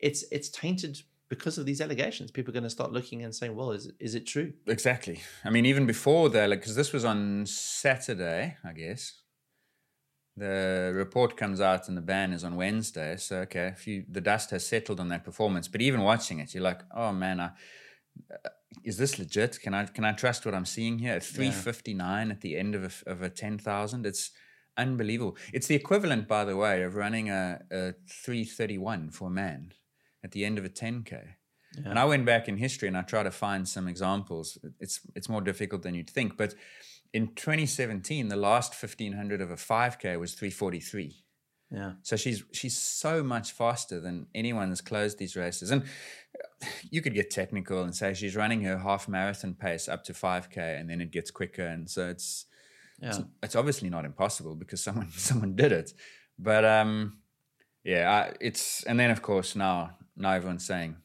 it's 0.00 0.24
it's 0.32 0.48
tainted 0.48 1.00
because 1.28 1.56
of 1.58 1.64
these 1.64 1.80
allegations. 1.80 2.32
People 2.32 2.50
are 2.50 2.58
going 2.58 2.64
to 2.64 2.70
start 2.70 2.90
looking 2.92 3.22
and 3.22 3.32
saying, 3.32 3.54
"Well, 3.54 3.70
is 3.70 3.86
it, 3.86 3.94
is 4.00 4.14
it 4.16 4.26
true?" 4.26 4.52
exactly. 4.66 5.20
I 5.44 5.50
mean, 5.50 5.66
even 5.66 5.86
before 5.86 6.28
that, 6.30 6.50
like 6.50 6.60
because 6.60 6.74
this 6.74 6.92
was 6.92 7.04
on 7.04 7.46
Saturday, 7.46 8.56
I 8.64 8.72
guess. 8.72 9.19
The 10.40 10.92
report 10.94 11.36
comes 11.36 11.60
out 11.60 11.86
and 11.88 11.96
the 11.96 12.00
ban 12.00 12.32
is 12.32 12.44
on 12.44 12.56
Wednesday. 12.56 13.16
So 13.18 13.40
okay, 13.40 13.68
if 13.68 13.86
you, 13.86 14.04
the 14.08 14.22
dust 14.22 14.50
has 14.52 14.66
settled 14.66 14.98
on 14.98 15.08
that 15.08 15.22
performance. 15.22 15.68
But 15.68 15.82
even 15.82 16.00
watching 16.00 16.38
it, 16.38 16.54
you're 16.54 16.62
like, 16.62 16.80
oh 16.96 17.12
man, 17.12 17.40
I, 17.40 17.50
uh, 18.32 18.48
is 18.82 18.96
this 18.96 19.18
legit? 19.18 19.60
Can 19.60 19.74
I 19.74 19.84
can 19.84 20.04
I 20.04 20.12
trust 20.12 20.46
what 20.46 20.54
I'm 20.54 20.64
seeing 20.64 20.98
here? 20.98 21.12
At 21.12 21.24
359 21.24 22.30
at 22.30 22.40
the 22.40 22.56
end 22.56 22.74
of 22.74 23.02
a, 23.06 23.10
of 23.10 23.20
a 23.20 23.28
10,000, 23.28 24.06
it's 24.06 24.30
unbelievable. 24.78 25.36
It's 25.52 25.66
the 25.66 25.74
equivalent, 25.74 26.26
by 26.26 26.46
the 26.46 26.56
way, 26.56 26.84
of 26.84 26.94
running 26.94 27.28
a, 27.28 27.60
a 27.70 27.92
331 28.08 29.10
for 29.10 29.28
a 29.28 29.30
man 29.30 29.74
at 30.24 30.30
the 30.32 30.46
end 30.46 30.56
of 30.56 30.64
a 30.64 30.70
10k. 30.70 31.34
And 31.84 31.98
I 31.98 32.04
went 32.06 32.24
back 32.24 32.48
in 32.48 32.56
history 32.56 32.88
and 32.88 32.96
I 32.96 33.02
tried 33.02 33.24
to 33.24 33.30
find 33.30 33.68
some 33.68 33.86
examples. 33.88 34.58
It's 34.80 35.00
it's 35.14 35.28
more 35.28 35.42
difficult 35.42 35.82
than 35.82 35.94
you'd 35.94 36.10
think, 36.10 36.36
but 36.36 36.54
in 37.12 37.28
2017, 37.34 38.28
the 38.28 38.36
last 38.36 38.72
1500 38.80 39.40
of 39.40 39.50
a 39.50 39.56
5k 39.56 40.18
was 40.18 40.34
343. 40.34 41.24
Yeah. 41.72 41.92
So 42.02 42.16
she's 42.16 42.42
she's 42.52 42.76
so 42.76 43.22
much 43.22 43.52
faster 43.52 44.00
than 44.00 44.26
anyone 44.34 44.70
that's 44.70 44.80
closed 44.80 45.18
these 45.18 45.36
races. 45.36 45.70
And 45.70 45.84
you 46.90 47.00
could 47.00 47.14
get 47.14 47.30
technical 47.30 47.82
and 47.84 47.94
say 47.94 48.12
she's 48.12 48.34
running 48.34 48.62
her 48.62 48.78
half 48.78 49.08
marathon 49.08 49.54
pace 49.54 49.88
up 49.88 50.02
to 50.04 50.12
5k 50.12 50.56
and 50.80 50.90
then 50.90 51.00
it 51.00 51.12
gets 51.12 51.30
quicker 51.30 51.64
and 51.66 51.88
so 51.88 52.08
it's 52.08 52.46
Yeah. 53.00 53.10
it's, 53.10 53.20
it's 53.44 53.56
obviously 53.56 53.88
not 53.88 54.04
impossible 54.04 54.56
because 54.56 54.82
someone 54.82 55.10
someone 55.16 55.54
did 55.54 55.70
it. 55.72 55.92
But 56.38 56.64
um 56.64 57.18
yeah, 57.84 58.10
I, 58.10 58.36
it's 58.40 58.82
and 58.84 58.98
then 58.98 59.10
of 59.12 59.22
course 59.22 59.54
now 59.54 59.96
now 60.16 60.32
everyone's 60.32 60.66
saying 60.66 60.96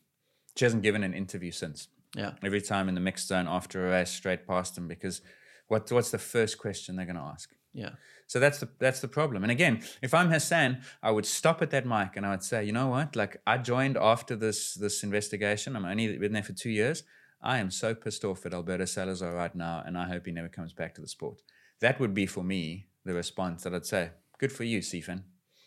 she 0.58 0.66
hasn't 0.66 0.82
given 0.84 1.04
an 1.04 1.14
interview 1.14 1.52
since 1.52 1.90
Yeah. 2.16 2.32
every 2.44 2.62
time 2.62 2.90
in 2.90 2.96
the 2.96 3.02
mixed 3.02 3.28
zone 3.28 3.48
after 3.48 3.86
a 3.88 3.92
race 3.92 4.10
straight 4.12 4.48
past 4.48 4.74
them 4.76 4.88
because 4.88 5.22
What 5.68 5.92
what's 5.92 6.12
the 6.12 6.18
first 6.20 6.58
question 6.58 6.96
they're 6.96 7.06
going 7.06 7.16
to 7.18 7.22
ask? 7.34 7.50
Yeah. 7.74 7.90
So 8.28 8.40
that's 8.40 8.60
the 8.60 8.70
that's 8.80 9.02
the 9.02 9.08
problem. 9.08 9.44
And 9.44 9.52
again, 9.52 9.84
if 10.02 10.14
I'm 10.14 10.30
Hassan, 10.30 10.82
I 11.04 11.12
would 11.12 11.26
stop 11.26 11.62
at 11.62 11.72
that 11.72 11.86
mic 11.86 12.16
and 12.16 12.26
I 12.26 12.32
would 12.32 12.44
say, 12.44 12.64
you 12.64 12.72
know 12.72 12.88
what? 12.88 13.16
Like 13.16 13.42
I 13.46 13.58
joined 13.58 13.98
after 13.98 14.36
this 14.36 14.74
this 14.74 15.04
investigation. 15.04 15.76
I'm 15.76 15.86
only 15.86 16.18
been 16.18 16.34
there 16.34 16.44
for 16.44 16.54
two 16.54 16.72
years. 16.72 17.04
I 17.42 17.58
am 17.60 17.70
so 17.70 17.94
pissed 17.94 18.24
off 18.26 18.46
at 18.46 18.54
Alberto 18.54 18.86
Salazar 18.86 19.34
right 19.36 19.54
now, 19.54 19.84
and 19.86 19.98
I 19.98 20.08
hope 20.08 20.26
he 20.26 20.32
never 20.32 20.48
comes 20.50 20.74
back 20.74 20.96
to 20.96 21.02
the 21.02 21.08
sport. 21.08 21.42
That 21.82 22.00
would 22.00 22.14
be 22.14 22.26
for 22.26 22.44
me 22.44 22.88
the 23.04 23.14
response 23.14 23.64
that 23.64 23.76
I'd 23.76 23.86
say, 23.86 24.12
good 24.40 24.52
for 24.52 24.64
you, 24.64 24.80
Sifan. 24.80 25.24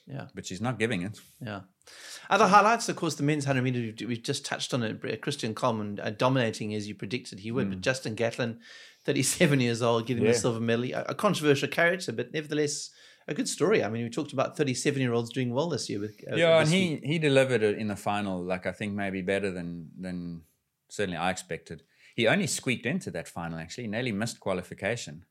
Yeah. 0.07 0.27
But 0.35 0.47
she's 0.47 0.61
not 0.61 0.79
giving 0.79 1.03
it. 1.03 1.21
Yeah. 1.41 1.61
Other 2.31 2.49
highlights, 2.49 2.89
of 2.89 2.97
course, 2.97 3.15
the 3.15 3.23
men's 3.23 3.47
100 3.47 3.63
meter, 3.63 3.79
we've- 3.81 4.07
we've 4.07 4.23
just 4.23 4.45
touched 4.45 4.75
on 4.75 4.83
it. 4.83 5.23
Christian 5.23 5.55
Coleman 5.55 6.01
uh, 6.01 6.11
dominating 6.11 6.75
as 6.75 6.89
you 6.89 6.95
predicted 6.95 7.41
he 7.41 7.53
would, 7.53 7.69
but 7.71 7.81
Justin 7.83 8.15
Gatlin, 8.15 8.59
37 9.13 9.61
years 9.61 9.81
old, 9.81 10.07
getting 10.07 10.23
the 10.25 10.31
Hmm. 10.33 10.37
Silver 10.37 10.61
medal. 10.61 10.85
A, 10.93 11.03
a 11.09 11.15
controversial 11.15 11.69
character, 11.69 12.13
but 12.13 12.33
nevertheless 12.33 12.91
a 13.27 13.35
good 13.35 13.49
story. 13.49 13.83
I 13.83 13.89
mean, 13.91 14.05
we 14.05 14.11
talked 14.11 14.33
about 14.35 14.57
37 14.57 15.01
year 15.01 15.13
olds 15.15 15.31
doing 15.31 15.51
well 15.55 15.69
this 15.71 15.89
year. 15.91 16.01
With, 16.01 16.15
uh, 16.31 16.37
yeah, 16.37 16.61
and 16.61 16.69
he 16.69 16.83
week. 16.91 17.05
he 17.05 17.19
delivered 17.19 17.63
it 17.63 17.79
in 17.79 17.89
the 17.89 17.97
final. 17.97 18.37
Like 18.53 18.67
I 18.67 18.73
think 18.73 18.93
maybe 18.95 19.23
better 19.23 19.51
than 19.51 19.91
than 19.99 20.43
certainly 20.91 21.17
I 21.19 21.31
expected. 21.31 21.83
He 22.15 22.27
only 22.29 22.47
squeaked 22.47 22.87
into 22.87 23.11
that 23.13 23.29
final. 23.29 23.59
Actually, 23.59 23.85
he 23.85 23.91
nearly 23.91 24.13
missed 24.13 24.41
qualification. 24.41 25.25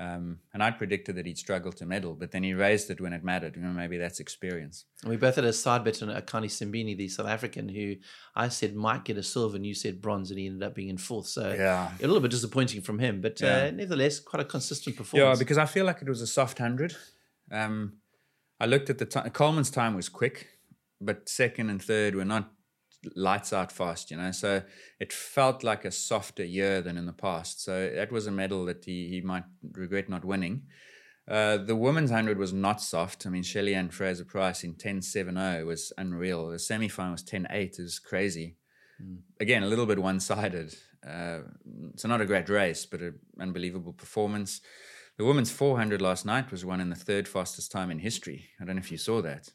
Um, 0.00 0.38
and 0.54 0.62
I 0.62 0.70
predicted 0.70 1.16
that 1.16 1.26
he'd 1.26 1.36
struggle 1.36 1.70
to 1.72 1.84
medal, 1.84 2.14
but 2.14 2.30
then 2.30 2.42
he 2.42 2.54
raised 2.54 2.90
it 2.90 2.98
when 2.98 3.12
it 3.12 3.22
mattered. 3.22 3.56
You 3.56 3.62
know, 3.62 3.72
maybe 3.72 3.98
that's 3.98 4.20
experience. 4.20 4.86
And 5.02 5.10
we 5.10 5.18
both 5.18 5.36
had 5.36 5.44
a 5.44 5.52
side 5.52 5.84
bet 5.84 6.02
on 6.02 6.08
Akani 6.08 6.46
Simbine, 6.46 6.96
the 6.96 7.08
South 7.08 7.26
African, 7.26 7.68
who 7.68 7.96
I 8.34 8.48
said 8.48 8.74
might 8.74 9.04
get 9.04 9.18
a 9.18 9.22
silver 9.22 9.56
and 9.56 9.66
you 9.66 9.74
said 9.74 10.00
bronze, 10.00 10.30
and 10.30 10.40
he 10.40 10.46
ended 10.46 10.62
up 10.62 10.74
being 10.74 10.88
in 10.88 10.96
fourth. 10.96 11.26
So 11.26 11.52
Yeah. 11.52 11.90
a 11.98 12.06
little 12.06 12.20
bit 12.20 12.30
disappointing 12.30 12.80
from 12.80 12.98
him, 13.00 13.20
but 13.20 13.38
Yeah. 13.40 13.64
uh, 13.66 13.70
nevertheless, 13.70 14.18
quite 14.18 14.40
a 14.40 14.46
consistent 14.46 14.96
performance. 14.96 15.36
Yeah, 15.36 15.38
because 15.38 15.58
I 15.58 15.66
feel 15.66 15.84
like 15.84 16.00
it 16.00 16.08
was 16.08 16.22
a 16.22 16.26
soft 16.26 16.56
hundred. 16.58 16.96
Um, 17.50 17.98
I 18.58 18.64
looked 18.66 18.88
at 18.88 18.96
the 18.96 19.04
time. 19.04 19.28
Coleman's 19.30 19.70
time 19.70 19.94
was 19.94 20.08
quick, 20.08 20.48
but 21.02 21.28
second 21.28 21.68
and 21.68 21.82
third 21.82 22.14
were 22.14 22.24
not 22.24 22.50
lights 23.14 23.52
out 23.52 23.72
fast. 23.72 24.10
You 24.10 24.16
know, 24.16 24.32
so 24.32 24.62
it 25.00 25.12
felt 25.12 25.62
like 25.62 25.84
a 25.84 25.90
softer 25.90 26.44
year 26.44 26.80
than 26.80 26.96
in 26.96 27.06
the 27.06 27.12
past. 27.12 27.62
So 27.62 27.90
that 27.94 28.12
was 28.12 28.26
a 28.26 28.30
medal 28.30 28.64
that 28.66 28.84
he 28.84 29.08
he 29.08 29.20
might 29.20 29.44
regret 29.72 30.08
not 30.08 30.24
winning. 30.24 30.62
Uh, 31.28 31.56
the 31.56 31.76
women's 31.76 32.10
100 32.10 32.36
was 32.36 32.52
not 32.52 32.80
soft. 32.80 33.26
I 33.26 33.30
mean, 33.30 33.44
Shelly 33.44 33.76
Ann 33.76 33.90
Fraser-Pryce 33.90 34.64
in 34.64 34.74
10.70 34.74 35.64
was 35.64 35.92
unreal. 35.96 36.48
The 36.48 36.58
semi 36.58 36.88
final 36.88 37.12
was 37.12 37.22
10.8. 37.22 37.78
It 37.78 37.78
was 37.78 38.00
crazy. 38.00 38.56
Again, 39.40 39.62
a 39.62 39.68
little 39.68 39.86
bit 39.86 40.00
one 40.00 40.18
sided. 40.18 40.74
Uh, 41.08 41.40
so, 41.96 42.08
not 42.08 42.20
a 42.20 42.26
great 42.26 42.48
race, 42.48 42.86
but 42.86 43.00
an 43.00 43.18
unbelievable 43.40 43.92
performance. 43.92 44.60
The 45.18 45.24
women's 45.24 45.50
400 45.50 46.00
last 46.00 46.24
night 46.24 46.50
was 46.50 46.64
won 46.64 46.80
in 46.80 46.90
the 46.90 46.96
third 46.96 47.28
fastest 47.28 47.70
time 47.70 47.90
in 47.90 47.98
history. 47.98 48.48
I 48.60 48.64
don't 48.64 48.76
know 48.76 48.80
if 48.80 48.90
you 48.90 48.98
saw 48.98 49.22
that 49.22 49.50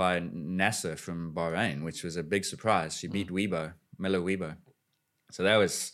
by 0.00 0.14
Naser 0.20 0.96
from 1.04 1.18
Bahrain, 1.34 1.84
which 1.84 2.02
was 2.06 2.16
a 2.16 2.22
big 2.34 2.44
surprise. 2.52 2.96
She 2.98 3.06
beat 3.06 3.28
Uibo, 3.28 3.64
Miller 3.98 4.20
Weibo. 4.26 4.50
So 5.30 5.42
that 5.42 5.58
was 5.64 5.92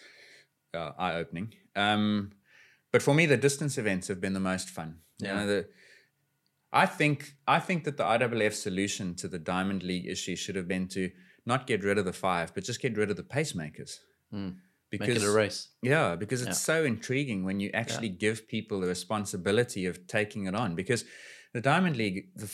uh, 0.78 0.92
eye 0.96 1.14
opening. 1.22 1.48
Um, 1.74 2.30
but 2.92 3.02
for 3.02 3.14
me, 3.18 3.26
the 3.26 3.36
distance 3.48 3.74
events 3.78 4.06
have 4.06 4.20
been 4.20 4.32
the 4.40 4.48
most 4.52 4.68
fun. 4.70 4.90
You 5.18 5.26
Yeah. 5.26 5.34
know, 5.36 5.46
the, 5.52 5.60
I 6.84 6.86
think 6.98 7.18
I 7.56 7.58
think 7.66 7.82
that 7.86 7.96
the 7.96 8.04
IAAF 8.04 8.54
solution 8.68 9.06
to 9.20 9.26
the 9.34 9.40
Diamond 9.54 9.82
League 9.82 10.06
issue 10.14 10.36
should 10.36 10.56
have 10.60 10.68
been 10.74 10.86
to 10.96 11.02
not 11.52 11.66
get 11.66 11.82
rid 11.88 11.98
of 11.98 12.04
the 12.10 12.18
five, 12.26 12.54
but 12.54 12.62
just 12.70 12.80
get 12.86 12.96
rid 13.00 13.10
of 13.10 13.16
the 13.16 13.28
pacemakers. 13.36 13.92
Hmm. 14.30 14.50
Make 14.92 15.08
it 15.08 15.30
a 15.32 15.32
race. 15.42 15.60
Yeah, 15.82 16.14
because 16.22 16.40
it's 16.46 16.60
so 16.72 16.84
intriguing 16.84 17.40
when 17.44 17.58
you 17.62 17.70
actually 17.82 18.08
give 18.24 18.46
people 18.54 18.76
the 18.80 18.86
responsibility 18.96 19.82
of 19.90 19.94
taking 20.06 20.42
it 20.46 20.54
on. 20.54 20.76
Because 20.80 21.02
the 21.56 21.60
Diamond 21.60 21.96
League, 21.96 22.18
the, 22.42 22.48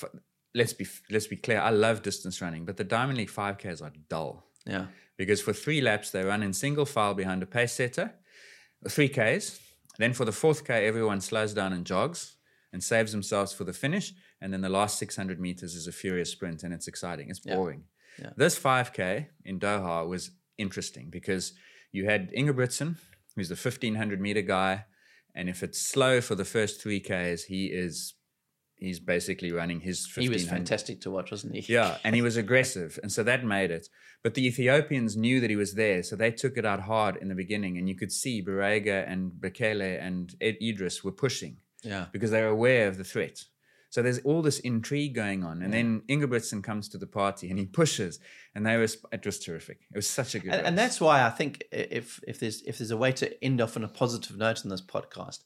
let's 0.55 0.73
be 0.73 0.87
let's 1.11 1.27
be 1.27 1.37
clear, 1.37 1.61
I 1.61 1.71
love 1.71 2.03
distance 2.03 2.41
running, 2.41 2.65
but 2.65 2.77
the 2.77 2.85
Diamond 2.85 3.19
League 3.19 3.31
5Ks 3.31 3.83
are 3.83 3.93
dull 4.09 4.45
Yeah. 4.67 4.87
because 5.17 5.41
for 5.41 5.53
three 5.53 5.81
laps 5.81 6.11
they 6.11 6.25
run 6.25 6.43
in 6.43 6.53
single 6.53 6.85
file 6.87 7.15
behind 7.15 7.43
a 7.43 7.47
pace 7.47 7.73
setter, 7.73 8.13
three 8.89 9.09
Ks. 9.09 9.61
Then 9.99 10.15
for 10.15 10.25
the 10.25 10.33
fourth 10.33 10.65
K, 10.65 10.87
everyone 10.87 11.21
slows 11.21 11.53
down 11.53 11.73
and 11.73 11.85
jogs 11.85 12.37
and 12.73 12.83
saves 12.83 13.13
themselves 13.13 13.53
for 13.53 13.65
the 13.65 13.73
finish. 13.75 14.15
And 14.41 14.53
then 14.53 14.63
the 14.63 14.71
last 14.71 14.99
600 14.99 15.39
meters 15.39 15.75
is 15.75 15.87
a 15.87 15.93
furious 15.93 16.31
sprint, 16.33 16.63
and 16.65 16.73
it's 16.75 16.89
exciting. 16.89 17.29
It's 17.29 17.39
boring. 17.41 17.85
This 18.37 18.59
5K 18.59 19.27
in 19.45 19.61
Doha 19.61 20.09
was 20.09 20.31
interesting 20.59 21.11
because 21.11 21.53
you 21.93 22.07
had 22.07 22.33
Ingebrigtsen, 22.33 22.97
who's 23.37 23.49
the 23.51 23.55
1500 23.55 24.21
meter 24.21 24.41
guy, 24.43 24.87
and 25.35 25.49
if 25.49 25.63
it's 25.63 25.79
slow 25.81 26.21
for 26.21 26.35
the 26.35 26.45
first 26.45 26.81
three 26.83 26.99
Ks, 27.01 27.45
he 27.45 27.67
is 27.67 28.15
he's 28.83 29.01
basically 29.01 29.53
running 29.53 29.81
his. 29.81 30.07
He 30.15 30.29
was 30.29 30.47
fantastic 30.49 31.01
to 31.03 31.11
watch, 31.11 31.31
wasn't 31.31 31.55
he? 31.55 31.73
yeah, 31.73 31.99
and 32.05 32.15
he 32.15 32.23
was 32.29 32.37
aggressive, 32.37 32.99
and 33.03 33.11
so 33.13 33.23
that 33.23 33.45
made 33.45 33.71
it. 33.71 33.89
But 34.23 34.35
the 34.35 34.47
Ethiopians 34.47 35.17
knew 35.17 35.41
that 35.41 35.51
he 35.51 35.57
was 35.57 35.75
there, 35.75 36.03
so 36.03 36.15
they 36.17 36.31
took 36.31 36.57
it 36.57 36.65
out 36.65 36.81
hard 36.81 37.17
in 37.17 37.29
the 37.29 37.35
beginning, 37.35 37.77
and 37.79 37.89
you 37.89 37.95
could 37.97 38.13
see 38.13 38.43
Barega 38.43 39.05
and 39.11 39.33
Bekele 39.33 40.01
and 40.01 40.35
Edris 40.41 41.03
were 41.03 41.11
pushing 41.13 41.57
Yeah. 41.83 42.07
because 42.13 42.31
they 42.31 42.43
were 42.43 42.49
aware 42.49 42.87
of 42.89 42.99
the 42.99 43.05
threat. 43.05 43.45
So 43.91 44.01
there's 44.01 44.21
all 44.21 44.41
this 44.41 44.59
intrigue 44.61 45.15
going 45.15 45.45
on, 45.45 45.61
and 45.61 45.71
then 45.71 46.03
Ingebrigtsen 46.09 46.63
comes 46.63 46.89
to 46.91 46.99
the 46.99 47.07
party 47.07 47.51
and 47.51 47.59
he 47.59 47.67
pushes, 47.67 48.21
and 48.55 48.65
they 48.65 48.79
was 48.79 48.97
it 49.13 49.27
was 49.27 49.39
terrific. 49.39 49.81
It 49.93 49.97
was 49.99 50.09
such 50.09 50.35
a 50.35 50.39
good. 50.39 50.53
and, 50.55 50.67
and 50.69 50.79
that's 50.79 50.99
why 50.99 51.23
I 51.27 51.29
think 51.31 51.65
if 51.71 52.19
if 52.27 52.41
there's 52.41 52.63
if 52.63 52.79
there's 52.79 52.91
a 52.91 52.97
way 52.97 53.13
to 53.13 53.45
end 53.45 53.61
off 53.61 53.77
on 53.77 53.85
a 53.85 53.89
positive 53.89 54.39
note 54.39 54.65
in 54.65 54.71
this 54.71 54.81
podcast, 54.81 55.41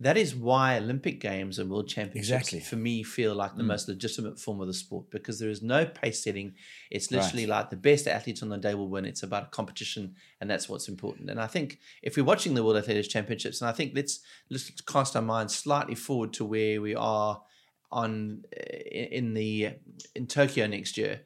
that 0.00 0.16
is 0.16 0.34
why 0.34 0.76
Olympic 0.76 1.18
Games 1.20 1.58
and 1.58 1.68
World 1.68 1.88
Championships 1.88 2.28
Exactly. 2.28 2.60
Mm. 2.60 2.64
for 2.64 2.76
me 2.76 3.02
feel 3.02 3.34
like 3.34 3.56
the 3.56 3.64
most 3.64 3.88
legitimate 3.88 4.38
form 4.38 4.60
of 4.60 4.68
the 4.68 4.74
sport 4.74 5.10
because 5.10 5.40
there 5.40 5.50
is 5.50 5.60
no 5.60 5.86
pace 5.86 6.22
setting. 6.22 6.54
It's 6.90 7.10
literally 7.10 7.46
like 7.46 7.70
the 7.70 7.76
best 7.76 8.06
athletes 8.06 8.42
on 8.42 8.48
the 8.48 8.58
day 8.58 8.74
will 8.74 8.88
win. 8.88 9.04
It's 9.04 9.24
about 9.24 9.44
a 9.44 9.46
competition, 9.46 10.14
and 10.40 10.48
that's 10.48 10.68
what's 10.68 10.88
important. 10.88 11.30
And 11.30 11.40
I 11.40 11.48
think 11.48 11.80
if 12.02 12.16
we're 12.16 12.24
watching 12.24 12.54
the 12.54 12.62
World 12.62 12.76
Athletics 12.76 13.08
Championships, 13.08 13.60
and 13.60 13.68
I 13.68 13.72
think 13.72 13.92
let's 13.94 14.20
let's 14.50 14.70
cast 14.82 15.16
our 15.16 15.22
minds 15.22 15.56
slightly 15.56 15.96
forward 15.96 16.32
to 16.34 16.44
where 16.44 16.80
we 16.80 16.94
are 16.94 17.42
on 17.90 18.44
in 18.52 19.04
in 19.06 19.34
the 19.34 19.70
in 20.14 20.26
Tokyo 20.28 20.68
next 20.68 20.96
year. 20.96 21.22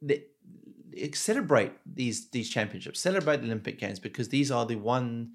The, 0.00 0.24
celebrate 1.14 1.72
these 1.84 2.30
these 2.30 2.48
championships, 2.48 3.00
celebrate 3.00 3.38
the 3.38 3.46
Olympic 3.46 3.78
Games 3.78 3.98
because 3.98 4.30
these 4.30 4.50
are 4.50 4.64
the 4.64 4.76
one 4.76 5.32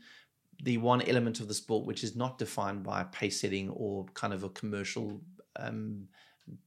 the 0.63 0.77
one 0.77 1.01
element 1.03 1.39
of 1.39 1.47
the 1.47 1.53
sport 1.53 1.85
which 1.85 2.03
is 2.03 2.15
not 2.15 2.37
defined 2.37 2.83
by 2.83 3.03
pace 3.03 3.41
setting 3.41 3.69
or 3.69 4.05
kind 4.13 4.33
of 4.33 4.43
a 4.43 4.49
commercial 4.49 5.21
um, 5.57 6.07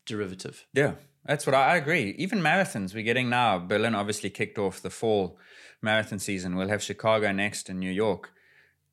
derivative. 0.07 0.67
Yeah, 0.73 0.95
that's 1.25 1.47
what 1.47 1.55
I, 1.55 1.73
I 1.73 1.77
agree. 1.77 2.15
Even 2.19 2.41
marathons 2.41 2.95
we're 2.95 3.03
getting 3.03 3.29
now. 3.29 3.59
Berlin 3.59 3.95
obviously 3.95 4.31
kicked 4.31 4.59
off 4.59 4.81
the 4.81 4.91
fall 4.91 5.39
marathon 5.83 6.19
season. 6.19 6.57
We'll 6.57 6.69
have 6.69 6.83
Chicago 6.83 7.33
next 7.33 7.69
and 7.69 7.81
New 7.81 7.91
York. 7.91 8.33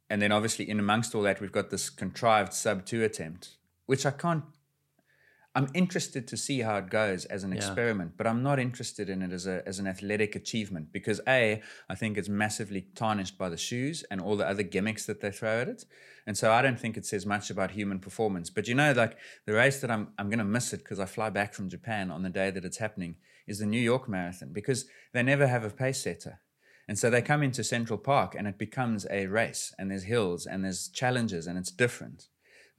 And 0.09 0.21
then 0.21 0.31
obviously 0.31 0.69
in 0.69 0.79
amongst 0.79 1.13
all 1.13 1.21
that, 1.23 1.41
we've 1.41 1.51
got 1.51 1.69
this 1.69 1.89
contrived 1.89 2.53
sub 2.53 2.85
two 2.85 3.03
attempt, 3.03 3.57
which 3.85 4.05
I 4.05 4.11
can't. 4.11 4.43
I'm 5.57 5.69
interested 5.73 6.27
to 6.27 6.37
see 6.37 6.59
how 6.59 6.77
it 6.77 6.91
goes 6.91 7.25
as 7.25 7.43
an 7.43 7.51
experiment, 7.51 8.11
but 8.15 8.27
I'm 8.27 8.43
not 8.43 8.59
interested 8.59 9.09
in 9.09 9.23
it 9.23 9.31
as 9.31 9.47
a 9.47 9.67
as 9.67 9.79
an 9.79 9.87
athletic 9.87 10.35
achievement 10.35 10.91
because 10.91 11.19
a 11.27 11.63
I 11.89 11.95
think 11.95 12.15
it's 12.15 12.29
massively 12.29 12.81
tarnished 12.93 13.39
by 13.39 13.49
the 13.49 13.57
shoes 13.57 14.03
and 14.11 14.21
all 14.21 14.35
the 14.37 14.47
other 14.47 14.61
gimmicks 14.61 15.07
that 15.07 15.19
they 15.19 15.31
throw 15.31 15.61
at 15.61 15.67
it, 15.67 15.83
and 16.27 16.37
so 16.37 16.51
I 16.51 16.61
don't 16.61 16.79
think 16.79 16.95
it 16.95 17.07
says 17.07 17.25
much 17.25 17.49
about 17.49 17.71
human 17.71 17.97
performance. 17.97 18.51
But 18.51 18.67
you 18.67 18.75
know, 18.75 18.91
like 18.91 19.17
the 19.47 19.53
race 19.53 19.81
that 19.81 19.89
I'm 19.89 20.09
I'm 20.19 20.29
going 20.29 20.45
to 20.45 20.45
miss 20.45 20.73
it 20.73 20.83
because 20.83 20.99
I 20.99 21.05
fly 21.05 21.31
back 21.31 21.55
from 21.55 21.69
Japan 21.69 22.11
on 22.11 22.21
the 22.21 22.29
day 22.29 22.51
that 22.51 22.63
it's 22.63 22.77
happening 22.77 23.15
is 23.47 23.57
the 23.57 23.65
New 23.65 23.81
York 23.81 24.07
Marathon 24.07 24.53
because 24.53 24.85
they 25.11 25.23
never 25.23 25.47
have 25.47 25.63
a 25.63 25.71
pace 25.71 26.03
setter. 26.03 26.39
And 26.87 26.99
so 26.99 27.09
they 27.09 27.23
come 27.23 27.41
into 27.41 27.63
Central 27.63 27.97
Park 27.97 28.35
and 28.37 28.47
it 28.47 28.59
becomes 28.59 29.07
a 29.09 29.25
race 29.25 29.73
and 29.79 29.89
there's 29.89 30.03
hills 30.03 30.45
and 30.45 30.63
there's 30.63 30.87
challenges 30.87 31.47
and 31.47 31.57
it's 31.57 31.71
different. 31.71 32.27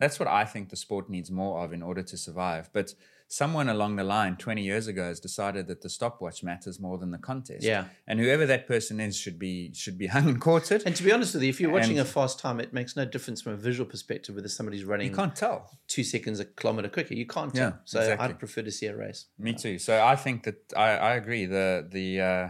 That's 0.00 0.18
what 0.20 0.28
I 0.28 0.44
think 0.44 0.68
the 0.70 0.76
sport 0.76 1.10
needs 1.10 1.30
more 1.30 1.64
of 1.64 1.72
in 1.72 1.82
order 1.82 2.02
to 2.02 2.16
survive. 2.16 2.70
But 2.72 2.94
someone 3.30 3.68
along 3.68 3.96
the 3.96 4.04
line 4.04 4.36
20 4.36 4.62
years 4.62 4.86
ago 4.86 5.04
has 5.04 5.20
decided 5.20 5.66
that 5.66 5.82
the 5.82 5.88
stopwatch 5.90 6.42
matters 6.42 6.80
more 6.80 6.96
than 6.96 7.10
the 7.10 7.18
contest. 7.18 7.62
Yeah. 7.62 7.84
And 8.06 8.18
whoever 8.18 8.46
that 8.46 8.66
person 8.66 9.00
is 9.00 9.16
should 9.16 9.38
be 9.38 9.72
should 9.74 9.98
be 9.98 10.06
hung 10.14 10.28
and 10.28 10.40
quartered. 10.40 10.82
And 10.86 10.96
to 10.96 11.02
be 11.02 11.12
honest 11.12 11.34
with 11.34 11.42
you, 11.42 11.50
if 11.50 11.60
you're 11.60 11.70
watching 11.70 11.98
And- 11.98 12.06
a 12.08 12.10
fast 12.10 12.38
time, 12.38 12.58
it 12.60 12.72
makes 12.72 12.96
no 12.96 13.04
difference 13.04 13.42
from 13.42 13.52
a 13.52 13.56
visual 13.56 13.88
perspective 13.90 14.34
whether 14.34 14.48
somebody's 14.48 14.84
running 14.84 15.08
you 15.10 15.14
can't 15.14 15.36
tell. 15.36 15.70
two 15.88 16.04
seconds 16.04 16.40
a 16.40 16.44
kilometer 16.46 16.88
quicker. 16.88 17.14
You 17.14 17.26
can't 17.26 17.54
Yeah, 17.54 17.70
tell. 17.70 17.80
So 17.84 18.00
exactly. 18.00 18.28
I'd 18.28 18.38
prefer 18.38 18.62
to 18.62 18.70
see 18.70 18.86
a 18.86 18.96
race. 18.96 19.26
Me 19.38 19.52
too. 19.52 19.78
So 19.78 20.02
I 20.02 20.16
think 20.16 20.44
that 20.44 20.72
I, 20.76 20.90
I 20.96 21.14
agree. 21.16 21.44
The 21.46 21.86
the 21.90 22.20
uh, 22.20 22.48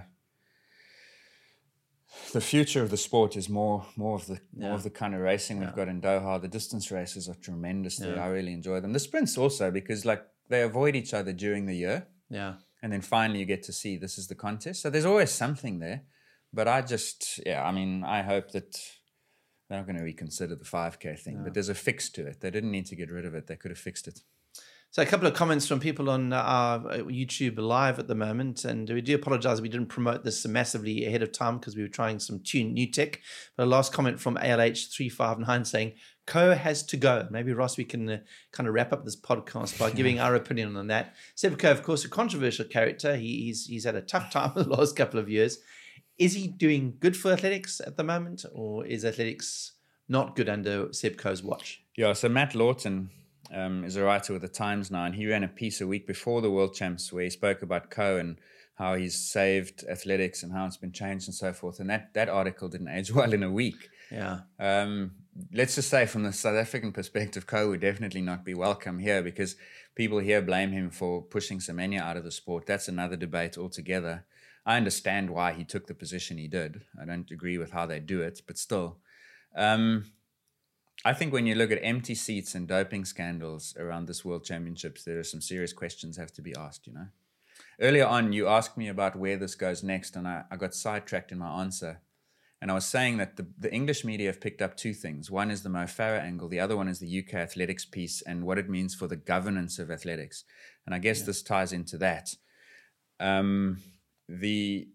the 2.32 2.40
future 2.40 2.82
of 2.82 2.90
the 2.90 2.96
sport 2.96 3.36
is 3.36 3.48
more 3.48 3.86
more 3.96 4.14
of 4.16 4.26
the 4.26 4.40
more 4.54 4.72
of 4.72 4.82
the 4.82 4.90
kind 4.90 5.14
of 5.14 5.20
racing 5.20 5.60
we've 5.60 5.74
got 5.74 5.88
in 5.88 6.00
Doha. 6.00 6.40
The 6.40 6.48
distance 6.48 6.90
races 6.90 7.28
are 7.28 7.34
tremendous. 7.34 7.96
there. 7.98 8.20
I 8.20 8.26
really 8.28 8.52
enjoy 8.52 8.80
them. 8.80 8.92
The 8.92 8.98
sprints 9.00 9.38
also 9.38 9.70
because 9.70 10.04
like 10.04 10.22
they 10.48 10.62
avoid 10.62 10.94
each 10.96 11.12
other 11.14 11.32
during 11.32 11.66
the 11.66 11.74
year, 11.76 12.06
Yeah. 12.30 12.54
and 12.82 12.92
then 12.92 13.00
finally 13.02 13.40
you 13.40 13.44
get 13.46 13.62
to 13.64 13.72
see 13.72 13.96
this 13.96 14.18
is 14.18 14.26
the 14.28 14.34
contest. 14.34 14.82
So 14.82 14.90
there's 14.90 15.04
always 15.04 15.30
something 15.30 15.78
there. 15.78 16.02
But 16.52 16.66
I 16.68 16.80
just 16.82 17.40
yeah, 17.46 17.62
I 17.64 17.72
mean 17.72 18.04
I 18.04 18.22
hope 18.22 18.52
that 18.52 18.76
they're 19.68 19.78
not 19.78 19.86
going 19.86 19.98
to 19.98 20.04
reconsider 20.04 20.54
the 20.56 20.64
5K 20.64 21.18
thing. 21.18 21.42
But 21.44 21.52
there's 21.54 21.68
a 21.68 21.74
fix 21.74 22.08
to 22.10 22.26
it. 22.26 22.40
They 22.40 22.50
didn't 22.50 22.70
need 22.70 22.86
to 22.86 22.96
get 22.96 23.10
rid 23.10 23.26
of 23.26 23.34
it. 23.34 23.46
They 23.46 23.56
could 23.56 23.70
have 23.70 23.78
fixed 23.78 24.08
it. 24.08 24.20
So 24.90 25.02
a 25.02 25.06
couple 25.06 25.28
of 25.28 25.34
comments 25.34 25.68
from 25.68 25.80
people 25.80 26.08
on 26.08 26.32
our 26.32 26.80
YouTube 26.80 27.58
live 27.58 27.98
at 27.98 28.08
the 28.08 28.14
moment, 28.14 28.64
and 28.64 28.88
we 28.88 29.02
do 29.02 29.14
apologise 29.14 29.60
we 29.60 29.68
didn't 29.68 29.88
promote 29.88 30.24
this 30.24 30.46
massively 30.46 31.04
ahead 31.04 31.22
of 31.22 31.30
time 31.30 31.58
because 31.58 31.76
we 31.76 31.82
were 31.82 31.88
trying 31.88 32.18
some 32.18 32.40
tune 32.40 32.72
new 32.72 32.90
tech. 32.90 33.20
But 33.54 33.64
a 33.64 33.66
last 33.66 33.92
comment 33.92 34.18
from 34.18 34.36
ALH 34.36 34.90
three 34.90 35.10
five 35.10 35.38
nine 35.38 35.66
saying 35.66 35.92
Coe 36.26 36.54
has 36.54 36.82
to 36.84 36.96
go. 36.96 37.28
Maybe 37.30 37.52
Ross, 37.52 37.76
we 37.76 37.84
can 37.84 38.08
uh, 38.08 38.18
kind 38.50 38.66
of 38.66 38.72
wrap 38.72 38.94
up 38.94 39.04
this 39.04 39.14
podcast 39.14 39.78
by 39.78 39.90
giving 39.90 40.20
our 40.20 40.34
opinion 40.34 40.74
on 40.74 40.86
that. 40.86 41.14
Seb 41.34 41.58
Coe, 41.58 41.70
of 41.70 41.82
course, 41.82 42.06
a 42.06 42.08
controversial 42.08 42.64
character. 42.64 43.14
He, 43.14 43.42
he's 43.42 43.66
he's 43.66 43.84
had 43.84 43.94
a 43.94 44.00
tough 44.00 44.32
time 44.32 44.52
in 44.56 44.62
the 44.70 44.70
last 44.70 44.96
couple 44.96 45.20
of 45.20 45.28
years. 45.28 45.58
Is 46.16 46.32
he 46.32 46.46
doing 46.48 46.96
good 46.98 47.14
for 47.14 47.30
athletics 47.30 47.82
at 47.86 47.98
the 47.98 48.04
moment, 48.04 48.46
or 48.54 48.86
is 48.86 49.04
athletics 49.04 49.72
not 50.08 50.34
good 50.34 50.48
under 50.48 50.94
Seb 50.94 51.18
Coe's 51.18 51.42
watch? 51.42 51.82
Yeah, 51.94 52.14
so 52.14 52.30
Matt 52.30 52.54
Lawton 52.54 53.10
um, 53.52 53.84
is 53.84 53.96
a 53.96 54.04
writer 54.04 54.32
with 54.32 54.42
the 54.42 54.48
Times 54.48 54.90
now, 54.90 55.04
and 55.04 55.14
he 55.14 55.26
ran 55.26 55.44
a 55.44 55.48
piece 55.48 55.80
a 55.80 55.86
week 55.86 56.06
before 56.06 56.40
the 56.40 56.50
World 56.50 56.74
Champs 56.74 57.12
where 57.12 57.24
he 57.24 57.30
spoke 57.30 57.62
about 57.62 57.90
Coe 57.90 58.16
and 58.16 58.38
how 58.74 58.94
he's 58.94 59.16
saved 59.16 59.84
athletics 59.90 60.42
and 60.42 60.52
how 60.52 60.64
it's 60.64 60.76
been 60.76 60.92
changed 60.92 61.26
and 61.26 61.34
so 61.34 61.52
forth. 61.52 61.80
And 61.80 61.90
that, 61.90 62.14
that 62.14 62.28
article 62.28 62.68
didn't 62.68 62.88
age 62.88 63.12
well 63.14 63.32
in 63.32 63.42
a 63.42 63.50
week. 63.50 63.90
Yeah. 64.10 64.40
Um, 64.58 65.12
let's 65.52 65.74
just 65.74 65.90
say, 65.90 66.06
from 66.06 66.22
the 66.22 66.32
South 66.32 66.56
African 66.56 66.92
perspective, 66.92 67.46
Coe 67.46 67.70
would 67.70 67.80
definitely 67.80 68.22
not 68.22 68.44
be 68.44 68.54
welcome 68.54 68.98
here 68.98 69.22
because 69.22 69.56
people 69.94 70.18
here 70.20 70.40
blame 70.40 70.70
him 70.70 70.90
for 70.90 71.22
pushing 71.22 71.58
Semenya 71.58 72.00
out 72.00 72.16
of 72.16 72.24
the 72.24 72.30
sport. 72.30 72.66
That's 72.66 72.88
another 72.88 73.16
debate 73.16 73.58
altogether. 73.58 74.24
I 74.64 74.76
understand 74.76 75.30
why 75.30 75.54
he 75.54 75.64
took 75.64 75.86
the 75.86 75.94
position 75.94 76.38
he 76.38 76.46
did. 76.46 76.82
I 77.00 77.04
don't 77.04 77.30
agree 77.30 77.58
with 77.58 77.72
how 77.72 77.86
they 77.86 78.00
do 78.00 78.20
it, 78.20 78.42
but 78.46 78.58
still. 78.58 78.98
Um, 79.56 80.04
I 81.04 81.12
think 81.12 81.32
when 81.32 81.46
you 81.46 81.54
look 81.54 81.70
at 81.70 81.78
empty 81.82 82.14
seats 82.14 82.54
and 82.54 82.66
doping 82.66 83.04
scandals 83.04 83.74
around 83.78 84.06
this 84.06 84.24
World 84.24 84.44
Championships, 84.44 85.04
there 85.04 85.18
are 85.18 85.24
some 85.24 85.40
serious 85.40 85.72
questions 85.72 86.16
have 86.16 86.32
to 86.32 86.42
be 86.42 86.54
asked, 86.56 86.86
you 86.86 86.92
know. 86.92 87.06
Earlier 87.80 88.06
on, 88.06 88.32
you 88.32 88.48
asked 88.48 88.76
me 88.76 88.88
about 88.88 89.16
where 89.16 89.36
this 89.36 89.54
goes 89.54 89.84
next, 89.84 90.16
and 90.16 90.26
I, 90.26 90.42
I 90.50 90.56
got 90.56 90.74
sidetracked 90.74 91.30
in 91.30 91.38
my 91.38 91.60
answer. 91.60 92.00
And 92.60 92.72
I 92.72 92.74
was 92.74 92.86
saying 92.86 93.18
that 93.18 93.36
the, 93.36 93.46
the 93.56 93.72
English 93.72 94.04
media 94.04 94.26
have 94.26 94.40
picked 94.40 94.60
up 94.60 94.76
two 94.76 94.92
things. 94.92 95.30
One 95.30 95.50
is 95.52 95.62
the 95.62 95.68
Mo 95.68 95.84
Farah 95.84 96.20
angle, 96.20 96.48
the 96.48 96.58
other 96.58 96.76
one 96.76 96.88
is 96.88 96.98
the 96.98 97.20
UK 97.20 97.34
athletics 97.34 97.84
piece 97.84 98.20
and 98.22 98.44
what 98.44 98.58
it 98.58 98.68
means 98.68 98.96
for 98.96 99.06
the 99.06 99.16
governance 99.16 99.78
of 99.78 99.92
athletics. 99.92 100.42
And 100.84 100.94
I 100.94 100.98
guess 100.98 101.20
yeah. 101.20 101.26
this 101.26 101.42
ties 101.42 101.72
into 101.72 101.98
that. 101.98 102.34
Um, 103.20 103.78
the 104.28 104.88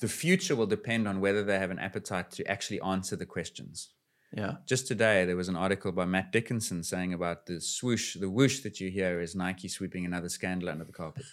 the 0.00 0.08
future 0.08 0.56
will 0.56 0.66
depend 0.66 1.06
on 1.06 1.20
whether 1.20 1.44
they 1.44 1.58
have 1.58 1.70
an 1.70 1.78
appetite 1.78 2.30
to 2.30 2.50
actually 2.50 2.80
answer 2.80 3.16
the 3.16 3.26
questions. 3.26 3.90
Yeah. 4.36 4.54
Just 4.66 4.88
today, 4.88 5.24
there 5.24 5.36
was 5.36 5.48
an 5.48 5.56
article 5.56 5.92
by 5.92 6.06
Matt 6.06 6.32
Dickinson 6.32 6.82
saying 6.82 7.14
about 7.14 7.46
the 7.46 7.60
swoosh, 7.60 8.16
the 8.16 8.28
whoosh 8.28 8.60
that 8.60 8.80
you 8.80 8.90
hear 8.90 9.20
is 9.20 9.36
Nike 9.36 9.68
sweeping 9.68 10.04
another 10.04 10.28
scandal 10.28 10.68
under 10.68 10.84
the 10.84 10.92
carpet. 10.92 11.24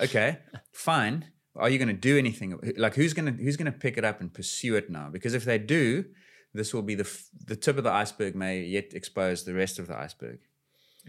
Okay, 0.00 0.38
fine. 0.72 1.26
Are 1.56 1.70
you 1.70 1.78
going 1.78 1.88
to 1.88 1.94
do 1.94 2.18
anything? 2.18 2.58
Like, 2.76 2.94
who's 2.94 3.14
going 3.14 3.34
to 3.34 3.42
who's 3.42 3.56
going 3.56 3.72
to 3.72 3.78
pick 3.78 3.96
it 3.96 4.04
up 4.04 4.20
and 4.20 4.32
pursue 4.32 4.76
it 4.76 4.90
now? 4.90 5.08
Because 5.10 5.32
if 5.32 5.46
they 5.46 5.58
do, 5.58 6.04
this 6.52 6.74
will 6.74 6.82
be 6.82 6.94
the 6.94 7.10
the 7.46 7.56
tip 7.56 7.78
of 7.78 7.84
the 7.84 7.92
iceberg. 7.92 8.34
May 8.34 8.60
yet 8.60 8.92
expose 8.92 9.44
the 9.44 9.54
rest 9.54 9.78
of 9.78 9.86
the 9.86 9.96
iceberg. 9.96 10.40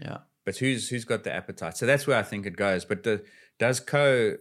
Yeah. 0.00 0.18
But 0.46 0.56
who's 0.56 0.88
who's 0.88 1.04
got 1.04 1.24
the 1.24 1.32
appetite? 1.32 1.76
So 1.76 1.84
that's 1.84 2.06
where 2.06 2.16
I 2.16 2.22
think 2.22 2.46
it 2.46 2.56
goes. 2.56 2.86
But 2.86 3.02
the, 3.02 3.22
does 3.58 3.80
Coe 3.80 4.38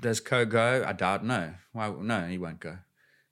does 0.00 0.20
Coe 0.20 0.44
go? 0.44 0.84
I 0.86 0.92
doubt. 0.92 1.24
No. 1.24 1.54
Why? 1.72 1.92
No, 2.00 2.28
he 2.28 2.38
won't 2.38 2.60
go 2.60 2.78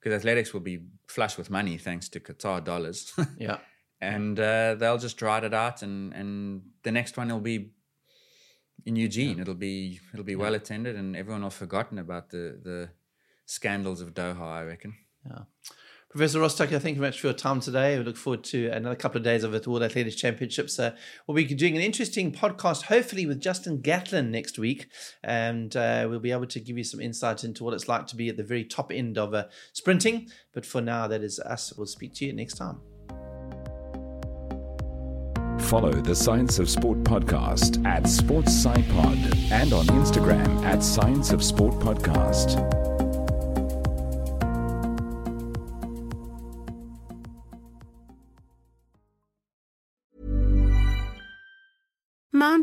because 0.05 0.19
athletics 0.19 0.53
will 0.53 0.61
be 0.61 0.83
flush 1.07 1.35
with 1.35 1.49
money 1.49 1.79
thanks 1.79 2.07
to 2.09 2.19
Qatar 2.19 2.63
dollars. 2.63 3.11
yeah. 3.39 3.57
And 3.99 4.39
uh, 4.39 4.75
they'll 4.75 4.99
just 4.99 5.19
ride 5.19 5.43
it 5.43 5.53
out, 5.53 5.81
and, 5.81 6.13
and 6.13 6.61
the 6.83 6.91
next 6.91 7.17
one 7.17 7.29
will 7.29 7.39
be 7.39 7.71
in 8.85 8.95
Eugene. 8.95 9.37
Yeah. 9.37 9.41
It'll 9.41 9.55
be 9.55 9.99
it'll 10.13 10.23
be 10.23 10.33
yeah. 10.33 10.37
well 10.37 10.53
attended, 10.53 10.95
and 10.95 11.15
everyone 11.15 11.41
will 11.41 11.49
have 11.49 11.57
forgotten 11.57 11.97
about 11.97 12.29
the 12.29 12.59
the 12.61 12.89
scandals 13.47 13.99
of 13.99 14.13
Doha. 14.13 14.41
I 14.41 14.63
reckon. 14.63 14.93
Yeah. 15.27 15.45
Professor 16.15 16.39
Ross 16.39 16.55
Tucker, 16.55 16.79
thank 16.79 16.95
you 16.95 17.01
very 17.01 17.09
much 17.09 17.19
for 17.19 17.27
your 17.27 17.33
time 17.33 17.59
today. 17.59 17.97
We 17.97 18.05
look 18.05 18.15
forward 18.15 18.45
to 18.45 18.69
another 18.69 18.95
couple 18.95 19.17
of 19.17 19.25
days 19.25 19.43
of 19.43 19.51
the 19.51 19.69
World 19.69 19.83
Athletics 19.83 20.15
Championships. 20.15 20.79
Uh, 20.79 20.95
we'll 21.27 21.35
be 21.35 21.43
doing 21.43 21.75
an 21.75 21.81
interesting 21.81 22.31
podcast, 22.31 22.83
hopefully 22.83 23.25
with 23.25 23.41
Justin 23.41 23.81
Gatlin 23.81 24.31
next 24.31 24.57
week, 24.57 24.87
and 25.25 25.75
uh, 25.75 26.07
we'll 26.09 26.21
be 26.21 26.31
able 26.31 26.45
to 26.45 26.59
give 26.61 26.77
you 26.77 26.85
some 26.85 27.01
insight 27.01 27.43
into 27.43 27.65
what 27.65 27.73
it's 27.73 27.89
like 27.89 28.07
to 28.07 28.15
be 28.15 28.29
at 28.29 28.37
the 28.37 28.45
very 28.45 28.63
top 28.63 28.93
end 28.93 29.17
of 29.17 29.33
uh, 29.33 29.47
sprinting. 29.73 30.29
But 30.53 30.65
for 30.65 30.79
now, 30.79 31.05
that 31.07 31.21
is 31.21 31.37
us. 31.41 31.73
We'll 31.75 31.85
speak 31.85 32.13
to 32.13 32.25
you 32.25 32.31
next 32.31 32.53
time. 32.53 32.79
Follow 35.67 35.91
the 35.91 36.15
Science 36.15 36.59
of 36.59 36.69
Sport 36.69 36.99
podcast 36.99 37.85
at 37.85 38.03
SportsSciPod 38.03 39.51
and 39.51 39.73
on 39.73 39.85
Instagram 39.87 40.63
at 40.63 40.81
Science 40.81 41.33
of 41.33 41.43
Sport 41.43 41.73
Podcast. 41.73 42.84